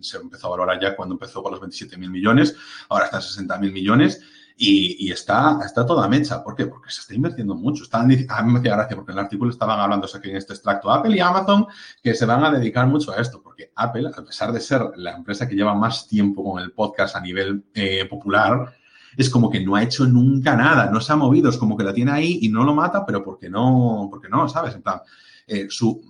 se 0.00 0.16
empezó 0.18 0.48
a 0.48 0.50
valorar 0.50 0.80
ya 0.80 0.94
cuando 0.96 1.14
empezó 1.14 1.42
con 1.42 1.52
los 1.52 1.60
27 1.60 1.96
mil 1.96 2.10
millones, 2.10 2.56
ahora 2.88 3.06
está 3.06 3.18
en 3.18 3.22
60 3.22 3.58
mil 3.58 3.72
millones. 3.72 4.20
Y, 4.56 5.08
y, 5.08 5.12
está, 5.12 5.58
está 5.64 5.84
toda 5.86 6.08
mecha. 6.08 6.42
¿Por 6.42 6.54
qué? 6.54 6.66
Porque 6.66 6.90
se 6.90 7.00
está 7.00 7.14
invirtiendo 7.14 7.54
mucho. 7.54 7.84
Están, 7.84 8.02
a 8.02 8.42
mí 8.42 8.52
me 8.52 8.58
hacía 8.58 8.76
gracia 8.76 8.96
porque 8.96 9.12
en 9.12 9.18
el 9.18 9.24
artículo 9.24 9.50
estaban 9.50 9.80
hablando, 9.80 10.06
o 10.06 10.08
sea, 10.08 10.20
que 10.20 10.30
en 10.30 10.36
este 10.36 10.52
extracto, 10.52 10.90
Apple 10.90 11.16
y 11.16 11.20
Amazon, 11.20 11.66
que 12.02 12.14
se 12.14 12.26
van 12.26 12.44
a 12.44 12.50
dedicar 12.50 12.86
mucho 12.86 13.12
a 13.12 13.16
esto, 13.16 13.42
porque 13.42 13.72
Apple, 13.74 14.10
a 14.14 14.22
pesar 14.22 14.52
de 14.52 14.60
ser 14.60 14.82
la 14.96 15.12
empresa 15.12 15.48
que 15.48 15.54
lleva 15.54 15.74
más 15.74 16.06
tiempo 16.06 16.44
con 16.44 16.62
el 16.62 16.72
podcast 16.72 17.16
a 17.16 17.20
nivel 17.20 17.64
eh, 17.74 18.06
popular, 18.06 18.74
es 19.16 19.28
como 19.28 19.50
que 19.50 19.60
no 19.60 19.74
ha 19.76 19.82
hecho 19.82 20.06
nunca 20.06 20.56
nada, 20.56 20.90
no 20.90 21.00
se 21.00 21.12
ha 21.12 21.16
movido, 21.16 21.50
es 21.50 21.58
como 21.58 21.76
que 21.76 21.84
la 21.84 21.92
tiene 21.92 22.12
ahí 22.12 22.38
y 22.42 22.48
no 22.48 22.64
lo 22.64 22.74
mata, 22.74 23.04
pero 23.04 23.22
porque 23.22 23.50
no, 23.50 24.08
porque 24.10 24.28
no, 24.28 24.48
¿sabes? 24.48 24.74
En 24.74 24.82
plan, 24.82 25.00
eh, 25.46 25.66
su, 25.68 26.02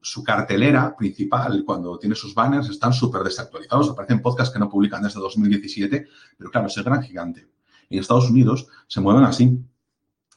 su, 0.00 0.24
cartelera 0.24 0.96
principal, 0.96 1.62
cuando 1.64 1.98
tiene 1.98 2.14
sus 2.14 2.34
banners, 2.34 2.70
están 2.70 2.92
súper 2.92 3.22
desactualizados. 3.22 3.90
Aparecen 3.90 4.22
podcasts 4.22 4.52
que 4.52 4.58
no 4.58 4.68
publican 4.68 5.02
desde 5.02 5.20
2017, 5.20 6.06
pero 6.36 6.50
claro, 6.50 6.66
es 6.66 6.76
el 6.76 6.84
gran 6.84 7.02
gigante 7.02 7.46
en 7.90 7.98
Estados 7.98 8.30
Unidos 8.30 8.66
se 8.86 9.00
mueven 9.00 9.24
así, 9.24 9.60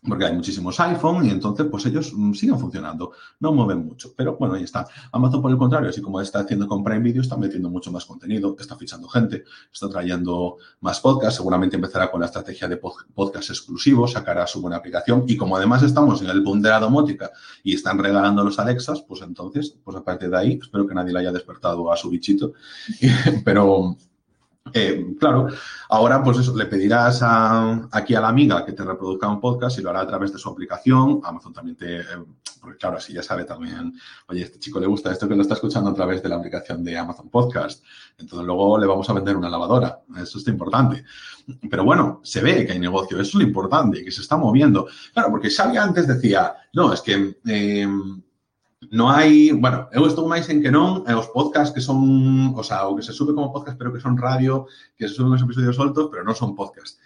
porque 0.08 0.26
hay 0.26 0.34
muchísimos 0.34 0.80
iPhone 0.80 1.26
y 1.26 1.30
entonces 1.30 1.66
pues 1.70 1.86
ellos 1.86 2.12
mm, 2.14 2.34
siguen 2.34 2.60
funcionando, 2.60 3.14
no 3.39 3.54
mueven 3.54 3.86
mucho, 3.86 4.14
pero 4.16 4.36
bueno, 4.38 4.56
ahí 4.56 4.64
está. 4.64 4.86
Amazon 5.12 5.41
por 5.41 5.51
el 5.51 5.58
contrario, 5.58 5.89
así 5.89 6.01
como 6.01 6.20
está 6.20 6.39
haciendo 6.39 6.68
con 6.68 6.84
Prime 6.84 6.99
Video, 6.99 7.22
está 7.22 7.38
metiendo 7.38 7.70
mucho 7.70 7.91
más 7.91 8.06
contenido, 8.06 8.56
está 8.60 8.76
fichando 8.76 9.08
gente, 9.08 9.43
está 9.72 9.89
trayendo 9.89 10.58
más 10.82 10.99
podcasts, 10.99 11.38
seguramente 11.38 11.76
empezará 11.76 12.12
con 12.12 12.20
la 12.20 12.26
estrategia 12.26 12.68
de 12.68 12.78
podcast 12.78 13.49
exclusivos, 13.49 14.12
sacará 14.12 14.45
su 14.45 14.62
buena 14.62 14.78
aplicación 14.78 15.24
y 15.28 15.38
como 15.38 15.56
además 15.56 15.84
estamos 15.84 16.22
en 16.22 16.30
el 16.30 16.41
boom 16.41 16.62
de 16.62 16.70
la 16.70 16.80
domótica 16.80 17.32
y 17.64 17.74
están 17.74 17.97
regalando 17.97 18.43
los 18.43 18.60
Alexas, 18.60 19.01
pues 19.08 19.22
entonces, 19.22 19.76
pues 19.84 19.95
aparte 19.95 20.30
de 20.30 20.38
ahí, 20.38 20.60
espero 20.62 20.86
que 20.86 20.93
nadie 20.93 21.14
le 21.14 21.20
haya 21.20 21.32
despertado 21.32 21.91
a 21.91 21.95
su 21.95 22.10
bichito, 22.10 22.54
pero 23.45 23.95
eh, 24.72 25.05
claro, 25.20 25.47
ahora 25.89 26.24
pues 26.24 26.38
eso, 26.38 26.55
le 26.55 26.66
pedirás 26.66 27.22
a, 27.22 27.88
aquí 27.91 28.16
a 28.16 28.22
la 28.22 28.30
amiga 28.30 28.66
que 28.66 28.72
te 28.72 28.84
reproduzca 28.84 29.28
un 29.28 29.41
podcast 29.41 29.78
y 29.78 29.82
lo 29.82 29.89
hará 29.89 30.01
a 30.01 30.07
través 30.07 30.32
de 30.32 30.39
su 30.39 30.49
aplicación. 30.49 31.20
Amazon 31.24 31.51
también 31.51 31.76
te, 31.76 31.99
eh, 31.99 32.05
porque 32.61 32.78
claro, 32.78 32.97
así 32.97 33.11
ya 33.11 33.22
sabe 33.22 33.43
también, 33.43 33.93
oye, 34.28 34.43
este 34.43 34.59
chico 34.59 34.80
le 34.80 34.88
gusta 34.88 35.11
esto 35.11 35.28
que 35.28 35.36
lo 35.36 35.41
está 35.41 35.55
escuchando 35.55 35.89
a 35.89 35.93
través 35.93 36.24
de 36.24 36.30
la 36.30 36.38
aplicación 36.38 36.82
de 36.84 36.97
Amazon 36.97 37.30
Podcast. 37.30 37.84
Entonces 38.18 38.45
luego 38.45 38.78
le 38.78 38.88
vamos 38.88 39.09
a 39.09 39.14
vender 39.14 39.36
una 39.36 39.49
lavadora. 39.49 39.99
Eso 40.18 40.38
está 40.38 40.49
importante. 40.49 41.03
Pero 41.70 41.84
bueno, 41.84 42.22
se 42.24 42.41
ve 42.41 42.66
que 42.66 42.72
hay 42.72 42.80
negocio, 42.80 43.20
eso 43.20 43.32
es 43.32 43.36
lo 43.36 43.43
importante, 43.43 44.03
que 44.03 44.11
se 44.11 44.22
está 44.22 44.38
moviendo. 44.38 44.88
Claro, 45.14 45.30
porque 45.30 45.49
Xavi 45.49 45.76
antes 45.76 46.07
decía, 46.07 46.55
no, 46.74 46.93
es 46.93 47.01
que... 47.01 47.38
Eh, 47.45 47.88
no 48.91 49.11
hai, 49.11 49.53
bueno, 49.53 49.88
eu 49.93 50.03
estou 50.07 50.27
máis 50.27 50.49
en 50.49 50.59
que 50.59 50.71
non 50.73 51.05
e 51.07 51.13
os 51.13 51.29
podcasts 51.29 51.71
que 51.71 51.84
son, 51.84 52.51
o 52.57 52.63
sea, 52.65 52.89
o 52.89 52.95
que 52.97 53.05
se 53.05 53.13
sube 53.13 53.36
como 53.36 53.53
podcast 53.53 53.77
pero 53.77 53.93
que 53.93 54.03
son 54.03 54.17
radio, 54.17 54.65
que 54.97 55.07
se 55.07 55.15
suben 55.15 55.38
os 55.38 55.43
episodios 55.45 55.77
soltos, 55.77 56.09
pero 56.11 56.25
non 56.25 56.36
son 56.36 56.57
podcast. 56.57 56.99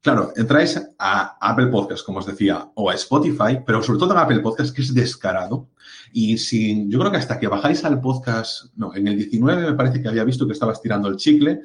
Claro, 0.00 0.32
entráis 0.34 0.80
a 0.96 1.36
Apple 1.44 1.66
Podcast, 1.68 2.06
como 2.06 2.20
os 2.20 2.26
decía, 2.26 2.72
o 2.72 2.88
a 2.88 2.94
Spotify, 2.94 3.60
pero 3.66 3.82
sobre 3.82 3.98
todo 3.98 4.16
en 4.16 4.24
Apple 4.24 4.40
Podcast, 4.40 4.74
que 4.74 4.80
es 4.80 4.94
descarado. 4.94 5.68
Y 6.10 6.38
si, 6.38 6.88
yo 6.88 6.98
creo 6.98 7.10
que 7.10 7.18
hasta 7.18 7.38
que 7.38 7.48
bajáis 7.48 7.84
al 7.84 8.00
podcast, 8.00 8.72
no, 8.76 8.94
en 8.94 9.08
el 9.08 9.16
19 9.16 9.60
me 9.70 9.76
parece 9.76 10.00
que 10.00 10.08
había 10.08 10.24
visto 10.24 10.46
que 10.46 10.54
estabas 10.54 10.80
tirando 10.80 11.08
el 11.08 11.16
chicle, 11.16 11.60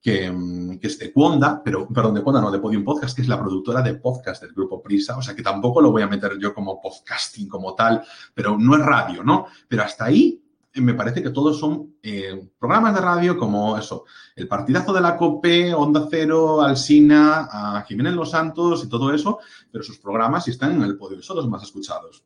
que, 0.00 0.78
que, 0.80 0.86
es 0.86 0.98
de 0.98 1.12
Cuonda, 1.12 1.62
pero, 1.62 1.86
perdón, 1.88 2.14
de 2.14 2.22
Cuonda, 2.22 2.40
no, 2.40 2.50
de 2.50 2.58
Podium 2.58 2.84
Podcast, 2.84 3.14
que 3.14 3.22
es 3.22 3.28
la 3.28 3.38
productora 3.38 3.82
de 3.82 3.94
podcast 3.94 4.42
del 4.42 4.52
grupo 4.52 4.82
Prisa, 4.82 5.16
o 5.16 5.22
sea 5.22 5.34
que 5.34 5.42
tampoco 5.42 5.80
lo 5.80 5.90
voy 5.90 6.02
a 6.02 6.06
meter 6.06 6.38
yo 6.38 6.54
como 6.54 6.80
podcasting 6.80 7.48
como 7.48 7.74
tal, 7.74 8.02
pero 8.34 8.56
no 8.58 8.76
es 8.76 8.82
radio, 8.84 9.22
¿no? 9.22 9.46
Pero 9.68 9.82
hasta 9.82 10.06
ahí 10.06 10.42
me 10.74 10.94
parece 10.94 11.22
que 11.22 11.30
todos 11.30 11.58
son 11.58 11.96
eh, 12.02 12.48
programas 12.58 12.94
de 12.94 13.00
radio 13.00 13.36
como 13.36 13.76
eso, 13.76 14.04
el 14.36 14.46
partidazo 14.46 14.92
de 14.92 15.00
la 15.00 15.16
COPE, 15.16 15.74
Onda 15.74 16.06
Cero, 16.08 16.62
Alsina, 16.62 17.48
a 17.50 17.82
Jiménez 17.82 18.14
Los 18.14 18.30
Santos 18.30 18.84
y 18.84 18.88
todo 18.88 19.12
eso, 19.12 19.40
pero 19.70 19.82
sus 19.82 19.98
programas 19.98 20.46
están 20.46 20.72
en 20.72 20.82
el 20.82 20.96
podio, 20.96 21.20
son 21.22 21.36
los 21.36 21.48
más 21.48 21.62
escuchados. 21.62 22.24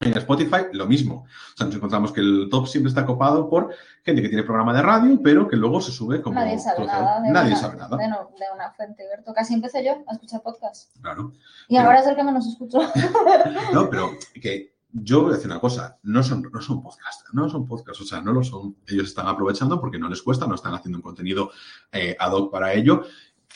En 0.00 0.12
Spotify, 0.18 0.66
lo 0.72 0.86
mismo. 0.86 1.24
O 1.24 1.56
sea, 1.56 1.66
nos 1.66 1.76
encontramos 1.76 2.12
que 2.12 2.20
el 2.20 2.48
top 2.50 2.66
siempre 2.66 2.88
está 2.88 3.06
copado 3.06 3.48
por 3.48 3.72
gente 4.04 4.20
que 4.20 4.28
tiene 4.28 4.42
programa 4.42 4.74
de 4.74 4.82
radio, 4.82 5.20
pero 5.22 5.48
que 5.48 5.56
luego 5.56 5.80
se 5.80 5.92
sube 5.92 6.20
como... 6.20 6.34
Nadie 6.38 6.58
sabe 6.58 6.84
nada. 6.84 7.20
De 7.22 7.30
Nadie 7.30 7.52
una, 7.52 7.60
sabe 7.60 7.76
nada. 7.78 7.96
De, 7.96 8.08
no- 8.08 8.30
de 8.38 8.44
una 8.54 8.70
fuente, 8.72 9.04
Berto. 9.08 9.32
Casi 9.32 9.54
empecé 9.54 9.84
yo 9.84 9.92
a 10.06 10.12
escuchar 10.12 10.42
podcast. 10.42 10.94
Claro. 11.00 11.32
Y 11.68 11.76
Pero- 11.76 11.86
ahora 11.86 12.00
es 12.00 12.06
el 12.06 12.16
que 12.16 12.24
menos 12.24 12.46
escucho. 12.46 12.80
No, 13.72 13.88
pero 13.88 14.10
que 14.40 14.74
yo 14.92 15.22
voy 15.22 15.32
a 15.32 15.36
decir 15.36 15.50
una 15.50 15.60
cosa, 15.60 15.98
no 16.02 16.22
son, 16.22 16.42
no 16.52 16.60
son 16.60 16.82
podcasts, 16.82 17.24
no 17.32 17.48
son 17.48 17.66
podcasts, 17.66 18.00
o 18.02 18.04
sea, 18.04 18.20
no 18.20 18.32
lo 18.32 18.42
son. 18.44 18.76
Ellos 18.86 19.08
están 19.08 19.26
aprovechando 19.26 19.80
porque 19.80 19.98
no 19.98 20.08
les 20.08 20.22
cuesta, 20.22 20.46
no 20.46 20.54
están 20.54 20.74
haciendo 20.74 20.98
un 20.98 21.02
contenido 21.02 21.50
eh, 21.92 22.16
ad 22.18 22.32
hoc 22.32 22.52
para 22.52 22.72
ello, 22.74 23.02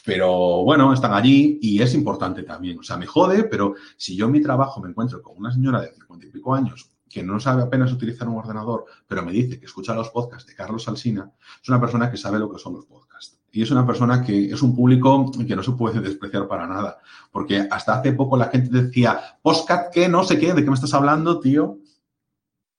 pero 0.05 0.63
bueno, 0.65 0.93
están 0.93 1.13
allí 1.13 1.59
y 1.61 1.83
es 1.83 1.95
importante 1.95 2.43
también. 2.43 2.79
O 2.79 2.83
sea, 2.83 2.97
me 2.97 3.07
jode, 3.07 3.45
pero 3.45 3.75
si 3.97 4.17
yo 4.17 4.27
en 4.27 4.33
mi 4.33 4.41
trabajo 4.41 4.81
me 4.81 4.89
encuentro 4.89 5.21
con 5.23 5.37
una 5.37 5.53
señora 5.53 5.81
de 5.81 5.93
50 5.93 6.27
y 6.27 6.31
pico 6.31 6.55
años 6.55 6.91
que 7.09 7.23
no 7.23 7.41
sabe 7.41 7.63
apenas 7.63 7.93
utilizar 7.93 8.29
un 8.29 8.37
ordenador, 8.37 8.85
pero 9.07 9.25
me 9.25 9.33
dice 9.33 9.59
que 9.59 9.67
escucha 9.67 9.95
los 9.95 10.11
podcasts 10.11 10.47
de 10.47 10.55
Carlos 10.55 10.87
Alsina, 10.89 11.33
es 11.63 11.69
una 11.69 11.81
persona 11.81 12.11
que 12.11 12.17
sabe 12.17 12.39
lo 12.39 12.51
que 12.53 12.59
son 12.59 12.75
los 12.75 12.85
podcasts. 12.85 13.39
Y 13.51 13.63
es 13.63 13.71
una 13.71 13.87
persona 13.87 14.23
que 14.23 14.53
es 14.53 14.61
un 14.61 14.77
público 14.77 15.33
que 15.47 15.57
no 15.57 15.63
se 15.63 15.73
puede 15.73 16.01
despreciar 16.01 16.47
para 16.47 16.67
nada. 16.67 16.99
Porque 17.33 17.67
hasta 17.71 17.95
hace 17.99 18.13
poco 18.13 18.37
la 18.37 18.49
gente 18.49 18.83
decía, 18.83 19.19
podcast, 19.41 19.93
¿qué? 19.93 20.07
No 20.09 20.23
sé 20.23 20.39
qué, 20.39 20.53
¿de 20.53 20.63
qué 20.63 20.69
me 20.69 20.75
estás 20.75 20.93
hablando, 20.93 21.41
tío? 21.41 21.79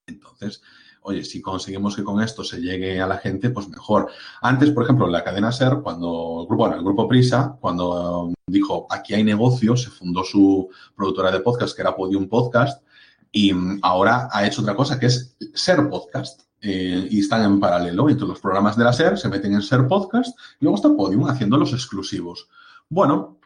Entonces, 0.06 0.62
oye, 1.10 1.24
si 1.24 1.42
conseguimos 1.42 1.96
que 1.96 2.04
con 2.04 2.22
esto 2.22 2.44
se 2.44 2.62
llegue 2.62 3.02
a 3.02 3.08
la 3.08 3.18
gente, 3.18 3.50
pues 3.50 3.68
mejor. 3.68 4.10
Antes, 4.42 4.72
por 4.72 4.84
ejemplo, 4.84 5.06
en 5.06 5.12
la 5.12 5.24
cadena 5.24 5.52
SER, 5.52 5.82
cuando 5.82 6.42
el 6.42 6.48
grupo, 6.48 6.64
bueno, 6.64 6.76
el 6.76 6.84
grupo 6.84 7.08
Prisa, 7.08 7.58
cuando 7.60 8.26
um, 8.26 8.34
dijo 8.48 8.88
aquí 8.90 9.14
hay 9.16 9.24
negocio, 9.24 9.76
se 9.76 9.90
fundó 9.90 10.24
su 10.24 10.70
productora 10.96 11.32
de 11.32 11.40
podcast, 11.40 11.76
que 11.76 11.82
era 11.82 11.96
Podium 11.96 12.28
Podcast, 12.28 12.84
y 13.32 13.54
mm, 13.54 13.80
ahora 13.82 14.30
ha 14.32 14.46
hecho 14.46 14.62
otra 14.62 14.76
cosa, 14.76 15.00
que 15.00 15.08
es 15.08 15.36
Ser 15.54 15.90
Podcast. 15.90 16.42
Eh, 16.62 17.08
y 17.10 17.20
están 17.22 17.46
en 17.46 17.58
paralelo. 17.58 18.10
Entonces, 18.10 18.34
los 18.34 18.42
programas 18.42 18.76
de 18.76 18.84
la 18.84 18.92
SER 18.92 19.18
se 19.18 19.30
meten 19.30 19.54
en 19.54 19.62
Ser 19.62 19.88
Podcast 19.88 20.38
y 20.60 20.66
luego 20.66 20.76
está 20.76 20.90
Podium 20.94 21.30
haciendo 21.30 21.58
los 21.58 21.72
exclusivos. 21.72 22.50
Bueno, 22.90 23.39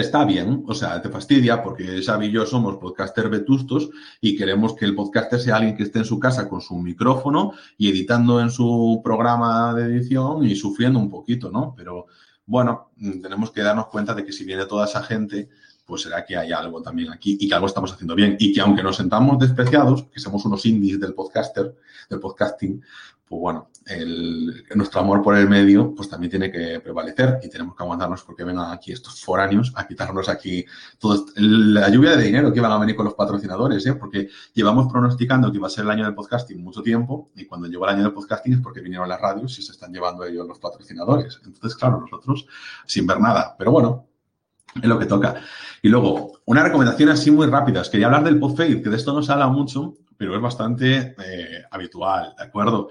está 0.00 0.24
bien, 0.24 0.64
o 0.66 0.74
sea, 0.74 1.00
te 1.00 1.08
fastidia 1.08 1.62
porque 1.62 2.02
Xavi 2.02 2.26
y 2.26 2.32
yo 2.32 2.46
somos 2.46 2.76
podcaster 2.76 3.28
vetustos 3.28 3.90
y 4.20 4.36
queremos 4.36 4.74
que 4.74 4.84
el 4.84 4.94
podcaster 4.94 5.40
sea 5.40 5.56
alguien 5.56 5.76
que 5.76 5.84
esté 5.84 6.00
en 6.00 6.04
su 6.04 6.18
casa 6.18 6.48
con 6.48 6.60
su 6.60 6.76
micrófono 6.76 7.52
y 7.76 7.88
editando 7.90 8.40
en 8.40 8.50
su 8.50 9.00
programa 9.02 9.74
de 9.74 9.84
edición 9.84 10.44
y 10.44 10.56
sufriendo 10.56 10.98
un 10.98 11.10
poquito, 11.10 11.50
¿no? 11.50 11.74
Pero 11.76 12.06
bueno, 12.46 12.90
tenemos 12.96 13.50
que 13.50 13.60
darnos 13.60 13.88
cuenta 13.88 14.14
de 14.14 14.24
que 14.24 14.32
si 14.32 14.44
viene 14.44 14.66
toda 14.66 14.86
esa 14.86 15.02
gente, 15.02 15.48
pues 15.84 16.02
será 16.02 16.24
que 16.24 16.36
hay 16.36 16.52
algo 16.52 16.82
también 16.82 17.10
aquí 17.10 17.36
y 17.40 17.48
que 17.48 17.54
algo 17.54 17.66
estamos 17.66 17.92
haciendo 17.92 18.14
bien. 18.14 18.36
Y 18.38 18.52
que 18.52 18.60
aunque 18.60 18.82
nos 18.82 18.96
sentamos 18.96 19.38
despreciados, 19.38 20.04
que 20.04 20.20
somos 20.20 20.44
unos 20.44 20.64
indies 20.66 21.00
del 21.00 21.14
podcaster, 21.14 21.74
del 22.08 22.20
podcasting, 22.20 22.82
pues 23.28 23.40
bueno, 23.40 23.68
nuestro 24.74 25.00
amor 25.00 25.22
por 25.22 25.36
el 25.36 25.48
medio, 25.48 25.94
pues 25.94 26.08
también 26.08 26.30
tiene 26.30 26.50
que 26.50 26.80
prevalecer 26.80 27.38
y 27.42 27.48
tenemos 27.48 27.76
que 27.76 27.82
aguantarnos 27.82 28.22
porque 28.22 28.44
vengan 28.44 28.72
aquí 28.72 28.92
estos 28.92 29.22
foráneos 29.22 29.72
a 29.76 29.86
quitarnos 29.86 30.28
aquí 30.28 30.64
todo 30.98 31.26
la 31.36 31.88
lluvia 31.90 32.16
de 32.16 32.22
dinero 32.24 32.52
que 32.52 32.60
van 32.60 32.72
a 32.72 32.78
venir 32.78 32.96
con 32.96 33.04
los 33.04 33.14
patrocinadores, 33.14 33.84
¿eh? 33.86 33.94
porque 33.94 34.28
llevamos 34.54 34.90
pronosticando 34.90 35.50
que 35.50 35.58
iba 35.58 35.66
a 35.66 35.70
ser 35.70 35.84
el 35.84 35.90
año 35.90 36.04
del 36.04 36.14
podcasting 36.14 36.62
mucho 36.62 36.82
tiempo 36.82 37.30
y 37.34 37.44
cuando 37.44 37.66
llegó 37.66 37.84
el 37.84 37.94
año 37.94 38.02
del 38.04 38.12
podcasting 38.12 38.54
es 38.54 38.60
porque 38.60 38.80
vinieron 38.80 39.08
las 39.08 39.20
radios 39.20 39.58
y 39.58 39.62
se 39.62 39.72
están 39.72 39.92
llevando 39.92 40.24
ellos 40.24 40.46
los 40.46 40.58
patrocinadores. 40.58 41.40
Entonces, 41.44 41.74
claro, 41.76 42.00
nosotros 42.00 42.46
sin 42.86 43.06
ver 43.06 43.20
nada, 43.20 43.54
pero 43.58 43.72
bueno, 43.72 44.06
es 44.74 44.84
lo 44.84 44.98
que 44.98 45.06
toca. 45.06 45.36
Y 45.82 45.88
luego, 45.88 46.40
una 46.46 46.62
recomendación 46.62 47.08
así 47.10 47.30
muy 47.30 47.46
rápidas. 47.46 47.88
Quería 47.88 48.06
hablar 48.06 48.24
del 48.24 48.38
PodFade, 48.38 48.82
que 48.82 48.90
de 48.90 48.96
esto 48.96 49.12
no 49.12 49.22
se 49.22 49.32
habla 49.32 49.48
mucho, 49.48 49.94
pero 50.16 50.34
es 50.34 50.42
bastante 50.42 51.14
eh, 51.24 51.64
habitual, 51.70 52.34
¿de 52.36 52.44
acuerdo? 52.44 52.90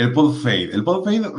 El 0.00 0.14
PodFade. 0.14 0.70
El 0.72 0.82
PodFade, 0.82 1.30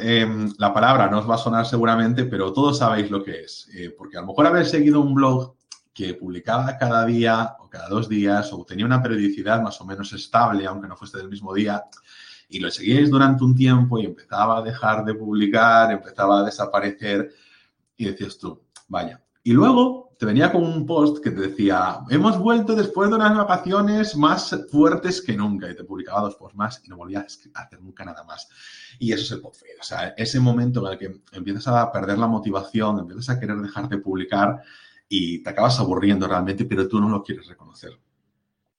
eh, 0.00 0.48
la 0.56 0.72
palabra 0.72 1.06
no 1.10 1.18
os 1.18 1.28
va 1.28 1.34
a 1.34 1.38
sonar 1.38 1.66
seguramente, 1.66 2.24
pero 2.24 2.50
todos 2.50 2.78
sabéis 2.78 3.10
lo 3.10 3.22
que 3.22 3.42
es. 3.42 3.68
Eh, 3.74 3.94
porque 3.96 4.16
a 4.16 4.22
lo 4.22 4.28
mejor 4.28 4.46
habéis 4.46 4.70
seguido 4.70 5.02
un 5.02 5.12
blog 5.12 5.54
que 5.92 6.14
publicaba 6.14 6.78
cada 6.78 7.04
día 7.04 7.56
o 7.60 7.68
cada 7.68 7.90
dos 7.90 8.08
días 8.08 8.50
o 8.54 8.64
tenía 8.64 8.86
una 8.86 9.02
periodicidad 9.02 9.60
más 9.60 9.78
o 9.82 9.84
menos 9.84 10.14
estable, 10.14 10.64
aunque 10.66 10.88
no 10.88 10.96
fuese 10.96 11.18
del 11.18 11.28
mismo 11.28 11.52
día, 11.52 11.84
y 12.48 12.58
lo 12.58 12.70
seguíais 12.70 13.10
durante 13.10 13.44
un 13.44 13.54
tiempo 13.54 13.98
y 13.98 14.06
empezaba 14.06 14.58
a 14.58 14.62
dejar 14.62 15.04
de 15.04 15.12
publicar, 15.12 15.92
empezaba 15.92 16.40
a 16.40 16.44
desaparecer 16.44 17.34
y 17.98 18.06
decías 18.06 18.38
tú, 18.38 18.62
vaya. 18.88 19.22
Y 19.42 19.52
luego 19.52 20.05
te 20.18 20.24
venía 20.24 20.50
con 20.50 20.64
un 20.64 20.86
post 20.86 21.22
que 21.22 21.30
te 21.30 21.42
decía, 21.42 22.00
hemos 22.08 22.38
vuelto 22.38 22.74
después 22.74 23.10
de 23.10 23.16
unas 23.16 23.36
vacaciones 23.36 24.16
más 24.16 24.56
fuertes 24.70 25.20
que 25.20 25.36
nunca. 25.36 25.70
Y 25.70 25.76
te 25.76 25.84
publicaba 25.84 26.22
dos 26.22 26.36
posts 26.36 26.56
más 26.56 26.80
y 26.84 26.88
no 26.88 26.96
volvías 26.96 27.40
a 27.54 27.62
hacer 27.62 27.82
nunca 27.82 28.04
nada 28.04 28.24
más. 28.24 28.48
Y 28.98 29.12
eso 29.12 29.24
es 29.24 29.30
el 29.32 29.40
podfade. 29.40 29.76
O 29.80 29.84
sea, 29.84 30.08
ese 30.16 30.40
momento 30.40 30.86
en 30.86 30.92
el 30.92 30.98
que 30.98 31.20
empiezas 31.32 31.68
a 31.68 31.92
perder 31.92 32.18
la 32.18 32.26
motivación, 32.26 32.98
empiezas 32.98 33.30
a 33.30 33.38
querer 33.38 33.58
dejar 33.58 33.88
de 33.88 33.98
publicar 33.98 34.62
y 35.08 35.42
te 35.42 35.50
acabas 35.50 35.78
aburriendo 35.78 36.26
realmente, 36.26 36.64
pero 36.64 36.88
tú 36.88 36.98
no 36.98 37.08
lo 37.08 37.22
quieres 37.22 37.46
reconocer. 37.46 37.90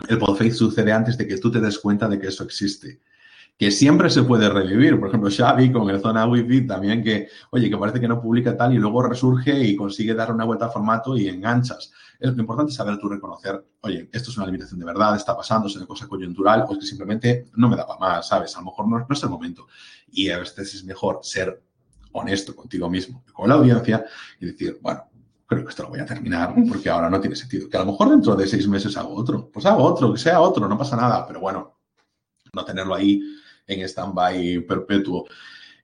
El 0.07 0.17
podfade 0.17 0.51
sucede 0.51 0.91
antes 0.91 1.17
de 1.17 1.27
que 1.27 1.37
tú 1.37 1.51
te 1.51 1.61
des 1.61 1.77
cuenta 1.79 2.07
de 2.07 2.19
que 2.19 2.27
eso 2.27 2.43
existe 2.43 3.01
que 3.57 3.71
siempre 3.71 4.09
se 4.09 4.23
puede 4.23 4.49
revivir. 4.49 4.99
Por 4.99 5.09
ejemplo, 5.09 5.29
Xavi 5.35 5.71
con 5.71 5.89
el 5.89 5.99
Zona 5.99 6.27
Wi-Fi 6.27 6.67
también 6.67 7.03
que, 7.03 7.27
oye, 7.51 7.69
que 7.69 7.77
parece 7.77 7.99
que 7.99 8.07
no 8.07 8.21
publica 8.21 8.55
tal 8.55 8.73
y 8.73 8.77
luego 8.77 9.01
resurge 9.01 9.59
y 9.63 9.75
consigue 9.75 10.13
dar 10.13 10.31
una 10.31 10.45
vuelta 10.45 10.65
al 10.65 10.71
formato 10.71 11.17
y 11.17 11.27
enganchas. 11.27 11.91
Es, 12.19 12.33
lo 12.33 12.41
importante 12.41 12.71
es 12.71 12.75
saber 12.75 12.97
tú 12.99 13.09
reconocer, 13.09 13.63
oye, 13.81 14.09
esto 14.11 14.29
es 14.29 14.37
una 14.37 14.45
limitación 14.45 14.79
de 14.79 14.85
verdad, 14.85 15.15
está 15.15 15.35
pasando, 15.35 15.67
es 15.67 15.75
una 15.75 15.87
cosa 15.87 16.07
coyuntural 16.07 16.65
o 16.67 16.73
es 16.73 16.79
que 16.79 16.85
simplemente 16.85 17.47
no 17.55 17.67
me 17.67 17.75
da 17.75 17.85
para 17.87 17.99
más, 17.99 18.27
¿sabes? 18.27 18.55
A 18.55 18.59
lo 18.59 18.65
mejor 18.65 18.87
no, 18.87 18.99
no 18.99 19.07
es 19.09 19.23
el 19.23 19.29
momento. 19.29 19.67
Y 20.11 20.29
a 20.29 20.39
veces 20.39 20.75
es 20.75 20.83
mejor 20.83 21.19
ser 21.23 21.61
honesto 22.13 22.55
contigo 22.55 22.89
mismo 22.89 23.23
con 23.33 23.49
la 23.49 23.55
audiencia 23.55 24.05
y 24.39 24.47
decir, 24.47 24.79
bueno, 24.81 25.03
creo 25.47 25.63
que 25.63 25.69
esto 25.69 25.83
lo 25.83 25.89
voy 25.89 25.99
a 25.99 26.05
terminar 26.05 26.53
porque 26.69 26.89
ahora 26.89 27.09
no 27.09 27.19
tiene 27.19 27.35
sentido. 27.35 27.69
Que 27.69 27.77
a 27.77 27.81
lo 27.81 27.87
mejor 27.87 28.09
dentro 28.09 28.35
de 28.35 28.47
seis 28.47 28.67
meses 28.67 28.95
hago 28.97 29.15
otro. 29.15 29.49
Pues 29.51 29.65
hago 29.65 29.83
otro, 29.83 30.13
que 30.13 30.19
sea 30.19 30.41
otro, 30.41 30.67
no 30.67 30.77
pasa 30.77 30.95
nada. 30.95 31.25
Pero 31.25 31.39
bueno, 31.39 31.79
no 32.53 32.65
tenerlo 32.65 32.95
ahí 32.95 33.21
en 33.67 33.81
stand-by 33.81 34.61
perpetuo. 34.61 35.25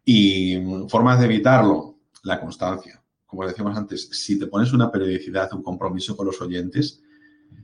Y 0.04 0.58
mm, 0.58 0.88
formas 0.88 1.20
de 1.20 1.26
evitarlo, 1.26 1.98
la 2.24 2.40
constancia. 2.40 3.02
Como 3.26 3.46
decíamos 3.46 3.78
antes, 3.78 4.10
si 4.12 4.40
te 4.40 4.48
pones 4.48 4.74
una 4.74 4.92
periodicidad, 4.92 5.54
un 5.54 5.64
compromiso 5.64 6.16
con 6.16 6.28
los 6.28 6.42
oyentes, 6.42 7.02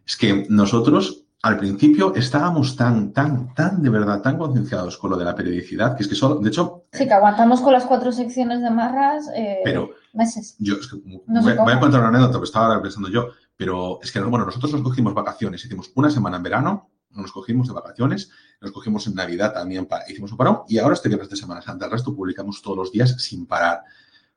es 0.05 0.17
que 0.17 0.45
nosotros 0.49 1.25
al 1.41 1.57
principio 1.57 2.13
estábamos 2.15 2.75
tan, 2.75 3.13
tan, 3.13 3.53
tan 3.53 3.81
de 3.81 3.89
verdad, 3.89 4.21
tan 4.21 4.37
concienciados 4.37 4.97
con 4.97 5.11
lo 5.11 5.17
de 5.17 5.23
la 5.23 5.35
periodicidad, 5.35 5.95
que 5.95 6.03
es 6.03 6.09
que 6.09 6.15
solo, 6.15 6.35
de 6.35 6.49
hecho, 6.49 6.83
Sí, 6.91 7.07
que 7.07 7.13
aguantamos 7.13 7.61
con 7.61 7.71
las 7.71 7.85
cuatro 7.85 8.11
secciones 8.11 8.61
de 8.61 8.69
marras 8.71 9.29
eh, 9.33 9.59
pero 9.63 9.91
meses. 10.13 10.57
yo 10.59 10.75
es 10.75 10.87
que 10.87 10.97
No 11.27 11.41
voy, 11.41 11.53
voy 11.53 11.73
a 11.73 11.79
contar 11.79 12.01
una 12.01 12.09
anécdota 12.09 12.39
que 12.39 12.43
estaba 12.43 12.81
pensando 12.81 13.09
yo, 13.09 13.29
pero 13.55 13.99
es 14.01 14.11
que, 14.11 14.19
bueno, 14.21 14.45
nosotros 14.45 14.73
nos 14.73 14.81
cogimos 14.81 15.13
vacaciones, 15.13 15.63
hicimos 15.63 15.91
una 15.95 16.09
semana 16.09 16.37
en 16.37 16.43
verano, 16.43 16.89
nos 17.11 17.31
cogimos 17.31 17.67
de 17.67 17.73
vacaciones, 17.73 18.29
nos 18.61 18.71
cogimos 18.71 19.05
en 19.07 19.15
Navidad 19.15 19.53
también, 19.53 19.87
hicimos 20.07 20.31
un 20.31 20.37
parón, 20.37 20.59
y 20.67 20.77
ahora 20.77 20.93
este 20.93 21.09
viernes 21.09 21.29
de 21.29 21.35
Semana 21.35 21.61
Santa, 21.61 21.85
el 21.85 21.91
resto 21.91 22.15
publicamos 22.15 22.61
todos 22.61 22.77
los 22.77 22.91
días 22.91 23.15
sin 23.21 23.45
parar. 23.45 23.83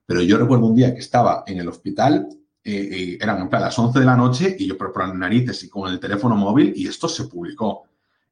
Pero 0.07 0.23
yo 0.23 0.39
recuerdo 0.39 0.67
un 0.67 0.75
día 0.75 0.93
que 0.95 1.01
estaba 1.01 1.45
en 1.47 1.59
el 1.59 1.69
hospital, 1.69 2.29
eh, 2.65 3.19
eran 3.21 3.41
en 3.41 3.49
plan 3.49 3.63
las 3.63 3.79
11 3.79 3.99
de 3.99 4.05
la 4.05 4.17
noche, 4.17 4.57
y 4.59 4.67
yo 4.67 4.77
por, 4.77 4.93
por 4.93 5.15
narices 5.15 5.63
y 5.65 5.69
con 5.69 5.91
el 5.91 6.01
teléfono 6.01 6.37
móvil, 6.37 6.73
y 6.75 6.87
esto 6.87 7.09
se 7.09 7.25
publicó. 7.25 7.85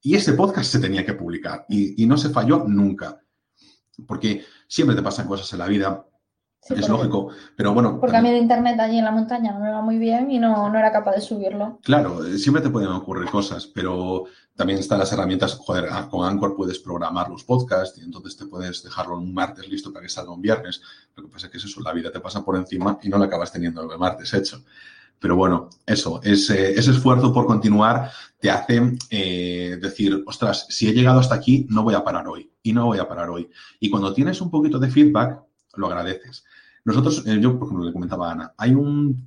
Y 0.03 0.14
ese 0.14 0.32
podcast 0.32 0.72
se 0.72 0.78
tenía 0.78 1.05
que 1.05 1.14
publicar, 1.14 1.66
y 1.68 2.07
no 2.07 2.16
se 2.16 2.30
falló 2.30 2.64
nunca. 2.66 3.20
Porque 4.07 4.45
siempre 4.66 4.97
te 4.97 5.03
pasan 5.03 5.26
cosas 5.26 5.53
en 5.53 5.59
la 5.59 5.66
vida, 5.66 6.07
Sí, 6.62 6.74
es 6.74 6.88
lógico, 6.88 7.30
pero 7.56 7.72
bueno. 7.72 7.98
Porque 7.98 8.18
a 8.18 8.20
mí 8.20 8.30
de 8.30 8.36
internet 8.36 8.78
allí 8.78 8.98
en 8.98 9.04
la 9.04 9.11
montaña 9.11 9.52
no 9.52 9.61
me 9.61 9.70
va 9.70 9.80
muy 9.80 9.96
bien 9.96 10.30
y 10.30 10.38
no, 10.38 10.68
no 10.68 10.78
era 10.78 10.92
capaz 10.92 11.12
de 11.12 11.22
subirlo. 11.22 11.78
Claro, 11.82 12.24
eh, 12.24 12.38
siempre 12.38 12.62
te 12.62 12.68
pueden 12.68 12.90
ocurrir 12.90 13.30
cosas, 13.30 13.66
pero 13.66 14.24
también 14.54 14.78
están 14.78 14.98
las 14.98 15.11
herramientas, 15.11 15.54
joder, 15.54 15.88
ah, 15.90 16.06
con 16.11 16.28
Anchor 16.28 16.54
puedes 16.54 16.78
programar 16.78 17.30
los 17.30 17.44
podcasts 17.44 17.98
y 17.98 18.02
entonces 18.02 18.36
te 18.36 18.44
puedes 18.44 18.82
dejarlo 18.82 19.16
un 19.16 19.32
martes 19.32 19.66
listo 19.70 19.90
para 19.90 20.02
que 20.02 20.11
salga 20.11 20.32
un 20.32 20.42
viernes. 20.42 20.82
Lo 21.16 21.22
que 21.22 21.30
pasa 21.30 21.46
es 21.46 21.52
que 21.52 21.58
es 21.58 21.64
eso, 21.64 21.80
la 21.80 21.94
vida 21.94 22.12
te 22.12 22.20
pasa 22.20 22.44
por 22.44 22.56
encima 22.56 22.98
y 23.02 23.08
no 23.08 23.16
lo 23.16 23.24
acabas 23.24 23.50
teniendo 23.50 23.90
el 23.90 23.98
martes 23.98 24.34
hecho. 24.34 24.62
Pero 25.18 25.36
bueno, 25.36 25.70
eso, 25.86 26.20
ese, 26.22 26.78
ese 26.78 26.90
esfuerzo 26.90 27.32
por 27.32 27.46
continuar 27.46 28.11
te 28.38 28.50
hace 28.50 28.98
eh, 29.11 29.78
decir, 29.80 30.22
ostras, 30.26 30.66
si 30.68 30.88
he 30.88 30.92
llegado 30.92 31.20
hasta 31.20 31.34
aquí, 31.34 31.66
no 31.70 31.82
voy 31.82 31.94
a 31.94 32.04
parar 32.04 32.28
hoy 32.28 32.50
y 32.62 32.72
no 32.74 32.86
voy 32.86 32.98
a 32.98 33.08
parar 33.08 33.30
hoy. 33.30 33.48
Y 33.78 33.90
cuando 33.90 34.12
tienes 34.12 34.40
un 34.40 34.50
poquito 34.50 34.78
de 34.78 34.90
feedback, 34.90 35.42
lo 35.74 35.86
agradeces. 35.86 36.44
Nosotros, 36.84 37.24
eh, 37.26 37.38
yo 37.40 37.58
por 37.58 37.68
ejemplo 37.68 37.86
le 37.86 37.92
comentaba 37.92 38.28
a 38.28 38.32
Ana, 38.32 38.54
hay 38.56 38.72
un, 38.72 39.26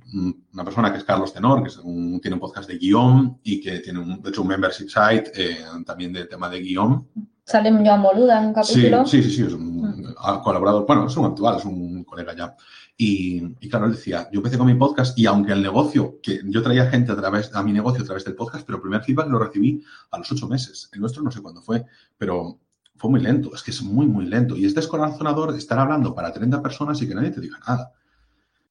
una 0.52 0.64
persona 0.64 0.90
que 0.90 0.98
es 0.98 1.04
Carlos 1.04 1.32
Tenor, 1.32 1.62
que 1.62 1.68
es 1.68 1.76
un, 1.78 2.20
tiene 2.20 2.34
un 2.34 2.40
podcast 2.40 2.68
de 2.68 2.78
guion 2.78 3.38
y 3.44 3.60
que 3.60 3.78
tiene 3.78 4.00
un, 4.00 4.20
de 4.20 4.30
hecho 4.30 4.42
un 4.42 4.48
membership 4.48 4.88
site 4.88 5.30
eh, 5.34 5.58
también 5.86 6.12
de 6.12 6.26
tema 6.26 6.48
de 6.48 6.60
guion. 6.60 7.08
Sale 7.44 7.70
Joan 7.70 8.02
Boluda 8.02 8.40
en 8.40 8.48
un 8.48 8.54
capítulo. 8.54 9.06
Sí, 9.06 9.22
sí, 9.22 9.30
sí, 9.30 9.36
sí 9.36 9.42
es 9.42 9.52
un 9.52 9.74
ha 10.18 10.42
colaborador, 10.42 10.86
bueno, 10.86 11.06
es 11.06 11.16
un 11.16 11.26
actual, 11.26 11.58
es 11.58 11.64
un 11.64 12.04
colega 12.04 12.34
ya. 12.34 12.56
Y, 12.96 13.42
y, 13.60 13.68
claro, 13.68 13.86
él 13.86 13.92
decía, 13.92 14.28
yo 14.32 14.38
empecé 14.38 14.56
con 14.56 14.66
mi 14.66 14.74
podcast 14.74 15.18
y 15.18 15.26
aunque 15.26 15.52
el 15.52 15.62
negocio, 15.62 16.20
que 16.22 16.40
yo 16.44 16.62
traía 16.62 16.86
gente 16.86 17.12
a 17.12 17.16
través, 17.16 17.54
a 17.54 17.62
mi 17.62 17.72
negocio 17.72 18.02
a 18.02 18.06
través 18.06 18.24
del 18.24 18.36
podcast, 18.36 18.64
pero 18.64 18.76
el 18.76 18.82
primer 18.82 19.02
feedback 19.02 19.28
lo 19.28 19.38
recibí 19.38 19.82
a 20.10 20.18
los 20.18 20.30
ocho 20.30 20.48
meses. 20.48 20.88
El 20.92 21.00
nuestro 21.00 21.22
no 21.22 21.30
sé 21.30 21.42
cuándo 21.42 21.60
fue, 21.60 21.84
pero 22.16 22.60
fue 23.04 23.10
muy 23.10 23.20
lento, 23.20 23.54
es 23.54 23.62
que 23.62 23.70
es 23.70 23.82
muy, 23.82 24.06
muy 24.06 24.24
lento. 24.24 24.56
Y 24.56 24.64
es 24.64 24.74
descorazonador 24.74 25.52
de 25.52 25.58
estar 25.58 25.78
hablando 25.78 26.14
para 26.14 26.32
30 26.32 26.62
personas 26.62 27.02
y 27.02 27.06
que 27.06 27.14
nadie 27.14 27.32
te 27.32 27.40
diga 27.42 27.58
nada. 27.58 27.92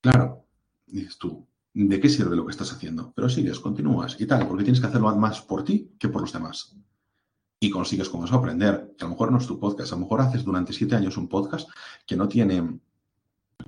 Claro, 0.01 0.47
dices 0.87 1.19
tú, 1.19 1.45
¿de 1.71 1.99
qué 1.99 2.09
sirve 2.09 2.35
lo 2.35 2.43
que 2.43 2.49
estás 2.49 2.73
haciendo? 2.73 3.13
Pero 3.15 3.29
sigues, 3.29 3.59
continúas 3.59 4.19
y 4.19 4.25
tal, 4.25 4.47
porque 4.47 4.63
tienes 4.63 4.81
que 4.81 4.87
hacerlo 4.87 5.15
más 5.15 5.41
por 5.41 5.63
ti 5.63 5.91
que 5.99 6.09
por 6.09 6.21
los 6.21 6.33
demás. 6.33 6.75
Y 7.59 7.69
consigues 7.69 8.09
con 8.09 8.23
eso 8.23 8.33
aprender. 8.33 8.95
Que 8.97 9.05
a 9.05 9.07
lo 9.07 9.11
mejor 9.11 9.31
no 9.31 9.37
es 9.37 9.45
tu 9.45 9.59
podcast, 9.59 9.93
a 9.93 9.97
lo 9.97 10.01
mejor 10.01 10.21
haces 10.21 10.43
durante 10.43 10.73
siete 10.73 10.95
años 10.95 11.15
un 11.17 11.27
podcast 11.27 11.69
que 12.03 12.15
no 12.15 12.27
tiene 12.27 12.79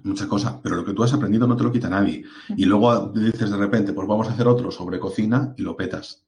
mucha 0.01 0.27
cosa, 0.27 0.59
pero 0.63 0.77
lo 0.77 0.83
que 0.83 0.93
tú 0.93 1.03
has 1.03 1.13
aprendido 1.13 1.45
no 1.45 1.55
te 1.55 1.63
lo 1.63 1.71
quita 1.71 1.91
nadie. 1.91 2.25
Y 2.57 2.65
luego 2.65 3.09
dices 3.09 3.51
de 3.51 3.57
repente, 3.57 3.93
pues 3.93 4.07
vamos 4.07 4.27
a 4.29 4.31
hacer 4.31 4.47
otro 4.47 4.71
sobre 4.71 4.99
cocina 4.99 5.53
y 5.57 5.61
lo 5.61 5.77
petas 5.77 6.24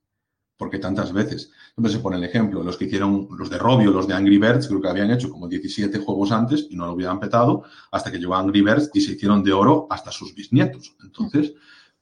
porque 0.58 0.80
tantas 0.80 1.14
veces. 1.14 1.52
Siempre 1.74 1.92
se 1.92 2.00
pone 2.00 2.18
el 2.18 2.24
ejemplo, 2.24 2.64
los 2.64 2.78
que 2.78 2.86
hicieron, 2.86 3.28
los 3.38 3.50
de 3.50 3.58
Robio, 3.58 3.92
los 3.92 4.08
de 4.08 4.14
Angry 4.14 4.38
Birds, 4.38 4.68
creo 4.68 4.82
que 4.82 4.90
habían 4.90 5.12
hecho 5.12 5.30
como 5.30 5.48
17 5.48 6.00
juegos 6.00 6.32
antes 6.32 6.68
y 6.70 6.76
no 6.76 6.86
lo 6.88 6.94
hubieran 6.94 7.20
petado 7.20 7.64
hasta 7.92 8.12
que 8.12 8.18
llegó 8.18 8.36
Angry 8.36 8.62
Birds 8.62 8.90
y 8.94 9.02
se 9.02 9.14
hicieron 9.14 9.44
de 9.44 9.54
oro 9.54 9.88
hasta 9.90 10.12
sus 10.12 10.34
bisnietos. 10.34 10.96
Entonces, 11.04 11.54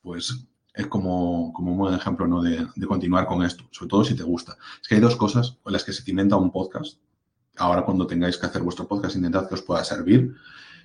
pues 0.01 0.47
es 0.74 0.88
como, 0.88 1.51
como 1.53 1.72
un 1.72 1.78
buen 1.78 1.93
ejemplo 1.93 2.28
¿no? 2.28 2.41
de, 2.41 2.66
de, 2.76 2.88
continuar 2.88 3.26
con 3.26 3.43
esto, 3.43 3.66
sobre 3.72 3.89
todo 3.89 4.03
si 4.03 4.16
te 4.16 4.24
gusta. 4.24 4.58
Es 4.82 4.88
que 4.88 4.95
hay 4.95 5.01
dos 5.01 5.16
cosas 5.16 5.58
con 5.62 5.74
las 5.74 5.84
que 5.84 5.93
se 5.93 6.03
cimenta 6.03 6.36
un 6.36 6.51
podcast. 6.51 6.99
Ahora 7.58 7.84
cuando 7.84 8.08
tengáis 8.08 8.38
que 8.38 8.45
hacer 8.45 8.62
vuestro 8.62 8.88
podcast, 8.88 9.16
intentad 9.16 9.47
que 9.47 9.56
os 9.56 9.62
pueda 9.62 9.84
servir. 9.84 10.34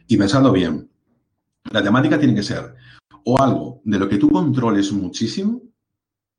Y 0.06 0.16
pensadlo 0.16 0.52
bien, 0.52 0.88
la 1.70 1.82
temática 1.82 2.18
tiene 2.18 2.34
que 2.34 2.42
ser 2.42 2.74
o 3.24 3.40
algo 3.40 3.80
de 3.84 3.98
lo 3.98 4.08
que 4.08 4.16
tú 4.16 4.30
controles 4.30 4.92
muchísimo, 4.92 5.62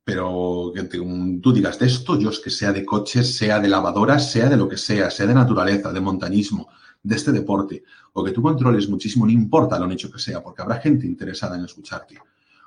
pero 0.04 0.72
que 0.74 0.84
tú 0.84 1.52
digas 1.52 1.78
de 1.78 1.86
esto, 1.86 2.18
yo 2.18 2.30
es 2.30 2.40
que 2.40 2.50
sea 2.50 2.72
de 2.72 2.84
coches, 2.84 3.36
sea 3.36 3.60
de 3.60 3.68
lavadoras, 3.68 4.30
sea 4.30 4.48
de 4.48 4.56
lo 4.56 4.68
que 4.68 4.76
sea, 4.76 5.10
sea 5.10 5.26
de 5.26 5.34
naturaleza, 5.34 5.92
de 5.92 6.00
montañismo, 6.00 6.68
de 7.02 7.14
este 7.14 7.32
deporte, 7.32 7.84
o 8.12 8.24
que 8.24 8.32
tú 8.32 8.42
controles 8.42 8.88
muchísimo, 8.88 9.26
no 9.26 9.32
importa 9.32 9.78
lo 9.78 9.86
nicho 9.86 10.10
que 10.10 10.18
sea, 10.18 10.42
porque 10.42 10.62
habrá 10.62 10.76
gente 10.76 11.06
interesada 11.06 11.56
en 11.56 11.64
escucharte. 11.64 12.18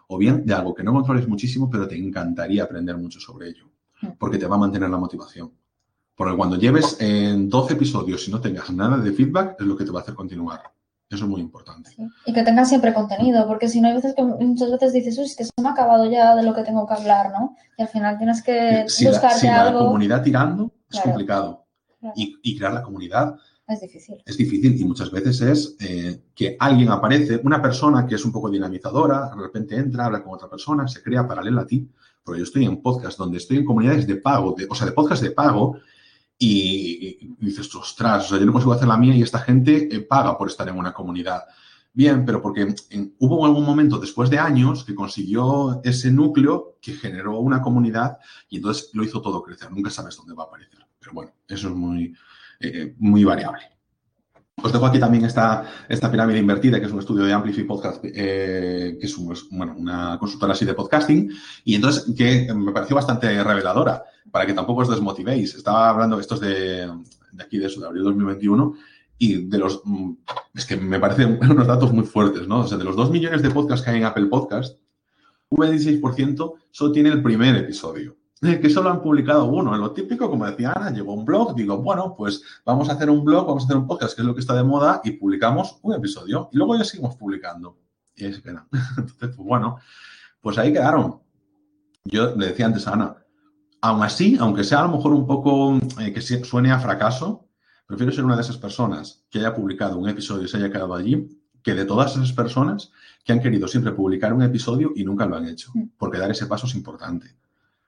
O 0.07 0.17
bien 0.17 0.45
de 0.45 0.53
algo 0.53 0.73
que 0.73 0.83
no 0.83 0.93
controles 0.93 1.27
muchísimo, 1.27 1.69
pero 1.69 1.87
te 1.87 1.97
encantaría 1.97 2.63
aprender 2.63 2.97
mucho 2.97 3.19
sobre 3.19 3.49
ello, 3.49 3.69
porque 4.17 4.37
te 4.37 4.45
va 4.45 4.55
a 4.55 4.59
mantener 4.59 4.89
la 4.89 4.97
motivación. 4.97 5.51
Porque 6.15 6.37
cuando 6.37 6.55
lleves 6.55 6.95
en 7.01 7.49
12 7.49 7.73
episodios 7.73 8.27
y 8.27 8.31
no 8.31 8.39
tengas 8.39 8.71
nada 8.71 8.97
de 8.97 9.11
feedback, 9.11 9.59
es 9.59 9.65
lo 9.65 9.75
que 9.75 9.83
te 9.83 9.91
va 9.91 9.99
a 9.99 10.03
hacer 10.03 10.15
continuar. 10.15 10.74
Eso 11.09 11.25
es 11.25 11.29
muy 11.29 11.39
importante. 11.41 11.91
Sí. 11.91 12.07
Y 12.25 12.33
que 12.33 12.43
tengas 12.43 12.67
siempre 12.67 12.93
contenido, 12.93 13.47
porque 13.47 13.67
si 13.69 13.79
no 13.79 13.87
hay 13.87 13.93
veces 13.95 14.15
que 14.15 14.23
muchas 14.23 14.71
veces 14.71 14.91
dices, 14.93 15.17
uy, 15.17 15.25
es 15.25 15.35
que 15.35 15.43
se 15.45 15.51
me 15.61 15.69
ha 15.69 15.71
acabado 15.71 16.09
ya 16.09 16.35
de 16.35 16.43
lo 16.43 16.53
que 16.55 16.63
tengo 16.63 16.87
que 16.87 16.93
hablar, 16.95 17.31
¿no? 17.31 17.55
Y 17.77 17.83
al 17.83 17.87
final 17.89 18.17
tienes 18.17 18.41
que 18.41 18.85
si 18.87 19.05
buscarte 19.05 19.35
la, 19.35 19.39
si 19.39 19.47
algo. 19.47 19.79
la 19.81 19.85
comunidad 19.85 20.23
tirando 20.23 20.65
es 20.89 20.95
Claro. 20.99 21.05
complicado. 21.11 21.65
Claro. 21.99 22.13
Y, 22.17 22.35
y 22.43 22.57
crear 22.57 22.73
la 22.73 22.81
comunidad 22.83 23.35
Es 23.67 23.81
difícil. 23.81 24.21
es 24.25 24.37
difícil 24.37 24.79
y 24.81 24.85
muchas 24.85 25.11
veces 25.11 25.41
es 25.41 25.75
eh, 25.79 26.21
que 26.33 26.57
alguien 26.59 26.89
aparece, 26.89 27.39
una 27.43 27.61
persona 27.61 28.05
que 28.07 28.15
es 28.15 28.25
un 28.25 28.31
poco 28.31 28.49
dinamizadora, 28.49 29.29
de 29.35 29.41
repente 29.41 29.75
entra, 29.77 30.05
habla 30.05 30.23
con 30.23 30.33
otra 30.33 30.49
persona, 30.49 30.87
se 30.87 31.01
crea 31.03 31.27
paralela 31.27 31.61
a 31.61 31.67
ti. 31.67 31.87
Porque 32.23 32.39
yo 32.39 32.43
estoy 32.45 32.65
en 32.65 32.81
podcast 32.81 33.19
donde 33.19 33.37
estoy 33.37 33.57
en 33.57 33.65
comunidades 33.65 34.07
de 34.07 34.15
pago, 34.15 34.55
de- 34.57 34.65
o 34.67 34.73
sea, 34.73 34.87
de 34.87 34.93
podcast 34.93 35.21
de 35.21 35.29
pago, 35.31 35.77
y, 36.37 37.33
dices, 37.39 37.73
ostras, 37.75 38.25
o 38.25 38.29
sea, 38.29 38.39
yo 38.39 38.45
no 38.45 38.51
consigo 38.53 38.73
hacer 38.73 38.87
la 38.87 38.97
mía 38.97 39.15
y 39.15 39.21
esta 39.21 39.39
gente 39.39 39.87
eh, 39.95 40.01
paga 40.01 40.37
por 40.37 40.49
estar 40.49 40.67
en 40.67 40.77
una 40.77 40.93
comunidad. 40.93 41.43
Bien, 41.93 42.25
pero 42.25 42.41
porque 42.41 42.75
en- 42.89 43.15
hubo 43.19 43.45
algún 43.45 43.63
momento 43.65 43.97
después 43.99 44.29
de 44.29 44.37
años 44.39 44.83
que 44.83 44.93
consiguió 44.95 45.79
ese 45.83 46.11
núcleo 46.11 46.77
que 46.81 46.93
generó 46.93 47.39
una 47.39 47.61
comunidad 47.61 48.17
y 48.49 48.57
entonces 48.57 48.89
lo 48.93 49.03
hizo 49.03 49.21
todo 49.21 49.41
crecer. 49.41 49.71
Nunca 49.71 49.89
sabes 49.89 50.17
dónde 50.17 50.33
va 50.33 50.43
a 50.43 50.47
aparecer. 50.47 50.79
Pero 50.99 51.13
bueno, 51.13 51.31
eso 51.47 51.69
es 51.69 51.75
muy, 51.75 52.13
eh, 52.59 52.95
muy 52.99 53.23
variable. 53.23 53.74
Os 54.65 54.73
dejo 54.73 54.87
aquí 54.87 54.97
también 54.97 55.23
esta, 55.25 55.63
esta 55.87 56.09
pirámide 56.09 56.39
invertida, 56.39 56.79
que 56.79 56.87
es 56.87 56.91
un 56.91 56.97
estudio 56.97 57.23
de 57.23 57.31
Amplify 57.31 57.65
Podcast, 57.65 58.03
eh, 58.03 58.97
que 58.99 59.05
es, 59.05 59.15
una 59.15 60.17
consultora 60.19 60.53
así 60.53 60.65
de 60.65 60.73
podcasting, 60.73 61.31
y 61.63 61.75
entonces 61.75 62.11
que 62.17 62.51
me 62.51 62.71
pareció 62.71 62.95
bastante 62.95 63.43
reveladora, 63.43 64.03
para 64.31 64.47
que 64.47 64.53
tampoco 64.53 64.81
os 64.81 64.89
desmotivéis. 64.89 65.53
Estaba 65.53 65.87
hablando, 65.89 66.19
esto 66.19 66.33
es 66.33 66.41
de, 66.41 66.91
de 67.31 67.43
aquí, 67.43 67.59
de 67.59 67.67
eso, 67.67 67.79
de 67.79 67.85
abril 67.85 68.01
de 68.01 68.09
2021, 68.09 68.73
y 69.19 69.47
de 69.47 69.57
los, 69.59 69.81
mm, 69.83 70.13
es 70.55 70.65
que 70.65 70.77
me 70.77 70.99
parecen 70.99 71.37
unos 71.47 71.67
datos 71.67 71.93
muy 71.93 72.03
fuertes, 72.03 72.47
¿no? 72.47 72.61
O 72.61 72.67
sea, 72.67 72.79
de 72.79 72.85
los 72.85 72.95
2 72.95 73.11
millones 73.11 73.43
de 73.43 73.51
podcasts 73.51 73.85
que 73.85 73.91
hay 73.91 73.97
en 73.97 74.05
Apple 74.05 74.25
Podcast, 74.25 74.79
un 75.49 75.59
26% 75.59 76.53
solo 76.71 76.91
tiene 76.91 77.09
el 77.09 77.21
primer 77.21 77.55
episodio. 77.55 78.17
Que 78.41 78.69
solo 78.69 78.89
han 78.89 79.01
publicado 79.01 79.45
uno. 79.45 79.73
En 79.73 79.81
lo 79.81 79.91
típico, 79.91 80.29
como 80.29 80.45
decía 80.45 80.73
Ana, 80.75 80.91
llegó 80.91 81.13
un 81.13 81.23
blog, 81.25 81.55
digo, 81.55 81.77
bueno, 81.77 82.15
pues 82.17 82.43
vamos 82.65 82.89
a 82.89 82.93
hacer 82.93 83.09
un 83.09 83.23
blog, 83.23 83.47
vamos 83.47 83.63
a 83.63 83.65
hacer 83.65 83.77
un 83.77 83.87
podcast, 83.87 84.15
que 84.15 84.21
es 84.21 84.27
lo 84.27 84.35
que 84.35 84.41
está 84.41 84.53
de 84.53 84.63
moda, 84.63 85.01
y 85.03 85.11
publicamos 85.11 85.79
un 85.81 85.95
episodio. 85.95 86.49
Y 86.51 86.57
luego 86.57 86.77
ya 86.77 86.83
seguimos 86.83 87.15
publicando. 87.15 87.77
Y 88.15 88.31
se 88.31 88.41
quedan. 88.41 88.67
Entonces, 88.97 89.35
pues 89.35 89.37
bueno, 89.37 89.77
pues 90.41 90.57
ahí 90.57 90.73
quedaron. 90.73 91.21
Yo 92.03 92.35
le 92.35 92.47
decía 92.47 92.67
antes 92.67 92.87
a 92.87 92.93
Ana, 92.93 93.15
aún 93.81 94.03
así, 94.03 94.37
aunque 94.39 94.63
sea 94.63 94.79
a 94.79 94.83
lo 94.87 94.97
mejor 94.97 95.13
un 95.13 95.25
poco 95.25 95.79
eh, 95.99 96.13
que 96.13 96.21
suene 96.21 96.71
a 96.71 96.79
fracaso, 96.79 97.47
prefiero 97.87 98.11
ser 98.11 98.25
una 98.25 98.35
de 98.35 98.41
esas 98.41 98.57
personas 98.57 99.25
que 99.29 99.39
haya 99.39 99.55
publicado 99.55 99.97
un 99.97 100.09
episodio 100.09 100.43
y 100.43 100.47
se 100.47 100.57
haya 100.57 100.71
quedado 100.71 100.93
allí, 100.93 101.27
que 101.63 101.73
de 101.73 101.85
todas 101.85 102.15
esas 102.15 102.31
personas 102.31 102.91
que 103.23 103.33
han 103.33 103.41
querido 103.41 103.67
siempre 103.67 103.91
publicar 103.91 104.33
un 104.33 104.43
episodio 104.43 104.91
y 104.95 105.03
nunca 105.03 105.25
lo 105.25 105.35
han 105.35 105.47
hecho, 105.47 105.71
porque 105.97 106.19
dar 106.19 106.29
ese 106.29 106.45
paso 106.45 106.67
es 106.67 106.75
importante. 106.75 107.35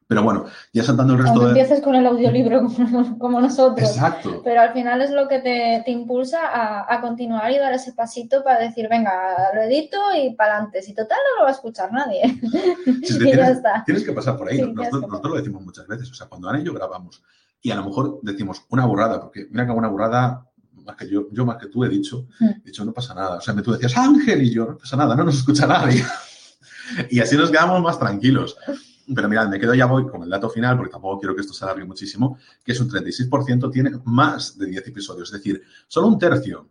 Pero 0.07 0.23
bueno, 0.23 0.45
ya 0.71 0.83
saltando 0.83 1.13
el 1.13 1.19
resto 1.19 1.33
Aunque 1.41 1.53
de... 1.53 1.59
empieces 1.59 1.83
con 1.83 1.93
el 1.95 2.05
audiolibro 2.07 2.65
como, 2.77 3.17
como 3.19 3.41
nosotros. 3.41 3.89
Exacto. 3.89 4.41
Pero 4.43 4.61
al 4.61 4.71
final 4.71 5.01
es 5.01 5.11
lo 5.11 5.27
que 5.27 5.39
te, 5.39 5.81
te 5.83 5.91
impulsa 5.91 6.39
a, 6.47 6.93
a 6.93 7.01
continuar 7.01 7.51
y 7.51 7.57
dar 7.57 7.73
ese 7.73 7.91
pasito 7.91 8.41
para 8.43 8.59
decir, 8.59 8.87
venga, 8.89 9.13
lo 9.53 9.61
edito 9.61 9.97
y 10.15 10.33
para 10.35 10.53
adelante. 10.53 10.81
Si 10.81 10.93
total 10.93 11.17
no 11.31 11.39
lo 11.39 11.43
va 11.43 11.49
a 11.49 11.53
escuchar 11.53 11.91
nadie. 11.91 12.21
Si 13.03 13.13
y 13.15 13.19
ya 13.19 13.23
tienes, 13.25 13.49
está. 13.49 13.83
tienes 13.85 14.03
que 14.05 14.13
pasar 14.13 14.37
por 14.37 14.47
ahí. 14.49 14.57
Sí, 14.57 14.71
nosotros, 14.73 15.01
nosotros 15.09 15.31
lo 15.33 15.37
decimos 15.39 15.61
muchas 15.63 15.87
veces. 15.87 16.09
O 16.09 16.13
sea, 16.13 16.27
cuando 16.27 16.47
Ana 16.49 16.61
y 16.61 16.63
yo 16.63 16.73
grabamos 16.73 17.21
y 17.61 17.71
a 17.71 17.75
lo 17.75 17.83
mejor 17.83 18.19
decimos 18.21 18.63
una 18.69 18.85
burrada, 18.85 19.19
porque 19.19 19.47
mira 19.49 19.65
que 19.65 19.71
una 19.73 19.89
burrada, 19.89 20.45
más 20.85 20.95
que 20.95 21.09
yo, 21.09 21.27
yo 21.31 21.45
más 21.45 21.57
que 21.57 21.67
tú 21.67 21.83
he 21.83 21.89
dicho, 21.89 22.27
Mm. 22.39 22.45
he 22.45 22.61
dicho 22.63 22.85
no 22.85 22.93
pasa 22.93 23.13
nada. 23.13 23.37
O 23.37 23.41
sea, 23.41 23.53
tú 23.61 23.73
decías 23.73 23.97
Ángel 23.97 24.41
y 24.43 24.51
yo, 24.53 24.65
no 24.67 24.77
pasa 24.77 24.95
nada, 24.95 25.15
no 25.15 25.25
nos 25.25 25.35
escucha 25.39 25.67
nadie. 25.67 26.01
y 27.09 27.19
así 27.19 27.35
nos 27.35 27.51
quedamos 27.51 27.81
más 27.81 27.99
tranquilos. 27.99 28.55
Pero 29.13 29.29
mirad, 29.29 29.47
me 29.47 29.59
quedo 29.59 29.73
ya 29.73 29.85
voy 29.85 30.07
con 30.07 30.23
el 30.23 30.29
dato 30.29 30.49
final, 30.49 30.77
porque 30.77 30.91
tampoco 30.91 31.19
quiero 31.19 31.35
que 31.35 31.41
esto 31.41 31.53
se 31.53 31.63
alargue 31.63 31.85
muchísimo, 31.85 32.37
que 32.63 32.73
es 32.73 32.79
un 32.79 32.89
36% 32.89 33.71
tiene 33.71 33.91
más 34.05 34.57
de 34.57 34.67
10 34.67 34.87
episodios. 34.87 35.29
Es 35.29 35.33
decir, 35.33 35.61
solo 35.87 36.07
un 36.07 36.19
tercio 36.19 36.67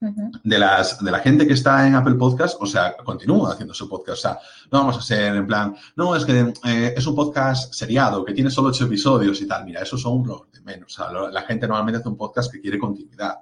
de, 0.00 0.58
las, 0.58 1.02
de 1.04 1.10
la 1.10 1.18
gente 1.18 1.46
que 1.46 1.52
está 1.52 1.86
en 1.86 1.94
Apple 1.94 2.14
Podcast, 2.14 2.56
o 2.60 2.66
sea, 2.66 2.96
continúa 2.96 3.52
haciendo 3.52 3.74
su 3.74 3.88
podcast. 3.88 4.18
O 4.18 4.22
sea, 4.22 4.38
no 4.70 4.78
vamos 4.78 4.96
a 4.96 5.02
ser 5.02 5.36
en 5.36 5.46
plan, 5.46 5.74
no, 5.96 6.16
es 6.16 6.24
que 6.24 6.54
eh, 6.64 6.94
es 6.96 7.06
un 7.06 7.14
podcast 7.14 7.74
seriado, 7.74 8.24
que 8.24 8.32
tiene 8.32 8.50
solo 8.50 8.68
ocho 8.68 8.86
episodios 8.86 9.40
y 9.42 9.46
tal. 9.46 9.64
Mira, 9.64 9.82
esos 9.82 10.00
son 10.00 10.26
los 10.26 10.50
de 10.52 10.60
menos. 10.62 10.98
O 10.98 11.04
sea, 11.04 11.30
la 11.30 11.42
gente 11.42 11.66
normalmente 11.66 11.98
hace 11.98 12.08
un 12.08 12.16
podcast 12.16 12.50
que 12.50 12.60
quiere 12.60 12.78
continuidad. 12.78 13.40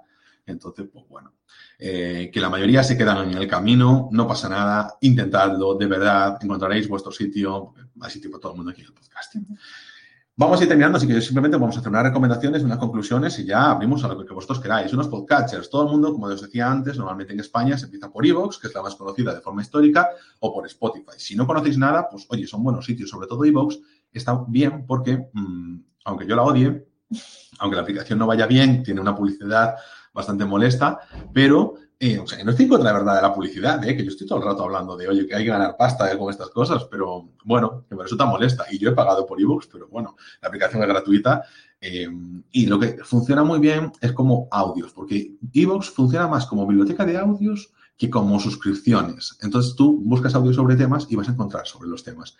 Entonces, 0.52 0.86
pues 0.92 1.06
bueno, 1.08 1.34
eh, 1.78 2.30
que 2.32 2.40
la 2.40 2.48
mayoría 2.48 2.82
se 2.82 2.96
quedan 2.96 3.30
en 3.30 3.38
el 3.38 3.46
camino, 3.46 4.08
no 4.12 4.26
pasa 4.26 4.48
nada, 4.48 4.96
intentadlo, 5.00 5.74
de 5.74 5.86
verdad, 5.86 6.38
encontraréis 6.40 6.88
vuestro 6.88 7.12
sitio, 7.12 7.74
sitio 8.08 8.30
para 8.30 8.40
todo 8.40 8.52
el 8.52 8.56
mundo 8.56 8.72
aquí 8.72 8.80
en 8.80 8.88
el 8.88 8.92
podcast. 8.92 9.36
Vamos 10.40 10.60
a 10.60 10.62
ir 10.62 10.68
terminando, 10.68 10.98
así 10.98 11.06
que 11.08 11.20
simplemente 11.20 11.56
vamos 11.56 11.74
a 11.76 11.80
hacer 11.80 11.90
unas 11.90 12.04
recomendaciones, 12.04 12.62
unas 12.62 12.78
conclusiones 12.78 13.36
y 13.40 13.44
ya 13.44 13.72
abrimos 13.72 14.04
a 14.04 14.08
lo 14.08 14.24
que 14.24 14.32
vosotros 14.32 14.60
queráis. 14.60 14.92
Unos 14.92 15.08
podcatchers, 15.08 15.68
todo 15.68 15.82
el 15.82 15.90
mundo, 15.90 16.12
como 16.12 16.26
os 16.26 16.40
decía 16.40 16.70
antes, 16.70 16.96
normalmente 16.96 17.32
en 17.32 17.40
España 17.40 17.76
se 17.76 17.86
empieza 17.86 18.08
por 18.08 18.24
Evox, 18.24 18.58
que 18.58 18.68
es 18.68 18.74
la 18.74 18.82
más 18.82 18.94
conocida 18.94 19.34
de 19.34 19.40
forma 19.40 19.62
histórica, 19.62 20.08
o 20.38 20.54
por 20.54 20.64
Spotify. 20.66 21.16
Si 21.16 21.34
no 21.34 21.44
conocéis 21.44 21.76
nada, 21.76 22.08
pues 22.08 22.24
oye, 22.28 22.46
son 22.46 22.62
buenos 22.62 22.86
sitios, 22.86 23.10
sobre 23.10 23.26
todo 23.26 23.44
Evox, 23.44 23.80
está 24.12 24.44
bien 24.46 24.86
porque, 24.86 25.28
mm, 25.32 25.80
aunque 26.04 26.24
yo 26.24 26.36
la 26.36 26.42
odie, 26.42 26.86
aunque 27.58 27.74
la 27.74 27.82
aplicación 27.82 28.20
no 28.20 28.28
vaya 28.28 28.46
bien, 28.46 28.84
tiene 28.84 29.00
una 29.00 29.16
publicidad 29.16 29.74
bastante 30.12 30.44
molesta, 30.44 30.98
pero 31.32 31.74
eh, 32.00 32.18
o 32.20 32.26
sea, 32.28 32.44
no 32.44 32.52
estoy 32.52 32.66
en 32.66 32.70
contra 32.70 32.92
de 32.92 32.98
verdad 32.98 33.16
de 33.16 33.22
la 33.22 33.34
publicidad, 33.34 33.84
eh, 33.84 33.96
que 33.96 34.04
yo 34.04 34.10
estoy 34.10 34.26
todo 34.26 34.38
el 34.38 34.44
rato 34.44 34.62
hablando 34.62 34.96
de, 34.96 35.08
oye, 35.08 35.26
que 35.26 35.34
hay 35.34 35.42
que 35.42 35.50
ganar 35.50 35.76
pasta 35.76 36.12
eh, 36.12 36.16
con 36.16 36.30
estas 36.30 36.50
cosas, 36.50 36.84
pero 36.84 37.30
bueno, 37.44 37.84
que 37.88 37.96
me 37.96 38.04
resulta 38.04 38.24
molesta. 38.24 38.66
Y 38.70 38.78
yo 38.78 38.90
he 38.90 38.94
pagado 38.94 39.26
por 39.26 39.40
ebooks, 39.40 39.66
pero 39.66 39.88
bueno, 39.88 40.14
la 40.40 40.48
aplicación 40.48 40.82
es 40.82 40.88
gratuita. 40.88 41.42
eh, 41.80 42.08
y 42.52 42.66
lo 42.66 42.78
que 42.78 42.98
funciona 43.04 43.42
muy 43.42 43.58
bien 43.58 43.92
es 44.00 44.12
como 44.12 44.48
audios, 44.50 44.92
porque 44.92 45.36
ebooks 45.52 45.90
funciona 45.90 46.28
más 46.28 46.46
como 46.46 46.66
biblioteca 46.66 47.04
de 47.04 47.18
audios 47.18 47.72
que 47.96 48.08
como 48.08 48.38
suscripciones. 48.38 49.36
Entonces 49.42 49.74
tú 49.74 50.00
buscas 50.04 50.34
audio 50.36 50.52
sobre 50.52 50.76
temas 50.76 51.06
y 51.10 51.16
vas 51.16 51.28
a 51.28 51.32
encontrar 51.32 51.66
sobre 51.66 51.88
los 51.88 52.04
temas. 52.04 52.36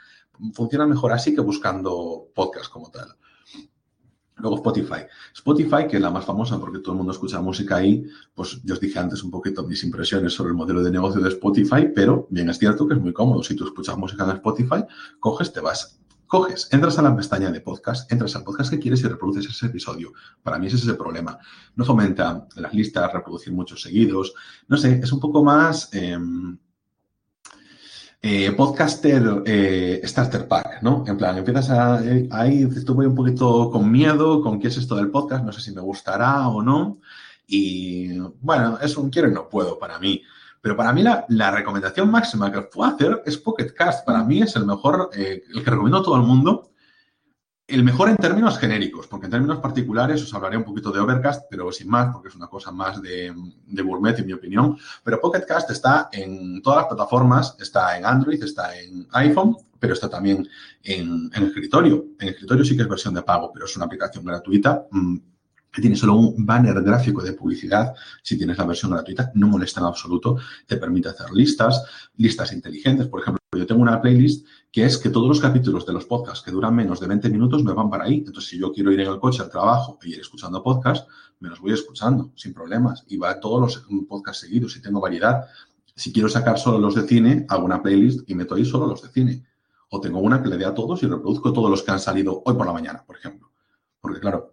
Funciona 0.54 0.86
mejor 0.86 1.12
así 1.12 1.34
que 1.34 1.40
buscando 1.40 2.28
podcast 2.32 2.70
como 2.70 2.90
tal. 2.90 3.16
Luego 4.38 4.56
Spotify. 4.56 5.02
Spotify, 5.34 5.86
que 5.88 5.96
es 5.96 6.02
la 6.02 6.10
más 6.10 6.24
famosa 6.24 6.58
porque 6.58 6.78
todo 6.78 6.92
el 6.92 6.98
mundo 6.98 7.12
escucha 7.12 7.40
música 7.40 7.76
ahí, 7.76 8.04
pues 8.34 8.60
yo 8.62 8.74
os 8.74 8.80
dije 8.80 8.98
antes 8.98 9.22
un 9.22 9.30
poquito 9.30 9.66
mis 9.66 9.82
impresiones 9.84 10.32
sobre 10.32 10.50
el 10.50 10.56
modelo 10.56 10.82
de 10.82 10.90
negocio 10.90 11.20
de 11.20 11.28
Spotify, 11.28 11.88
pero 11.94 12.26
bien 12.30 12.48
es 12.48 12.58
cierto 12.58 12.86
que 12.86 12.94
es 12.94 13.00
muy 13.00 13.12
cómodo. 13.12 13.42
Si 13.42 13.54
tú 13.54 13.64
escuchas 13.64 13.96
música 13.96 14.24
en 14.24 14.30
Spotify, 14.30 14.84
coges, 15.20 15.52
te 15.52 15.60
vas 15.60 15.98
coges, 16.28 16.68
entras 16.70 16.98
a 16.98 17.02
la 17.02 17.16
pestaña 17.16 17.50
de 17.50 17.62
podcast, 17.62 18.12
entras 18.12 18.36
al 18.36 18.44
podcast 18.44 18.70
que 18.70 18.78
quieres 18.78 19.00
y 19.00 19.08
reproduces 19.08 19.46
ese 19.46 19.66
episodio. 19.66 20.12
Para 20.42 20.58
mí 20.58 20.66
ese 20.66 20.76
es 20.76 20.86
el 20.86 20.96
problema. 20.96 21.38
No 21.74 21.84
fomenta 21.84 22.46
las 22.56 22.74
listas, 22.74 23.12
reproducir 23.12 23.52
muchos 23.52 23.80
seguidos. 23.80 24.34
No 24.68 24.76
sé, 24.76 25.00
es 25.02 25.10
un 25.10 25.20
poco 25.20 25.42
más 25.42 25.88
em, 25.92 26.58
eh, 28.20 28.52
podcaster 28.52 29.42
eh, 29.46 30.00
starter 30.04 30.48
pack, 30.48 30.82
¿no? 30.82 31.04
En 31.06 31.16
plan, 31.16 31.38
empiezas 31.38 31.70
a, 31.70 32.04
eh, 32.04 32.28
ahí, 32.32 32.62
estuve 32.62 33.06
un 33.06 33.14
poquito 33.14 33.70
con 33.70 33.90
miedo 33.90 34.42
con 34.42 34.58
qué 34.58 34.68
es 34.68 34.76
esto 34.76 34.96
del 34.96 35.10
podcast, 35.10 35.44
no 35.44 35.52
sé 35.52 35.60
si 35.60 35.72
me 35.72 35.80
gustará 35.80 36.48
o 36.48 36.62
no. 36.62 37.00
Y 37.46 38.18
bueno, 38.40 38.78
es 38.82 38.96
un 38.96 39.10
quiero 39.10 39.28
y 39.28 39.32
no 39.32 39.48
puedo 39.48 39.78
para 39.78 39.98
mí. 39.98 40.22
Pero 40.60 40.76
para 40.76 40.92
mí 40.92 41.02
la, 41.02 41.50
recomendación 41.50 42.10
máxima 42.10 42.50
que 42.52 42.62
puedo 42.62 42.90
hacer 42.90 43.22
es 43.24 43.38
Pocket 43.38 43.72
Cast. 43.72 44.04
Para 44.04 44.24
mí 44.24 44.42
es 44.42 44.56
el 44.56 44.66
mejor, 44.66 45.10
eh, 45.14 45.44
el 45.54 45.64
que 45.64 45.70
recomiendo 45.70 45.98
a 45.98 46.02
todo 46.02 46.16
el 46.16 46.22
mundo. 46.22 46.70
El 47.68 47.84
mejor 47.84 48.08
en 48.08 48.16
términos 48.16 48.58
genéricos, 48.58 49.06
porque 49.08 49.26
en 49.26 49.32
términos 49.32 49.58
particulares 49.58 50.22
os 50.22 50.32
hablaré 50.32 50.56
un 50.56 50.64
poquito 50.64 50.90
de 50.90 51.00
Overcast, 51.00 51.42
pero 51.50 51.70
sin 51.70 51.90
más, 51.90 52.10
porque 52.10 52.28
es 52.28 52.34
una 52.34 52.46
cosa 52.46 52.72
más 52.72 53.02
de, 53.02 53.30
de 53.66 53.82
gourmet, 53.82 54.18
en 54.18 54.26
mi 54.26 54.32
opinión. 54.32 54.78
Pero 55.04 55.20
Pocket 55.20 55.44
Cast 55.46 55.70
está 55.70 56.08
en 56.10 56.62
todas 56.62 56.78
las 56.78 56.86
plataformas, 56.86 57.56
está 57.60 57.98
en 57.98 58.06
Android, 58.06 58.42
está 58.42 58.74
en 58.74 59.06
iPhone, 59.12 59.54
pero 59.78 59.92
está 59.92 60.08
también 60.08 60.48
en, 60.82 61.30
en 61.34 61.42
escritorio. 61.42 62.06
En 62.18 62.28
escritorio 62.28 62.64
sí 62.64 62.74
que 62.74 62.84
es 62.84 62.88
versión 62.88 63.12
de 63.12 63.22
pago, 63.22 63.52
pero 63.52 63.66
es 63.66 63.76
una 63.76 63.84
aplicación 63.84 64.24
gratuita 64.24 64.86
mm, 64.90 65.16
que 65.70 65.82
tiene 65.82 65.96
solo 65.96 66.16
un 66.16 66.46
banner 66.46 66.82
gráfico 66.82 67.22
de 67.22 67.34
publicidad, 67.34 67.92
si 68.22 68.38
tienes 68.38 68.56
la 68.56 68.64
versión 68.64 68.92
gratuita, 68.92 69.30
no 69.34 69.46
molesta 69.46 69.80
en 69.80 69.86
absoluto, 69.88 70.38
te 70.66 70.78
permite 70.78 71.10
hacer 71.10 71.30
listas, 71.32 71.84
listas 72.16 72.50
inteligentes. 72.54 73.08
Por 73.08 73.20
ejemplo, 73.20 73.38
yo 73.56 73.66
tengo 73.66 73.82
una 73.82 74.00
playlist 74.00 74.46
que 74.70 74.84
es 74.84 74.98
que 74.98 75.10
todos 75.10 75.26
los 75.26 75.40
capítulos 75.40 75.86
de 75.86 75.92
los 75.92 76.04
podcasts 76.04 76.44
que 76.44 76.50
duran 76.50 76.74
menos 76.74 77.00
de 77.00 77.06
20 77.06 77.30
minutos 77.30 77.64
me 77.64 77.72
van 77.72 77.88
para 77.88 78.04
ahí. 78.04 78.18
Entonces, 78.18 78.46
si 78.46 78.58
yo 78.58 78.72
quiero 78.72 78.92
ir 78.92 79.00
en 79.00 79.08
el 79.08 79.18
coche 79.18 79.42
al 79.42 79.50
trabajo 79.50 79.98
y 80.02 80.12
ir 80.12 80.20
escuchando 80.20 80.62
podcasts, 80.62 81.06
me 81.40 81.48
los 81.48 81.60
voy 81.60 81.72
escuchando 81.72 82.32
sin 82.34 82.52
problemas. 82.52 83.04
Y 83.08 83.16
va 83.16 83.40
todos 83.40 83.60
los 83.60 83.86
podcasts 84.06 84.42
seguidos 84.42 84.76
y 84.76 84.82
tengo 84.82 85.00
variedad. 85.00 85.46
Si 85.94 86.12
quiero 86.12 86.28
sacar 86.28 86.58
solo 86.58 86.78
los 86.78 86.94
de 86.94 87.02
cine, 87.02 87.46
hago 87.48 87.64
una 87.64 87.82
playlist 87.82 88.28
y 88.28 88.34
meto 88.34 88.54
ahí 88.54 88.64
solo 88.64 88.86
los 88.86 89.02
de 89.02 89.08
cine. 89.08 89.46
O 89.90 90.00
tengo 90.00 90.20
una 90.20 90.42
que 90.42 90.48
le 90.48 90.58
dé 90.58 90.66
a 90.66 90.74
todos 90.74 91.02
y 91.02 91.06
reproduzco 91.06 91.52
todos 91.52 91.70
los 91.70 91.82
que 91.82 91.90
han 91.90 92.00
salido 92.00 92.42
hoy 92.44 92.54
por 92.54 92.66
la 92.66 92.72
mañana, 92.72 93.02
por 93.06 93.16
ejemplo. 93.16 93.50
Porque 94.00 94.20
claro, 94.20 94.52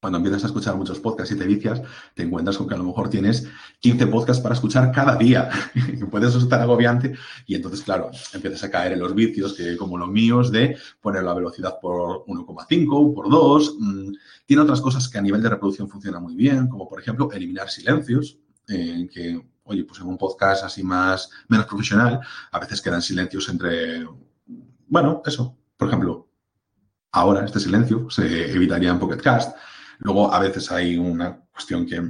cuando 0.00 0.16
empiezas 0.16 0.42
a 0.44 0.46
escuchar 0.46 0.76
muchos 0.76 0.98
podcasts 0.98 1.34
y 1.34 1.38
te 1.38 1.46
vicias, 1.46 1.82
te 2.14 2.22
encuentras 2.22 2.56
con 2.56 2.66
que 2.66 2.74
a 2.74 2.78
lo 2.78 2.84
mejor 2.84 3.10
tienes 3.10 3.46
15 3.80 4.06
podcasts 4.06 4.42
para 4.42 4.54
escuchar 4.54 4.90
cada 4.92 5.14
día. 5.16 5.50
y 5.74 6.04
puedes 6.04 6.34
estar 6.34 6.60
agobiante 6.60 7.14
y 7.46 7.54
entonces, 7.54 7.82
claro, 7.82 8.10
empiezas 8.32 8.64
a 8.64 8.70
caer 8.70 8.92
en 8.92 9.00
los 9.00 9.14
vicios 9.14 9.52
que 9.52 9.76
como 9.76 9.98
los 9.98 10.08
míos 10.08 10.50
de 10.50 10.76
poner 11.00 11.22
la 11.22 11.34
velocidad 11.34 11.78
por 11.80 12.24
1,5, 12.24 13.14
por 13.14 13.28
2. 13.28 13.76
Mm, 13.78 14.12
tiene 14.46 14.62
otras 14.62 14.80
cosas 14.80 15.06
que 15.06 15.18
a 15.18 15.22
nivel 15.22 15.42
de 15.42 15.50
reproducción 15.50 15.88
funcionan 15.88 16.22
muy 16.22 16.34
bien, 16.34 16.68
como 16.68 16.88
por 16.88 17.00
ejemplo 17.00 17.30
eliminar 17.30 17.68
silencios, 17.68 18.38
en 18.68 19.06
que, 19.08 19.38
oye, 19.64 19.84
pues 19.84 20.00
en 20.00 20.06
un 20.06 20.16
podcast 20.16 20.64
así 20.64 20.82
más, 20.82 21.30
menos 21.48 21.66
profesional, 21.66 22.20
a 22.50 22.58
veces 22.58 22.80
quedan 22.80 23.02
silencios 23.02 23.48
entre, 23.50 24.06
bueno, 24.86 25.22
eso, 25.26 25.58
por 25.76 25.88
ejemplo, 25.88 26.28
ahora 27.12 27.44
este 27.44 27.60
silencio 27.60 28.08
se 28.08 28.52
evitaría 28.52 28.90
en 28.90 28.98
Pocket 28.98 29.20
Cast 29.20 29.56
Luego, 30.00 30.32
a 30.32 30.38
veces 30.40 30.70
hay 30.72 30.96
una 30.96 31.40
cuestión 31.52 31.86
que 31.86 32.02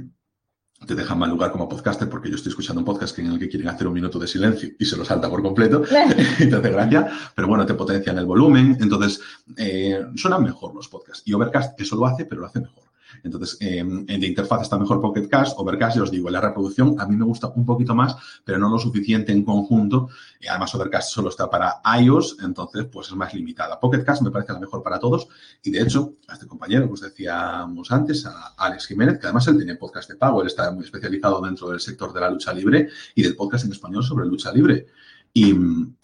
te 0.85 0.95
deja 0.95 1.13
mal 1.13 1.29
lugar 1.29 1.51
como 1.51 1.69
podcaster, 1.69 2.09
porque 2.09 2.29
yo 2.29 2.35
estoy 2.35 2.49
escuchando 2.49 2.79
un 2.79 2.85
podcast 2.85 3.17
en 3.19 3.27
el 3.27 3.39
que 3.39 3.49
quieren 3.49 3.67
hacer 3.67 3.87
un 3.87 3.93
minuto 3.93 4.17
de 4.17 4.27
silencio 4.27 4.69
y 4.79 4.85
se 4.85 4.97
lo 4.97 5.05
salta 5.05 5.29
por 5.29 5.41
completo, 5.43 5.83
y 6.39 6.49
te 6.49 6.55
hace 6.55 6.71
gracia, 6.71 7.11
pero 7.35 7.47
bueno, 7.47 7.65
te 7.65 7.75
potencian 7.75 8.17
el 8.17 8.25
volumen, 8.25 8.77
entonces 8.79 9.21
eh, 9.57 10.03
suenan 10.15 10.43
mejor 10.43 10.73
los 10.73 10.87
podcasts. 10.87 11.23
Y 11.25 11.33
Overcast 11.33 11.79
eso 11.79 11.95
lo 11.95 12.07
hace, 12.07 12.25
pero 12.25 12.41
lo 12.41 12.47
hace 12.47 12.61
mejor. 12.61 12.80
Entonces, 13.23 13.57
eh, 13.59 13.83
de 13.83 14.27
interfaz 14.27 14.63
está 14.63 14.77
mejor 14.77 15.01
Pocket 15.01 15.27
Cast, 15.27 15.57
Overcast, 15.57 15.97
ya 15.97 16.03
os 16.03 16.11
digo, 16.11 16.29
la 16.29 16.41
reproducción 16.41 16.95
a 16.99 17.05
mí 17.05 17.15
me 17.15 17.25
gusta 17.25 17.47
un 17.55 17.65
poquito 17.65 17.95
más, 17.95 18.15
pero 18.43 18.57
no 18.57 18.69
lo 18.69 18.77
suficiente 18.77 19.31
en 19.31 19.43
conjunto. 19.43 20.09
Y 20.39 20.47
además, 20.47 20.73
Overcast 20.75 21.11
solo 21.11 21.29
está 21.29 21.49
para 21.49 21.81
iOS, 21.99 22.37
entonces, 22.43 22.85
pues 22.91 23.07
es 23.07 23.15
más 23.15 23.33
limitada. 23.33 23.79
Pocket 23.79 24.03
Cast 24.03 24.21
me 24.21 24.31
parece 24.31 24.53
la 24.53 24.59
mejor 24.59 24.83
para 24.83 24.99
todos. 24.99 25.27
Y 25.63 25.71
de 25.71 25.81
hecho, 25.81 26.15
a 26.27 26.33
este 26.33 26.47
compañero 26.47 26.87
que 26.87 26.93
os 26.93 27.01
decíamos 27.01 27.91
antes, 27.91 28.25
a 28.25 28.53
Alex 28.57 28.87
Jiménez, 28.87 29.19
que 29.19 29.27
además 29.27 29.47
él 29.47 29.57
tiene 29.57 29.75
podcast 29.75 30.09
de 30.09 30.15
pago, 30.15 30.41
él 30.41 30.47
está 30.47 30.71
muy 30.71 30.83
especializado 30.83 31.41
dentro 31.41 31.69
del 31.69 31.79
sector 31.79 32.13
de 32.13 32.21
la 32.21 32.29
lucha 32.29 32.53
libre 32.53 32.89
y 33.15 33.23
del 33.23 33.35
podcast 33.35 33.65
en 33.65 33.71
español 33.71 34.03
sobre 34.03 34.25
lucha 34.25 34.51
libre. 34.51 34.87
Y 35.33 35.53
mm, 35.53 35.95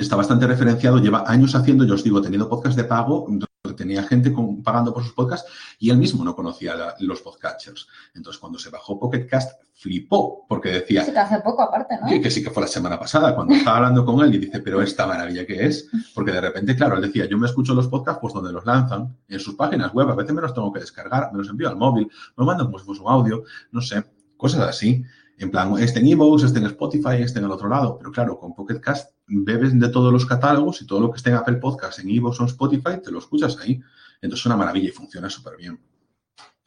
está 0.00 0.16
bastante 0.16 0.46
referenciado, 0.46 0.98
lleva 0.98 1.24
años 1.26 1.54
haciendo, 1.54 1.84
yo 1.84 1.94
os 1.94 2.04
digo, 2.04 2.20
teniendo 2.20 2.48
podcast 2.48 2.76
de 2.76 2.84
pago, 2.84 3.26
tenía 3.74 4.02
gente 4.02 4.32
pagando 4.62 4.92
por 4.92 5.02
sus 5.02 5.12
podcasts 5.12 5.50
y 5.78 5.90
él 5.90 5.98
mismo 5.98 6.24
no 6.24 6.34
conocía 6.34 6.94
los 7.00 7.20
podcatchers. 7.22 7.86
Entonces, 8.14 8.40
cuando 8.40 8.58
se 8.58 8.70
bajó 8.70 8.98
Pocket 8.98 9.26
Cast, 9.26 9.60
flipó 9.74 10.46
porque 10.48 10.70
decía... 10.70 11.04
Sí, 11.04 11.12
que 11.12 11.18
hace 11.18 11.40
poco 11.40 11.62
aparte, 11.62 11.96
¿no? 12.00 12.08
Que, 12.08 12.30
sí 12.30 12.42
que 12.42 12.50
fue 12.50 12.62
la 12.62 12.68
semana 12.68 12.98
pasada, 12.98 13.34
cuando 13.34 13.54
estaba 13.56 13.78
hablando 13.78 14.04
con 14.04 14.20
él 14.24 14.34
y 14.34 14.38
dice, 14.38 14.60
pero 14.60 14.80
esta 14.80 15.06
maravilla 15.06 15.46
que 15.46 15.66
es, 15.66 15.88
porque 16.14 16.32
de 16.32 16.40
repente, 16.40 16.74
claro, 16.74 16.96
él 16.96 17.02
decía, 17.02 17.26
yo 17.26 17.38
me 17.38 17.46
escucho 17.46 17.74
los 17.74 17.88
podcasts 17.88 18.20
pues 18.20 18.32
donde 18.32 18.52
los 18.52 18.64
lanzan, 18.64 19.16
en 19.28 19.40
sus 19.40 19.54
páginas 19.54 19.92
web, 19.92 20.08
a 20.08 20.14
veces 20.14 20.34
me 20.34 20.40
los 20.40 20.54
tengo 20.54 20.72
que 20.72 20.80
descargar, 20.80 21.30
me 21.32 21.38
los 21.38 21.48
envío 21.48 21.68
al 21.68 21.76
móvil, 21.76 22.10
me 22.36 22.44
mandan 22.44 22.66
como 22.66 22.78
si 22.78 22.84
fuese 22.84 23.02
un 23.02 23.08
audio, 23.10 23.42
no 23.72 23.80
sé, 23.80 24.04
cosas 24.36 24.62
así. 24.62 25.04
En 25.38 25.50
plan, 25.50 25.76
este 25.78 26.00
en 26.00 26.06
Evox, 26.06 26.44
este 26.44 26.58
en 26.58 26.66
Spotify, 26.66 27.16
este 27.20 27.38
en 27.38 27.44
el 27.44 27.50
otro 27.50 27.68
lado. 27.68 27.98
Pero 27.98 28.10
claro, 28.10 28.38
con 28.38 28.54
Pocket 28.54 28.80
Cast 28.80 29.12
bebes 29.26 29.78
de 29.78 29.88
todos 29.88 30.12
los 30.12 30.24
catálogos 30.24 30.80
y 30.80 30.86
todo 30.86 31.00
lo 31.00 31.10
que 31.10 31.18
esté 31.18 31.30
en 31.30 31.36
Apple 31.36 31.56
Podcast, 31.56 31.98
en 31.98 32.10
Evox 32.10 32.40
o 32.40 32.42
en 32.44 32.48
Spotify, 32.48 33.00
te 33.02 33.10
lo 33.10 33.18
escuchas 33.18 33.58
ahí. 33.60 33.80
Entonces 34.20 34.40
es 34.40 34.46
una 34.46 34.56
maravilla 34.56 34.88
y 34.88 34.92
funciona 34.92 35.28
súper 35.28 35.56
bien. 35.56 35.78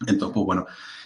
Entonces, 0.01 0.33
pues 0.33 0.45
bueno. 0.45 0.65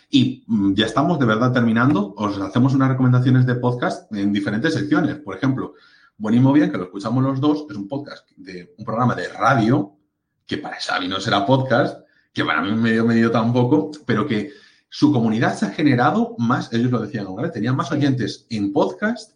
Y 0.09 0.43
mm, 0.45 0.73
ya 0.73 0.85
estamos 0.85 1.19
de 1.19 1.25
verdad 1.25 1.51
terminando. 1.51 2.13
Os 2.17 2.37
hacemos 2.39 2.73
unas 2.73 2.89
recomendaciones 2.89 3.45
de 3.45 3.55
podcast 3.55 4.11
en 4.13 4.33
diferentes 4.33 4.73
secciones. 4.73 5.15
Por 5.15 5.35
ejemplo, 5.35 5.73
Buenísimo 6.17 6.53
Bien, 6.53 6.71
que 6.71 6.77
lo 6.77 6.83
escuchamos 6.85 7.23
los 7.23 7.41
dos, 7.41 7.65
es 7.69 7.75
un 7.75 7.87
podcast 7.87 8.29
de 8.37 8.75
un 8.77 8.85
programa 8.85 9.15
de 9.15 9.27
radio, 9.29 9.97
que 10.45 10.57
para 10.57 10.79
Xavi 10.79 11.07
no 11.07 11.19
será 11.19 11.45
podcast, 11.45 12.05
que 12.31 12.45
para 12.45 12.61
mí 12.61 12.71
medio 12.71 13.03
medio 13.03 13.31
tampoco, 13.31 13.91
pero 14.05 14.27
que 14.27 14.51
su 14.95 15.11
comunidad 15.11 15.55
se 15.55 15.65
ha 15.65 15.69
generado 15.71 16.35
más, 16.37 16.71
ellos 16.71 16.91
lo 16.91 16.99
decían 16.99 17.25
ahora, 17.25 17.51
tenían 17.51 17.75
más 17.75 17.91
oyentes 17.91 18.45
en 18.51 18.71
podcast 18.71 19.31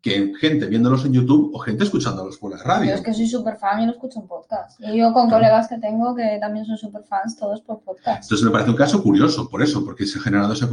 que 0.00 0.32
gente 0.38 0.66
viéndolos 0.66 1.04
en 1.04 1.12
YouTube 1.12 1.50
o 1.52 1.58
gente 1.58 1.82
escuchándolos 1.82 2.38
por 2.38 2.52
la 2.52 2.62
radio. 2.62 2.90
Yo 2.90 2.94
es 2.94 3.00
que 3.00 3.12
soy 3.12 3.26
súper 3.26 3.56
fan 3.56 3.82
y 3.82 3.86
lo 3.86 3.92
escucho 3.92 4.20
en 4.20 4.28
podcast. 4.28 4.80
Y 4.80 4.96
yo 4.96 5.12
con 5.12 5.28
colegas 5.28 5.66
que 5.66 5.78
tengo 5.78 6.14
que 6.14 6.38
también 6.40 6.64
son 6.64 6.78
súper 6.78 7.02
fans, 7.02 7.36
todos 7.36 7.60
por 7.62 7.80
podcast. 7.80 8.22
Entonces 8.22 8.44
me 8.44 8.52
parece 8.52 8.70
un 8.70 8.76
caso 8.76 9.02
curioso, 9.02 9.48
por 9.50 9.64
eso, 9.64 9.84
porque 9.84 10.06
se 10.06 10.20
ha 10.20 10.22
generado 10.22 10.52
esa, 10.52 10.68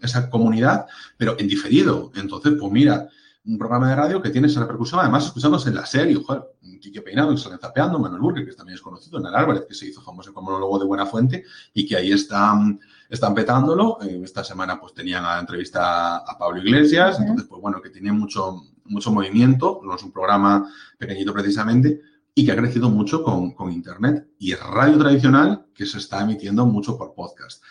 esa 0.00 0.30
comunidad, 0.30 0.86
pero 1.16 1.34
en 1.40 1.48
diferido. 1.48 2.12
Entonces, 2.14 2.54
pues 2.60 2.70
mira, 2.70 3.08
un 3.44 3.58
programa 3.58 3.88
de 3.88 3.96
radio 3.96 4.20
que 4.20 4.30
tiene 4.30 4.48
esa 4.48 4.60
repercusión, 4.60 5.00
además 5.00 5.26
escuchándose 5.26 5.70
en 5.70 5.76
la 5.76 5.86
serie, 5.86 6.14
joder, 6.16 6.42
Quique 6.80 7.00
Peinado, 7.00 7.30
que 7.30 7.38
sale 7.38 7.56
zapeando, 7.58 7.98
Manuel 7.98 8.20
Burke, 8.20 8.44
que 8.44 8.52
también 8.52 8.76
es 8.76 8.82
conocido, 8.82 9.18
Nal 9.18 9.34
Álvarez, 9.34 9.64
que 9.66 9.74
se 9.74 9.86
hizo 9.86 10.02
famoso 10.02 10.32
como 10.34 10.50
monólogo 10.50 10.78
de 10.78 10.84
Buena 10.84 11.06
Fuente 11.06 11.44
y 11.72 11.86
que 11.86 11.96
ahí 11.96 12.12
están, 12.12 12.78
están 13.08 13.34
petándolo. 13.34 13.98
Eh, 14.02 14.20
esta 14.22 14.44
semana 14.44 14.78
pues 14.78 14.92
tenían 14.92 15.24
a 15.24 15.38
entrevista 15.38 16.18
a 16.18 16.38
Pablo 16.38 16.60
Iglesias, 16.60 17.18
entonces 17.18 17.46
pues 17.48 17.60
bueno, 17.60 17.80
que 17.80 17.90
tiene 17.90 18.12
mucho, 18.12 18.62
mucho 18.84 19.10
movimiento, 19.10 19.80
no 19.84 19.94
es 19.94 20.02
un 20.02 20.12
programa 20.12 20.70
pequeñito 20.98 21.32
precisamente, 21.32 22.00
y 22.34 22.44
que 22.44 22.52
ha 22.52 22.56
crecido 22.56 22.90
mucho 22.90 23.22
con, 23.22 23.52
con 23.52 23.72
Internet. 23.72 24.28
Y 24.38 24.52
es 24.52 24.60
radio 24.60 24.98
tradicional 24.98 25.66
que 25.74 25.86
se 25.86 25.98
está 25.98 26.22
emitiendo 26.22 26.66
mucho 26.66 26.96
por 26.96 27.14
podcast. 27.14 27.62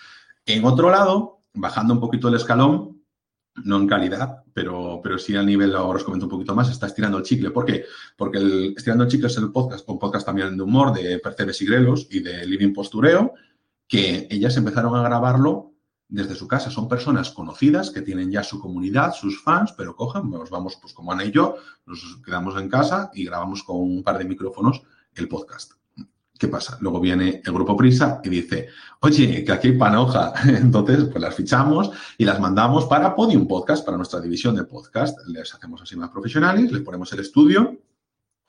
En 0.46 0.66
otro 0.66 0.90
lado, 0.90 1.42
bajando 1.54 1.94
un 1.94 2.00
poquito 2.00 2.28
el 2.28 2.36
escalón, 2.36 2.99
no 3.56 3.78
en 3.78 3.88
calidad, 3.88 4.44
pero, 4.54 5.00
pero 5.04 5.18
sí 5.18 5.36
a 5.36 5.44
nivel, 5.44 5.76
ahora 5.76 5.98
os 5.98 6.04
comento 6.04 6.26
un 6.26 6.32
poquito 6.32 6.56
más, 6.56 6.70
está 6.70 6.88
estirando 6.88 7.18
el 7.18 7.24
chicle. 7.24 7.52
¿Por 7.52 7.66
qué? 7.66 7.86
Porque 8.18 8.38
el 8.38 8.74
Estirando 8.78 9.04
el 9.04 9.10
chicle 9.10 9.28
es 9.28 9.38
el 9.38 9.52
podcast, 9.52 9.88
un 9.90 10.00
podcast 10.00 10.26
también 10.26 10.56
de 10.56 10.64
humor 10.64 10.94
de 10.94 11.20
Percebes 11.20 11.62
y 11.62 11.66
Grelos 11.66 12.08
y 12.10 12.22
de 12.22 12.46
Living 12.46 12.74
Postureo, 12.74 13.34
que 13.88 14.28
ellas 14.30 14.56
empezaron 14.58 14.96
a 14.96 15.04
grabarlo 15.04 15.74
desde 16.08 16.36
su 16.36 16.48
casa. 16.48 16.72
Son 16.72 16.88
personas 16.88 17.32
conocidas 17.32 17.92
que 17.92 18.02
tienen 18.02 18.32
ya 18.32 18.44
su 18.44 18.60
comunidad, 18.60 19.14
sus 19.14 19.42
fans, 19.44 19.74
pero 19.78 19.96
cojan, 19.96 20.30
nos 20.30 20.50
vamos, 20.50 20.78
pues 20.82 20.94
como 20.94 21.12
Ana 21.12 21.26
y 21.26 21.32
yo, 21.32 21.56
nos 21.86 22.20
quedamos 22.26 22.60
en 22.60 22.70
casa 22.70 23.12
y 23.14 23.26
grabamos 23.26 23.64
con 23.64 23.78
un 23.78 24.04
par 24.04 24.18
de 24.18 24.26
micrófonos 24.26 24.82
el 25.16 25.28
podcast 25.28 25.79
¿Qué 26.40 26.48
pasa? 26.48 26.78
Luego 26.80 27.02
viene 27.02 27.42
el 27.44 27.52
grupo 27.52 27.76
Prisa 27.76 28.22
y 28.24 28.30
dice, 28.30 28.70
oye, 29.02 29.44
que 29.44 29.52
aquí 29.52 29.68
hay 29.68 29.78
panoja. 29.78 30.32
Entonces, 30.48 31.04
pues 31.12 31.22
las 31.22 31.36
fichamos 31.36 31.92
y 32.18 32.24
las 32.24 32.40
mandamos 32.40 32.86
para 32.86 33.14
Podium 33.14 33.46
Podcast, 33.46 33.84
para 33.84 33.98
nuestra 33.98 34.22
división 34.22 34.56
de 34.56 34.64
podcast. 34.64 35.20
Les 35.28 35.54
hacemos 35.54 35.82
así 35.82 35.98
más 35.98 36.10
profesionales, 36.10 36.72
les 36.72 36.82
ponemos 36.82 37.12
el 37.12 37.20
estudio 37.20 37.78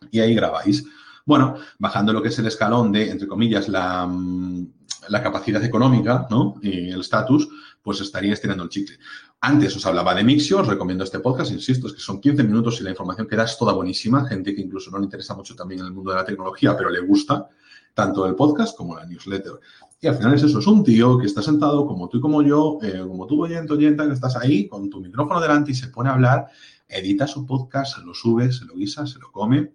y 0.08 0.20
ahí 0.20 0.36
grabáis. 0.36 0.84
Bueno, 1.26 1.56
bajando 1.80 2.12
lo 2.12 2.22
que 2.22 2.28
es 2.28 2.38
el 2.38 2.46
escalón 2.46 2.92
de, 2.92 3.10
entre 3.10 3.26
comillas, 3.26 3.68
la, 3.68 4.06
mm, 4.06 4.68
la 5.08 5.20
capacidad 5.20 5.62
económica 5.64 6.28
¿no? 6.30 6.60
y 6.62 6.90
el 6.90 7.00
estatus, 7.00 7.48
pues 7.82 8.00
estaría 8.00 8.34
estirando 8.34 8.62
el 8.62 8.68
chicle. 8.68 8.98
Antes 9.40 9.74
os 9.74 9.84
hablaba 9.84 10.14
de 10.14 10.22
Mixio, 10.22 10.60
os 10.60 10.68
recomiendo 10.68 11.02
este 11.02 11.18
podcast, 11.18 11.50
insisto, 11.50 11.88
es 11.88 11.94
que 11.94 12.00
son 12.00 12.20
15 12.20 12.44
minutos 12.44 12.80
y 12.80 12.84
la 12.84 12.90
información 12.90 13.26
que 13.26 13.34
da 13.34 13.44
es 13.44 13.58
toda 13.58 13.72
buenísima. 13.72 14.28
Gente 14.28 14.54
que 14.54 14.60
incluso 14.60 14.92
no 14.92 14.98
le 14.98 15.06
interesa 15.06 15.34
mucho 15.34 15.56
también 15.56 15.80
en 15.80 15.86
el 15.86 15.92
mundo 15.92 16.12
de 16.12 16.18
la 16.18 16.24
tecnología, 16.24 16.76
pero 16.76 16.88
le 16.88 17.00
gusta 17.00 17.48
tanto 17.94 18.26
el 18.26 18.34
podcast 18.34 18.76
como 18.76 18.96
la 18.96 19.04
newsletter. 19.04 19.52
Y 20.00 20.06
al 20.06 20.16
final 20.16 20.34
es 20.34 20.42
eso, 20.42 20.58
es 20.58 20.66
un 20.66 20.82
tío 20.82 21.18
que 21.18 21.26
está 21.26 21.42
sentado 21.42 21.86
como 21.86 22.08
tú 22.08 22.18
y 22.18 22.20
como 22.20 22.42
yo, 22.42 22.78
eh, 22.82 23.04
como 23.06 23.26
tú 23.26 23.42
oyente, 23.42 23.72
oyenta, 23.72 24.06
que 24.06 24.14
estás 24.14 24.36
ahí 24.36 24.66
con 24.66 24.88
tu 24.88 25.00
micrófono 25.00 25.40
delante 25.40 25.72
y 25.72 25.74
se 25.74 25.88
pone 25.88 26.08
a 26.08 26.14
hablar, 26.14 26.46
edita 26.88 27.26
su 27.26 27.44
podcast, 27.44 27.96
se 27.96 28.04
lo 28.04 28.14
sube, 28.14 28.50
se 28.50 28.64
lo 28.64 28.74
guisa, 28.74 29.06
se 29.06 29.18
lo 29.18 29.30
come. 29.30 29.72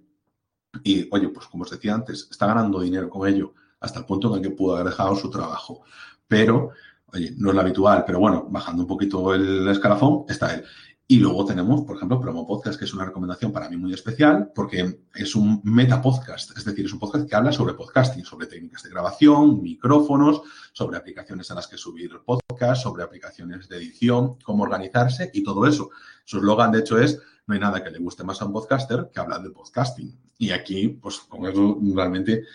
Y, 0.84 1.08
oye, 1.12 1.30
pues 1.30 1.46
como 1.48 1.64
os 1.64 1.72
decía 1.72 1.94
antes, 1.94 2.28
está 2.30 2.48
ganando 2.48 2.82
dinero 2.82 3.10
con 3.10 3.28
ello 3.28 3.54
hasta 3.80 4.00
el 4.00 4.06
punto 4.06 4.30
en 4.30 4.36
el 4.36 4.42
que 4.42 4.56
pudo 4.56 4.76
haber 4.76 4.88
dejado 4.88 5.16
su 5.16 5.30
trabajo. 5.30 5.84
Pero, 6.28 6.72
oye, 7.14 7.34
no 7.38 7.50
es 7.50 7.56
lo 7.56 7.62
habitual, 7.62 8.04
pero 8.06 8.20
bueno, 8.20 8.48
bajando 8.50 8.82
un 8.82 8.88
poquito 8.88 9.34
el 9.34 9.68
escalafón, 9.68 10.26
está 10.28 10.56
él. 10.56 10.64
Y 11.08 11.20
luego 11.20 11.46
tenemos, 11.46 11.82
por 11.84 11.98
ejemplo, 11.98 12.20
Promo 12.20 12.48
Podcast, 12.48 12.80
que 12.80 12.86
es 12.86 12.94
una 12.96 13.06
recomendación 13.06 13.52
para 13.52 13.70
mí 13.70 13.78
muy 13.78 13.94
especial 13.94 14.52
porque 14.56 15.02
es 15.14 15.36
un 15.36 15.62
meta 15.64 16.02
podcast, 16.02 16.58
es 16.58 16.66
decir, 16.66 16.86
es 16.86 16.94
un 16.94 17.00
podcast 17.00 17.30
que 17.30 17.36
habla 17.36 17.52
sobre 17.52 17.76
podcasting, 17.76 18.26
sobre 18.26 18.48
técnicas 18.48 18.82
de 18.82 18.90
grabación, 18.90 19.62
micrófonos, 19.62 20.42
sobre 20.74 20.98
aplicaciones 20.98 21.52
a 21.52 21.56
las 21.56 21.68
que 21.68 21.78
subir 21.78 22.10
podcast, 22.26 22.82
sobre 22.82 23.04
aplicaciones 23.04 23.70
de 23.70 23.78
edición, 23.78 24.40
cómo 24.44 24.64
organizarse 24.64 25.30
y 25.32 25.44
todo 25.44 25.68
eso. 25.68 25.92
Su 26.24 26.38
eslogan, 26.38 26.72
de 26.72 26.80
hecho, 26.80 26.98
es 26.98 27.22
no 27.46 27.54
hay 27.54 27.60
nada 27.60 27.84
que 27.84 27.92
le 27.92 28.00
guste 28.00 28.24
más 28.24 28.42
a 28.42 28.46
un 28.46 28.54
podcaster 28.54 29.12
que 29.14 29.20
hablar 29.20 29.44
de 29.44 29.52
podcasting. 29.52 30.18
Y 30.40 30.50
aquí, 30.50 30.88
pues 30.88 31.20
con 31.20 31.46
eso 31.46 31.80
realmente 31.94 32.46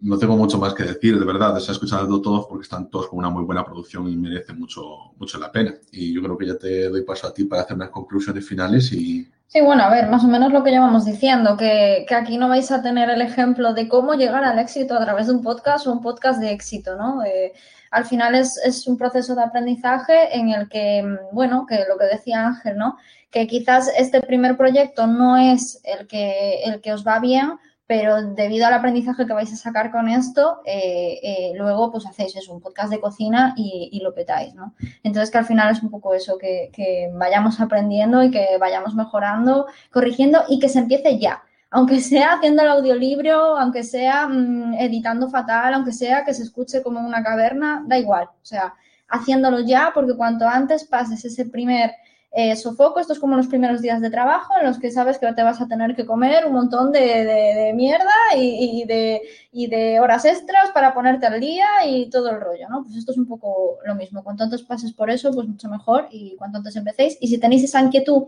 no 0.00 0.18
tengo 0.18 0.36
mucho 0.36 0.58
más 0.58 0.74
que 0.74 0.84
decir, 0.84 1.18
de 1.18 1.24
verdad, 1.24 1.58
se 1.58 1.70
ha 1.70 1.74
escuchado 1.74 2.20
todos 2.20 2.46
porque 2.46 2.62
están 2.62 2.88
todos 2.88 3.08
con 3.08 3.18
una 3.18 3.30
muy 3.30 3.44
buena 3.44 3.64
producción 3.64 4.08
y 4.08 4.16
merece 4.16 4.52
mucho, 4.52 5.12
mucho 5.16 5.38
la 5.38 5.50
pena. 5.50 5.74
Y 5.90 6.14
yo 6.14 6.22
creo 6.22 6.38
que 6.38 6.46
ya 6.46 6.56
te 6.56 6.88
doy 6.88 7.02
paso 7.02 7.26
a 7.26 7.34
ti 7.34 7.44
para 7.44 7.62
hacer 7.62 7.76
unas 7.76 7.90
conclusiones 7.90 8.46
finales 8.46 8.92
y... 8.92 9.28
Sí, 9.46 9.62
bueno, 9.62 9.82
a 9.82 9.90
ver, 9.90 10.08
más 10.08 10.22
o 10.24 10.28
menos 10.28 10.52
lo 10.52 10.62
que 10.62 10.70
llevamos 10.70 11.06
diciendo, 11.06 11.56
que, 11.56 12.04
que, 12.06 12.14
aquí 12.14 12.36
no 12.36 12.50
vais 12.50 12.70
a 12.70 12.82
tener 12.82 13.08
el 13.08 13.22
ejemplo 13.22 13.72
de 13.72 13.88
cómo 13.88 14.12
llegar 14.12 14.44
al 14.44 14.58
éxito 14.58 14.94
a 14.94 15.02
través 15.02 15.26
de 15.26 15.32
un 15.32 15.42
podcast 15.42 15.86
o 15.86 15.92
un 15.92 16.02
podcast 16.02 16.38
de 16.38 16.52
éxito, 16.52 16.96
¿no? 16.96 17.24
Eh, 17.24 17.54
al 17.90 18.04
final 18.04 18.34
es, 18.34 18.58
es, 18.58 18.86
un 18.86 18.98
proceso 18.98 19.34
de 19.34 19.42
aprendizaje 19.42 20.36
en 20.36 20.50
el 20.50 20.68
que, 20.68 21.02
bueno, 21.32 21.64
que 21.66 21.86
lo 21.88 21.96
que 21.96 22.04
decía 22.04 22.46
Ángel, 22.46 22.76
¿no? 22.76 22.98
Que 23.30 23.46
quizás 23.46 23.90
este 23.96 24.20
primer 24.20 24.58
proyecto 24.58 25.06
no 25.06 25.38
es 25.38 25.80
el 25.84 26.06
que, 26.06 26.62
el 26.64 26.82
que 26.82 26.92
os 26.92 27.06
va 27.06 27.18
bien, 27.18 27.52
pero 27.88 28.22
debido 28.22 28.66
al 28.66 28.74
aprendizaje 28.74 29.26
que 29.26 29.32
vais 29.32 29.50
a 29.50 29.56
sacar 29.56 29.90
con 29.90 30.10
esto, 30.10 30.60
eh, 30.66 31.18
eh, 31.22 31.52
luego 31.56 31.90
pues 31.90 32.04
hacéis 32.06 32.36
eso, 32.36 32.52
un 32.52 32.60
podcast 32.60 32.90
de 32.90 33.00
cocina 33.00 33.54
y, 33.56 33.88
y, 33.90 34.00
lo 34.00 34.14
petáis, 34.14 34.54
¿no? 34.54 34.74
Entonces 35.02 35.30
que 35.30 35.38
al 35.38 35.46
final 35.46 35.72
es 35.72 35.82
un 35.82 35.88
poco 35.88 36.12
eso, 36.12 36.36
que, 36.36 36.70
que, 36.70 37.10
vayamos 37.14 37.58
aprendiendo 37.62 38.22
y 38.22 38.30
que 38.30 38.58
vayamos 38.60 38.94
mejorando, 38.94 39.68
corrigiendo 39.90 40.44
y 40.48 40.58
que 40.58 40.68
se 40.68 40.80
empiece 40.80 41.18
ya. 41.18 41.42
Aunque 41.70 42.00
sea 42.02 42.34
haciendo 42.34 42.60
el 42.62 42.68
audiolibro, 42.68 43.56
aunque 43.56 43.82
sea 43.82 44.28
mmm, 44.28 44.74
editando 44.74 45.30
fatal, 45.30 45.72
aunque 45.72 45.92
sea 45.92 46.26
que 46.26 46.34
se 46.34 46.42
escuche 46.42 46.82
como 46.82 47.00
una 47.00 47.22
caverna, 47.22 47.82
da 47.86 47.96
igual. 47.98 48.24
O 48.24 48.44
sea, 48.44 48.74
haciéndolo 49.08 49.60
ya, 49.60 49.92
porque 49.94 50.14
cuanto 50.14 50.46
antes 50.46 50.84
pases 50.84 51.24
ese 51.24 51.46
primer 51.46 51.92
eh, 52.30 52.56
sofoco, 52.56 53.00
esto 53.00 53.14
es 53.14 53.18
como 53.18 53.36
los 53.36 53.46
primeros 53.46 53.80
días 53.80 54.02
de 54.02 54.10
trabajo 54.10 54.52
en 54.60 54.66
los 54.66 54.78
que 54.78 54.90
sabes 54.90 55.18
que 55.18 55.32
te 55.32 55.42
vas 55.42 55.60
a 55.62 55.66
tener 55.66 55.96
que 55.96 56.04
comer 56.04 56.44
un 56.46 56.52
montón 56.52 56.92
de, 56.92 57.24
de, 57.24 57.72
mierda 57.72 58.12
y, 58.36 58.82
y, 58.82 58.84
de, 58.84 59.22
y, 59.50 59.66
de, 59.66 59.98
horas 59.98 60.26
extras 60.26 60.70
para 60.74 60.92
ponerte 60.92 61.26
al 61.26 61.40
día 61.40 61.66
y 61.86 62.10
todo 62.10 62.30
el 62.30 62.40
rollo, 62.40 62.68
¿no? 62.68 62.84
Pues 62.84 62.96
esto 62.96 63.12
es 63.12 63.18
un 63.18 63.26
poco 63.26 63.78
lo 63.84 63.94
mismo. 63.94 64.22
Cuanto 64.22 64.44
antes 64.44 64.62
pases 64.62 64.92
por 64.92 65.10
eso, 65.10 65.32
pues 65.32 65.48
mucho 65.48 65.68
mejor 65.68 66.08
y 66.10 66.36
cuanto 66.36 66.58
antes 66.58 66.76
empecéis. 66.76 67.16
Y 67.20 67.28
si 67.28 67.38
tenéis 67.38 67.64
esa 67.64 67.80
inquietud 67.80 68.24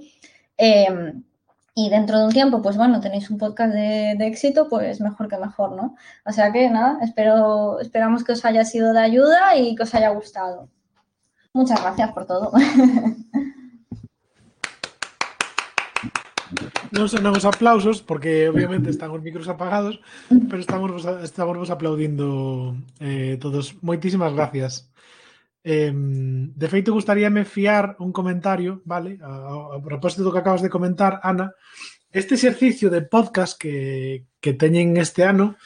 eh, 0.57 1.13
y 1.75 1.91
dentro 1.91 2.19
de 2.19 2.25
un 2.25 2.33
tiempo, 2.33 2.63
pues 2.63 2.77
bueno, 2.79 3.01
tenéis 3.01 3.29
un 3.31 3.39
podcast 3.39 3.73
de, 3.75 4.15
de, 4.19 4.27
éxito, 4.27 4.69
pues 4.69 5.01
mejor 5.01 5.29
que 5.29 5.37
mejor, 5.37 5.73
¿no? 5.73 5.95
O 6.25 6.33
sea 6.33 6.51
que 6.53 6.71
nada, 6.71 6.99
espero, 7.03 7.81
esperamos 7.81 8.25
que 8.25 8.33
os 8.33 8.45
haya 8.47 8.65
sido 8.65 8.93
de 8.95 9.01
ayuda 9.01 9.57
y 9.57 9.75
que 9.77 9.83
os 9.83 9.95
haya 9.95 10.09
gustado. 10.11 10.69
Muchas 11.53 11.81
gracias 11.83 12.13
por 12.13 12.27
todo. 12.27 12.53
non, 17.01 17.09
sonan 17.09 17.33
os 17.33 17.49
aplausos, 17.49 18.05
porque 18.05 18.53
obviamente 18.53 18.91
están 18.95 19.09
os 19.09 19.25
micros 19.25 19.49
apagados, 19.49 20.05
mm. 20.29 20.53
pero 20.53 20.61
estamos 20.61 20.93
vos, 20.93 21.05
estamos 21.25 21.57
vos 21.57 21.73
aplaudindo 21.73 22.77
eh, 23.01 23.41
todos. 23.41 23.81
Moitísimas 23.81 24.37
gracias. 24.37 24.93
Eh, 25.65 25.93
de 25.93 26.69
feito, 26.69 26.93
gustaríame 26.93 27.49
fiar 27.49 27.97
un 28.01 28.13
comentario, 28.13 28.85
vale? 28.85 29.17
A, 29.25 29.33
a, 29.33 29.55
a 29.77 29.79
propósito 29.81 30.21
do 30.21 30.33
que 30.33 30.45
acabas 30.45 30.61
de 30.61 30.73
comentar, 30.73 31.25
Ana, 31.25 31.57
este 32.13 32.37
exercicio 32.37 32.93
de 32.93 33.01
podcast 33.01 33.57
que, 33.57 34.29
que 34.45 34.53
teñen 34.53 35.01
este 35.01 35.25
ano, 35.25 35.57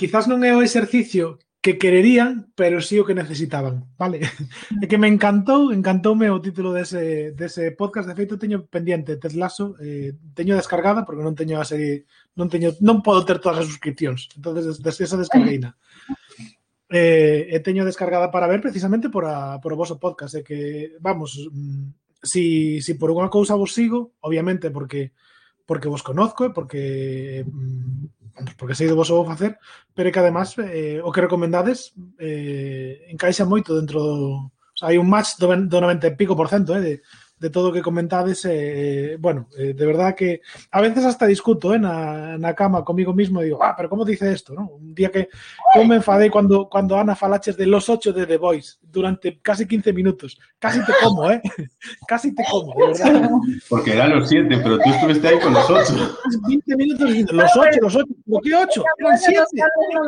quizás 0.00 0.24
non 0.24 0.40
é 0.48 0.56
o 0.56 0.64
exercicio 0.64 1.43
que 1.64 1.78
quererían, 1.78 2.52
pero 2.54 2.84
sí 2.84 3.00
o 3.00 3.08
que 3.08 3.16
necesitaban, 3.16 3.88
vale? 3.96 4.20
É 4.82 4.84
que 4.84 5.00
me 5.00 5.08
encantou, 5.08 5.72
encantoume 5.72 6.28
o 6.28 6.36
título 6.36 6.76
dese, 6.76 7.32
dese 7.32 7.72
podcast, 7.72 8.04
de 8.04 8.12
feito 8.12 8.36
teño 8.36 8.68
pendiente 8.68 9.16
Ted 9.16 9.32
Lasso, 9.32 9.72
eh, 9.80 10.12
teño 10.36 10.60
descargada 10.60 11.08
porque 11.08 11.24
non 11.24 11.32
teño 11.32 11.56
a 11.56 11.64
serie, 11.64 12.04
non 12.36 12.52
teño, 12.52 12.76
non 12.84 13.00
podo 13.00 13.24
ter 13.24 13.40
todas 13.40 13.64
as 13.64 13.68
suscripcións, 13.72 14.28
entonces 14.36 14.76
des, 14.76 15.00
esa 15.00 15.16
descargueina. 15.16 15.72
Eh, 16.92 17.48
e 17.48 17.56
teño 17.64 17.88
descargada 17.88 18.28
para 18.28 18.44
ver 18.44 18.60
precisamente 18.60 19.08
por, 19.08 19.24
a, 19.24 19.56
por 19.64 19.72
o 19.72 19.80
vosso 19.80 19.96
podcast, 19.96 20.36
é 20.36 20.44
que, 20.44 20.92
vamos, 21.00 21.48
mm, 21.48 22.20
si, 22.20 22.84
si 22.84 22.92
por 23.00 23.08
unha 23.08 23.32
cousa 23.32 23.56
vos 23.56 23.72
sigo, 23.72 24.12
obviamente 24.20 24.68
porque 24.68 25.16
porque 25.64 25.88
vos 25.88 26.04
conozco 26.04 26.44
e 26.44 26.52
porque 26.52 27.40
mm, 27.40 28.23
porque 28.58 28.74
sei 28.74 28.88
do 28.88 28.96
vos 28.96 29.08
vou 29.08 29.24
facer, 29.24 29.58
pero 29.94 30.08
é 30.08 30.12
que 30.12 30.18
ademais 30.18 30.54
eh, 30.58 31.00
o 31.02 31.12
que 31.12 31.22
recomendades 31.22 31.94
eh, 32.18 33.06
encaixa 33.10 33.46
moito 33.46 33.78
dentro 33.78 34.00
do... 34.00 34.50
O 34.50 34.76
sea, 34.76 34.90
hai 34.90 34.98
un 34.98 35.06
match 35.06 35.38
do, 35.38 35.46
do 35.70 35.78
90 35.80 36.06
e 36.06 36.16
pico 36.18 36.34
por 36.34 36.50
cento 36.50 36.74
eh, 36.74 36.82
de, 36.82 36.92
de 37.44 37.50
todo 37.50 37.68
o 37.68 37.72
que 37.72 37.82
comentades. 37.82 38.46
Eh, 38.48 39.18
bueno, 39.20 39.48
eh, 39.58 39.74
de 39.74 39.86
verdad 39.86 40.14
que 40.14 40.40
a 40.70 40.80
veces 40.80 41.04
hasta 41.04 41.26
discuto 41.26 41.74
eh, 41.74 41.78
na, 41.78 42.38
na 42.38 42.54
cama 42.54 42.82
comigo 42.82 43.12
mismo 43.12 43.42
e 43.42 43.44
digo, 43.44 43.62
ah, 43.62 43.74
pero 43.76 43.90
como 43.90 44.02
dice 44.02 44.32
esto? 44.32 44.54
¿no? 44.54 44.68
Un 44.80 44.94
día 44.94 45.10
que 45.10 45.28
eu 45.76 45.84
me 45.84 45.96
enfadei 45.96 46.30
cando, 46.30 46.66
cando 46.70 46.96
Ana 46.96 47.14
falaches 47.14 47.54
de 47.58 47.66
los 47.66 47.90
ocho 47.90 48.14
de 48.14 48.24
The 48.24 48.38
Voice 48.38 48.78
durante 48.80 49.38
casi 49.42 49.68
15 49.68 49.92
minutos. 49.92 50.38
Casi 50.58 50.80
te 50.86 50.92
como, 51.02 51.30
¿eh? 51.30 51.42
Casi 52.08 52.34
te 52.34 52.42
como, 52.50 52.72
de 52.80 52.86
verdad. 52.86 53.28
Porque 53.68 53.92
eran 53.92 54.18
los 54.18 54.26
siete, 54.26 54.56
pero 54.62 54.78
tú 54.78 54.88
estuviste 54.88 55.28
ahí 55.28 55.38
con 55.38 55.52
los 55.52 55.68
ocho. 55.68 56.16
20 56.48 56.76
minutos 56.76 57.06
diciendo, 57.08 57.32
los 57.34 57.56
ocho, 57.56 57.78
los 57.82 57.96
ocho. 57.96 58.14
¿Por 58.26 58.42
qué 58.42 58.54
ocho? 58.54 58.84
Eran 58.98 59.18
siete. 59.18 59.44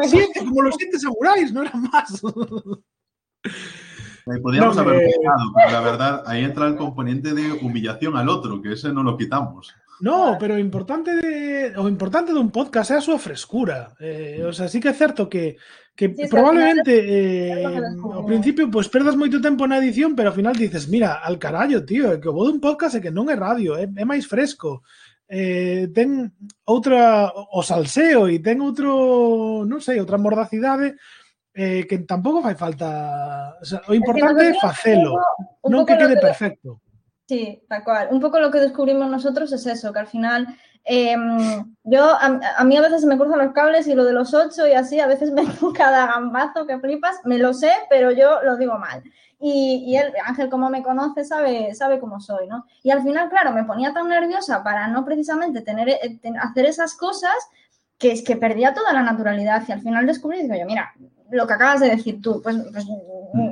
Siete, 0.09 0.41
como 0.41 0.63
los 0.63 0.75
siete 0.79 0.99
samuráis, 0.99 1.53
no 1.53 1.61
eran 1.61 1.83
más. 1.83 2.23
Eh, 4.27 4.41
podríamos 4.41 4.75
no, 4.75 4.83
haber 4.83 5.07
buscado, 5.07 5.53
pero 5.55 5.71
la 5.71 5.81
verdad, 5.81 6.23
ahí 6.27 6.43
entra 6.43 6.67
el 6.67 6.75
componente 6.75 7.33
de 7.33 7.53
humillación 7.53 8.17
al 8.17 8.29
otro, 8.29 8.61
que 8.61 8.73
ese 8.73 8.93
no 8.93 9.05
lo 9.05 9.17
quitamos. 9.17 9.73
No, 10.01 10.37
pero 10.39 10.59
importante 10.59 11.15
de, 11.15 11.73
o 11.77 11.89
importante 11.89 12.33
de 12.33 12.39
un 12.39 12.51
podcast 12.51 12.91
é 12.91 12.97
a 12.99 13.05
súa 13.05 13.23
frescura. 13.23 13.97
Eh, 13.97 14.45
o 14.45 14.53
sea, 14.53 14.69
sí 14.69 14.83
que 14.83 14.91
é 14.91 14.99
certo 14.99 15.31
que, 15.31 15.57
que 15.95 16.13
sí, 16.13 16.29
probablemente 16.29 16.93
eh, 16.93 17.65
ao 17.65 18.27
principio 18.27 18.69
pues, 18.69 18.91
perdas 18.93 19.17
moito 19.17 19.41
tempo 19.41 19.65
na 19.65 19.79
edición, 19.81 20.13
pero 20.13 20.35
ao 20.35 20.37
final 20.37 20.53
dices, 20.53 20.91
mira, 20.91 21.23
al 21.23 21.39
carallo, 21.39 21.87
tío, 21.87 22.13
que 22.21 22.29
bo 22.29 22.45
dun 22.45 22.61
podcast 22.61 22.99
é 22.99 23.01
que 23.01 23.15
non 23.15 23.31
é 23.33 23.39
radio, 23.39 23.79
é, 23.79 23.89
é 23.89 24.05
máis 24.05 24.29
fresco. 24.29 24.85
Eh, 25.31 25.89
ten 25.97 26.35
outra 26.67 27.31
o 27.33 27.63
salseo 27.63 28.29
e 28.29 28.43
ten 28.43 28.59
outro, 28.61 29.65
non 29.65 29.81
sei, 29.81 29.97
outra 30.03 30.21
mordacidade 30.21 30.99
eh, 31.57 31.87
que 31.89 32.05
tampouco 32.05 32.43
fai 32.43 32.55
falta... 32.55 33.57
O, 33.61 33.65
sea, 33.65 33.81
o 33.89 33.95
importante 33.97 34.45
é 34.45 34.61
facelo, 34.61 35.17
non 35.65 35.89
que 35.89 35.97
quede 35.97 36.21
que... 36.21 36.21
perfecto. 36.21 36.85
Sí, 37.27 37.65
tal 37.67 37.83
cual. 37.83 38.13
Un 38.13 38.21
poco 38.21 38.39
lo 38.39 38.53
que 38.53 38.61
descubrimos 38.61 39.09
nosotros 39.09 39.51
es 39.51 39.67
eso, 39.67 39.93
que 39.93 39.99
al 39.99 40.07
final 40.07 40.47
eh, 40.85 41.17
yo, 41.83 42.05
a, 42.11 42.41
a, 42.59 42.65
mí 42.65 42.77
a 42.77 42.81
veces 42.81 43.01
se 43.01 43.09
me 43.09 43.19
cruzan 43.19 43.41
los 43.41 43.53
cables 43.53 43.89
y 43.89 43.95
lo 43.95 44.05
de 44.05 44.13
los 44.13 44.33
ocho 44.35 44.69
y 44.69 44.73
así, 44.73 45.01
a 45.01 45.09
veces 45.09 45.33
me 45.33 45.45
cada 45.75 46.07
gambazo 46.07 46.67
que 46.67 46.79
flipas, 46.79 47.17
me 47.25 47.39
lo 47.39 47.53
sé, 47.53 47.73
pero 47.91 48.13
yo 48.13 48.43
lo 48.43 48.57
digo 48.57 48.79
mal. 48.79 49.03
Y, 49.39 49.85
y 49.87 49.97
él, 49.97 50.13
Ángel, 50.25 50.49
como 50.49 50.71
me 50.71 50.83
conoce, 50.83 51.25
sabe, 51.25 51.75
sabe 51.75 51.99
cómo 51.99 52.21
soy, 52.21 52.47
¿no? 52.47 52.65
Y 52.83 52.91
al 52.91 53.03
final, 53.03 53.29
claro, 53.29 53.53
me 53.53 53.65
ponía 53.65 53.93
tan 53.93 54.09
nerviosa 54.09 54.63
para 54.63 54.87
no 54.89 55.05
precisamente 55.05 55.61
tener, 55.61 55.89
eh, 55.89 56.21
hacer 56.41 56.67
esas 56.67 56.95
cosas 56.95 57.35
que 57.99 58.13
es 58.13 58.23
que 58.23 58.37
perdía 58.37 58.73
toda 58.73 58.93
la 58.93 59.03
naturalidad 59.03 59.63
y 59.67 59.73
al 59.73 59.83
final 59.83 60.07
descubrí, 60.07 60.43
digo 60.43 60.55
yo, 60.55 60.67
mira, 60.67 60.95
lo 61.31 61.47
que 61.47 61.53
acabas 61.53 61.81
de 61.81 61.91
decir 61.91 62.21
tú, 62.21 62.41
pues, 62.43 62.57
pues 62.73 62.87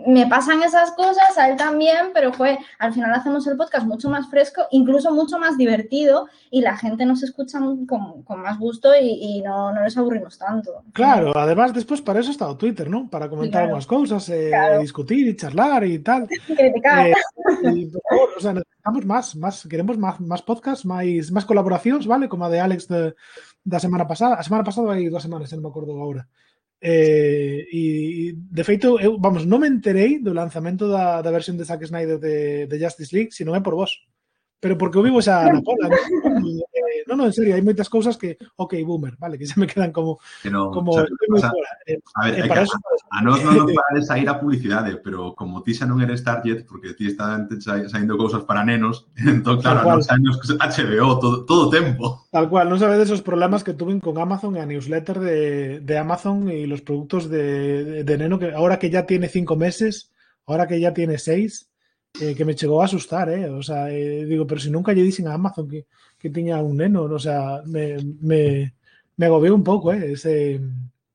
me 0.07 0.27
pasan 0.27 0.63
esas 0.63 0.93
cosas, 0.93 1.37
a 1.37 1.49
él 1.49 1.57
también, 1.57 2.11
pero 2.13 2.33
fue, 2.33 2.59
al 2.79 2.93
final 2.93 3.13
hacemos 3.13 3.47
el 3.47 3.57
podcast 3.57 3.87
mucho 3.87 4.09
más 4.09 4.29
fresco, 4.29 4.63
incluso 4.71 5.13
mucho 5.13 5.39
más 5.39 5.59
divertido 5.59 6.29
y 6.51 6.61
la 6.61 6.77
gente 6.77 7.05
nos 7.05 7.23
escucha 7.23 7.59
con, 7.59 8.23
con 8.23 8.43
más 8.43 8.59
gusto 8.59 8.93
y, 9.01 9.07
y 9.07 9.43
no, 9.43 9.73
no, 9.73 9.83
les 9.83 9.97
aburrimos 9.97 10.39
tanto. 10.39 10.85
Claro, 10.93 11.33
además 11.37 11.75
después 11.75 12.01
para 12.01 12.21
eso 12.21 12.31
ha 12.31 12.33
estado 12.33 12.57
Twitter, 12.57 12.89
¿no? 12.89 13.09
Para 13.09 13.29
comentar 13.29 13.63
claro. 13.63 13.65
algunas 13.67 13.87
cosas, 13.87 14.29
eh, 14.29 14.49
claro. 14.49 14.81
discutir 14.81 15.27
y 15.29 15.37
charlar 15.37 15.85
y 15.85 15.99
tal. 15.99 16.29
Criticar. 16.47 17.09
Eh, 17.09 17.15
y, 17.75 17.93
o 18.37 18.41
sea, 18.41 18.53
necesitamos 18.53 19.07
más, 19.07 19.37
más, 19.37 19.67
queremos 19.69 19.99
más, 19.99 20.21
más 20.21 20.43
podcasts, 20.43 20.85
más, 20.85 21.31
más 21.31 21.45
colaboracións, 21.45 22.07
vale? 22.07 22.29
Como 22.29 22.45
a 22.45 22.51
de 22.51 22.61
Alex 22.61 22.89
de, 22.89 23.15
da 23.65 23.81
semana 23.81 24.07
pasada. 24.07 24.37
A 24.37 24.45
semana 24.45 24.63
pasada 24.63 24.93
hai 24.93 25.09
dúas 25.09 25.25
semanas, 25.25 25.49
non 25.57 25.65
me 25.65 25.73
acordo 25.73 25.97
agora. 25.97 26.29
Eh, 26.81 27.67
e, 27.73 27.83
de 28.37 28.65
feito, 28.65 29.01
eu, 29.01 29.19
vamos, 29.19 29.45
non 29.45 29.61
me 29.61 29.69
enterei 29.69 30.21
do 30.21 30.37
lanzamento 30.37 30.89
da, 30.89 31.23
da 31.25 31.35
versión 31.35 31.57
de 31.57 31.65
Zack 31.65 31.85
Snyder 31.85 32.19
de, 32.19 32.67
de 32.67 32.77
Justice 32.79 33.15
League, 33.15 33.33
se 33.33 33.45
non 33.45 33.57
é 33.57 33.61
por 33.65 33.75
vos. 33.75 33.93
Pero 34.65 34.79
porque 34.79 34.97
vivo 35.03 35.21
xa 35.21 35.45
na 35.53 35.61
cola. 35.61 35.93
Eh, 35.93 37.05
non, 37.05 37.21
non, 37.21 37.29
en 37.29 37.37
serio, 37.37 37.53
hai 37.53 37.61
moitas 37.61 37.93
cousas 37.93 38.17
que, 38.17 38.41
ok, 38.57 38.81
boomer, 38.81 39.13
vale, 39.21 39.37
que 39.37 39.45
se 39.45 39.61
me 39.61 39.69
quedan 39.69 39.93
como... 39.93 40.25
No, 40.49 40.73
como 40.73 40.97
o 40.97 41.05
sea, 41.05 41.53
pasa, 41.53 41.53
eh, 41.85 42.01
a 42.17 42.21
ver, 42.25 42.33
eh, 42.33 42.49
para 42.49 42.65
que, 42.65 42.73
eso, 42.73 42.81
a, 43.13 43.19
a 43.21 43.23
nos 43.29 43.45
para 43.45 44.01
sair 44.01 44.25
a 44.25 44.41
publicidade, 44.41 44.97
pero 45.05 45.37
como 45.37 45.61
ti 45.61 45.77
xa 45.77 45.85
non 45.85 46.01
eres 46.01 46.25
target, 46.25 46.65
porque 46.65 46.97
ti 46.97 47.13
están 47.13 47.45
saindo 47.61 48.17
cousas 48.17 48.49
para 48.49 48.65
nenos, 48.65 49.05
entón, 49.21 49.61
claro, 49.61 50.01
nos 50.01 50.09
años 50.09 50.41
HBO, 50.41 51.21
todo, 51.21 51.45
todo 51.45 51.69
tempo. 51.69 52.25
Tal 52.33 52.49
cual, 52.49 52.73
non 52.73 52.81
sabedes 52.81 53.13
os 53.13 53.21
problemas 53.21 53.69
que 53.69 53.77
tuve 53.77 53.93
con 54.01 54.17
Amazon 54.17 54.57
a 54.57 54.65
newsletter 54.65 55.21
de, 55.21 55.39
de 55.85 55.95
Amazon 56.01 56.49
e 56.49 56.65
los 56.65 56.81
productos 56.81 57.29
de, 57.29 58.01
de, 58.01 58.01
de 58.01 58.15
neno, 58.17 58.41
que 58.41 58.57
ahora 58.57 58.81
que 58.81 58.89
ya 58.89 59.05
tiene 59.05 59.29
cinco 59.29 59.61
meses, 59.61 60.09
ahora 60.49 60.65
que 60.65 60.81
ya 60.81 60.97
tiene 60.97 61.21
seis, 61.21 61.69
eh, 62.21 62.35
que 62.35 62.45
me 62.45 62.55
chegou 62.55 62.81
a 62.81 62.85
asustar, 62.85 63.29
eh? 63.29 63.49
O 63.51 63.63
sea, 63.63 63.91
eh, 63.91 64.25
digo, 64.25 64.47
pero 64.47 64.61
si 64.61 64.71
nunca 64.71 64.93
lle 64.93 65.03
dicen 65.03 65.27
a 65.29 65.35
Amazon 65.35 65.69
que, 65.69 65.87
que 66.19 66.31
tiña 66.31 66.63
un 66.63 66.77
neno, 66.77 67.03
o 67.05 67.19
sea, 67.19 67.63
me, 67.67 67.97
me, 68.21 69.31
un 69.51 69.65
pouco, 69.65 69.93
eh? 69.93 70.13
Ese, 70.13 70.61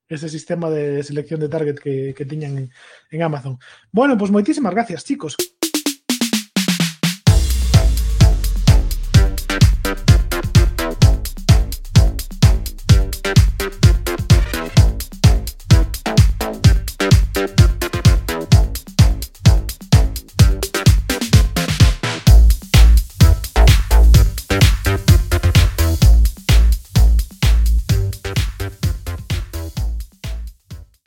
ese 0.08 0.28
sistema 0.30 0.70
de 0.70 1.04
selección 1.04 1.40
de 1.40 1.50
target 1.50 1.76
que, 1.80 2.14
que 2.16 2.26
tiñan 2.26 2.70
en, 3.12 3.22
Amazon. 3.22 3.58
Bueno, 3.92 4.18
pues 4.18 4.32
moitísimas 4.32 4.74
gracias, 4.74 5.06
chicos. 5.06 5.38